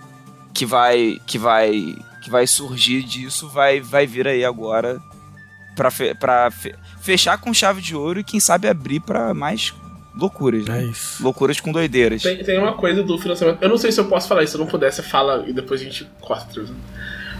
que 0.53 0.65
vai, 0.65 1.19
que 1.25 1.37
vai, 1.37 1.95
que 2.21 2.29
vai 2.29 2.45
surgir 2.45 3.03
disso 3.03 3.47
vai, 3.47 3.79
vai 3.79 4.05
vir 4.05 4.27
aí 4.27 4.43
agora 4.43 5.01
para 5.75 5.89
fe, 5.89 6.13
pra 6.13 6.51
fe, 6.51 6.75
fechar 7.01 7.37
com 7.37 7.53
chave 7.53 7.81
de 7.81 7.95
ouro 7.95 8.19
e 8.19 8.23
quem 8.23 8.39
sabe 8.39 8.67
abrir 8.67 8.99
para 8.99 9.33
mais 9.33 9.73
loucuras, 10.15 10.65
né? 10.65 10.83
É 10.83 10.85
isso. 10.85 11.23
Loucuras 11.23 11.59
com 11.59 11.71
doideiras. 11.71 12.21
Tem, 12.21 12.43
tem 12.43 12.59
uma 12.59 12.73
coisa 12.73 13.03
do 13.03 13.17
financiamento. 13.17 13.61
Eu 13.61 13.69
não 13.69 13.77
sei 13.77 13.91
se 13.91 13.99
eu 13.99 14.05
posso 14.05 14.27
falar 14.27 14.43
isso, 14.43 14.51
se 14.53 14.57
eu 14.57 14.63
não 14.63 14.71
puder, 14.71 14.91
você 14.91 15.01
fala 15.01 15.43
e 15.47 15.53
depois 15.53 15.81
a 15.81 15.83
gente 15.83 16.07
corta. 16.21 16.63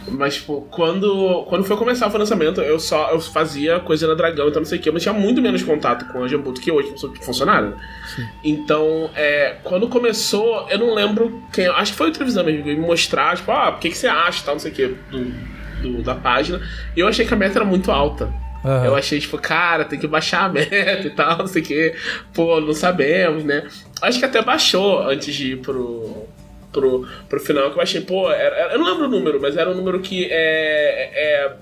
Mas, 0.08 0.36
tipo, 0.36 0.68
quando, 0.70 1.46
quando 1.48 1.64
foi 1.64 1.78
começar 1.78 2.08
o 2.08 2.12
financiamento, 2.12 2.62
eu 2.62 2.78
só 2.78 3.12
eu 3.12 3.22
fazia 3.22 3.80
coisa 3.80 4.08
na 4.08 4.14
Dragão, 4.14 4.50
então 4.50 4.62
não 4.62 4.68
sei 4.68 4.78
o 4.78 4.82
que, 4.82 4.92
mas 4.92 5.02
tinha 5.02 5.14
muito 5.14 5.42
menos 5.42 5.64
contato 5.64 6.12
com 6.12 6.24
a 6.24 6.28
Jambuto 6.28 6.60
que 6.60 6.72
hoje, 6.72 6.92
que 6.92 7.00
sou 7.00 7.14
funcionário. 7.22 7.76
Sim. 8.14 8.28
Então, 8.44 9.10
é, 9.16 9.58
quando 9.64 9.88
começou, 9.88 10.68
eu 10.70 10.78
não 10.78 10.94
lembro 10.94 11.42
quem. 11.54 11.68
Acho 11.68 11.94
que 11.94 11.98
foi 11.98 12.10
o 12.10 12.12
Trevisan 12.12 12.44
mesmo, 12.44 12.66
me 12.66 12.76
mostrar, 12.76 13.38
tipo, 13.38 13.52
ah, 13.52 13.70
o 13.70 13.80
que, 13.80 13.90
que 13.90 13.98
você 13.98 14.08
acha, 14.08 14.44
tal, 14.44 14.56
não 14.56 14.60
sei 14.60 14.72
o 14.72 14.76
que, 14.76 14.88
do, 15.10 15.34
do, 15.82 16.04
da 16.04 16.16
página. 16.16 16.62
E 16.96 17.00
eu 17.00 17.08
achei 17.08 17.26
que 17.26 17.34
a 17.34 17.38
meta 17.38 17.60
era 17.60 17.66
muito 17.66 17.90
alta. 17.90 18.34
Uhum. 18.64 18.86
Eu 18.86 18.96
achei, 18.96 19.20
tipo, 19.20 19.38
cara, 19.38 19.84
tem 19.84 20.00
que 20.00 20.08
baixar 20.08 20.46
a 20.46 20.50
meta 20.50 21.06
e 21.06 21.10
tal, 21.10 21.40
não 21.40 21.48
sei 21.48 21.62
o 21.62 21.66
que. 21.66 21.96
Pô, 22.34 22.62
não 22.62 22.74
sabemos, 22.74 23.44
né? 23.44 23.68
Acho 24.02 24.20
que 24.20 24.26
até 24.26 24.42
baixou 24.42 25.04
antes 25.04 25.36
de 25.36 25.54
ir 25.54 25.58
pro, 25.58 26.26
pro, 26.72 27.08
pro 27.28 27.40
final, 27.40 27.72
que 27.72 27.78
eu 27.78 27.84
achei, 27.84 28.02
pô, 28.02 28.32
era, 28.32 28.74
eu 28.74 28.80
não 28.80 28.86
lembro 28.86 29.06
o 29.06 29.10
número, 29.10 29.42
mas 29.42 29.58
era 29.58 29.70
um 29.70 29.76
número 29.76 30.00
que 30.00 30.28
é, 30.32 31.12
é, 31.14 31.56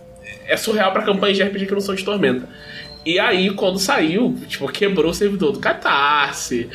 é 0.47 0.57
surreal 0.57 0.91
pra 0.91 1.01
campanha 1.01 1.33
de 1.33 1.43
RPG 1.43 1.65
que 1.65 1.73
não 1.73 1.81
são 1.81 1.95
de 1.95 2.05
Tormenta. 2.05 2.47
E 3.03 3.19
aí, 3.19 3.49
quando 3.55 3.79
saiu, 3.79 4.37
tipo, 4.47 4.67
quebrou 4.67 5.09
o 5.09 5.13
servidor 5.13 5.53
do 5.53 5.59
Catarse. 5.59 6.69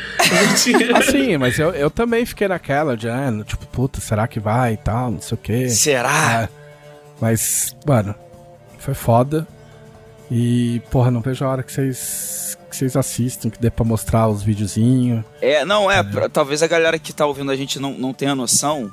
assim, 0.96 1.36
mas 1.38 1.56
eu, 1.56 1.70
eu 1.70 1.88
também 1.88 2.26
fiquei 2.26 2.48
naquela 2.48 2.96
de, 2.96 3.08
ah, 3.08 3.30
tipo, 3.46 3.64
puta, 3.68 4.00
será 4.00 4.26
que 4.26 4.40
vai 4.40 4.72
e 4.72 4.76
tal, 4.76 5.12
não 5.12 5.20
sei 5.20 5.36
o 5.36 5.40
quê. 5.40 5.68
Será? 5.68 6.42
É, 6.42 6.48
mas, 7.20 7.76
mano, 7.86 8.12
foi 8.78 8.92
foda. 8.94 9.46
E, 10.30 10.82
porra, 10.90 11.10
não 11.10 11.20
vejo 11.20 11.44
a 11.44 11.48
hora 11.48 11.62
que 11.62 11.72
vocês 11.72 12.58
que 12.68 12.76
vocês 12.76 12.96
assistam, 12.96 13.48
que 13.48 13.60
dê 13.60 13.70
pra 13.70 13.84
mostrar 13.84 14.28
os 14.28 14.42
videozinhos. 14.42 15.24
É, 15.40 15.64
não, 15.64 15.90
é, 15.90 16.02
pra, 16.02 16.28
talvez 16.28 16.62
a 16.62 16.66
galera 16.66 16.98
que 16.98 17.12
tá 17.12 17.24
ouvindo 17.24 17.50
a 17.50 17.56
gente 17.56 17.78
não, 17.78 17.92
não 17.92 18.12
tenha 18.12 18.34
noção, 18.34 18.90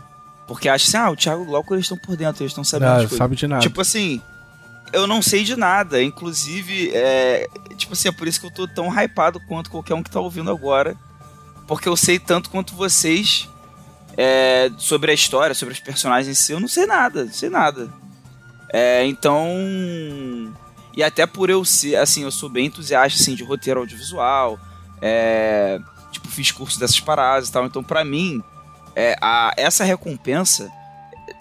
porque 0.48 0.70
acha 0.70 0.88
assim, 0.88 0.98
ah, 0.98 1.12
o 1.12 1.16
Thiago 1.16 1.42
o 1.42 1.46
Glauco, 1.46 1.74
eles 1.74 1.86
estão 1.86 1.98
por 1.98 2.16
dentro, 2.16 2.44
eles 2.44 2.52
estão 2.52 2.64
sabendo 2.64 3.02
não, 3.02 3.10
sabe 3.10 3.36
de 3.36 3.48
nada. 3.48 3.62
Tipo 3.62 3.82
assim, 3.82 4.22
eu 4.94 5.08
não 5.08 5.22
sei 5.22 5.44
de 5.44 5.56
nada, 5.56 6.02
inclusive, 6.02 6.92
é, 6.94 7.48
tipo 7.76 7.94
assim, 7.94 8.10
é 8.10 8.12
por 8.12 8.28
isso 8.28 8.40
que 8.40 8.46
eu 8.46 8.52
tô 8.52 8.68
tão 8.68 8.88
hypado 8.88 9.40
quanto 9.48 9.70
qualquer 9.70 9.96
um 9.96 10.04
que 10.04 10.12
tá 10.12 10.20
ouvindo 10.20 10.52
agora, 10.52 10.96
porque 11.68 11.90
eu 11.90 11.98
sei 11.98 12.20
tanto 12.20 12.50
quanto 12.50 12.76
vocês 12.76 13.50
é, 14.16 14.70
sobre 14.78 15.12
a 15.12 15.14
história, 15.14 15.56
sobre 15.56 15.74
os 15.74 15.80
personagens 15.80 16.28
em 16.28 16.40
si, 16.40 16.52
eu 16.52 16.60
não 16.60 16.68
sei 16.68 16.86
nada, 16.86 17.26
não 17.26 17.34
sei 17.34 17.50
nada. 17.50 17.90
É, 18.72 19.06
então 19.06 19.48
e 20.96 21.04
até 21.04 21.26
por 21.26 21.50
eu 21.50 21.66
ser, 21.66 21.96
assim, 21.96 22.24
eu 22.24 22.32
sou 22.32 22.50
bem 22.50 22.68
entusiasta, 22.68 23.20
assim, 23.20 23.36
de 23.36 23.44
roteiro 23.44 23.80
audiovisual, 23.80 24.60
é, 25.02 25.80
tipo, 26.12 26.28
fiz 26.28 26.52
curso 26.52 26.80
dessas 26.80 27.00
paradas 27.00 27.50
e 27.50 27.52
tal, 27.52 27.66
então 27.66 27.84
para 27.84 28.06
mim, 28.06 28.44
é, 28.96 29.16
a, 29.20 29.54
essa 29.58 29.84
recompensa, 29.84 30.72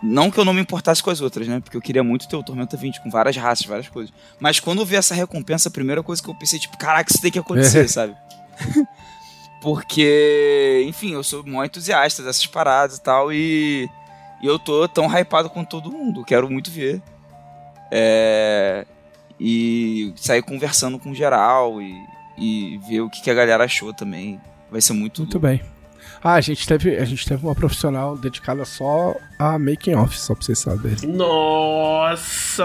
não 0.02 0.30
que 0.30 0.38
eu 0.38 0.44
não 0.44 0.54
me 0.54 0.60
importasse 0.60 1.02
com 1.02 1.10
as 1.10 1.20
outras, 1.20 1.46
né, 1.46 1.60
porque 1.60 1.76
eu 1.76 1.82
queria 1.82 2.02
muito 2.02 2.26
ter 2.28 2.36
o 2.36 2.42
Tormenta 2.42 2.76
20 2.76 3.02
com 3.02 3.10
várias 3.10 3.36
raças, 3.36 3.66
várias 3.66 3.88
coisas, 3.88 4.12
mas 4.40 4.58
quando 4.58 4.80
eu 4.80 4.86
vi 4.86 4.96
essa 4.96 5.14
recompensa, 5.14 5.68
a 5.68 5.72
primeira 5.72 6.02
coisa 6.02 6.22
que 6.22 6.30
eu 6.30 6.34
pensei, 6.34 6.58
tipo, 6.58 6.78
caraca, 6.78 7.12
isso 7.12 7.20
tem 7.20 7.30
que 7.30 7.38
acontecer, 7.38 7.86
sabe? 7.90 8.16
porque, 9.60 10.84
enfim, 10.88 11.12
eu 11.12 11.22
sou 11.22 11.44
muito 11.44 11.66
entusiasta 11.66 12.22
dessas 12.22 12.46
paradas 12.46 12.96
e 12.96 13.02
tal, 13.02 13.32
e, 13.32 13.88
e 14.42 14.46
eu 14.46 14.58
tô 14.58 14.88
tão 14.88 15.06
hypado 15.06 15.50
com 15.50 15.62
todo 15.62 15.92
mundo, 15.92 16.24
quero 16.24 16.50
muito 16.50 16.70
ver. 16.70 17.00
É, 17.90 18.86
e 19.44 20.12
sair 20.14 20.40
conversando 20.40 21.00
com 21.00 21.12
geral 21.12 21.82
e, 21.82 21.96
e 22.38 22.78
ver 22.88 23.00
o 23.00 23.10
que, 23.10 23.20
que 23.20 23.30
a 23.30 23.34
galera 23.34 23.64
achou 23.64 23.92
também. 23.92 24.40
Vai 24.70 24.80
ser 24.80 24.92
muito. 24.92 25.22
Muito 25.22 25.40
bem. 25.40 25.60
Ah, 26.24 26.34
a 26.34 26.40
gente 26.40 26.66
teve, 26.68 26.96
a 26.96 27.04
gente 27.04 27.26
teve 27.26 27.44
uma 27.44 27.54
profissional 27.54 28.16
dedicada 28.16 28.64
só 28.64 29.16
a 29.36 29.58
making 29.58 29.94
off, 29.96 30.16
só 30.16 30.34
pra 30.34 30.44
vocês 30.44 30.58
saberem. 30.60 31.08
Nossa! 31.08 32.64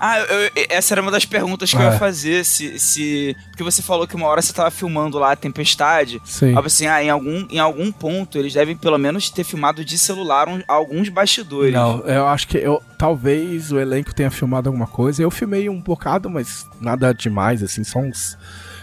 Ah, 0.00 0.18
eu, 0.18 0.50
essa 0.70 0.94
era 0.94 1.02
uma 1.02 1.10
das 1.10 1.26
perguntas 1.26 1.70
que 1.70 1.76
ah, 1.76 1.80
eu 1.80 1.90
ia 1.90 1.94
é. 1.94 1.98
fazer, 1.98 2.42
se, 2.42 2.78
se. 2.78 3.36
Porque 3.50 3.62
você 3.62 3.82
falou 3.82 4.06
que 4.06 4.16
uma 4.16 4.26
hora 4.28 4.40
você 4.40 4.52
tava 4.52 4.70
filmando 4.70 5.18
lá 5.18 5.32
a 5.32 5.36
tempestade. 5.36 6.22
Sim. 6.24 6.54
Assim, 6.56 6.86
ah, 6.86 7.04
em 7.04 7.10
algum, 7.10 7.46
em 7.50 7.58
algum 7.58 7.92
ponto 7.92 8.38
eles 8.38 8.54
devem 8.54 8.74
pelo 8.74 8.96
menos 8.96 9.28
ter 9.28 9.44
filmado 9.44 9.84
de 9.84 9.98
celular 9.98 10.48
um, 10.48 10.62
alguns 10.66 11.10
bastidores. 11.10 11.74
Não, 11.74 12.00
eu 12.06 12.26
acho 12.26 12.48
que 12.48 12.56
eu. 12.56 12.82
Talvez 12.98 13.72
o 13.72 13.78
elenco 13.78 14.14
tenha 14.14 14.30
filmado 14.30 14.70
alguma 14.70 14.86
coisa. 14.86 15.22
Eu 15.22 15.30
filmei 15.30 15.68
um 15.68 15.82
bocado, 15.82 16.30
mas 16.30 16.66
nada 16.80 17.12
demais, 17.12 17.62
assim, 17.62 17.84
só 17.84 17.98
uns 17.98 18.38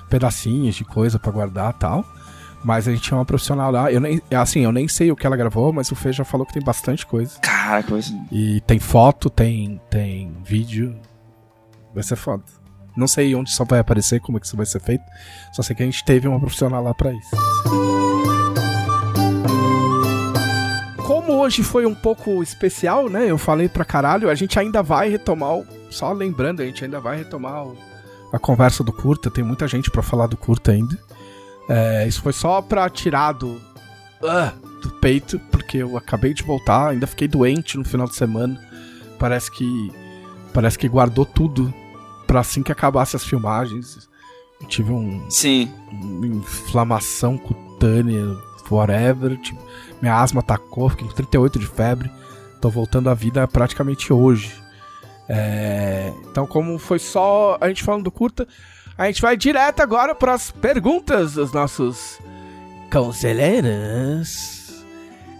pedacinhos 0.07 0.75
de 0.75 0.85
coisa 0.85 1.17
para 1.17 1.31
guardar 1.31 1.73
tal. 1.73 2.05
Mas 2.63 2.87
a 2.87 2.91
gente 2.91 3.03
tinha 3.03 3.17
uma 3.17 3.25
profissional 3.25 3.71
lá. 3.71 3.91
Eu 3.91 3.99
nem, 3.99 4.21
assim, 4.31 4.61
eu 4.61 4.71
nem 4.71 4.87
sei 4.87 5.11
o 5.11 5.15
que 5.15 5.25
ela 5.25 5.35
gravou, 5.35 5.73
mas 5.73 5.91
o 5.91 5.95
Fê 5.95 6.13
já 6.13 6.23
falou 6.23 6.45
que 6.45 6.53
tem 6.53 6.61
bastante 6.61 7.05
coisa. 7.05 7.39
Cara, 7.39 7.81
coisa. 7.81 8.13
E 8.31 8.61
tem 8.61 8.79
foto, 8.79 9.29
tem, 9.29 9.81
tem 9.89 10.31
vídeo. 10.43 10.95
Vai 11.93 12.03
ser 12.03 12.15
foda. 12.15 12.43
Não 12.95 13.07
sei 13.07 13.33
onde 13.33 13.51
só 13.51 13.63
vai 13.63 13.79
aparecer, 13.79 14.19
como 14.19 14.37
é 14.37 14.41
que 14.41 14.45
isso 14.45 14.57
vai 14.57 14.65
ser 14.65 14.79
feito. 14.81 15.03
Só 15.53 15.61
sei 15.63 15.75
que 15.75 15.81
a 15.81 15.85
gente 15.85 16.03
teve 16.05 16.27
uma 16.27 16.39
profissional 16.39 16.83
lá 16.83 16.93
pra 16.93 17.11
isso. 17.11 17.29
Como 21.07 21.33
hoje 21.33 21.63
foi 21.63 21.85
um 21.85 21.95
pouco 21.95 22.43
especial, 22.43 23.09
né? 23.09 23.29
Eu 23.29 23.37
falei 23.37 23.67
pra 23.67 23.85
caralho, 23.85 24.29
a 24.29 24.35
gente 24.35 24.57
ainda 24.59 24.83
vai 24.83 25.09
retomar 25.09 25.57
o... 25.57 25.65
Só 25.89 26.11
lembrando, 26.11 26.61
a 26.61 26.65
gente 26.65 26.83
ainda 26.83 26.99
vai 26.99 27.17
retomar 27.17 27.65
o... 27.65 27.77
a 28.31 28.39
conversa 28.39 28.83
do 28.83 28.93
curta. 28.93 29.31
Tem 29.31 29.43
muita 29.43 29.67
gente 29.67 29.89
para 29.89 30.01
falar 30.01 30.27
do 30.27 30.37
curta 30.37 30.71
ainda. 30.71 30.97
É, 31.73 32.05
isso 32.05 32.21
foi 32.21 32.33
só 32.33 32.61
pra 32.61 32.89
tirar 32.89 33.31
do, 33.31 33.51
uh, 33.51 34.81
do 34.81 34.89
peito, 34.99 35.39
porque 35.49 35.77
eu 35.77 35.95
acabei 35.95 36.33
de 36.33 36.43
voltar, 36.43 36.89
ainda 36.89 37.07
fiquei 37.07 37.29
doente 37.29 37.77
no 37.77 37.85
final 37.85 38.07
de 38.07 38.15
semana. 38.15 38.59
Parece 39.17 39.49
que. 39.49 39.89
Parece 40.53 40.77
que 40.77 40.89
guardou 40.89 41.25
tudo 41.25 41.73
pra 42.27 42.41
assim 42.41 42.61
que 42.61 42.73
acabasse 42.73 43.15
as 43.15 43.23
filmagens. 43.23 44.09
Eu 44.59 44.67
tive 44.67 44.91
um, 44.91 45.25
Sim. 45.29 45.71
uma 45.93 46.27
inflamação 46.27 47.37
cutânea, 47.37 48.35
whatever. 48.69 49.37
Tipo, 49.37 49.61
minha 50.01 50.19
asma 50.19 50.41
atacou, 50.41 50.89
fiquei 50.89 51.07
com 51.07 51.13
38 51.13 51.57
de 51.57 51.67
febre. 51.67 52.11
Tô 52.59 52.69
voltando 52.69 53.09
à 53.09 53.13
vida 53.13 53.47
praticamente 53.47 54.11
hoje. 54.11 54.53
É, 55.29 56.11
então, 56.29 56.45
como 56.45 56.77
foi 56.77 56.99
só 56.99 57.57
a 57.61 57.69
gente 57.69 57.81
falando 57.81 58.03
do 58.03 58.11
curta, 58.11 58.45
a 58.97 59.07
gente 59.07 59.21
vai 59.21 59.37
direto 59.37 59.81
agora 59.81 60.13
para 60.13 60.33
as 60.33 60.51
perguntas 60.51 61.33
dos 61.33 61.51
nossos 61.51 62.19
conselheiros. 62.91 64.83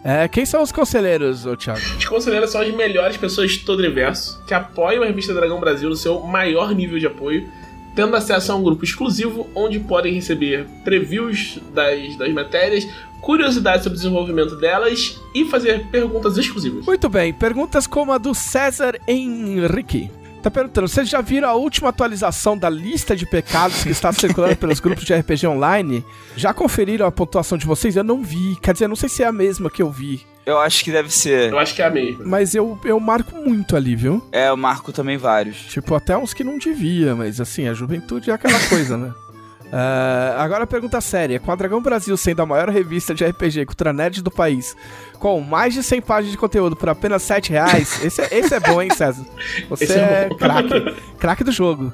É, 0.04 0.28
quem 0.28 0.46
são 0.46 0.64
os 0.64 0.72
conselheiros, 0.72 1.46
ô 1.46 1.56
Thiago? 1.56 1.80
Os 1.98 2.06
conselheiros 2.06 2.50
são 2.52 2.62
as 2.62 2.74
melhores 2.74 3.18
pessoas 3.18 3.52
de 3.52 3.60
todo 3.60 3.80
o 3.80 3.84
universo 3.84 4.44
que 4.48 4.54
apoiam 4.54 5.04
a 5.04 5.06
revista 5.06 5.34
Dragão 5.34 5.60
Brasil 5.60 5.90
no 5.90 5.96
seu 5.96 6.22
maior 6.22 6.74
nível 6.74 6.98
de 6.98 7.06
apoio, 7.06 7.48
tendo 7.96 8.16
acesso 8.16 8.52
a 8.52 8.56
um 8.56 8.64
grupo 8.64 8.84
exclusivo 8.84 9.48
onde 9.54 9.80
podem 9.80 10.14
receber 10.14 10.66
previews 10.84 11.60
das, 11.72 12.16
das 12.16 12.34
matérias, 12.34 12.88
curiosidades 13.20 13.84
sobre 13.84 13.98
o 13.98 14.02
desenvolvimento 14.02 14.56
delas 14.56 15.22
e 15.36 15.46
fazer 15.46 15.86
perguntas 15.92 16.36
exclusivas. 16.38 16.84
Muito 16.84 17.08
bem, 17.08 17.32
perguntas 17.32 17.86
como 17.86 18.12
a 18.12 18.18
do 18.18 18.34
César 18.34 19.00
Henrique. 19.08 20.10
Tá 20.42 20.50
perguntando, 20.50 20.88
vocês 20.88 21.08
já 21.08 21.22
viram 21.22 21.48
a 21.48 21.54
última 21.54 21.90
atualização 21.90 22.58
da 22.58 22.68
lista 22.70 23.16
de 23.16 23.28
pecados 23.28 23.84
que 23.84 23.90
está 23.90 24.12
circulando 24.12 24.56
pelos 24.56 24.80
grupos 24.82 25.06
de 25.06 25.14
RPG 25.14 25.46
online? 25.46 26.04
Já 26.36 26.52
conferiram 26.54 27.06
a 27.06 27.12
pontuação 27.12 27.58
de 27.58 27.66
vocês? 27.66 27.96
Eu 27.96 28.04
não 28.04 28.24
vi. 28.24 28.58
Quer 28.62 28.74
dizer, 28.74 28.86
eu 28.86 28.90
não 28.90 28.96
sei 28.96 29.08
se 29.08 29.22
é 29.22 29.28
a 29.28 29.32
mesma 29.32 29.70
que 29.70 29.82
eu 29.82 29.92
vi. 29.92 30.26
Eu 30.44 30.58
acho 30.58 30.84
que 30.84 30.92
deve 30.92 31.14
ser. 31.14 31.52
Eu 31.52 31.60
acho 31.60 31.76
que 31.76 31.82
é 31.84 31.86
a 31.86 31.92
mesma. 31.92 32.26
Mas 32.26 32.56
eu, 32.56 32.80
eu 32.84 33.00
marco 33.00 33.36
muito 33.36 33.76
ali, 33.76 33.96
viu? 33.96 34.28
É, 34.32 34.50
eu 34.50 34.58
marco 34.58 34.92
também 34.92 35.16
vários. 35.16 35.58
Tipo, 35.68 35.94
até 35.94 36.18
uns 36.18 36.34
que 36.34 36.44
não 36.44 36.58
devia, 36.58 37.16
mas 37.16 37.40
assim, 37.40 37.68
a 37.68 37.74
juventude 37.76 38.32
é 38.32 38.34
aquela 38.34 38.60
coisa, 38.68 38.98
né? 38.98 39.14
Ah, 39.72 40.36
agora 40.40 40.66
a 40.66 40.68
pergunta 40.68 41.00
séria. 41.00 41.40
Com 41.40 41.52
a 41.52 41.56
Dragão 41.56 41.82
Brasil 41.82 42.16
sendo 42.18 42.42
a 42.42 42.46
maior 42.46 42.70
revista 42.70 43.14
de 43.14 43.24
RPG 43.26 43.66
cultura 43.66 43.94
nerd 43.94 44.22
do 44.22 44.30
país, 44.30 44.76
com 45.20 45.40
mais 45.42 45.74
de 45.74 45.82
100 45.82 46.02
páginas 46.02 46.32
de 46.32 46.38
conteúdo 46.38 46.76
por 46.76 46.90
apenas 46.90 47.22
7 47.24 47.52
reais, 47.52 48.00
esse, 48.04 48.22
é- 48.22 48.28
esse 48.40 48.54
é 48.54 48.60
bom, 48.60 48.82
hein, 48.82 48.90
César? 48.94 49.26
Você 49.70 49.84
Esse 49.86 49.94
é 49.94 50.28
é 50.32 50.36
craque. 50.36 50.96
Craque 51.18 51.44
do 51.44 51.52
jogo. 51.52 51.94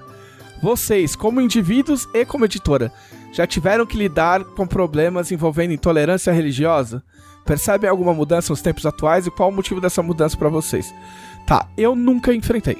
Vocês, 0.61 1.15
como 1.15 1.39
indivíduos 1.39 2.07
e 2.15 2.25
como 2.25 2.45
editora, 2.45 2.91
já 3.31 3.45
tiveram 3.45 3.85
que 3.85 3.95
lidar 3.95 4.43
com 4.43 4.65
problemas 4.65 5.31
envolvendo 5.31 5.71
intolerância 5.73 6.33
religiosa? 6.33 7.03
Percebem 7.45 7.87
alguma 7.89 8.13
mudança 8.13 8.51
nos 8.51 8.61
tempos 8.61 8.85
atuais 8.85 9.27
e 9.27 9.31
qual 9.31 9.49
o 9.49 9.53
motivo 9.53 9.79
dessa 9.79 10.01
mudança 10.01 10.35
pra 10.35 10.49
vocês? 10.49 10.91
Tá, 11.45 11.67
eu 11.77 11.95
nunca 11.95 12.33
enfrentei. 12.33 12.77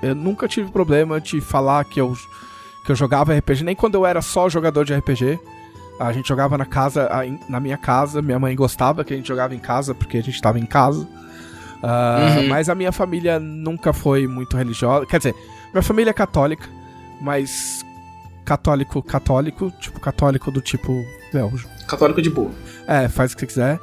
Eu 0.00 0.14
nunca 0.14 0.46
tive 0.46 0.70
problema 0.70 1.20
de 1.20 1.40
falar 1.40 1.84
que 1.84 2.00
eu, 2.00 2.14
que 2.88 2.92
eu 2.92 2.96
jogava 2.96 3.36
RPG, 3.36 3.64
nem 3.64 3.76
quando 3.76 3.96
eu 3.96 4.06
era 4.06 4.22
só 4.22 4.48
jogador 4.48 4.82
de 4.82 4.94
RPG. 4.94 5.38
A 6.00 6.10
gente 6.10 6.26
jogava 6.26 6.56
na 6.56 6.64
casa, 6.64 7.06
na 7.46 7.60
minha 7.60 7.76
casa, 7.76 8.22
minha 8.22 8.38
mãe 8.38 8.56
gostava 8.56 9.04
que 9.04 9.12
a 9.12 9.16
gente 9.16 9.28
jogava 9.28 9.54
em 9.54 9.58
casa 9.58 9.94
porque 9.94 10.16
a 10.16 10.22
gente 10.22 10.40
tava 10.40 10.58
em 10.58 10.64
casa. 10.64 11.06
Ah, 11.82 12.36
Uhum. 12.38 12.48
Mas 12.48 12.70
a 12.70 12.74
minha 12.74 12.90
família 12.90 13.38
nunca 13.38 13.92
foi 13.92 14.26
muito 14.26 14.56
religiosa. 14.56 15.04
Quer 15.04 15.18
dizer, 15.18 15.34
minha 15.70 15.82
família 15.82 16.10
é 16.10 16.14
católica, 16.14 16.66
mas 17.20 17.84
católico, 18.42 19.02
católico, 19.02 19.70
tipo 19.78 20.00
católico 20.00 20.50
do 20.50 20.62
tipo. 20.62 20.90
é, 21.34 21.86
Católico 21.86 22.22
de 22.22 22.30
boa. 22.30 22.50
é, 22.86 23.06
faz 23.06 23.32
o 23.32 23.36
que 23.36 23.42
você 23.42 23.46
quiser. 23.48 23.78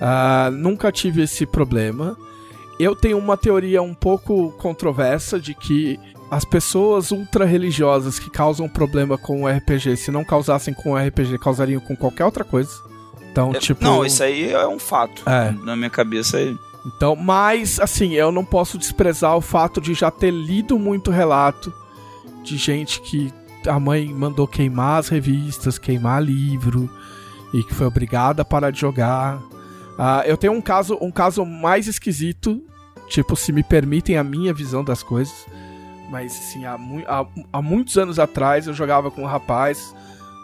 Ah, 0.00 0.48
nunca 0.50 0.90
tive 0.90 1.20
esse 1.22 1.44
problema. 1.44 2.16
Eu 2.80 2.96
tenho 2.96 3.18
uma 3.18 3.36
teoria 3.36 3.82
um 3.82 3.92
pouco 3.92 4.52
controversa 4.52 5.38
de 5.38 5.52
que 5.52 6.00
as 6.30 6.44
pessoas 6.44 7.10
ultra 7.10 7.44
religiosas 7.44 8.18
que 8.18 8.30
causam 8.30 8.68
problema 8.68 9.16
com 9.16 9.44
o 9.44 9.48
RPG, 9.48 9.96
se 9.96 10.10
não 10.10 10.24
causassem 10.24 10.74
com 10.74 10.92
o 10.92 10.96
RPG, 10.96 11.38
causariam 11.38 11.80
com 11.80 11.96
qualquer 11.96 12.24
outra 12.24 12.44
coisa. 12.44 12.70
Então, 13.30 13.52
É, 13.54 13.58
tipo. 13.58 13.82
Não, 13.82 14.04
isso 14.04 14.22
aí 14.22 14.52
é 14.52 14.66
um 14.66 14.78
fato. 14.78 15.22
É. 15.28 15.52
Na 15.64 15.76
minha 15.76 15.90
cabeça 15.90 16.40
é. 16.40 16.54
Então, 16.86 17.16
mas 17.16 17.80
assim, 17.80 18.14
eu 18.14 18.32
não 18.32 18.44
posso 18.44 18.78
desprezar 18.78 19.36
o 19.36 19.40
fato 19.40 19.80
de 19.80 19.94
já 19.94 20.10
ter 20.10 20.30
lido 20.30 20.78
muito 20.78 21.10
relato 21.10 21.72
de 22.42 22.56
gente 22.56 23.00
que 23.02 23.32
a 23.66 23.78
mãe 23.78 24.12
mandou 24.12 24.46
queimar 24.46 24.98
as 24.98 25.08
revistas, 25.08 25.78
queimar 25.78 26.22
livro 26.22 26.88
e 27.52 27.62
que 27.62 27.74
foi 27.74 27.86
obrigada 27.86 28.42
a 28.42 28.44
parar 28.44 28.70
de 28.70 28.80
jogar. 28.80 29.42
Ah, 29.98 30.22
eu 30.26 30.36
tenho 30.36 30.52
um 30.52 30.60
caso, 30.60 30.96
um 31.00 31.10
caso 31.10 31.44
mais 31.44 31.88
esquisito, 31.88 32.62
tipo, 33.08 33.34
se 33.34 33.52
me 33.52 33.62
permitem 33.62 34.16
a 34.16 34.24
minha 34.24 34.54
visão 34.54 34.84
das 34.84 35.02
coisas. 35.02 35.46
Mas 36.10 36.32
assim, 36.32 36.64
há, 36.64 36.78
mui- 36.78 37.04
há- 37.06 37.26
há 37.52 37.60
muitos 37.62 37.96
anos 37.98 38.18
atrás 38.18 38.66
eu 38.66 38.72
jogava 38.74 39.10
com 39.10 39.22
um 39.22 39.26
rapaz, 39.26 39.94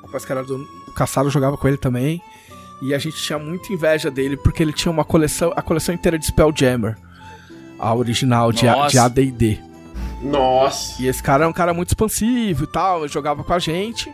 o 0.03 0.07
rapaz 0.07 0.25
que 0.25 0.33
era 0.33 0.45
do 0.45 0.65
Caçado 0.95 1.31
jogava 1.31 1.57
com 1.57 1.67
ele 1.67 1.77
também. 1.79 2.21
E 2.83 2.93
a 2.93 2.99
gente 2.99 3.17
tinha 3.23 3.39
muita 3.39 3.73
inveja 3.73 4.11
dele 4.11 4.37
porque 4.37 4.63
ele 4.63 4.73
tinha 4.73 4.93
uma 4.93 5.05
coleção, 5.05 5.53
a 5.57 5.63
coleção 5.63 5.95
inteira 5.95 6.19
de 6.19 6.27
Spelljammer. 6.27 6.97
A 7.79 7.95
original 7.95 8.53
de, 8.53 8.69
A- 8.69 8.87
de 8.89 8.99
AD&D. 8.99 9.59
Nossa. 10.23 11.03
E 11.03 11.07
esse 11.07 11.23
cara 11.23 11.45
é 11.45 11.49
um 11.49 11.53
cara 11.53 11.75
muito 11.75 11.89
expansivo 11.89 12.65
e 12.65 12.67
tal, 12.67 13.01
ele 13.01 13.09
jogava 13.13 13.43
com 13.43 13.53
a 13.53 13.59
gente. 13.59 14.13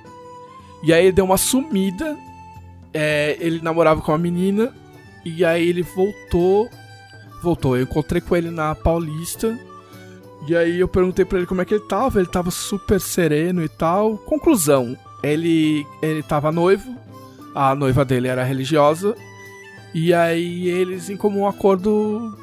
E 0.82 0.92
aí 0.92 1.04
ele 1.04 1.12
deu 1.12 1.24
uma 1.24 1.36
sumida. 1.36 2.16
é, 2.94 3.36
ele 3.40 3.60
namorava 3.62 4.00
com 4.00 4.10
uma 4.12 4.18
menina. 4.18 4.72
E 5.24 5.44
aí 5.44 5.68
ele 5.68 5.82
voltou. 5.82 6.68
Voltou. 7.42 7.76
Eu 7.76 7.82
encontrei 7.84 8.20
com 8.20 8.34
ele 8.34 8.50
na 8.50 8.74
Paulista. 8.74 9.56
E 10.48 10.56
aí 10.56 10.80
eu 10.80 10.88
perguntei 10.88 11.24
pra 11.24 11.38
ele 11.38 11.46
como 11.46 11.60
é 11.60 11.64
que 11.64 11.74
ele 11.74 11.84
tava. 11.84 12.18
Ele 12.18 12.28
tava 12.28 12.50
super 12.50 13.00
sereno 13.00 13.62
e 13.62 13.68
tal. 13.68 14.16
Conclusão: 14.18 14.96
ele, 15.22 15.86
ele 16.02 16.22
tava 16.22 16.50
noivo. 16.50 16.94
A 17.54 17.74
noiva 17.74 18.04
dele 18.04 18.28
era 18.28 18.42
religiosa. 18.44 19.14
E 19.92 20.14
aí 20.14 20.68
eles, 20.68 21.10
em 21.10 21.16
comum 21.16 21.46
acordo, 21.48 22.38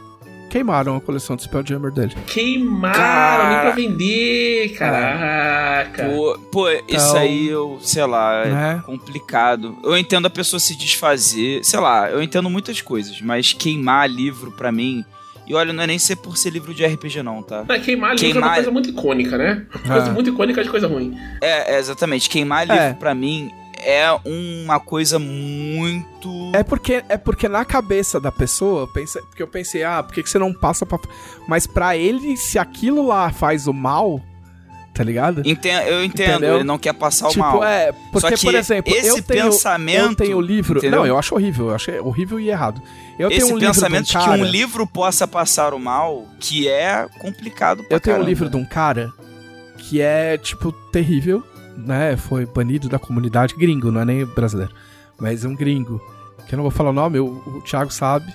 queimaram 0.49 0.98
a 0.98 1.02
coleção 1.02 1.36
de 1.38 1.44
Spelljammer 1.44 1.91
dele. 1.94 2.14
Queimaram, 2.28 3.49
nem 3.49 3.60
pra 3.61 3.72
vender, 3.72 4.69
caraca. 4.78 6.10
Pô, 6.10 6.38
pô, 6.52 6.69
isso 6.90 7.15
aí 7.15 7.48
eu, 7.48 7.78
sei 7.82 8.06
lá, 8.06 8.45
é 8.45 8.49
Né? 8.49 8.84
complicado. 8.86 9.78
Eu 9.84 9.98
entendo 9.98 10.26
a 10.26 10.30
pessoa 10.30 10.60
se 10.60 10.76
desfazer, 10.76 11.64
sei 11.64 11.80
lá, 11.80 12.10
eu 12.11 12.22
entendo 12.22 12.49
muitas 12.49 12.82
coisas, 12.82 13.22
mas 13.22 13.53
queimar 13.53 14.10
livro 14.10 14.52
pra 14.52 14.72
mim. 14.72 15.06
E 15.48 15.53
olha, 15.56 15.72
não 15.72 15.84
é 15.84 15.88
nem 15.88 15.98
ser 15.98 16.18
por 16.18 16.36
ser 16.38 16.49
livro 16.49 16.74
de 16.74 16.86
RPG, 16.86 17.24
não, 17.24 17.41
tá? 17.41 17.64
Não, 17.68 17.80
queimar 17.80 18.15
livro 18.15 18.26
é 18.26 18.30
uma 18.30 18.34
Queimar- 18.34 18.53
coisa 18.56 18.72
muito 18.72 18.90
icônica, 18.90 19.38
né? 19.38 19.65
Uma 19.86 19.94
coisa 19.95 20.10
É. 20.10 20.14
muito 20.14 20.30
icônica 20.30 20.64
de 20.64 20.69
coisa 20.69 20.88
ruim. 20.88 21.18
É, 21.41 21.76
é, 21.76 21.80
exatamente. 21.80 22.30
Queimar 22.30 22.68
livro 22.68 22.82
É. 22.84 22.94
pra 22.94 23.15
mim 23.15 23.49
é 23.78 24.06
uma 24.26 24.80
coisa 24.80 25.18
muito. 25.19 26.52
É 26.53 26.64
porque, 26.64 27.03
é 27.07 27.18
porque 27.18 27.48
na 27.48 27.64
cabeça 27.64 28.19
da 28.19 28.32
pessoa, 28.32 28.88
pensa, 28.91 29.22
porque 29.30 29.41
eu 29.41 29.48
pensei, 29.48 29.84
ah, 29.84 30.03
por 30.03 30.14
que, 30.14 30.24
que 30.24 30.30
você 30.30 30.40
não 30.40 30.53
passa 30.53 30.86
pra. 30.86 30.99
Mas 31.48 31.65
pra 31.65 31.95
ele, 31.95 32.36
se 32.36 32.60
aquilo 32.60 33.06
lá 33.07 33.32
faz 33.32 33.68
o 33.68 33.74
mal, 33.74 34.22
tá 34.98 35.03
ligado? 35.03 35.41
Eu 35.45 35.52
entendo, 35.52 36.03
Entendeu? 36.03 36.56
ele 36.56 36.64
não 36.64 36.80
quer 36.80 36.94
passar 36.94 37.30
tipo, 37.30 37.40
o 37.40 37.45
mal. 37.48 37.64
é, 37.64 37.91
porque, 38.11 38.36
que 38.36 38.41
por 38.44 38.56
exemplo, 38.56 38.91
esse 38.95 39.10
eu 39.10 39.22
tenho, 39.22 39.44
pensamento, 39.45 40.11
eu 40.11 40.15
tenho 40.15 40.38
o 40.38 40.41
livro. 40.41 40.80
entendeu? 40.80 40.99
Não, 41.02 41.06
eu 41.06 41.18
acho 41.19 41.36
horrível, 41.36 41.69
eu 41.69 41.76
acho 41.76 41.91
horrível 42.03 42.40
e 42.40 42.49
errado. 42.49 42.82
Eu 43.19 43.30
Esse 43.30 43.40
tenho 43.41 43.53
um 43.53 43.60
livro 43.60 43.74
de 43.74 43.78
um 43.80 43.82
pensamento 43.82 44.06
de 44.07 44.14
cara, 44.14 44.26
que 44.36 44.41
um 44.41 44.45
livro 44.45 44.88
possa 44.88 45.28
passar 45.28 45.74
o 45.76 45.80
mal, 45.80 46.26
que 46.40 46.68
é 46.68 47.07
complicado 47.19 47.84
pra 47.84 47.95
Eu 47.95 47.99
tenho 47.99 48.15
um 48.15 48.18
caramba. 48.18 48.30
livro 48.30 48.49
de 48.49 48.57
um 48.57 48.65
cara 48.65 49.14
que 49.78 50.02
é, 50.02 50.36
tipo, 50.38 50.72
terrível, 50.91 51.44
né? 51.78 52.18
Foi 52.18 52.45
banido 52.48 52.90
da 52.90 52.98
comunidade 52.98 53.53
gringo, 53.56 53.91
não 53.91 54.02
é 54.02 54.06
nem 54.06 54.26
brasileiro. 54.26 54.74
Mas 55.19 55.45
é 55.45 55.48
um 55.48 55.56
gringo. 55.56 56.02
Que 56.48 56.56
eu 56.56 56.57
não 56.57 56.64
vou 56.64 56.72
falar 56.72 56.90
o 56.90 56.94
nome, 56.94 57.19
o, 57.19 57.26
o 57.26 57.61
Thiago 57.61 57.91
sabe. 57.94 58.34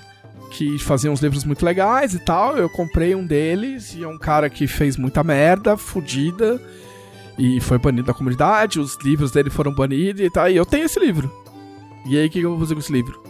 Que 0.52 0.78
fazia 0.78 1.10
uns 1.10 1.20
livros 1.20 1.44
muito 1.44 1.64
legais 1.64 2.14
e 2.14 2.18
tal. 2.18 2.56
Eu 2.56 2.68
comprei 2.68 3.14
um 3.14 3.24
deles 3.26 3.94
e 3.94 4.04
é 4.04 4.08
um 4.08 4.18
cara 4.18 4.50
que 4.50 4.66
fez 4.66 4.96
muita 4.96 5.24
merda, 5.24 5.76
fudida. 5.76 6.60
E 7.38 7.60
foi 7.60 7.78
banido 7.78 8.06
da 8.06 8.14
comunidade, 8.14 8.78
os 8.78 8.96
livros 9.02 9.32
dele 9.32 9.48
foram 9.48 9.72
banidos 9.72 10.20
e 10.20 10.30
tal. 10.30 10.50
E 10.50 10.56
eu 10.56 10.66
tenho 10.66 10.84
esse 10.84 11.00
livro. 11.00 11.32
E 12.06 12.18
aí, 12.18 12.26
o 12.26 12.30
que 12.30 12.40
eu 12.40 12.50
vou 12.50 12.60
fazer 12.60 12.74
com 12.74 12.80
esse 12.80 12.92
livro? 12.92 13.22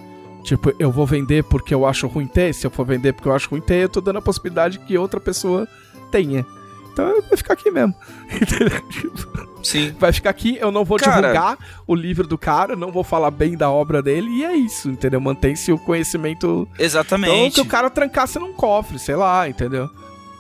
Tipo, 0.43 0.73
eu 0.79 0.91
vou 0.91 1.07
vender 1.07 1.45
porque 1.45 1.73
eu 1.73 1.87
acho 1.87 2.07
ruim 2.09 2.27
ter? 2.27 2.53
Se 2.53 2.67
eu 2.67 2.71
for 2.71 2.85
vender 2.85 3.13
porque 3.13 3.29
eu 3.29 3.35
acho 3.35 3.49
ruim 3.49 3.61
ter, 3.61 3.85
eu 3.85 3.89
tô 3.89 4.01
dando 4.01 4.19
a 4.19 4.23
possibilidade 4.23 4.81
que 4.81 4.99
outra 4.99 5.21
pessoa 5.21 5.69
tenha. 6.11 6.45
Então 6.93 7.23
vai 7.23 7.37
ficar 7.37 7.55
aqui 7.55 7.71
mesmo. 7.71 7.95
Sim. 9.63 9.95
vai 9.99 10.13
ficar 10.13 10.31
aqui, 10.31 10.57
eu 10.61 10.73
não 10.73 10.85
vou 10.85 10.99
Cara. 10.99 11.21
divulgar 11.21 11.59
o 11.87 11.95
livro 11.95 12.27
do 12.27 12.37
cara, 12.37 12.75
não 12.75 12.91
vou 12.91 13.05
falar 13.05 13.31
bem 13.31 13.57
da 13.57 13.71
obra 13.71 14.03
dele, 14.03 14.31
e 14.31 14.45
é 14.45 14.55
isso, 14.55 14.91
entendeu? 14.91 15.21
Mantém-se 15.21 15.73
o 15.73 15.79
conhecimento. 15.79 16.69
Então, 16.73 16.85
Exatamente. 16.85 17.55
que 17.55 17.61
o 17.61 17.67
cara 17.67 17.89
trancasse 17.89 18.39
num 18.39 18.53
cofre, 18.53 18.99
sei 18.99 19.17
lá, 19.17 19.49
entendeu? 19.49 19.89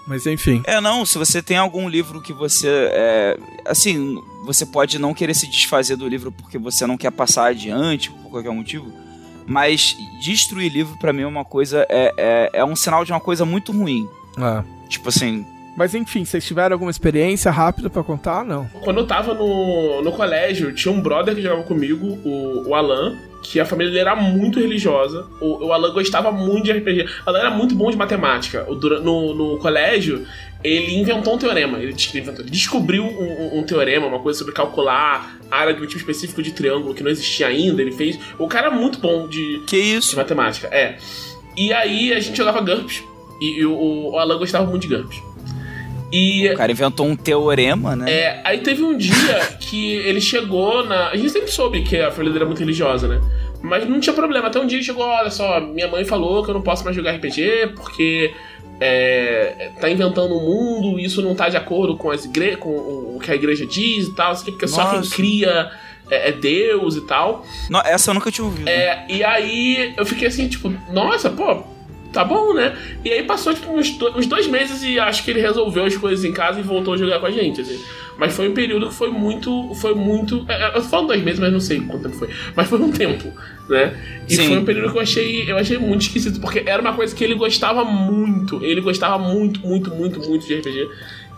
Mas 0.07 0.27
enfim. 0.27 0.63
É, 0.67 0.81
não, 0.81 1.07
se 1.07 1.17
você 1.17 1.41
tem 1.41 1.57
algum 1.57 1.89
livro 1.89 2.21
que 2.21 2.33
você. 2.33 2.69
É, 2.69 3.39
assim, 3.65 4.21
você 4.45 4.67
pode 4.67 4.99
não 4.99 5.15
querer 5.15 5.35
se 5.35 5.47
desfazer 5.47 5.97
do 5.97 6.09
livro 6.09 6.33
porque 6.33 6.59
você 6.59 6.87
não 6.87 6.97
quer 6.97 7.13
passar 7.13 7.47
adiante, 7.47 8.11
por 8.11 8.31
qualquer 8.31 8.51
motivo. 8.51 8.93
Mas 9.47 9.97
destruir 10.21 10.73
livro 10.73 10.97
pra 10.99 11.13
mim 11.13 11.23
é 11.23 11.27
uma 11.27 11.45
coisa. 11.45 11.87
É, 11.89 12.13
é, 12.17 12.51
é 12.55 12.65
um 12.65 12.75
sinal 12.77 13.05
de 13.05 13.13
uma 13.13 13.21
coisa 13.21 13.45
muito 13.45 13.73
ruim. 13.73 14.09
É. 14.37 14.65
Tipo 14.89 15.09
assim, 15.09 15.47
Mas 15.77 15.95
enfim, 15.95 16.25
vocês 16.25 16.45
tiveram 16.45 16.75
alguma 16.75 16.91
experiência 16.91 17.51
rápida 17.51 17.89
pra 17.89 18.03
contar? 18.03 18.45
Não. 18.45 18.67
Quando 18.83 18.99
eu 18.99 19.07
tava 19.07 19.35
no, 19.35 20.03
no 20.03 20.13
colégio, 20.13 20.73
tinha 20.75 20.93
um 20.93 21.01
brother 21.01 21.35
que 21.35 21.43
jogava 21.43 21.63
comigo, 21.63 22.19
o, 22.25 22.69
o 22.69 22.75
Alan, 22.75 23.17
que 23.43 23.59
a 23.59 23.67
família 23.67 23.93
dele 23.93 24.09
era 24.09 24.15
muito 24.15 24.61
religiosa. 24.61 25.27
O, 25.41 25.67
o 25.67 25.73
Alan 25.73 25.93
gostava 25.93 26.31
muito 26.31 26.65
de 26.65 26.73
RPG. 26.73 27.07
O 27.27 27.31
Alan 27.31 27.39
era 27.39 27.51
muito 27.51 27.75
bom 27.75 27.91
de 27.91 27.97
matemática. 27.97 28.65
O, 28.69 28.75
no, 28.75 29.35
no 29.35 29.59
colégio, 29.59 30.27
ele 30.63 30.95
inventou 30.95 31.35
um 31.35 31.39
teorema. 31.39 31.79
Ele, 31.79 31.93
inventou, 31.93 32.45
ele 32.45 32.51
descobriu 32.51 33.05
um, 33.05 33.09
um, 33.09 33.59
um, 33.59 33.63
teorema, 33.65 34.07
uma 34.07 34.21
coisa 34.21 34.39
sobre 34.39 34.55
calcular 34.55 35.37
a 35.51 35.57
área 35.57 35.75
de 35.75 35.83
um 35.83 35.87
tipo 35.87 35.99
específico 35.99 36.43
de 36.43 36.53
triângulo 36.53 36.95
que 36.95 37.03
não 37.03 37.11
existia 37.11 37.49
ainda. 37.49 37.83
Ele 37.83 37.93
fez. 37.93 38.19
O 38.39 38.47
cara 38.47 38.69
é 38.69 38.71
muito 38.71 38.99
bom 38.99 39.27
de, 39.27 39.63
que 39.67 39.77
isso? 39.77 40.11
de 40.11 40.17
matemática. 40.17 40.69
É. 40.69 40.97
E 41.57 41.73
aí 41.73 42.13
a 42.13 42.21
gente 42.21 42.37
jogava 42.37 42.61
GURPS. 42.61 43.03
E, 43.41 43.59
e 43.59 43.67
o, 43.67 44.13
o 44.13 44.19
Alan 44.19 44.39
gostava 44.39 44.65
muito 44.67 44.87
de 44.87 44.95
GURPS. 44.95 45.32
E, 46.13 46.47
o 46.51 46.57
cara 46.57 46.71
inventou 46.71 47.07
um 47.07 47.17
teorema, 47.17 47.97
né? 47.97 48.13
É, 48.13 48.41
aí 48.45 48.59
teve 48.59 48.83
um 48.83 48.97
dia 48.97 49.41
que 49.59 49.93
ele 49.93 50.21
chegou 50.21 50.85
na. 50.85 51.09
A 51.09 51.17
gente 51.17 51.31
sempre 51.31 51.51
soube 51.51 51.83
que 51.83 51.99
a 51.99 52.11
família 52.11 52.33
dele 52.33 52.43
era 52.45 52.47
muito 52.47 52.59
religiosa, 52.59 53.09
né? 53.09 53.21
Mas 53.63 53.89
não 53.89 53.99
tinha 53.99 54.13
problema. 54.13 54.49
Até 54.49 54.61
um 54.61 54.67
dia 54.67 54.77
ele 54.77 54.85
chegou, 54.85 55.07
olha 55.07 55.31
só, 55.31 55.59
minha 55.61 55.89
mãe 55.89 56.05
falou 56.05 56.45
que 56.45 56.51
eu 56.51 56.55
não 56.55 56.63
posso 56.63 56.85
mais 56.85 56.95
jogar 56.95 57.13
RPG 57.13 57.73
porque 57.77 58.35
é, 58.79 59.71
tá 59.81 59.89
inventando 59.89 60.35
um 60.35 60.41
mundo, 60.41 60.99
isso 60.99 61.23
não 61.23 61.35
tá 61.35 61.49
de 61.49 61.57
acordo 61.57 61.97
com, 61.97 62.11
as 62.11 62.25
igre 62.25 62.57
com 62.57 62.69
o 62.69 63.19
que 63.23 63.31
a 63.31 63.35
igreja 63.35 63.65
diz 63.65 64.09
e 64.09 64.15
tal, 64.15 64.35
porque 64.37 64.67
Nossa. 64.67 64.75
só 64.75 64.91
quem 64.91 65.09
cria 65.09 65.71
é, 66.11 66.29
é, 66.29 66.33
Deus 66.33 66.97
e 66.97 67.01
tal. 67.03 67.47
Não, 67.71 67.81
essa 67.81 68.11
eu 68.11 68.15
nunca 68.15 68.31
tinha 68.31 68.45
ouvido. 68.45 68.69
É, 68.69 69.07
e 69.09 69.23
aí 69.23 69.95
eu 69.97 70.05
fiquei 70.05 70.29
assim, 70.29 70.49
tipo, 70.49 70.69
nossa, 70.91 71.31
pô, 71.31 71.63
tá 72.13 72.25
bom, 72.25 72.53
né? 72.53 72.77
E 73.05 73.11
aí 73.11 73.23
passou, 73.23 73.55
tipo, 73.55 73.73
uns, 73.73 73.99
uns 74.17 74.27
dois 74.27 74.47
meses 74.47 74.83
e 74.83 74.99
acho 74.99 75.25
que 75.25 75.31
ele 75.31 75.41
resolveu 75.41 75.85
as 75.85 75.97
coisas 75.97 76.25
em 76.25 76.33
casa 76.33 76.61
e 76.61 76.63
voltou 76.63 76.95
a 76.95 76.97
jogar 76.97 77.19
com 77.19 77.27
a 77.27 77.31
gente, 77.31 77.61
assim. 77.61 77.81
Mas 78.19 78.35
foi 78.35 78.49
um 78.49 78.55
período 78.55 78.89
que 78.89 78.95
foi 78.95 79.11
muito. 79.11 79.75
Foi 79.75 79.95
muito. 79.95 80.45
É, 80.49 80.63
é, 80.63 80.77
eu 80.77 80.83
falo 80.83 81.07
dois 81.07 81.23
meses, 81.23 81.41
mas 81.41 81.53
não 81.53 81.61
sei 81.61 81.81
quanto 81.81 82.03
tempo 82.03 82.17
foi. 82.17 82.29
Mas 82.55 82.69
foi 82.69 82.81
um 82.81 82.93
tempo, 82.93 83.33
né? 83.69 83.97
E 84.29 84.37
Sim. 84.37 84.49
foi 84.49 84.59
um 84.59 84.65
período 84.65 84.93
que 84.93 84.99
eu 84.99 85.03
achei, 85.03 85.51
eu 85.51 85.57
achei 85.57 85.79
muito 85.79 86.03
esquisito, 86.03 86.41
porque 86.41 86.63
era 86.67 86.81
uma 86.81 86.95
coisa 86.95 87.15
que 87.15 87.25
ele 87.25 87.35
gostava 87.35 87.85
muito. 87.85 88.63
Ele 88.65 88.81
gostava 88.81 89.19
muito, 89.19 89.67
muito, 89.67 89.91
muito, 89.95 90.21
muito 90.21 90.47
de 90.47 90.55
RPG. 90.57 90.89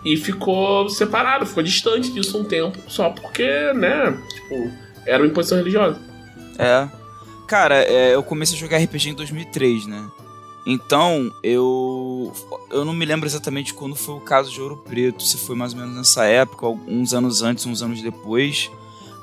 E 0.03 0.17
ficou 0.17 0.87
separado, 0.89 1.45
ficou 1.45 1.63
distante 1.63 2.11
disso 2.11 2.37
um 2.37 2.43
tempo, 2.43 2.77
só 2.87 3.09
porque, 3.09 3.73
né? 3.73 4.15
Tipo, 4.35 4.71
era 5.05 5.23
uma 5.23 5.27
imposição 5.27 5.57
religiosa. 5.57 5.99
É. 6.59 6.87
Cara, 7.47 7.77
é, 7.77 8.13
eu 8.13 8.21
comecei 8.21 8.55
a 8.57 8.59
jogar 8.59 8.77
RPG 8.77 9.09
em 9.09 9.13
2003, 9.15 9.87
né? 9.87 10.07
Então, 10.65 11.31
eu 11.43 12.33
eu 12.71 12.83
não 12.83 12.93
me 12.93 13.05
lembro 13.05 13.27
exatamente 13.27 13.73
quando 13.73 13.95
foi 13.95 14.15
o 14.15 14.19
caso 14.19 14.51
de 14.51 14.59
Ouro 14.59 14.77
Preto, 14.77 15.21
se 15.21 15.37
foi 15.37 15.55
mais 15.55 15.73
ou 15.73 15.79
menos 15.79 15.95
nessa 15.95 16.25
época, 16.25 16.67
uns 16.67 17.13
anos 17.13 17.43
antes, 17.43 17.65
uns 17.65 17.83
anos 17.83 18.01
depois. 18.01 18.71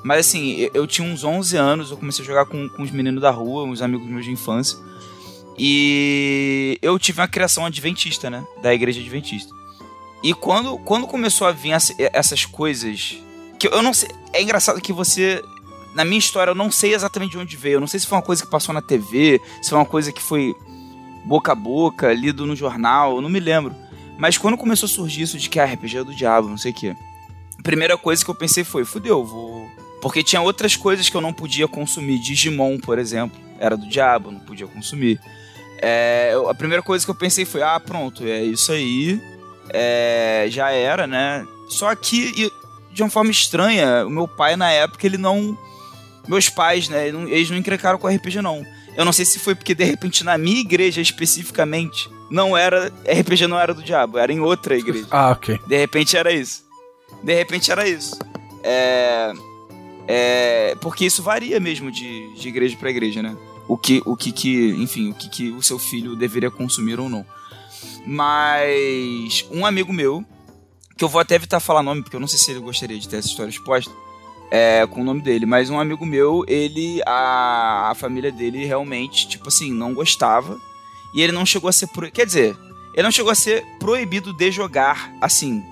Mas 0.03 0.27
assim, 0.27 0.69
eu 0.73 0.87
tinha 0.87 1.07
uns 1.07 1.23
11 1.23 1.57
anos, 1.57 1.91
eu 1.91 1.97
comecei 1.97 2.23
a 2.23 2.27
jogar 2.27 2.45
com, 2.45 2.69
com 2.69 2.83
os 2.83 2.91
meninos 2.91 3.21
da 3.21 3.31
rua, 3.31 3.63
uns 3.63 3.81
amigos 3.81 4.07
meus 4.07 4.25
de 4.25 4.31
infância. 4.31 4.77
E 5.57 6.77
eu 6.81 6.97
tive 6.97 7.21
uma 7.21 7.27
criação 7.27 7.65
adventista, 7.65 8.29
né? 8.29 8.45
Da 8.61 8.73
igreja 8.73 8.99
adventista. 8.99 9.53
E 10.23 10.33
quando, 10.33 10.77
quando 10.79 11.07
começou 11.07 11.45
a 11.45 11.51
vir 11.51 11.73
essas 12.13 12.45
coisas. 12.45 13.17
Que 13.59 13.67
eu 13.67 13.81
não 13.81 13.93
sei. 13.93 14.09
É 14.31 14.41
engraçado 14.41 14.81
que 14.81 14.93
você. 14.93 15.43
Na 15.93 16.03
minha 16.03 16.17
história, 16.17 16.51
eu 16.51 16.55
não 16.55 16.71
sei 16.71 16.95
exatamente 16.95 17.31
de 17.31 17.37
onde 17.37 17.55
veio. 17.55 17.75
Eu 17.75 17.79
não 17.79 17.87
sei 17.87 17.99
se 17.99 18.07
foi 18.07 18.17
uma 18.17 18.23
coisa 18.23 18.43
que 18.43 18.49
passou 18.49 18.73
na 18.73 18.81
TV, 18.81 19.39
se 19.61 19.69
foi 19.69 19.77
uma 19.77 19.85
coisa 19.85 20.11
que 20.11 20.21
foi 20.21 20.55
boca 21.23 21.51
a 21.51 21.55
boca, 21.55 22.13
lido 22.13 22.45
no 22.45 22.55
jornal, 22.55 23.21
não 23.21 23.29
me 23.29 23.39
lembro. 23.39 23.75
Mas 24.17 24.37
quando 24.37 24.57
começou 24.57 24.87
a 24.87 24.89
surgir 24.89 25.23
isso 25.23 25.37
de 25.37 25.49
que 25.49 25.59
a 25.59 25.63
ah, 25.63 25.73
RPG 25.73 25.97
é 25.97 26.03
do 26.03 26.13
diabo, 26.13 26.49
não 26.49 26.57
sei 26.57 26.71
o 26.71 26.75
quê. 26.75 26.95
A 27.57 27.63
primeira 27.63 27.97
coisa 27.97 28.23
que 28.23 28.29
eu 28.29 28.35
pensei 28.35 28.63
foi, 28.63 28.85
fudeu, 28.85 29.23
vou. 29.25 29.67
Porque 30.01 30.21
tinha 30.21 30.41
outras 30.41 30.75
coisas 30.75 31.09
que 31.09 31.15
eu 31.15 31.21
não 31.21 31.33
podia 31.33 31.67
consumir. 31.67 32.19
Digimon, 32.19 32.77
por 32.77 32.99
exemplo, 32.99 33.39
era 33.57 33.77
do 33.77 33.87
diabo, 33.87 34.31
não 34.31 34.39
podia 34.39 34.67
consumir. 34.67 35.19
É, 35.81 36.33
a 36.49 36.53
primeira 36.53 36.83
coisa 36.83 37.03
que 37.03 37.11
eu 37.11 37.15
pensei 37.15 37.45
foi, 37.45 37.61
ah, 37.61 37.79
pronto, 37.79 38.23
é 38.25 38.43
isso 38.43 38.71
aí. 38.71 39.21
É, 39.69 40.45
já 40.49 40.71
era, 40.71 41.07
né? 41.07 41.45
Só 41.69 41.93
que, 41.95 42.51
de 42.91 43.01
uma 43.01 43.09
forma 43.09 43.31
estranha, 43.31 44.05
o 44.05 44.09
meu 44.09 44.27
pai, 44.27 44.55
na 44.55 44.69
época, 44.71 45.05
ele 45.05 45.17
não. 45.17 45.57
Meus 46.27 46.49
pais, 46.49 46.87
né? 46.87 47.07
Eles 47.07 47.49
não 47.49 47.57
encrecaram 47.57 47.97
com 47.97 48.07
RPG, 48.07 48.41
não. 48.41 48.63
Eu 48.95 49.05
não 49.05 49.13
sei 49.13 49.25
se 49.25 49.39
foi 49.39 49.55
porque 49.55 49.73
de 49.73 49.83
repente 49.83 50.23
na 50.23 50.37
minha 50.37 50.59
igreja 50.59 51.01
especificamente 51.01 52.09
não 52.29 52.55
era 52.55 52.91
RPG 53.07 53.47
não 53.47 53.59
era 53.59 53.73
do 53.73 53.83
diabo, 53.83 54.17
era 54.17 54.31
em 54.31 54.39
outra 54.39 54.77
igreja. 54.77 55.07
Ah, 55.09 55.31
ok. 55.31 55.59
De 55.67 55.77
repente 55.77 56.15
era 56.15 56.31
isso. 56.31 56.63
De 57.23 57.33
repente 57.33 57.71
era 57.71 57.87
isso. 57.87 58.17
É, 58.63 59.33
é 60.07 60.75
porque 60.81 61.05
isso 61.05 61.23
varia 61.23 61.59
mesmo 61.59 61.91
de, 61.91 62.33
de 62.33 62.47
igreja 62.47 62.75
para 62.77 62.89
igreja, 62.89 63.21
né? 63.21 63.35
O 63.67 63.77
que, 63.77 64.01
o 64.05 64.15
que, 64.15 64.31
que, 64.31 64.69
enfim, 64.71 65.11
o 65.11 65.13
que, 65.13 65.29
que 65.29 65.51
o 65.51 65.61
seu 65.61 65.79
filho 65.79 66.15
deveria 66.15 66.51
consumir 66.51 66.99
ou 66.99 67.09
não. 67.09 67.25
Mas 68.05 69.45
um 69.49 69.65
amigo 69.65 69.93
meu, 69.93 70.23
que 70.97 71.03
eu 71.03 71.09
vou 71.09 71.21
até 71.21 71.35
evitar 71.35 71.59
falar 71.59 71.81
nome, 71.81 72.01
porque 72.01 72.15
eu 72.15 72.19
não 72.19 72.27
sei 72.27 72.37
se 72.37 72.51
ele 72.51 72.59
gostaria 72.59 72.99
de 72.99 73.07
ter 73.07 73.17
essa 73.17 73.29
história 73.29 73.49
exposta, 73.49 73.91
é, 74.51 74.85
com 74.87 75.01
o 75.01 75.03
nome 75.03 75.21
dele. 75.21 75.45
Mas 75.45 75.69
um 75.69 75.79
amigo 75.79 76.05
meu, 76.05 76.43
ele. 76.47 77.01
A, 77.05 77.89
a 77.91 77.95
família 77.95 78.31
dele 78.31 78.65
realmente, 78.65 79.27
tipo 79.27 79.47
assim, 79.47 79.71
não 79.71 79.93
gostava. 79.93 80.59
E 81.13 81.21
ele 81.21 81.31
não 81.31 81.45
chegou 81.45 81.69
a 81.69 81.73
ser. 81.73 81.87
Pro... 81.87 82.11
Quer 82.11 82.25
dizer, 82.25 82.57
ele 82.93 83.03
não 83.03 83.11
chegou 83.11 83.31
a 83.31 83.35
ser 83.35 83.65
proibido 83.79 84.33
de 84.33 84.51
jogar 84.51 85.11
assim, 85.19 85.63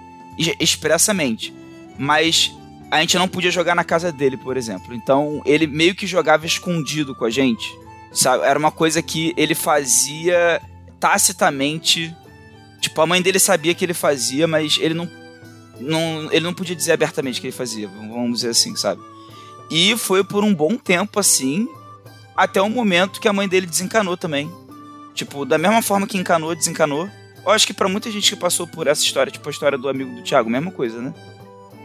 expressamente. 0.59 1.53
Mas 1.97 2.51
a 2.89 2.99
gente 2.99 3.17
não 3.17 3.27
podia 3.27 3.51
jogar 3.51 3.75
na 3.75 3.83
casa 3.83 4.11
dele, 4.11 4.35
por 4.35 4.57
exemplo. 4.57 4.93
Então 4.93 5.41
ele 5.45 5.67
meio 5.67 5.95
que 5.95 6.07
jogava 6.07 6.45
escondido 6.45 7.15
com 7.15 7.25
a 7.25 7.29
gente. 7.29 7.73
Sabe? 8.11 8.43
Era 8.43 8.59
uma 8.59 8.71
coisa 8.71 9.01
que 9.01 9.33
ele 9.37 9.55
fazia 9.55 10.61
tacitamente. 10.99 12.15
Tipo, 12.81 13.01
a 13.01 13.05
mãe 13.05 13.21
dele 13.21 13.39
sabia 13.39 13.73
que 13.73 13.85
ele 13.85 13.93
fazia, 13.93 14.47
mas 14.47 14.77
ele 14.81 14.93
não 14.93 15.07
não, 15.81 16.31
ele 16.31 16.45
não 16.45 16.53
podia 16.53 16.75
dizer 16.75 16.93
abertamente 16.93 17.39
o 17.39 17.41
que 17.41 17.47
ele 17.47 17.55
fazia, 17.55 17.87
vamos 17.87 18.39
dizer 18.39 18.49
assim, 18.49 18.75
sabe? 18.75 19.01
E 19.69 19.95
foi 19.97 20.23
por 20.23 20.43
um 20.43 20.53
bom 20.53 20.75
tempo 20.75 21.19
assim, 21.19 21.67
até 22.35 22.61
o 22.61 22.69
momento 22.69 23.21
que 23.21 23.27
a 23.27 23.33
mãe 23.33 23.47
dele 23.47 23.65
desencanou 23.65 24.17
também. 24.17 24.51
Tipo, 25.13 25.45
da 25.45 25.57
mesma 25.57 25.81
forma 25.81 26.07
que 26.07 26.17
encanou, 26.17 26.55
desencanou. 26.55 27.09
Eu 27.45 27.51
acho 27.51 27.65
que 27.65 27.73
para 27.73 27.89
muita 27.89 28.11
gente 28.11 28.29
que 28.29 28.39
passou 28.39 28.67
por 28.67 28.87
essa 28.87 29.01
história, 29.01 29.31
tipo 29.31 29.47
a 29.47 29.51
história 29.51 29.77
do 29.77 29.89
amigo 29.89 30.15
do 30.15 30.23
Thiago, 30.23 30.49
mesma 30.49 30.71
coisa, 30.71 31.01
né? 31.01 31.13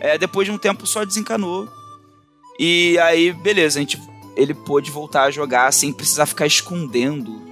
É, 0.00 0.18
depois 0.18 0.46
de 0.46 0.52
um 0.52 0.58
tempo 0.58 0.86
só 0.86 1.04
desencanou. 1.04 1.68
E 2.58 2.98
aí, 2.98 3.32
beleza, 3.32 3.78
a 3.78 3.82
gente, 3.82 4.00
ele 4.36 4.54
pôde 4.54 4.90
voltar 4.90 5.24
a 5.24 5.30
jogar 5.30 5.72
sem 5.72 5.92
precisar 5.92 6.26
ficar 6.26 6.46
escondendo 6.46 7.42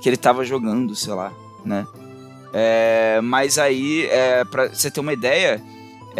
que 0.00 0.08
ele 0.08 0.16
tava 0.16 0.44
jogando, 0.44 0.94
sei 0.94 1.14
lá, 1.14 1.32
né? 1.64 1.86
É, 2.52 3.20
mas 3.22 3.58
aí, 3.58 4.06
é, 4.06 4.44
pra 4.44 4.68
você 4.68 4.90
ter 4.90 5.00
uma 5.00 5.12
ideia, 5.12 5.62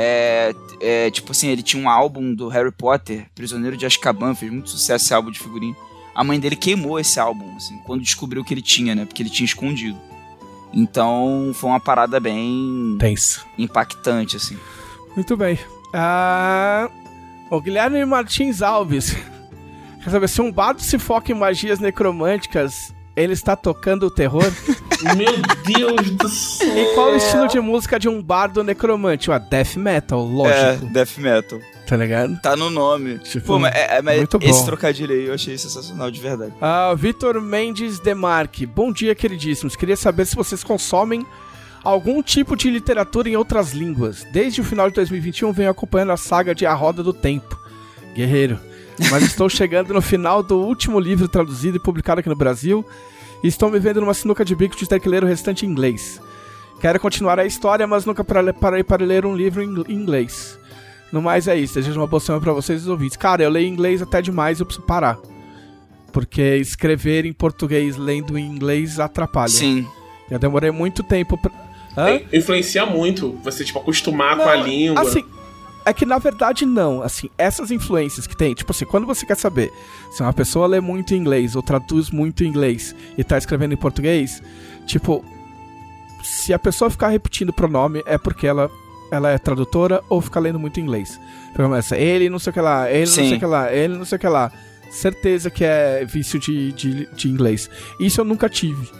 é, 0.00 0.54
é, 0.80 1.10
tipo 1.10 1.32
assim, 1.32 1.48
ele 1.48 1.60
tinha 1.60 1.82
um 1.82 1.88
álbum 1.88 2.32
do 2.32 2.46
Harry 2.46 2.70
Potter, 2.70 3.26
Prisioneiro 3.34 3.76
de 3.76 3.84
Azkaban, 3.84 4.32
fez 4.32 4.52
muito 4.52 4.70
sucesso 4.70 5.04
esse 5.04 5.12
álbum 5.12 5.32
de 5.32 5.40
figurinha. 5.40 5.74
A 6.14 6.22
mãe 6.22 6.38
dele 6.38 6.54
queimou 6.54 7.00
esse 7.00 7.18
álbum, 7.18 7.56
assim, 7.56 7.76
quando 7.78 8.02
descobriu 8.02 8.44
que 8.44 8.54
ele 8.54 8.62
tinha, 8.62 8.94
né? 8.94 9.04
Porque 9.04 9.20
ele 9.20 9.28
tinha 9.28 9.44
escondido. 9.44 9.98
Então, 10.72 11.50
foi 11.52 11.70
uma 11.70 11.80
parada 11.80 12.20
bem... 12.20 12.96
Tensa. 12.96 13.40
Impactante, 13.58 14.36
assim. 14.36 14.56
Muito 15.16 15.36
bem. 15.36 15.58
Ah... 15.92 16.88
O 17.50 17.60
Guilherme 17.60 18.04
Martins 18.04 18.62
Alves. 18.62 19.16
Quer 20.04 20.10
saber, 20.10 20.28
se 20.28 20.40
um 20.40 20.52
bardo 20.52 20.80
se 20.80 20.96
foca 20.96 21.32
em 21.32 21.34
magias 21.34 21.80
necromânticas, 21.80 22.94
ele 23.16 23.32
está 23.32 23.56
tocando 23.56 24.06
o 24.06 24.10
terror? 24.10 24.44
Meu 25.16 25.32
Deus 25.64 26.10
do 26.10 26.28
céu! 26.28 26.76
E 26.76 26.94
qual 26.94 27.12
o 27.12 27.16
estilo 27.16 27.46
de 27.46 27.60
música 27.60 27.98
de 27.98 28.08
um 28.08 28.22
bardo 28.22 28.64
necromante? 28.64 29.30
Ué, 29.30 29.38
death 29.38 29.76
metal, 29.76 30.24
lógico. 30.24 30.86
É, 30.86 30.88
death 30.90 31.18
metal. 31.18 31.60
Tá 31.86 31.96
ligado? 31.96 32.40
Tá 32.40 32.56
no 32.56 32.68
nome. 32.68 33.18
Tipo, 33.18 33.46
Pô, 33.46 33.58
mas, 33.58 33.74
é, 33.74 33.98
é, 33.98 34.02
mas 34.02 34.18
muito 34.18 34.38
esse 34.42 34.60
bom. 34.60 34.66
trocadilho 34.66 35.14
aí 35.14 35.26
eu 35.26 35.34
achei 35.34 35.56
sensacional, 35.56 36.10
de 36.10 36.20
verdade. 36.20 36.52
Ah, 36.60 36.92
Vitor 36.96 37.40
Mendes 37.40 37.98
Demarque. 37.98 38.66
Bom 38.66 38.92
dia, 38.92 39.14
queridíssimos. 39.14 39.76
Queria 39.76 39.96
saber 39.96 40.26
se 40.26 40.36
vocês 40.36 40.64
consomem 40.64 41.24
algum 41.82 42.22
tipo 42.22 42.56
de 42.56 42.68
literatura 42.68 43.28
em 43.28 43.36
outras 43.36 43.72
línguas. 43.72 44.26
Desde 44.32 44.60
o 44.60 44.64
final 44.64 44.88
de 44.88 44.96
2021 44.96 45.52
venho 45.52 45.70
acompanhando 45.70 46.12
a 46.12 46.16
saga 46.16 46.54
de 46.54 46.66
A 46.66 46.74
Roda 46.74 47.02
do 47.02 47.12
Tempo. 47.12 47.58
Guerreiro. 48.14 48.58
Mas 49.10 49.22
estou 49.22 49.48
chegando 49.50 49.94
no 49.94 50.02
final 50.02 50.42
do 50.42 50.58
último 50.58 50.98
livro 50.98 51.28
traduzido 51.28 51.76
e 51.76 51.80
publicado 51.80 52.20
aqui 52.20 52.28
no 52.28 52.36
Brasil 52.36 52.84
e 53.42 53.48
estou 53.48 53.70
me 53.70 53.78
vendo 53.78 54.00
numa 54.00 54.14
sinuca 54.14 54.44
de 54.44 54.54
bico 54.54 54.76
de 54.76 54.88
ter 54.88 55.00
que 55.00 55.08
ler 55.08 55.22
o 55.22 55.26
restante 55.26 55.64
em 55.64 55.68
inglês. 55.68 56.20
Quero 56.80 57.00
continuar 57.00 57.38
a 57.38 57.46
história, 57.46 57.86
mas 57.86 58.04
nunca 58.04 58.22
parei 58.22 58.84
para 58.84 59.04
ler 59.04 59.26
um 59.26 59.34
livro 59.34 59.62
em 59.62 59.92
inglês. 59.92 60.58
No 61.12 61.22
mais 61.22 61.48
é 61.48 61.56
isso, 61.56 61.74
desejo 61.74 61.98
uma 61.98 62.06
boa 62.06 62.20
semana 62.20 62.42
pra 62.42 62.52
vocês 62.52 62.80
e 62.80 62.84
os 62.84 62.88
ouvintes. 62.88 63.16
Cara, 63.16 63.42
eu 63.42 63.50
leio 63.50 63.66
inglês 63.66 64.02
até 64.02 64.20
demais 64.20 64.58
e 64.58 64.62
eu 64.62 64.66
preciso 64.66 64.86
parar. 64.86 65.18
Porque 66.12 66.56
escrever 66.56 67.24
em 67.24 67.32
português 67.32 67.96
lendo 67.96 68.38
em 68.38 68.46
inglês 68.46 69.00
atrapalha. 69.00 69.48
Sim. 69.48 69.86
Eu 70.30 70.38
demorei 70.38 70.70
muito 70.70 71.02
tempo 71.02 71.36
pra... 71.38 71.50
Hã? 71.96 72.10
É, 72.10 72.24
influencia 72.32 72.86
muito 72.86 73.32
você, 73.42 73.64
tipo, 73.64 73.78
acostumar 73.78 74.36
Não, 74.36 74.44
com 74.44 74.50
a 74.50 74.54
língua. 74.56 75.02
Assim, 75.02 75.24
é 75.88 75.92
que 75.94 76.04
na 76.04 76.18
verdade 76.18 76.66
não. 76.66 77.02
Assim, 77.02 77.30
essas 77.38 77.70
influências 77.70 78.26
que 78.26 78.36
tem, 78.36 78.52
tipo 78.52 78.70
assim, 78.70 78.84
quando 78.84 79.06
você 79.06 79.24
quer 79.24 79.36
saber 79.36 79.72
se 80.10 80.22
uma 80.22 80.34
pessoa 80.34 80.66
lê 80.66 80.80
muito 80.80 81.14
inglês 81.14 81.56
ou 81.56 81.62
traduz 81.62 82.10
muito 82.10 82.44
inglês 82.44 82.94
e 83.16 83.24
tá 83.24 83.38
escrevendo 83.38 83.72
em 83.72 83.76
português, 83.76 84.42
tipo, 84.86 85.24
se 86.22 86.52
a 86.52 86.58
pessoa 86.58 86.90
ficar 86.90 87.08
repetindo 87.08 87.48
o 87.48 87.54
pronome 87.54 88.02
é 88.04 88.18
porque 88.18 88.46
ela, 88.46 88.70
ela 89.10 89.30
é 89.30 89.38
tradutora 89.38 90.02
ou 90.10 90.20
fica 90.20 90.38
lendo 90.38 90.58
muito 90.58 90.78
inglês. 90.78 91.18
Começa, 91.56 91.96
ele 91.96 92.28
não 92.28 92.38
sei 92.38 92.50
o 92.50 92.54
que 92.54 92.60
lá, 92.60 92.90
ele 92.90 93.06
não 93.06 93.06
Sim. 93.06 93.28
sei 93.28 93.36
o 93.36 93.40
que 93.40 93.46
lá, 93.46 93.72
ele 93.72 93.96
não 93.96 94.04
sei 94.04 94.16
o 94.16 94.20
que 94.20 94.28
lá. 94.28 94.52
Certeza 94.90 95.50
que 95.50 95.64
é 95.64 96.04
vício 96.04 96.38
de, 96.38 96.72
de, 96.72 97.14
de 97.14 97.28
inglês. 97.28 97.70
Isso 97.98 98.20
eu 98.20 98.26
nunca 98.26 98.48
tive. 98.48 98.90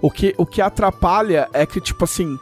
O 0.00 0.10
que, 0.10 0.34
o 0.38 0.46
que 0.46 0.62
atrapalha 0.62 1.50
é 1.52 1.66
que, 1.66 1.80
tipo 1.80 2.04
assim, 2.04 2.38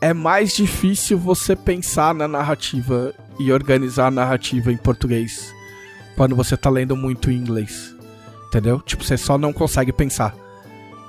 é 0.00 0.14
mais 0.14 0.54
difícil 0.54 1.18
você 1.18 1.54
pensar 1.54 2.14
na 2.14 2.26
narrativa 2.26 3.12
e 3.38 3.52
organizar 3.52 4.06
a 4.06 4.10
narrativa 4.10 4.72
em 4.72 4.76
português 4.76 5.54
quando 6.16 6.34
você 6.34 6.56
tá 6.56 6.70
lendo 6.70 6.96
muito 6.96 7.30
em 7.30 7.36
inglês. 7.36 7.94
Entendeu? 8.48 8.80
Tipo, 8.80 9.04
você 9.04 9.16
só 9.16 9.38
não 9.38 9.52
consegue 9.52 9.92
pensar. 9.92 10.34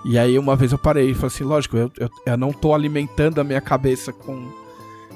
E 0.03 0.18
aí 0.18 0.38
uma 0.38 0.55
vez 0.55 0.72
eu 0.72 0.77
parei 0.77 1.11
e 1.11 1.13
falei 1.13 1.27
assim, 1.27 1.43
lógico, 1.43 1.77
eu, 1.77 1.91
eu, 1.97 2.09
eu 2.26 2.38
não 2.38 2.51
tô 2.51 2.73
alimentando 2.73 3.39
a 3.39 3.43
minha 3.43 3.61
cabeça 3.61 4.11
com, 4.11 4.51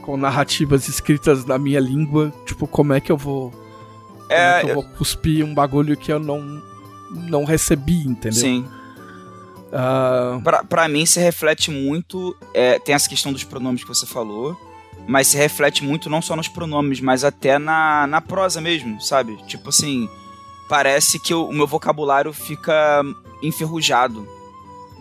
com 0.01 0.17
narrativas 0.17 0.87
escritas 0.87 1.45
na 1.45 1.57
minha 1.57 1.79
língua. 1.79 2.33
Tipo, 2.45 2.67
como 2.67 2.93
é 2.93 2.99
que 2.99 3.11
eu 3.11 3.17
vou. 3.17 3.53
É, 4.29 4.59
É, 4.59 4.61
que 4.61 4.69
eu 4.69 4.75
vou 4.75 4.83
cuspir 4.83 5.45
um 5.45 5.53
bagulho 5.53 5.95
que 5.97 6.11
eu 6.11 6.19
não, 6.19 6.61
não 7.11 7.43
recebi, 7.43 8.07
entendeu? 8.07 8.39
sim. 8.39 8.65
Ah, 9.77 10.39
Pra, 10.43 10.63
pra 10.63 10.87
mim, 10.87 11.05
se 11.05 11.19
reflete 11.19 11.69
muito. 11.69 12.35
é, 12.53 12.79
tem 12.79 12.95
essa 12.95 13.09
questão 13.09 13.33
dos 13.33 13.43
pronomes 13.43 13.83
que 13.83 13.89
você 13.89 14.05
falou. 14.05 14.55
Mas 15.07 15.27
se 15.27 15.37
reflete 15.37 15.83
muito 15.83 16.09
não 16.09 16.21
só 16.21 16.35
nos 16.35 16.47
pronomes, 16.47 16.99
mas 17.01 17.23
até 17.23 17.59
na, 17.59 18.07
na 18.07 18.21
prosa 18.21 18.59
mesmo, 18.61 18.99
sabe? 19.01 19.37
Tipo 19.45 19.69
assim, 19.69 20.09
parece 20.67 21.19
que 21.19 21.31
o, 21.33 21.45
o 21.47 21.53
meu 21.53 21.67
vocabulário 21.67 22.33
fica 22.33 23.03
enferrujado. 23.43 24.27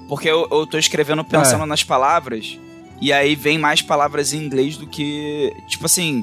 Porque 0.09 0.29
eu, 0.29 0.47
eu 0.51 0.67
tô 0.67 0.77
escrevendo 0.77 1.25
pensando 1.25 1.63
É. 1.63 1.67
nas 1.67 1.83
palavras, 1.83 2.59
e 3.01 3.13
aí 3.15 3.35
vem 3.35 3.57
mais 3.57 3.81
palavras 3.81 4.35
em 4.35 4.45
inglês 4.45 4.77
do 4.77 4.87
que. 4.87 5.55
Tipo 5.69 5.87
assim. 5.87 6.23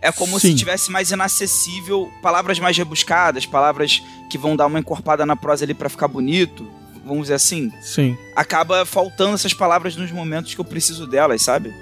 É 0.00 0.10
como 0.10 0.40
Sim. 0.40 0.48
se 0.48 0.54
tivesse 0.56 0.90
mais 0.90 1.12
inacessível, 1.12 2.10
palavras 2.20 2.58
mais 2.58 2.76
rebuscadas, 2.76 3.46
palavras 3.46 4.02
que 4.28 4.36
vão 4.36 4.56
dar 4.56 4.66
uma 4.66 4.80
encorpada 4.80 5.24
na 5.24 5.36
prosa 5.36 5.64
ali 5.64 5.74
pra 5.74 5.88
ficar 5.88 6.08
bonito, 6.08 6.66
vamos 7.04 7.22
dizer 7.22 7.34
assim 7.34 7.70
sim. 7.80 8.16
acaba 8.36 8.84
faltando 8.86 9.34
essas 9.34 9.52
palavras 9.54 9.96
nos 9.96 10.10
momentos 10.12 10.54
que 10.54 10.60
eu 10.60 10.64
preciso 10.64 11.06
delas, 11.06 11.42
sabe? 11.42 11.72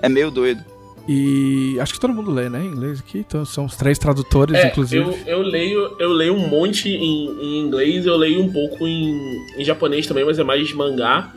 É 0.00 0.08
meio 0.08 0.30
doido. 0.30 0.62
E 1.10 1.78
acho 1.80 1.94
que 1.94 2.00
todo 2.00 2.12
mundo 2.12 2.30
lê, 2.30 2.50
né? 2.50 2.62
Em 2.62 2.66
inglês 2.66 3.00
aqui. 3.00 3.20
Então 3.20 3.42
são 3.44 3.64
os 3.64 3.74
três 3.76 3.98
tradutores, 3.98 4.54
É, 4.56 4.66
inclusive. 4.68 5.02
eu, 5.26 5.38
eu 5.38 5.42
leio 5.42 5.96
eu 5.98 6.10
leio 6.12 6.34
um 6.34 6.46
monte 6.48 6.88
em, 6.90 7.30
em 7.40 7.58
inglês, 7.60 8.04
eu 8.04 8.14
leio 8.16 8.42
um 8.42 8.52
pouco 8.52 8.86
em, 8.86 9.16
em 9.56 9.64
japonês 9.64 10.06
também, 10.06 10.24
mas 10.24 10.38
é 10.38 10.44
mais 10.44 10.70
mangá. 10.74 11.32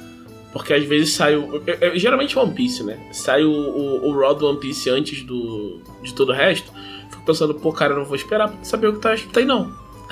Porque 0.51 0.73
às 0.73 0.83
vezes 0.83 1.13
sai 1.13 1.37
o. 1.37 1.63
eu- 1.65 1.75
eu- 1.79 1.97
geralmente 1.97 2.37
One 2.37 2.53
Piece, 2.53 2.83
né? 2.83 2.99
Sai 3.13 3.45
o, 3.45 3.49
o, 3.49 4.09
o 4.09 4.19
Raw 4.19 4.35
do 4.35 4.45
One 4.49 4.59
Piece 4.59 4.89
antes 4.89 5.23
do, 5.23 5.79
de 6.03 6.13
todo 6.13 6.33
o 6.33 6.35
resto. 6.35 6.69
Fico 7.09 7.23
pensando, 7.25 7.53
pô, 7.55 7.71
cara, 7.71 7.93
eu 7.93 7.99
não 7.99 8.05
vou 8.05 8.17
esperar 8.17 8.49
pra 8.49 8.61
saber 8.65 8.87
o 8.87 8.93
que 8.95 8.99
tá 8.99 9.13
escrito 9.15 9.39
aí, 9.39 9.45
não. 9.45 9.71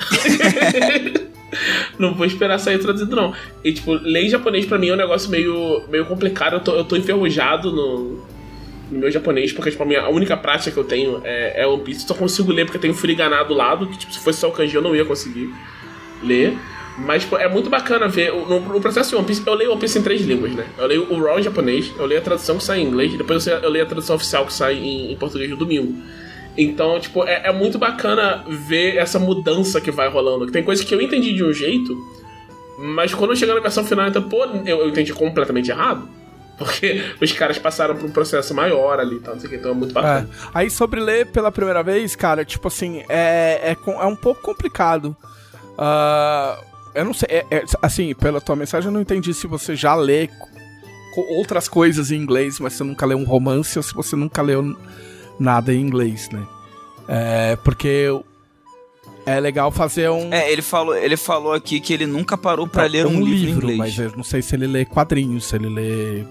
não 1.98 2.14
vou 2.14 2.26
esperar 2.26 2.58
sair 2.58 2.78
traduzido, 2.78 3.14
não. 3.14 3.34
E, 3.64 3.72
tipo, 3.72 3.92
ler 3.92 4.24
em 4.24 4.28
japonês 4.28 4.66
pra 4.66 4.78
mim 4.78 4.88
é 4.88 4.94
um 4.94 4.96
negócio 4.96 5.30
meio, 5.30 5.82
meio 5.88 6.06
complicado. 6.06 6.54
Eu 6.54 6.60
tô, 6.60 6.72
eu 6.72 6.84
tô 6.84 6.96
enferrujado 6.96 7.70
no, 7.70 8.24
no 8.90 8.98
meu 8.98 9.10
japonês, 9.10 9.52
porque 9.52 9.70
tipo, 9.70 9.82
a, 9.82 9.86
minha, 9.86 10.00
a 10.02 10.08
única 10.08 10.36
prática 10.36 10.70
que 10.70 10.78
eu 10.78 10.84
tenho 10.84 11.20
é, 11.24 11.62
é 11.62 11.66
One 11.66 11.82
Piece. 11.82 12.06
Só 12.06 12.14
consigo 12.14 12.52
ler 12.52 12.64
porque 12.64 12.78
tem 12.78 12.90
o 12.90 12.94
Furigana 12.94 13.42
do 13.44 13.54
lado, 13.54 13.86
que 13.86 13.98
tipo, 13.98 14.12
se 14.12 14.20
fosse 14.20 14.40
só 14.40 14.48
o 14.48 14.52
kanji 14.52 14.74
eu 14.74 14.82
não 14.82 14.94
ia 14.94 15.04
conseguir 15.04 15.52
ler. 16.22 16.56
Mas 16.98 17.22
tipo, 17.22 17.36
é 17.36 17.48
muito 17.48 17.70
bacana 17.70 18.08
ver. 18.08 18.32
No, 18.32 18.60
no 18.60 18.80
processo 18.80 19.10
de 19.10 19.16
One 19.16 19.26
Piece, 19.26 19.42
eu 19.46 19.54
leio 19.54 19.70
One 19.72 19.80
Piece 19.80 19.98
em 19.98 20.02
três 20.02 20.20
línguas, 20.22 20.52
né? 20.52 20.66
Eu 20.76 20.86
leio 20.86 21.12
o 21.12 21.22
Raw 21.22 21.38
em 21.38 21.42
japonês, 21.42 21.92
eu 21.98 22.04
leio 22.04 22.20
a 22.20 22.24
tradução 22.24 22.58
que 22.58 22.64
sai 22.64 22.80
em 22.80 22.86
inglês, 22.86 23.16
depois 23.16 23.46
eu, 23.46 23.56
eu 23.58 23.70
leio 23.70 23.84
a 23.84 23.88
tradução 23.88 24.16
oficial 24.16 24.44
que 24.44 24.52
sai 24.52 24.76
em, 24.76 25.12
em 25.12 25.16
português 25.16 25.48
no 25.50 25.56
domingo. 25.56 25.96
Então, 26.56 26.98
tipo, 27.00 27.24
é, 27.24 27.48
é 27.48 27.52
muito 27.52 27.78
bacana 27.78 28.44
ver 28.48 28.96
essa 28.96 29.18
mudança 29.18 29.80
que 29.80 29.90
vai 29.90 30.08
rolando. 30.08 30.50
Tem 30.50 30.62
coisas 30.62 30.84
que 30.84 30.94
eu 30.94 31.00
entendi 31.00 31.32
de 31.32 31.42
um 31.44 31.52
jeito, 31.52 31.96
mas 32.78 33.14
quando 33.14 33.30
eu 33.30 33.36
chegar 33.36 33.54
na 33.54 33.60
versão 33.60 33.84
final, 33.84 34.08
então, 34.08 34.22
pô, 34.22 34.44
eu, 34.66 34.80
eu 34.80 34.88
entendi 34.88 35.12
completamente 35.12 35.70
errado. 35.70 36.08
Porque 36.60 37.02
os 37.22 37.32
caras 37.32 37.58
passaram 37.58 37.96
por 37.96 38.04
um 38.04 38.10
processo 38.12 38.52
maior 38.52 39.00
ali 39.00 39.16
e 39.16 39.20
tal, 39.20 39.32
não 39.34 39.40
sei 39.40 39.46
o 39.48 39.50
que, 39.50 39.56
então 39.58 39.70
é 39.70 39.74
muito 39.74 39.92
É. 39.92 39.94
bacana. 39.94 40.28
Aí 40.52 40.68
sobre 40.68 41.00
ler 41.00 41.26
pela 41.32 41.50
primeira 41.50 41.82
vez, 41.82 42.14
cara, 42.14 42.44
tipo 42.44 42.68
assim, 42.68 43.02
é, 43.08 43.72
é, 43.72 43.76
é 43.86 44.04
um 44.06 44.14
pouco 44.16 44.42
complicado. 44.42 45.16
Ah, 45.78 46.58
eu 46.94 47.04
não 47.06 47.14
sei, 47.14 47.28
é- 47.30 47.46
é- 47.50 47.64
assim, 47.80 48.14
pela 48.14 48.42
tua 48.42 48.54
mensagem 48.56 48.88
eu 48.88 48.92
não 48.92 49.00
entendi 49.00 49.32
se 49.32 49.46
você 49.46 49.74
já 49.74 49.94
lê 49.94 50.28
outras 51.38 51.66
coisas 51.66 52.10
em 52.10 52.16
inglês, 52.16 52.60
mas 52.60 52.74
você 52.74 52.84
nunca 52.84 53.06
leu 53.06 53.16
um 53.16 53.24
romance 53.24 53.78
ou 53.78 53.82
se 53.82 53.94
você 53.94 54.14
nunca 54.14 54.42
leu 54.42 54.76
nada 55.40 55.72
em 55.72 55.80
inglês, 55.80 56.28
né? 56.30 56.46
É, 57.08 57.56
porque 57.56 58.06
é 59.26 59.40
legal 59.40 59.72
fazer 59.72 60.10
um, 60.10 60.32
É, 60.32 60.52
ele 60.52 60.62
falou, 60.62 60.94
ele 60.94 61.16
falou 61.16 61.52
aqui 61.52 61.80
que 61.80 61.92
ele 61.92 62.06
nunca 62.06 62.36
parou 62.36 62.68
pra 62.68 62.84
ler 62.84 63.06
um, 63.06 63.20
livro, 63.20 63.68
em 63.68 63.74
inglês. 63.74 63.78
mas 63.78 63.98
eu 63.98 64.16
não 64.16 64.22
sei 64.22 64.42
se 64.42 64.54
ele 64.54 64.66
lê 64.66 64.84
quadrinhos, 64.84 65.46
se 65.46 65.56
ele 65.56 65.68
lê 65.68 66.24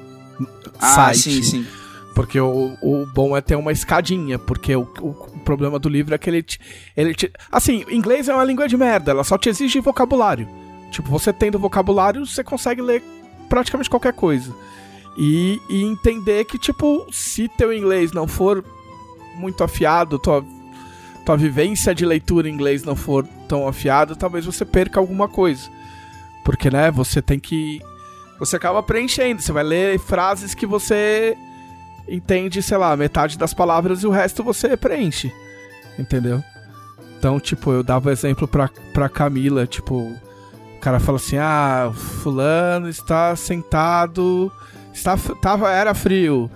ah, 0.80 1.14
site. 1.14 1.19
sim, 1.19 1.44
sim. 1.44 1.68
Porque 2.15 2.40
o, 2.40 2.76
o 2.81 3.06
bom 3.14 3.36
é 3.36 3.41
ter 3.41 3.56
uma 3.56 3.72
escadinha, 3.72 4.38
porque 4.38 4.76
o, 4.76 4.81
o, 4.99 5.07
o 5.07 5.40
problema 5.40 5.80
do 5.80 5.88
livro 5.88 6.14
é 6.14 6.18
que 6.18 6.30
ele 6.30 6.44
te, 6.44 6.60
ele 6.95 7.14
te. 7.14 7.31
Assim, 7.52 7.86
inglês 7.90 8.27
é 8.27 8.34
uma 8.34 8.44
língua 8.44 8.68
de 8.68 8.77
merda, 8.77 9.11
ela 9.11 9.23
só 9.23 9.38
te 9.38 9.49
exige 9.49 9.80
vocabulário. 9.80 10.48
Tipo, 10.91 11.10
você 11.10 11.31
tendo 11.31 11.60
vocabulário, 11.60 12.26
você 12.26 12.44
consegue 12.44 12.81
ler 12.81 13.03
praticamente 13.48 13.90
qualquer 13.90 14.14
coisa. 14.14 14.53
E, 15.18 15.61
e 15.69 15.84
entender 15.84 16.45
que, 16.45 16.57
tipo, 16.57 17.06
se 17.11 17.48
teu 17.48 17.73
inglês 17.73 18.11
não 18.11 18.27
for 18.27 18.64
muito 19.40 19.64
afiado, 19.64 20.20
tua, 20.20 20.45
tua 21.26 21.38
vivência 21.38 21.95
de 21.95 22.06
leitura 22.06 22.49
em 22.49 22.53
inglês 22.53 22.84
não 22.84 22.95
for 22.95 23.26
tão 23.48 23.68
afiada, 23.68 24.16
talvez 24.16 24.45
você 24.45 24.66
perca 24.66 24.99
alguma 24.99 25.28
coisa. 25.28 25.70
Porque, 26.44 26.70
né, 26.70 26.91
você 26.91 27.22
tem 27.22 27.40
que. 27.40 27.80
Você 28.40 28.56
acaba 28.56 28.82
preenchendo, 28.84 29.41
você 29.41 29.52
vai 29.52 29.64
ler 29.64 29.99
frases 29.99 30.53
que 30.53 30.66
você 30.66 31.36
entende, 32.07 32.61
sei 32.61 32.78
lá, 32.78 32.95
metade 32.95 33.38
das 33.38 33.53
palavras 33.53 34.03
e 34.03 34.07
o 34.07 34.11
resto 34.11 34.44
você 34.44 34.76
preenche. 34.78 35.32
Entendeu? 35.98 36.41
Então, 37.18 37.40
tipo, 37.40 37.72
eu 37.72 37.84
dava 37.84 38.11
exemplo 38.11 38.48
pra, 38.48 38.70
pra 38.94 39.10
Camila, 39.10 39.68
tipo, 39.68 39.95
o 40.78 40.80
cara 40.80 40.99
fala 40.99 41.18
assim: 41.18 41.38
"Ah, 41.38 41.91
fulano 41.94 42.88
está 42.88 43.36
sentado, 43.36 44.52
está 44.94 45.18
tava 45.41 45.70
era 45.70 45.94
frio. 45.94 46.49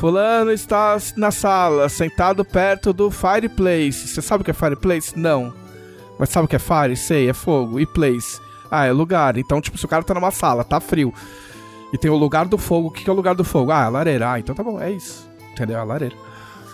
Fulano 0.00 0.50
está 0.50 0.96
na 1.14 1.30
sala, 1.30 1.86
sentado 1.90 2.42
perto 2.42 2.90
do 2.90 3.10
fireplace. 3.10 4.08
Você 4.08 4.22
sabe 4.22 4.40
o 4.40 4.44
que 4.46 4.50
é 4.50 4.54
fireplace? 4.54 5.18
Não. 5.18 5.52
Mas 6.18 6.30
sabe 6.30 6.46
o 6.46 6.48
que 6.48 6.56
é 6.56 6.58
fire? 6.58 6.96
Sei, 6.96 7.28
é 7.28 7.34
fogo. 7.34 7.78
E 7.78 7.84
place? 7.84 8.40
Ah, 8.70 8.86
é 8.86 8.92
lugar. 8.92 9.36
Então, 9.36 9.60
tipo, 9.60 9.76
se 9.76 9.84
o 9.84 9.88
cara 9.88 10.02
tá 10.02 10.14
numa 10.14 10.30
sala, 10.30 10.64
tá 10.64 10.80
frio, 10.80 11.12
e 11.92 11.98
tem 11.98 12.10
o 12.10 12.16
lugar 12.16 12.46
do 12.46 12.56
fogo, 12.56 12.88
o 12.88 12.90
que, 12.90 13.04
que 13.04 13.10
é 13.10 13.12
o 13.12 13.16
lugar 13.16 13.34
do 13.34 13.44
fogo? 13.44 13.70
Ah, 13.72 13.84
a 13.84 13.88
lareira. 13.90 14.32
Ah, 14.32 14.40
então 14.40 14.54
tá 14.54 14.62
bom, 14.62 14.80
é 14.80 14.90
isso. 14.90 15.28
Entendeu? 15.52 15.78
A 15.78 15.84
lareira. 15.84 16.16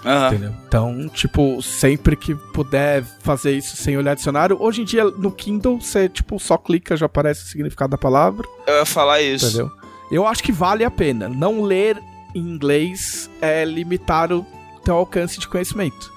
Aham. 0.04 0.28
Entendeu? 0.28 0.52
Então, 0.68 1.08
tipo, 1.08 1.60
sempre 1.60 2.14
que 2.14 2.32
puder 2.32 3.02
fazer 3.02 3.56
isso 3.56 3.76
sem 3.76 3.98
olhar 3.98 4.14
dicionário. 4.14 4.56
Hoje 4.60 4.82
em 4.82 4.84
dia, 4.84 5.04
no 5.04 5.32
Kindle, 5.32 5.80
você, 5.80 6.08
tipo, 6.08 6.38
só 6.38 6.56
clica, 6.56 6.96
já 6.96 7.06
aparece 7.06 7.42
o 7.42 7.46
significado 7.48 7.90
da 7.90 7.98
palavra. 7.98 8.46
Eu 8.68 8.76
ia 8.76 8.86
falar 8.86 9.20
isso. 9.20 9.46
Entendeu? 9.46 9.72
Eu 10.12 10.24
acho 10.24 10.44
que 10.44 10.52
vale 10.52 10.84
a 10.84 10.90
pena. 10.92 11.28
Não 11.28 11.62
ler 11.62 12.00
em 12.36 12.40
inglês 12.40 13.30
é 13.40 13.64
limitar 13.64 14.32
o 14.32 14.44
teu 14.84 14.94
alcance 14.94 15.38
de 15.40 15.48
conhecimento. 15.48 16.12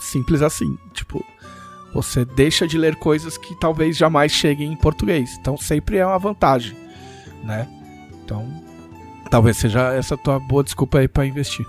Simples 0.00 0.42
assim. 0.42 0.78
Tipo, 0.92 1.24
você 1.92 2.24
deixa 2.24 2.66
de 2.66 2.78
ler 2.78 2.96
coisas 2.96 3.36
que 3.36 3.54
talvez 3.56 3.96
jamais 3.96 4.32
cheguem 4.32 4.72
em 4.72 4.76
português. 4.76 5.36
Então 5.40 5.56
sempre 5.56 5.98
é 5.98 6.06
uma 6.06 6.18
vantagem, 6.18 6.76
né? 7.44 7.68
Então, 8.24 8.46
talvez 9.30 9.56
seja 9.56 9.92
essa 9.92 10.16
tua 10.16 10.38
boa 10.38 10.62
desculpa 10.62 10.98
aí 10.98 11.08
pra 11.08 11.26
investir. 11.26 11.66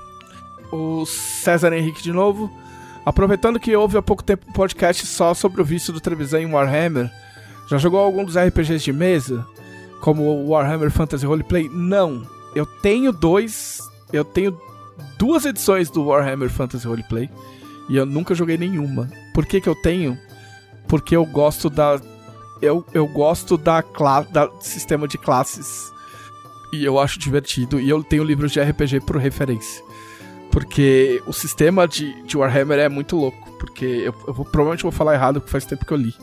O 0.71 1.05
César 1.05 1.73
Henrique 1.73 2.03
de 2.03 2.11
novo. 2.11 2.51
Aproveitando 3.05 3.59
que 3.59 3.75
houve 3.75 3.97
há 3.97 4.01
pouco 4.01 4.23
tempo 4.23 4.45
um 4.49 4.53
podcast 4.53 5.05
só 5.07 5.33
sobre 5.33 5.61
o 5.61 5.65
vício 5.65 5.91
do 5.91 6.01
Trevisan 6.01 6.41
em 6.41 6.51
Warhammer, 6.51 7.09
já 7.69 7.77
jogou 7.77 7.99
algum 7.99 8.23
dos 8.23 8.37
RPGs 8.37 8.83
de 8.83 8.93
mesa? 8.93 9.47
Como 10.01 10.47
Warhammer 10.47 10.91
Fantasy 10.91 11.25
Roleplay? 11.25 11.69
Não. 11.69 12.23
Eu 12.53 12.65
tenho 12.65 13.11
dois. 13.11 13.79
Eu 14.11 14.23
tenho 14.23 14.59
duas 15.17 15.45
edições 15.45 15.89
do 15.89 16.05
Warhammer 16.05 16.49
Fantasy 16.49 16.87
Roleplay. 16.87 17.29
E 17.89 17.97
eu 17.97 18.05
nunca 18.05 18.35
joguei 18.35 18.57
nenhuma. 18.57 19.09
Por 19.33 19.45
que, 19.45 19.59
que 19.59 19.67
eu 19.67 19.75
tenho? 19.75 20.17
Porque 20.87 21.15
eu 21.15 21.25
gosto 21.25 21.69
da. 21.69 21.99
Eu, 22.61 22.85
eu 22.93 23.07
gosto 23.07 23.57
da, 23.57 23.81
da 24.31 24.49
sistema 24.59 25.07
de 25.07 25.17
classes. 25.17 25.91
E 26.71 26.85
eu 26.85 26.99
acho 26.99 27.17
divertido. 27.17 27.79
E 27.79 27.89
eu 27.89 28.03
tenho 28.03 28.23
livros 28.23 28.51
de 28.51 28.61
RPG 28.61 29.01
por 29.01 29.17
referência. 29.17 29.83
Porque 30.51 31.21
o 31.25 31.33
sistema 31.33 31.87
de, 31.87 32.21
de 32.23 32.37
Warhammer 32.37 32.79
é 32.79 32.89
muito 32.89 33.15
louco. 33.15 33.51
Porque 33.59 33.85
eu, 33.85 34.13
eu 34.27 34.33
vou, 34.33 34.45
provavelmente 34.45 34.83
vou 34.83 34.91
falar 34.91 35.15
errado, 35.15 35.39
porque 35.39 35.51
faz 35.51 35.65
tempo 35.65 35.85
que 35.85 35.91
eu 35.91 35.97
li. 35.97 36.13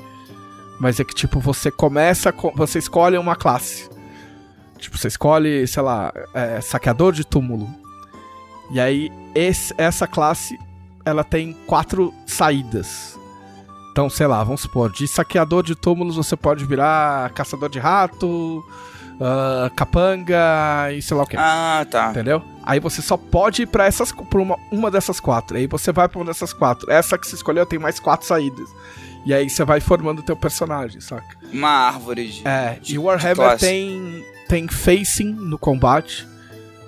Mas 0.79 1.01
é 1.01 1.05
que, 1.05 1.15
tipo, 1.15 1.41
você 1.41 1.71
começa. 1.71 2.33
Com, 2.33 2.53
você 2.55 2.79
escolhe 2.79 3.19
uma 3.19 3.35
classe. 3.35 3.89
Tipo, 4.79 4.97
você 4.99 5.09
escolhe, 5.09 5.67
sei 5.67 5.83
lá, 5.83 6.13
é, 6.35 6.61
saqueador 6.61 7.13
de 7.13 7.25
túmulo. 7.25 7.69
E 8.71 8.81
aí, 8.81 9.11
esse, 9.35 9.73
essa 9.79 10.07
classe, 10.07 10.59
ela 11.05 11.23
tem 11.25 11.53
quatro 11.67 12.13
saídas. 12.27 13.19
Então, 13.93 14.11
sei 14.11 14.27
lá, 14.27 14.43
vamos 14.45 14.61
supor, 14.61 14.93
de 14.93 15.07
saqueador 15.09 15.63
de 15.63 15.75
túmulos 15.75 16.17
você 16.17 16.37
pode 16.37 16.65
virar 16.67 17.31
caçador 17.31 17.71
de 17.71 17.79
rato, 17.79 18.63
uh, 19.15 19.75
capanga 19.75 20.93
e 20.93 21.01
sei 21.01 21.17
lá 21.17 21.23
o 21.23 21.27
que. 21.27 21.37
Ah, 21.39 21.87
tá. 21.91 22.11
Entendeu? 22.11 22.43
Aí 22.63 22.79
você 22.79 23.01
só 23.01 23.17
pode 23.17 23.63
ir 23.63 23.67
pra, 23.67 23.87
essas, 23.87 24.13
pra 24.13 24.39
uma, 24.41 24.59
uma 24.71 24.91
dessas 24.91 25.19
quatro. 25.21 25.57
Aí 25.57 25.67
você 25.67 25.93
vai 25.93 26.09
pra 26.09 26.19
uma 26.19 26.27
dessas 26.27 26.53
quatro. 26.53 26.91
Essa 26.91 27.17
que 27.17 27.27
você 27.27 27.37
escolheu 27.37 27.65
tem 27.65 27.79
mais 27.79 27.99
quatro 27.99 28.27
saídas. 28.27 28.69
E 29.25 29.33
aí 29.33 29.49
você 29.49 29.65
vai 29.65 29.81
formando 29.81 30.19
o 30.19 30.23
teu 30.23 30.37
personagem, 30.37 31.01
saca? 31.01 31.37
Uma 31.53 31.69
árvore 31.71 32.29
de. 32.29 32.47
É, 32.47 32.79
de- 32.81 32.95
e 32.95 32.99
o 32.99 33.05
Warhammer 33.05 33.55
de 33.55 33.61
tem, 33.61 34.25
tem 34.49 34.69
facing 34.69 35.33
no 35.33 35.59
combate, 35.59 36.27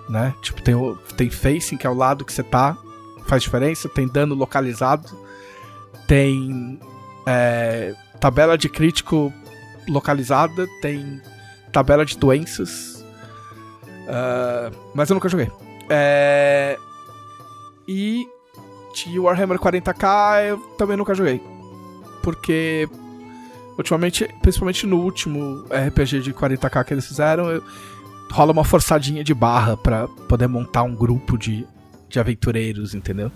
né? 0.09 0.35
Tipo, 0.43 0.63
tem, 0.63 0.75
tem 1.17 1.31
facing, 1.31 1.77
que 1.77 1.87
é 1.87 1.91
o 1.91 1.95
lado 1.95 2.25
que 2.25 2.33
você 2.33 2.43
tá, 2.43 2.77
faz 3.27 3.43
diferença. 3.43 3.89
Tem 3.89 4.09
dano 4.09 4.35
localizado. 4.35 5.09
Tem 6.07 6.81
é, 7.27 7.95
tabela 8.19 8.57
de 8.57 8.69
crítico 8.69 9.33
localizada. 9.89 10.67
Tem 10.81 11.21
tabela 11.73 12.05
de 12.05 12.17
doenças. 12.17 13.05
Ah, 14.09 14.71
mas 14.95 15.11
eu 15.11 15.15
nunca 15.15 15.29
joguei. 15.29 15.51
É, 15.91 16.79
e 17.87 18.27
Warhammer 19.19 19.59
40k 19.59 20.49
eu 20.49 20.59
também 20.77 20.97
nunca 20.97 21.15
joguei. 21.15 21.41
Porque 22.23 22.89
ultimamente, 23.79 24.29
principalmente 24.43 24.87
no 24.87 24.99
último 24.99 25.65
RPG 25.71 26.21
de 26.21 26.35
40k 26.35 26.85
que 26.85 26.93
eles 26.93 27.07
fizeram, 27.07 27.49
eu- 27.51 27.63
rola 28.31 28.53
uma 28.53 28.65
forçadinha 28.65 29.25
de 29.25 29.33
barra 29.33 29.77
pra 29.77 30.07
poder 30.29 30.47
montar 30.49 30.83
um 30.83 30.95
grupo 30.95 31.39
de, 31.39 31.67
de 32.11 32.21
aventureiros, 32.21 32.95
entendeu? 32.95 33.33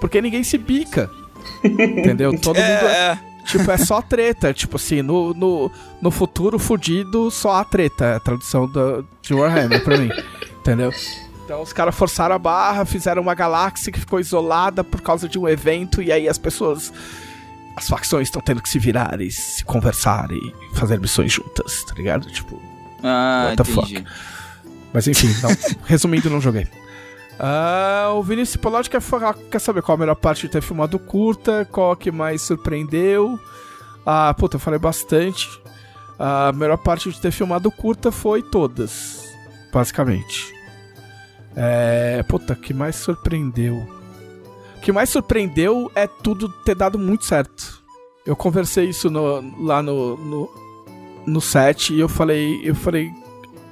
Porque 0.00 0.22
ninguém 0.22 0.42
se 0.42 0.56
bica. 0.56 1.10
entendeu? 1.62 2.30
Todo 2.40 2.56
mundo 2.56 2.64
é, 2.64 2.84
É, 2.84 3.12
é. 3.12 3.18
tipo, 3.44 3.70
é 3.70 3.76
só 3.76 4.00
treta. 4.00 4.52
Tipo 4.54 4.76
assim, 4.76 5.02
no, 5.02 5.34
no, 5.34 5.70
no 6.00 6.10
futuro 6.10 6.58
fudido, 6.58 7.30
só 7.30 7.56
há 7.56 7.64
treta. 7.64 8.04
É 8.06 8.14
a 8.14 8.20
tradução 8.20 8.66
do, 8.66 9.06
de 9.20 9.34
Warhammer 9.34 9.82
pra 9.84 9.98
mim. 9.98 10.10
Entendeu? 10.60 10.90
Então 11.44 11.60
os 11.60 11.72
caras 11.72 11.94
forçaram 11.94 12.34
a 12.34 12.38
barra, 12.38 12.84
fizeram 12.84 13.20
uma 13.20 13.34
galáxia 13.34 13.92
que 13.92 13.98
ficou 14.00 14.18
isolada 14.20 14.82
por 14.84 15.00
causa 15.02 15.28
de 15.28 15.38
um 15.38 15.48
evento, 15.48 16.00
e 16.00 16.10
aí 16.12 16.28
as 16.28 16.38
pessoas. 16.38 16.92
As 17.76 17.88
facções 17.88 18.28
estão 18.28 18.42
tendo 18.42 18.60
que 18.62 18.68
se 18.68 18.78
virar 18.78 19.20
e 19.20 19.30
se 19.30 19.64
conversar 19.64 20.30
e 20.30 20.52
fazer 20.74 21.00
missões 21.00 21.32
juntas, 21.32 21.84
tá 21.84 21.94
ligado? 21.94 22.30
Tipo. 22.30 22.60
Ah, 23.02 23.54
What 23.56 23.62
the 23.62 23.72
entendi. 23.72 24.04
Mas 24.92 25.08
enfim, 25.08 25.28
não, 25.42 25.50
resumindo, 25.86 26.28
não 26.28 26.40
joguei. 26.40 26.68
Ah, 27.40 28.10
o 28.14 28.22
Vinícius 28.22 28.56
Polotti 28.56 28.90
quer, 28.90 29.00
falar- 29.00 29.34
quer 29.50 29.58
saber 29.58 29.82
qual 29.82 29.96
a 29.96 29.98
melhor 29.98 30.14
parte 30.16 30.42
de 30.42 30.48
ter 30.52 30.60
filmado 30.62 30.98
curta, 30.98 31.66
qual 31.70 31.96
que 31.96 32.10
mais 32.12 32.42
surpreendeu. 32.42 33.40
Ah, 34.04 34.34
puta, 34.34 34.56
eu 34.56 34.60
falei 34.60 34.78
bastante. 34.78 35.48
A 36.18 36.52
melhor 36.52 36.76
parte 36.76 37.10
de 37.10 37.20
ter 37.20 37.32
filmado 37.32 37.70
curta 37.70 38.12
foi 38.12 38.42
todas, 38.42 39.24
basicamente. 39.72 40.52
É, 41.56 42.22
puta, 42.28 42.54
que 42.54 42.72
mais 42.72 42.96
surpreendeu? 42.96 44.01
Que 44.82 44.90
mais 44.92 45.10
surpreendeu 45.10 45.90
é 45.94 46.06
tudo 46.06 46.48
ter 46.48 46.74
dado 46.74 46.98
muito 46.98 47.24
certo. 47.24 47.82
Eu 48.26 48.34
conversei 48.36 48.86
isso 48.88 49.08
no- 49.10 49.64
lá 49.64 49.82
no, 49.82 50.16
no, 50.16 50.50
no 51.26 51.40
set 51.40 51.92
e 51.94 52.00
eu 52.00 52.08
falei, 52.08 52.60
eu 52.64 52.74
falei, 52.74 53.10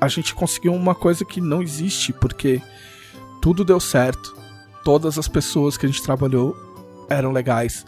a 0.00 0.08
gente 0.08 0.34
conseguiu 0.34 0.72
uma 0.74 0.94
coisa 0.94 1.24
que 1.24 1.40
não 1.40 1.62
existe, 1.62 2.12
porque 2.12 2.60
tudo 3.42 3.64
deu 3.64 3.80
certo. 3.80 4.36
Todas 4.84 5.18
as 5.18 5.28
pessoas 5.28 5.76
que 5.76 5.84
a 5.84 5.88
gente 5.88 6.02
trabalhou 6.02 6.56
eram 7.08 7.32
legais. 7.32 7.84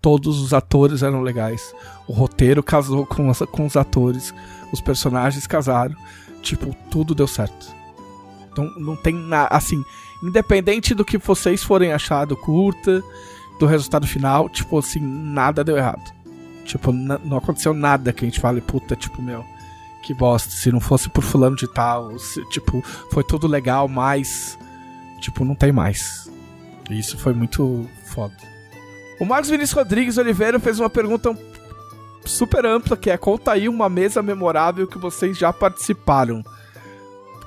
Todos 0.00 0.40
os 0.40 0.52
atores 0.54 1.02
eram 1.02 1.22
legais. 1.22 1.74
O 2.06 2.12
roteiro 2.12 2.62
casou 2.62 3.04
com, 3.06 3.30
as- 3.30 3.38
com 3.40 3.66
os 3.66 3.76
atores. 3.76 4.34
Os 4.72 4.80
personagens 4.80 5.46
casaram. 5.46 5.96
Tipo, 6.42 6.74
tudo 6.90 7.14
deu 7.14 7.26
certo. 7.26 7.74
Então 8.52 8.70
não 8.78 8.94
tem 8.96 9.14
nada. 9.14 9.48
Assim, 9.54 9.82
independente 10.22 10.94
do 10.94 11.04
que 11.04 11.18
vocês 11.18 11.62
forem 11.62 11.92
achar 11.92 12.24
do 12.24 12.36
curta, 12.36 13.02
do 13.58 13.66
resultado 13.66 14.06
final, 14.06 14.48
tipo 14.48 14.78
assim, 14.78 15.00
nada 15.00 15.64
deu 15.64 15.76
errado. 15.76 16.14
Tipo, 16.64 16.92
não 16.92 17.38
aconteceu 17.38 17.72
nada 17.72 18.12
que 18.12 18.24
a 18.24 18.28
gente 18.28 18.40
fale, 18.40 18.60
puta, 18.60 18.96
tipo, 18.96 19.22
meu, 19.22 19.44
que 20.02 20.12
bosta. 20.12 20.50
Se 20.50 20.70
não 20.72 20.80
fosse 20.80 21.08
por 21.08 21.22
fulano 21.22 21.56
de 21.56 21.68
tal, 21.68 22.18
se, 22.18 22.44
tipo, 22.50 22.82
foi 23.10 23.22
tudo 23.22 23.46
legal, 23.46 23.88
mas. 23.88 24.58
Tipo, 25.20 25.44
não 25.44 25.54
tem 25.54 25.72
mais. 25.72 26.30
Isso 26.90 27.16
foi 27.16 27.32
muito 27.32 27.88
foda. 28.06 28.34
O 29.18 29.24
Marcos 29.24 29.48
Vinícius 29.48 29.78
Rodrigues 29.78 30.18
Oliveira 30.18 30.60
fez 30.60 30.78
uma 30.78 30.90
pergunta 30.90 31.36
super 32.24 32.66
ampla, 32.66 32.96
que 32.96 33.10
é 33.10 33.16
conta 33.16 33.52
aí 33.52 33.68
uma 33.68 33.88
mesa 33.88 34.20
memorável 34.22 34.86
que 34.86 34.98
vocês 34.98 35.38
já 35.38 35.52
participaram. 35.52 36.44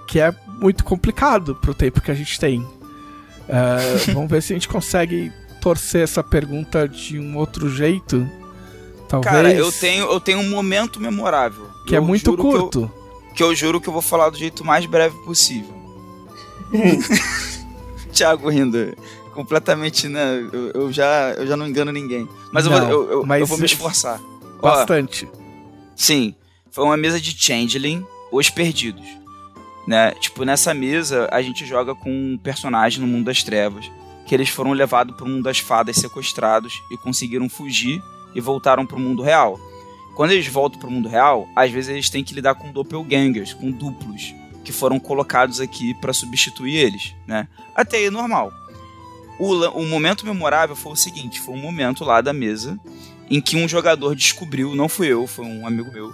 Que 0.10 0.20
é 0.20 0.34
muito 0.60 0.84
complicado 0.84 1.54
pro 1.56 1.74
tempo 1.74 2.02
que 2.02 2.10
a 2.10 2.16
gente 2.16 2.40
tem. 2.40 2.68
É, 3.48 3.96
vamos 4.12 4.30
ver 4.30 4.42
se 4.42 4.52
a 4.52 4.56
gente 4.56 4.68
consegue 4.68 5.32
torcer 5.62 6.02
essa 6.04 6.24
pergunta 6.24 6.88
de 6.88 7.20
um 7.20 7.38
outro 7.38 7.70
jeito. 7.70 8.28
Talvez. 9.08 9.32
Cara, 9.36 9.54
eu 9.54 9.72
tenho, 9.72 10.06
eu 10.12 10.20
tenho 10.20 10.40
um 10.40 10.50
momento 10.50 11.00
memorável. 11.00 11.68
Que 11.86 11.96
é 11.96 12.00
Eu 12.00 12.04
muito 12.04 12.26
juro 12.32 12.42
que 12.42 12.48
eu- 12.48 12.60
curto. 12.62 12.92
Que 13.36 13.44
eu, 13.44 13.56
juro 13.56 13.80
que 13.80 13.88
eu 13.88 13.94
vou 13.94 14.02
falar 14.02 14.30
do 14.32 14.38
jeito 14.38 14.66
mais 14.66 14.86
breve 14.88 15.16
possível. 15.24 15.74
Thiago 18.12 18.50
rindo. 18.50 18.96
Completamente, 19.34 20.08
né? 20.08 20.48
Eu, 20.52 20.72
eu 20.72 20.92
já, 20.92 21.34
eu 21.38 21.48
já 21.48 21.56
não 21.56 21.68
engano 21.68 21.92
ninguém. 21.92 22.28
Mas, 22.52 22.66
eu, 22.66 22.72
Não, 22.72 22.80
vou, 22.80 22.90
eu, 22.90 23.12
eu, 23.12 23.26
mas 23.26 23.42
eu 23.42 23.48
vou 23.48 23.58
me 23.58 23.66
esforçar. 23.66 24.20
Ó, 24.62 24.70
Bastante. 24.70 25.28
Sim, 25.96 26.34
foi 26.72 26.84
uma 26.84 26.98
mesa 26.98 27.20
de 27.22 27.32
Changeling, 27.38 28.06
Os 28.32 28.50
Perdidos. 28.50 29.06
Né? 29.88 30.12
Tipo, 30.12 30.44
nessa 30.44 30.74
mesa 30.74 31.28
a 31.32 31.42
gente 31.42 31.66
joga 31.66 31.96
com 31.96 32.10
um 32.10 32.38
personagem 32.38 33.02
no 33.02 33.08
mundo 33.08 33.26
das 33.26 33.44
trevas, 33.44 33.90
que 34.26 34.36
eles 34.36 34.50
foram 34.50 34.74
levados 34.74 35.16
para 35.16 35.26
o 35.26 35.30
mundo 35.30 35.44
das 35.44 35.60
fadas 35.60 35.96
sequestrados 35.96 36.82
e 36.92 36.98
conseguiram 36.98 37.50
fugir 37.50 38.02
e 38.36 38.40
voltaram 38.40 38.86
para 38.86 38.98
o 38.98 39.00
mundo 39.00 39.24
real. 39.24 39.60
Quando 40.16 40.32
eles 40.32 40.48
voltam 40.48 40.80
para 40.80 40.90
o 40.90 40.92
mundo 40.92 41.10
real, 41.10 41.48
às 41.56 41.72
vezes 41.72 41.90
eles 41.90 42.10
têm 42.10 42.24
que 42.24 42.36
lidar 42.36 42.56
com 42.56 42.72
doppelgangers, 42.72 43.54
com 43.54 43.72
duplos, 43.72 44.36
que 44.64 44.72
foram 44.72 45.00
colocados 45.00 45.60
aqui 45.60 45.94
para 45.96 46.14
substituir 46.14 46.76
eles, 46.76 47.16
né? 47.26 47.48
Até 47.74 47.98
aí 47.98 48.10
normal. 48.10 48.52
O, 49.40 49.54
o 49.80 49.86
momento 49.88 50.26
memorável 50.26 50.76
foi 50.76 50.92
o 50.92 50.98
seguinte, 50.98 51.40
foi 51.40 51.56
um 51.56 51.62
momento 51.62 52.04
lá 52.04 52.20
da 52.20 52.34
mesa 52.34 52.78
em 53.30 53.40
que 53.40 53.56
um 53.56 53.68
jogador 53.68 54.16
descobriu, 54.16 54.76
não 54.76 54.90
fui 54.90 55.08
eu, 55.08 55.26
foi 55.26 55.46
um 55.46 55.66
amigo 55.66 55.92
meu, 55.92 56.14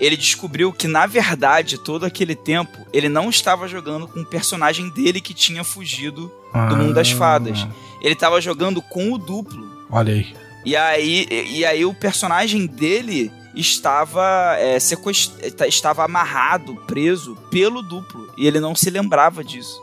ele 0.00 0.16
descobriu 0.16 0.72
que 0.72 0.88
na 0.88 1.06
verdade 1.06 1.78
todo 1.78 2.04
aquele 2.04 2.34
tempo 2.34 2.86
ele 2.92 3.08
não 3.08 3.30
estava 3.30 3.68
jogando 3.68 4.08
com 4.08 4.20
o 4.20 4.26
personagem 4.26 4.88
dele 4.90 5.20
que 5.20 5.34
tinha 5.34 5.62
fugido 5.62 6.30
do 6.68 6.76
mundo 6.76 6.94
das 6.94 7.10
fadas. 7.10 7.66
Ele 8.00 8.14
estava 8.14 8.40
jogando 8.40 8.82
com 8.82 9.12
o 9.12 9.18
duplo. 9.18 9.86
Olha 9.90 10.12
aí. 10.12 10.34
E 10.64 10.76
aí, 10.76 11.26
e 11.30 11.64
aí 11.64 11.84
o 11.84 11.94
personagem 11.94 12.66
dele 12.66 13.30
estava 13.54 14.56
é, 14.58 14.78
sequest... 14.80 15.32
eh, 15.40 15.68
estava 15.68 16.04
amarrado, 16.04 16.74
preso 16.86 17.36
pelo 17.50 17.82
duplo. 17.82 18.28
E 18.36 18.46
ele 18.46 18.60
não 18.60 18.74
se 18.74 18.90
lembrava 18.90 19.44
disso. 19.44 19.82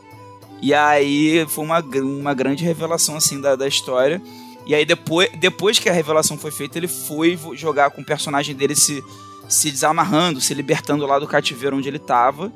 E 0.61 0.73
aí 0.73 1.45
foi 1.47 1.63
uma, 1.63 1.79
uma 1.79 2.33
grande 2.33 2.63
revelação 2.63 3.15
assim 3.15 3.39
da, 3.39 3.55
da 3.55 3.67
história. 3.67 4.21
E 4.65 4.75
aí 4.75 4.85
depois, 4.85 5.29
depois 5.39 5.79
que 5.79 5.89
a 5.89 5.93
revelação 5.93 6.37
foi 6.37 6.51
feita, 6.51 6.77
ele 6.77 6.87
foi 6.87 7.37
jogar 7.53 7.89
com 7.91 8.01
o 8.01 8.05
personagem 8.05 8.55
dele 8.55 8.75
se, 8.75 9.03
se 9.51 9.69
desamarrando, 9.69 10.39
se 10.39 10.53
libertando 10.53 11.05
lá 11.05 11.19
do 11.19 11.27
cativeiro 11.27 11.77
onde 11.77 11.87
ele 11.87 11.99
tava. 11.99 12.51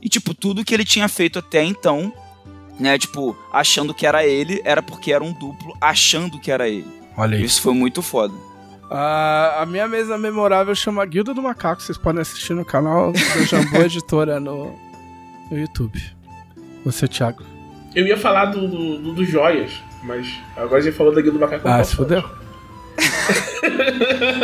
E 0.00 0.08
tipo, 0.08 0.34
tudo 0.34 0.64
que 0.64 0.74
ele 0.74 0.84
tinha 0.84 1.08
feito 1.08 1.38
até 1.38 1.62
então, 1.62 2.12
né, 2.78 2.98
tipo, 2.98 3.36
achando 3.52 3.94
que 3.94 4.04
era 4.06 4.26
ele, 4.26 4.60
era 4.64 4.82
porque 4.82 5.12
era 5.12 5.22
um 5.22 5.32
duplo 5.32 5.76
achando 5.80 6.40
que 6.40 6.50
era 6.50 6.68
ele. 6.68 6.86
Olha 7.16 7.36
aí. 7.36 7.44
Isso 7.44 7.62
foi 7.62 7.72
muito 7.72 8.02
foda. 8.02 8.34
Ah, 8.90 9.62
a 9.62 9.66
minha 9.66 9.86
mesa 9.86 10.18
memorável 10.18 10.74
chama 10.74 11.04
Guilda 11.06 11.32
do 11.32 11.40
Macaco. 11.40 11.80
Vocês 11.80 11.96
podem 11.96 12.20
assistir 12.20 12.52
no 12.52 12.64
canal 12.64 13.12
da 13.12 13.42
Jambô 13.44 13.78
Editora 13.84 14.40
no, 14.40 14.76
no 15.50 15.58
YouTube. 15.58 16.02
Você, 16.84 17.06
Thiago. 17.06 17.44
Eu 17.94 18.06
ia 18.06 18.16
falar 18.16 18.46
do, 18.46 18.66
do, 18.66 18.98
do, 18.98 19.14
do 19.14 19.24
Joias, 19.24 19.72
mas 20.02 20.26
agora 20.56 20.82
já 20.82 20.92
falou 20.92 21.14
da 21.14 21.20
Guilda 21.20 21.38
do 21.38 21.42
Macaco. 21.42 21.68
Ah, 21.68 21.84
se 21.84 21.94
fudeu. 21.94 22.41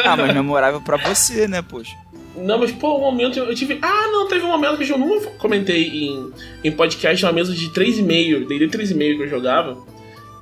Ah, 0.04 0.16
mas 0.16 0.34
memorável 0.34 0.80
pra 0.80 0.96
você, 0.96 1.46
né, 1.48 1.62
poxa? 1.62 1.94
Não, 2.36 2.58
mas 2.58 2.70
pô, 2.70 2.96
um 2.96 3.00
momento 3.00 3.38
eu 3.38 3.54
tive. 3.54 3.78
Ah, 3.82 4.08
não, 4.12 4.28
teve 4.28 4.44
um 4.44 4.48
momento 4.48 4.78
que 4.78 4.90
eu 4.90 4.98
nunca 4.98 5.30
comentei 5.32 5.88
em, 5.88 6.32
em 6.62 6.70
podcast 6.70 7.24
uma 7.24 7.32
mesa 7.32 7.52
de 7.52 7.68
3,5, 7.70 8.46
desde 8.46 8.68
3,5 8.68 9.16
que 9.16 9.22
eu 9.22 9.28
jogava. 9.28 9.76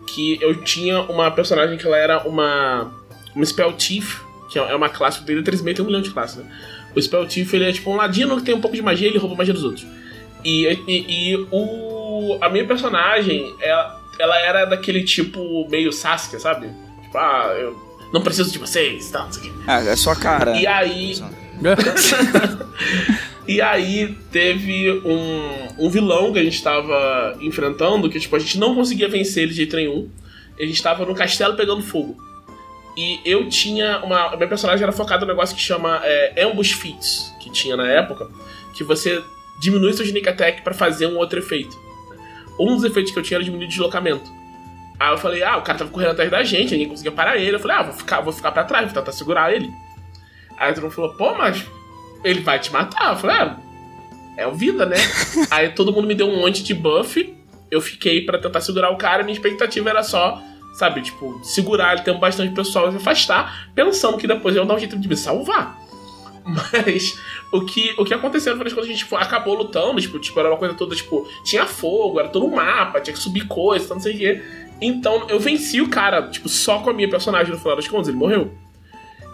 Que 0.06 0.38
eu 0.40 0.54
tinha 0.62 1.00
uma 1.02 1.30
personagem 1.30 1.78
que 1.78 1.86
ela 1.86 1.96
era 1.96 2.28
uma. 2.28 2.92
Uma 3.34 3.44
Spell 3.44 3.72
Thief, 3.72 4.20
que 4.50 4.58
é 4.58 4.74
uma 4.74 4.88
classe, 4.88 5.20
o 5.20 5.24
D&D 5.24 5.42
3,5 5.42 5.74
tem 5.74 5.84
um 5.84 5.88
milhão 5.88 6.00
de 6.00 6.10
classes, 6.10 6.36
né? 6.36 6.50
O 6.94 7.02
Spell 7.02 7.26
Thief 7.26 7.52
ele 7.52 7.68
é 7.68 7.72
tipo 7.72 7.90
um 7.90 7.96
ladino 7.96 8.36
que 8.36 8.42
tem 8.42 8.54
um 8.54 8.60
pouco 8.60 8.74
de 8.74 8.80
magia 8.80 9.08
ele 9.08 9.18
rouba 9.18 9.34
a 9.34 9.38
magia 9.38 9.52
dos 9.52 9.64
outros. 9.64 9.86
E, 10.42 10.64
e, 10.88 11.32
e 11.32 11.46
o, 11.50 12.38
a 12.40 12.48
minha 12.48 12.64
personagem, 12.64 13.54
ela, 13.60 14.00
ela 14.18 14.38
era 14.38 14.64
daquele 14.64 15.02
tipo 15.02 15.68
meio 15.68 15.92
Sasuke, 15.92 16.40
sabe? 16.40 16.70
Tipo, 17.02 17.18
ah, 17.18 17.54
eu 17.58 17.85
não 18.16 18.22
preciso 18.22 18.50
de 18.50 18.58
vocês, 18.58 19.10
tá, 19.10 19.24
não 19.24 19.32
sei 19.32 19.42
o 19.42 19.44
quê. 19.44 19.52
Ah, 19.66 19.80
é 19.80 19.96
sua 19.96 20.16
cara. 20.16 20.56
E 20.56 20.66
aí. 20.66 21.14
e 23.46 23.60
aí 23.60 24.16
teve 24.32 24.90
um, 25.04 25.86
um 25.86 25.90
vilão 25.90 26.32
que 26.32 26.38
a 26.38 26.42
gente 26.42 26.62
tava 26.62 27.36
enfrentando, 27.40 28.08
que 28.08 28.18
tipo, 28.18 28.34
a 28.34 28.38
gente 28.38 28.58
não 28.58 28.74
conseguia 28.74 29.08
vencer 29.08 29.42
ele 29.44 29.50
de 29.50 29.58
jeito 29.58 29.76
nenhum. 29.76 30.08
A 30.58 30.64
gente 30.64 30.82
tava 30.82 31.04
no 31.04 31.14
castelo 31.14 31.54
pegando 31.54 31.82
fogo. 31.82 32.16
E 32.96 33.20
eu 33.24 33.48
tinha 33.48 34.00
uma. 34.02 34.32
A 34.32 34.36
minha 34.36 34.48
personagem 34.48 34.82
era 34.82 34.92
focada 34.92 35.26
no 35.26 35.32
negócio 35.32 35.54
que 35.54 35.60
chama 35.60 36.00
é, 36.02 36.42
Ambush 36.44 36.72
Feats, 36.72 37.30
que 37.40 37.50
tinha 37.50 37.76
na 37.76 37.86
época, 37.86 38.30
que 38.72 38.82
você 38.82 39.22
diminui 39.60 39.92
seu 39.92 40.04
sneak 40.04 40.26
attack 40.28 40.62
pra 40.62 40.72
fazer 40.72 41.06
um 41.06 41.18
outro 41.18 41.38
efeito. 41.38 41.76
Um 42.58 42.74
dos 42.74 42.84
efeitos 42.84 43.12
que 43.12 43.18
eu 43.18 43.22
tinha 43.22 43.36
era 43.36 43.44
diminuir 43.44 43.66
o 43.66 43.68
deslocamento. 43.68 44.24
Aí 44.98 45.12
eu 45.12 45.18
falei, 45.18 45.42
ah, 45.42 45.58
o 45.58 45.62
cara 45.62 45.78
tava 45.78 45.90
correndo 45.90 46.12
atrás 46.12 46.30
da 46.30 46.42
gente, 46.42 46.72
ninguém 46.72 46.88
conseguia 46.88 47.12
parar 47.12 47.36
ele. 47.36 47.56
Eu 47.56 47.60
falei, 47.60 47.76
ah, 47.76 47.82
vou 47.82 47.92
ficar, 47.92 48.20
vou 48.20 48.32
ficar 48.32 48.52
pra 48.52 48.64
trás, 48.64 48.86
vou 48.86 48.94
tentar 48.94 49.12
segurar 49.12 49.52
ele. 49.52 49.70
Aí 50.58 50.72
todo 50.72 50.84
mundo 50.84 50.92
falou, 50.92 51.14
pô, 51.14 51.34
mas 51.34 51.64
ele 52.24 52.40
vai 52.40 52.58
te 52.58 52.72
matar. 52.72 53.12
Eu 53.12 53.16
falei, 53.16 53.36
ah, 53.36 53.56
é 54.36 54.46
o 54.46 54.54
vida, 54.54 54.86
né? 54.86 54.96
Aí 55.50 55.70
todo 55.70 55.92
mundo 55.92 56.06
me 56.06 56.14
deu 56.14 56.28
um 56.28 56.40
monte 56.40 56.62
de 56.62 56.74
buff. 56.74 57.34
Eu 57.70 57.80
fiquei 57.80 58.24
para 58.24 58.38
tentar 58.38 58.60
segurar 58.60 58.90
o 58.90 58.96
cara, 58.96 59.22
minha 59.22 59.34
expectativa 59.34 59.90
era 59.90 60.02
só, 60.02 60.40
sabe, 60.74 61.02
tipo, 61.02 61.40
segurar 61.42 61.94
ele, 61.94 62.02
ter 62.02 62.16
bastante 62.16 62.54
pessoal 62.54 62.88
e 62.88 62.92
se 62.92 62.96
afastar, 62.98 63.70
pensando 63.74 64.16
que 64.16 64.26
depois 64.26 64.54
eu 64.54 64.64
dar 64.64 64.74
um 64.74 64.78
jeito 64.78 64.96
de 64.96 65.08
me 65.08 65.16
salvar. 65.16 65.76
Mas 66.46 67.18
o 67.52 67.62
que, 67.62 67.92
o 67.98 68.04
que 68.04 68.14
aconteceu 68.14 68.56
das 68.56 68.72
contas, 68.72 68.88
a 68.88 68.92
gente 68.92 69.00
tipo, 69.00 69.16
acabou 69.16 69.54
lutando, 69.54 70.00
tipo, 70.00 70.18
tipo, 70.20 70.38
era 70.38 70.48
uma 70.48 70.56
coisa 70.56 70.74
toda, 70.74 70.94
tipo, 70.94 71.26
tinha 71.44 71.66
fogo, 71.66 72.20
era 72.20 72.28
todo 72.28 72.46
um 72.46 72.54
mapa, 72.54 73.00
tinha 73.00 73.14
que 73.14 73.20
subir 73.20 73.48
coisas, 73.48 73.88
não 73.88 73.98
sei 73.98 74.14
o 74.14 74.18
quê. 74.18 74.42
Então 74.80 75.28
eu 75.28 75.40
venci 75.40 75.80
o 75.80 75.88
cara, 75.88 76.28
tipo, 76.28 76.48
só 76.48 76.80
com 76.80 76.90
a 76.90 76.92
minha 76.92 77.08
personagem 77.08 77.52
no 77.52 77.58
final 77.58 77.76
das 77.76 77.88
contas, 77.88 78.08
ele 78.08 78.16
morreu. 78.16 78.52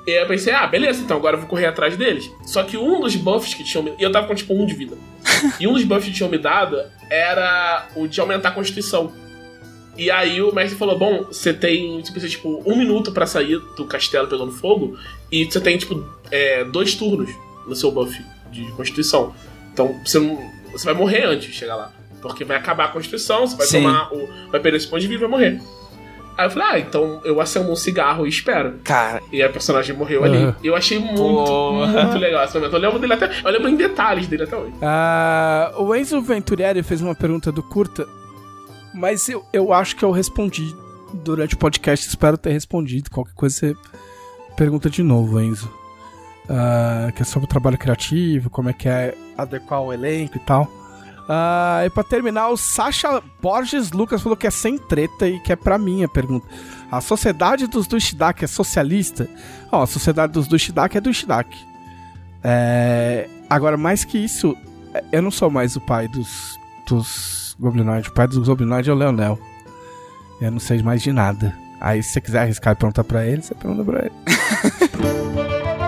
E 0.07 0.11
aí 0.11 0.19
eu 0.19 0.27
pensei, 0.27 0.53
ah, 0.53 0.67
beleza, 0.67 1.03
então 1.03 1.17
agora 1.17 1.37
eu 1.37 1.41
vou 1.41 1.49
correr 1.49 1.67
atrás 1.67 1.97
deles. 1.97 2.31
Só 2.45 2.63
que 2.65 2.77
um 2.77 3.01
dos 3.01 3.15
buffs 3.15 3.55
que 3.55 3.63
tinham 3.63 3.85
me... 3.85 3.93
E 3.99 4.03
eu 4.03 4.11
tava 4.11 4.27
com 4.27 4.35
tipo 4.35 4.53
um 4.53 4.67
de 4.67 4.75
vida. 4.75 4.97
e 5.61 5.67
um 5.67 5.73
dos 5.73 5.85
buffs 5.85 6.07
que 6.07 6.13
tinham 6.13 6.29
me 6.29 6.39
dado 6.39 6.83
era 7.09 7.89
o 7.95 8.09
de 8.09 8.21
aumentar 8.21 8.49
a 8.49 8.53
constituição. 8.53 9.13
E 9.97 10.11
aí 10.11 10.41
o 10.41 10.53
mestre 10.53 10.79
falou: 10.79 10.99
Bom, 10.99 11.25
você 11.25 11.53
tem 11.53 12.01
tipo, 12.01 12.19
você, 12.19 12.29
tipo 12.29 12.63
um 12.65 12.77
minuto 12.77 13.13
para 13.13 13.27
sair 13.27 13.59
do 13.77 13.85
castelo 13.85 14.27
pegando 14.27 14.51
fogo, 14.51 14.97
e 15.31 15.45
você 15.45 15.61
tem, 15.61 15.77
tipo, 15.77 16.05
é, 16.31 16.65
dois 16.65 16.95
turnos 16.95 17.31
no 17.67 17.77
seu 17.77 17.91
buff 17.91 18.19
de 18.51 18.65
constituição. 18.73 19.35
Então 19.73 20.01
você, 20.05 20.19
não, 20.19 20.39
você 20.73 20.85
vai 20.85 20.95
morrer 20.95 21.25
antes 21.25 21.49
de 21.49 21.53
chegar 21.53 21.77
lá. 21.77 21.93
Porque 22.23 22.45
vai 22.45 22.57
acabar 22.57 22.85
a 22.85 22.89
constituição, 22.89 23.47
você 23.47 23.57
vai 23.57 23.67
Sim. 23.67 23.83
tomar 23.83 24.13
o. 24.13 24.29
vai 24.51 24.61
perder 24.61 24.79
esse 24.79 24.87
ponto 24.89 25.01
de 25.01 25.09
vida 25.09 25.19
e 25.19 25.29
vai 25.29 25.29
morrer. 25.29 25.61
Aí 26.39 26.47
eu 26.47 26.51
falei, 26.51 26.69
ah, 26.71 26.79
então 26.79 27.21
eu 27.25 27.41
acendo 27.43 27.71
um 27.71 27.77
cigarro 27.77 28.25
e 28.25 28.29
espero. 28.31 28.79
Cara, 28.85 29.21
E 29.31 29.43
a 29.43 29.51
personagem 29.51 29.95
morreu 29.95 30.25
ali. 30.25 30.55
Eu 30.65 30.75
achei 30.75 30.99
muito, 30.99 31.21
Porra. 31.21 32.05
muito 32.05 32.19
legal 32.19 32.43
esse 32.45 32.55
momento. 32.55 32.75
Eu 32.75 32.81
lembro 32.81 32.99
dele 32.99 33.13
até. 33.13 33.31
Eu 33.45 33.51
lembro 33.51 33.69
em 33.69 33.77
detalhes 33.77 34.27
dele 34.27 34.45
até 34.45 34.57
hoje. 34.57 34.73
Ah, 34.81 35.73
o 35.77 35.95
Enzo 35.95 36.23
Venturieri 36.23 36.83
fez 36.83 37.03
uma 37.03 37.15
pergunta 37.15 37.53
do 37.53 37.63
Curta, 37.63 38.07
mas 38.95 39.29
eu, 39.29 39.45
eu 39.53 39.73
acho 39.75 39.95
que 39.95 40.05
eu 40.05 40.11
respondi 40.11 40.75
durante 41.13 41.55
o 41.55 41.59
podcast. 41.59 42.09
Espero 42.09 42.39
ter 42.39 42.53
respondido. 42.53 43.11
Qualquer 43.11 43.35
coisa 43.35 43.55
você 43.55 43.77
pergunta 44.57 44.89
de 44.89 45.03
novo, 45.03 45.39
Enzo. 45.39 45.71
Ah, 46.49 47.13
que 47.15 47.21
é 47.23 47.25
sobre 47.25 47.45
o 47.45 47.49
trabalho 47.49 47.77
criativo, 47.77 48.49
como 48.49 48.71
é 48.71 48.73
que 48.73 48.89
é 48.89 49.15
adequar 49.37 49.83
o 49.83 49.93
elenco 49.93 50.37
e 50.39 50.41
tal. 50.41 50.67
Ah, 51.29 51.83
e 51.85 51.91
pra 51.91 52.03
terminar, 52.03 52.49
o 52.49 52.57
Sasha 52.57 53.23
Borges 53.41 53.93
Lucas 53.93 54.21
falou 54.21 54.37
que 54.37 54.47
é 54.47 54.51
sem 54.51 54.77
treta 54.77 55.29
e 55.29 55.39
que 55.41 55.53
é 55.53 55.57
pra 55.57 55.79
mim 55.79 56.03
a 56.03 56.09
pergunta. 56.09 56.47
A 56.91 57.01
sociedade 57.01 57.67
dos 57.67 57.87
Dushidaki 57.87 58.45
é 58.45 58.49
socialista? 58.49 59.29
Ó, 59.71 59.83
a 59.83 59.87
sociedade 59.87 60.33
dos 60.33 60.47
Dushidaki 60.47 60.99
é 60.99 61.01
Dushidaki. 61.01 61.59
É, 62.45 63.29
agora, 63.49 63.77
mais 63.77 64.05
que 64.05 64.19
isso, 64.19 64.57
é, 64.93 65.05
eu 65.13 65.23
não 65.23 65.31
sou 65.31 65.49
mais 65.49 65.77
o 65.77 65.81
pai 65.81 66.09
dos, 66.09 66.59
dos 66.87 67.57
Goblinoides. 67.59 68.11
O 68.11 68.15
pai 68.15 68.27
dos 68.27 68.47
Goblinoides 68.47 68.89
é 68.89 68.93
o 68.93 68.97
Leonel. 68.97 69.39
Eu 70.41 70.51
não 70.51 70.59
sei 70.59 70.83
mais 70.83 71.03
de 71.03 71.13
nada. 71.13 71.57
Aí, 71.81 72.03
se 72.03 72.11
você 72.11 72.21
quiser 72.21 72.41
arriscar 72.43 72.73
e 72.75 72.77
perguntar 72.77 73.05
pra 73.05 73.25
ele, 73.25 73.43
você 73.43 73.55
pergunta 73.55 73.85
pra 73.85 74.01
ele. 74.01 74.13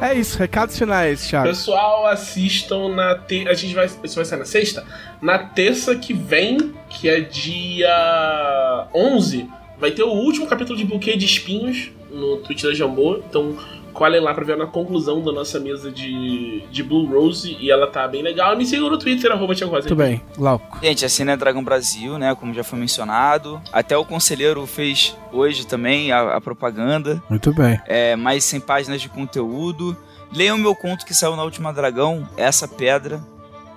é 0.00 0.14
isso, 0.14 0.38
recados 0.38 0.78
finais, 0.78 1.26
Thiago. 1.28 1.48
Pessoal, 1.48 2.06
assistam 2.06 2.88
na. 2.88 3.14
Te... 3.16 3.48
A 3.48 3.54
gente 3.54 3.74
vai. 3.74 3.86
Isso 3.86 4.14
vai 4.14 4.24
sair 4.24 4.38
na 4.38 4.44
sexta? 4.44 4.84
Na 5.20 5.38
terça 5.38 5.96
que 5.96 6.12
vem, 6.12 6.74
que 6.88 7.08
é 7.08 7.20
dia 7.20 8.88
11, 8.94 9.48
vai 9.78 9.90
ter 9.90 10.02
o 10.02 10.10
último 10.10 10.46
capítulo 10.46 10.78
de 10.78 10.84
Buquê 10.84 11.16
de 11.16 11.26
Espinhos 11.26 11.90
no 12.10 12.38
Twitch 12.38 12.62
da 12.62 12.74
Jambô. 12.74 13.18
Então, 13.28 13.56
colhem 13.98 14.20
lá 14.20 14.32
pra 14.32 14.44
ver 14.44 14.56
na 14.56 14.66
conclusão 14.66 15.20
da 15.20 15.32
nossa 15.32 15.58
mesa 15.58 15.90
de, 15.90 16.62
de 16.70 16.82
Blue 16.84 17.04
Rose. 17.04 17.56
E 17.60 17.68
ela 17.68 17.88
tá 17.88 18.06
bem 18.06 18.22
legal. 18.22 18.56
Me 18.56 18.64
sigam 18.64 18.88
no 18.88 18.96
Twitter, 18.96 19.32
arroba 19.32 19.56
Thiago 19.56 19.74
Rosa. 19.74 19.88
Muito 19.88 19.98
bem, 19.98 20.22
Glauco. 20.36 20.78
gente, 20.80 21.04
a 21.04 21.08
cena 21.08 21.32
é 21.32 21.36
Dragão 21.36 21.64
Brasil, 21.64 22.16
né? 22.16 22.32
Como 22.36 22.54
já 22.54 22.62
foi 22.62 22.78
mencionado. 22.78 23.60
Até 23.72 23.98
o 23.98 24.04
conselheiro 24.04 24.64
fez 24.66 25.16
hoje 25.32 25.66
também 25.66 26.12
a, 26.12 26.36
a 26.36 26.40
propaganda. 26.40 27.20
Muito 27.28 27.52
bem. 27.52 27.80
É, 27.86 28.14
mais 28.14 28.44
100 28.44 28.60
páginas 28.60 29.00
de 29.00 29.08
conteúdo. 29.08 29.96
Leiam 30.32 30.56
meu 30.56 30.76
conto 30.76 31.04
que 31.04 31.12
saiu 31.12 31.34
na 31.34 31.42
última 31.42 31.72
Dragão, 31.72 32.28
Essa 32.36 32.68
Pedra, 32.68 33.20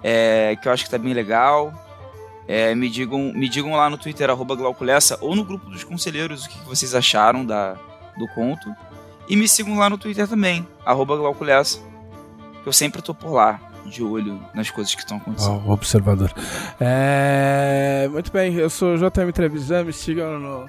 é, 0.03 0.55
que 0.61 0.67
eu 0.67 0.71
acho 0.71 0.83
que 0.83 0.91
tá 0.91 0.97
bem 0.97 1.13
legal. 1.13 1.73
É, 2.47 2.75
me, 2.75 2.89
digam, 2.89 3.31
me 3.33 3.47
digam 3.47 3.71
lá 3.71 3.89
no 3.89 3.97
Twitter, 3.97 4.29
arroba 4.29 4.55
Glauco 4.55 4.83
Lessa, 4.83 5.17
ou 5.21 5.35
no 5.35 5.43
grupo 5.43 5.69
dos 5.69 5.83
conselheiros 5.83 6.45
o 6.45 6.49
que 6.49 6.59
que 6.59 6.67
vocês 6.67 6.93
acharam 6.93 7.45
da, 7.45 7.75
do 8.17 8.27
conto. 8.35 8.69
E 9.31 9.35
me 9.37 9.47
sigam 9.47 9.77
lá 9.77 9.89
no 9.89 9.97
Twitter 9.97 10.27
também, 10.27 10.67
arroba 10.85 11.15
eu 12.65 12.73
sempre 12.73 13.01
tô 13.01 13.13
por 13.13 13.31
lá, 13.31 13.61
de 13.85 14.03
olho 14.03 14.37
nas 14.53 14.69
coisas 14.69 14.93
que 14.93 14.99
estão 14.99 15.15
acontecendo. 15.15 15.65
o 15.65 15.71
observador. 15.71 16.33
É, 16.81 18.09
muito 18.11 18.29
bem, 18.29 18.53
eu 18.55 18.69
sou 18.69 18.95
o 18.95 18.97
JM 18.97 19.31
Trevisan, 19.33 19.85
me 19.85 19.93
sigam 19.93 20.37
no, 20.37 20.65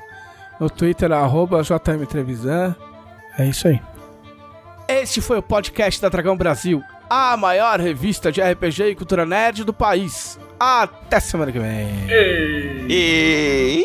no 0.61 0.71
Twitter, 0.71 1.11
arroba 1.11 1.61
JM 1.65 2.07
Trevisan. 2.09 2.77
É 3.37 3.47
isso 3.47 3.67
aí. 3.67 3.83
Este 4.87 5.21
foi 5.21 5.39
o 5.39 5.43
podcast 5.43 6.01
da 6.01 6.09
Dragão 6.09 6.37
Brasil, 6.37 6.85
a 7.11 7.37
maior 7.37 7.81
revista 7.81 8.31
de 8.31 8.41
RPG 8.41 8.91
e 8.91 8.95
cultura 8.95 9.27
nerd 9.27 9.65
do 9.65 9.73
país. 9.73 10.39
Até 10.61 11.19
semana 11.19 11.51
que 11.51 11.59
vem. 11.59 12.09
Ei. 12.09 12.87
E... 12.89 13.85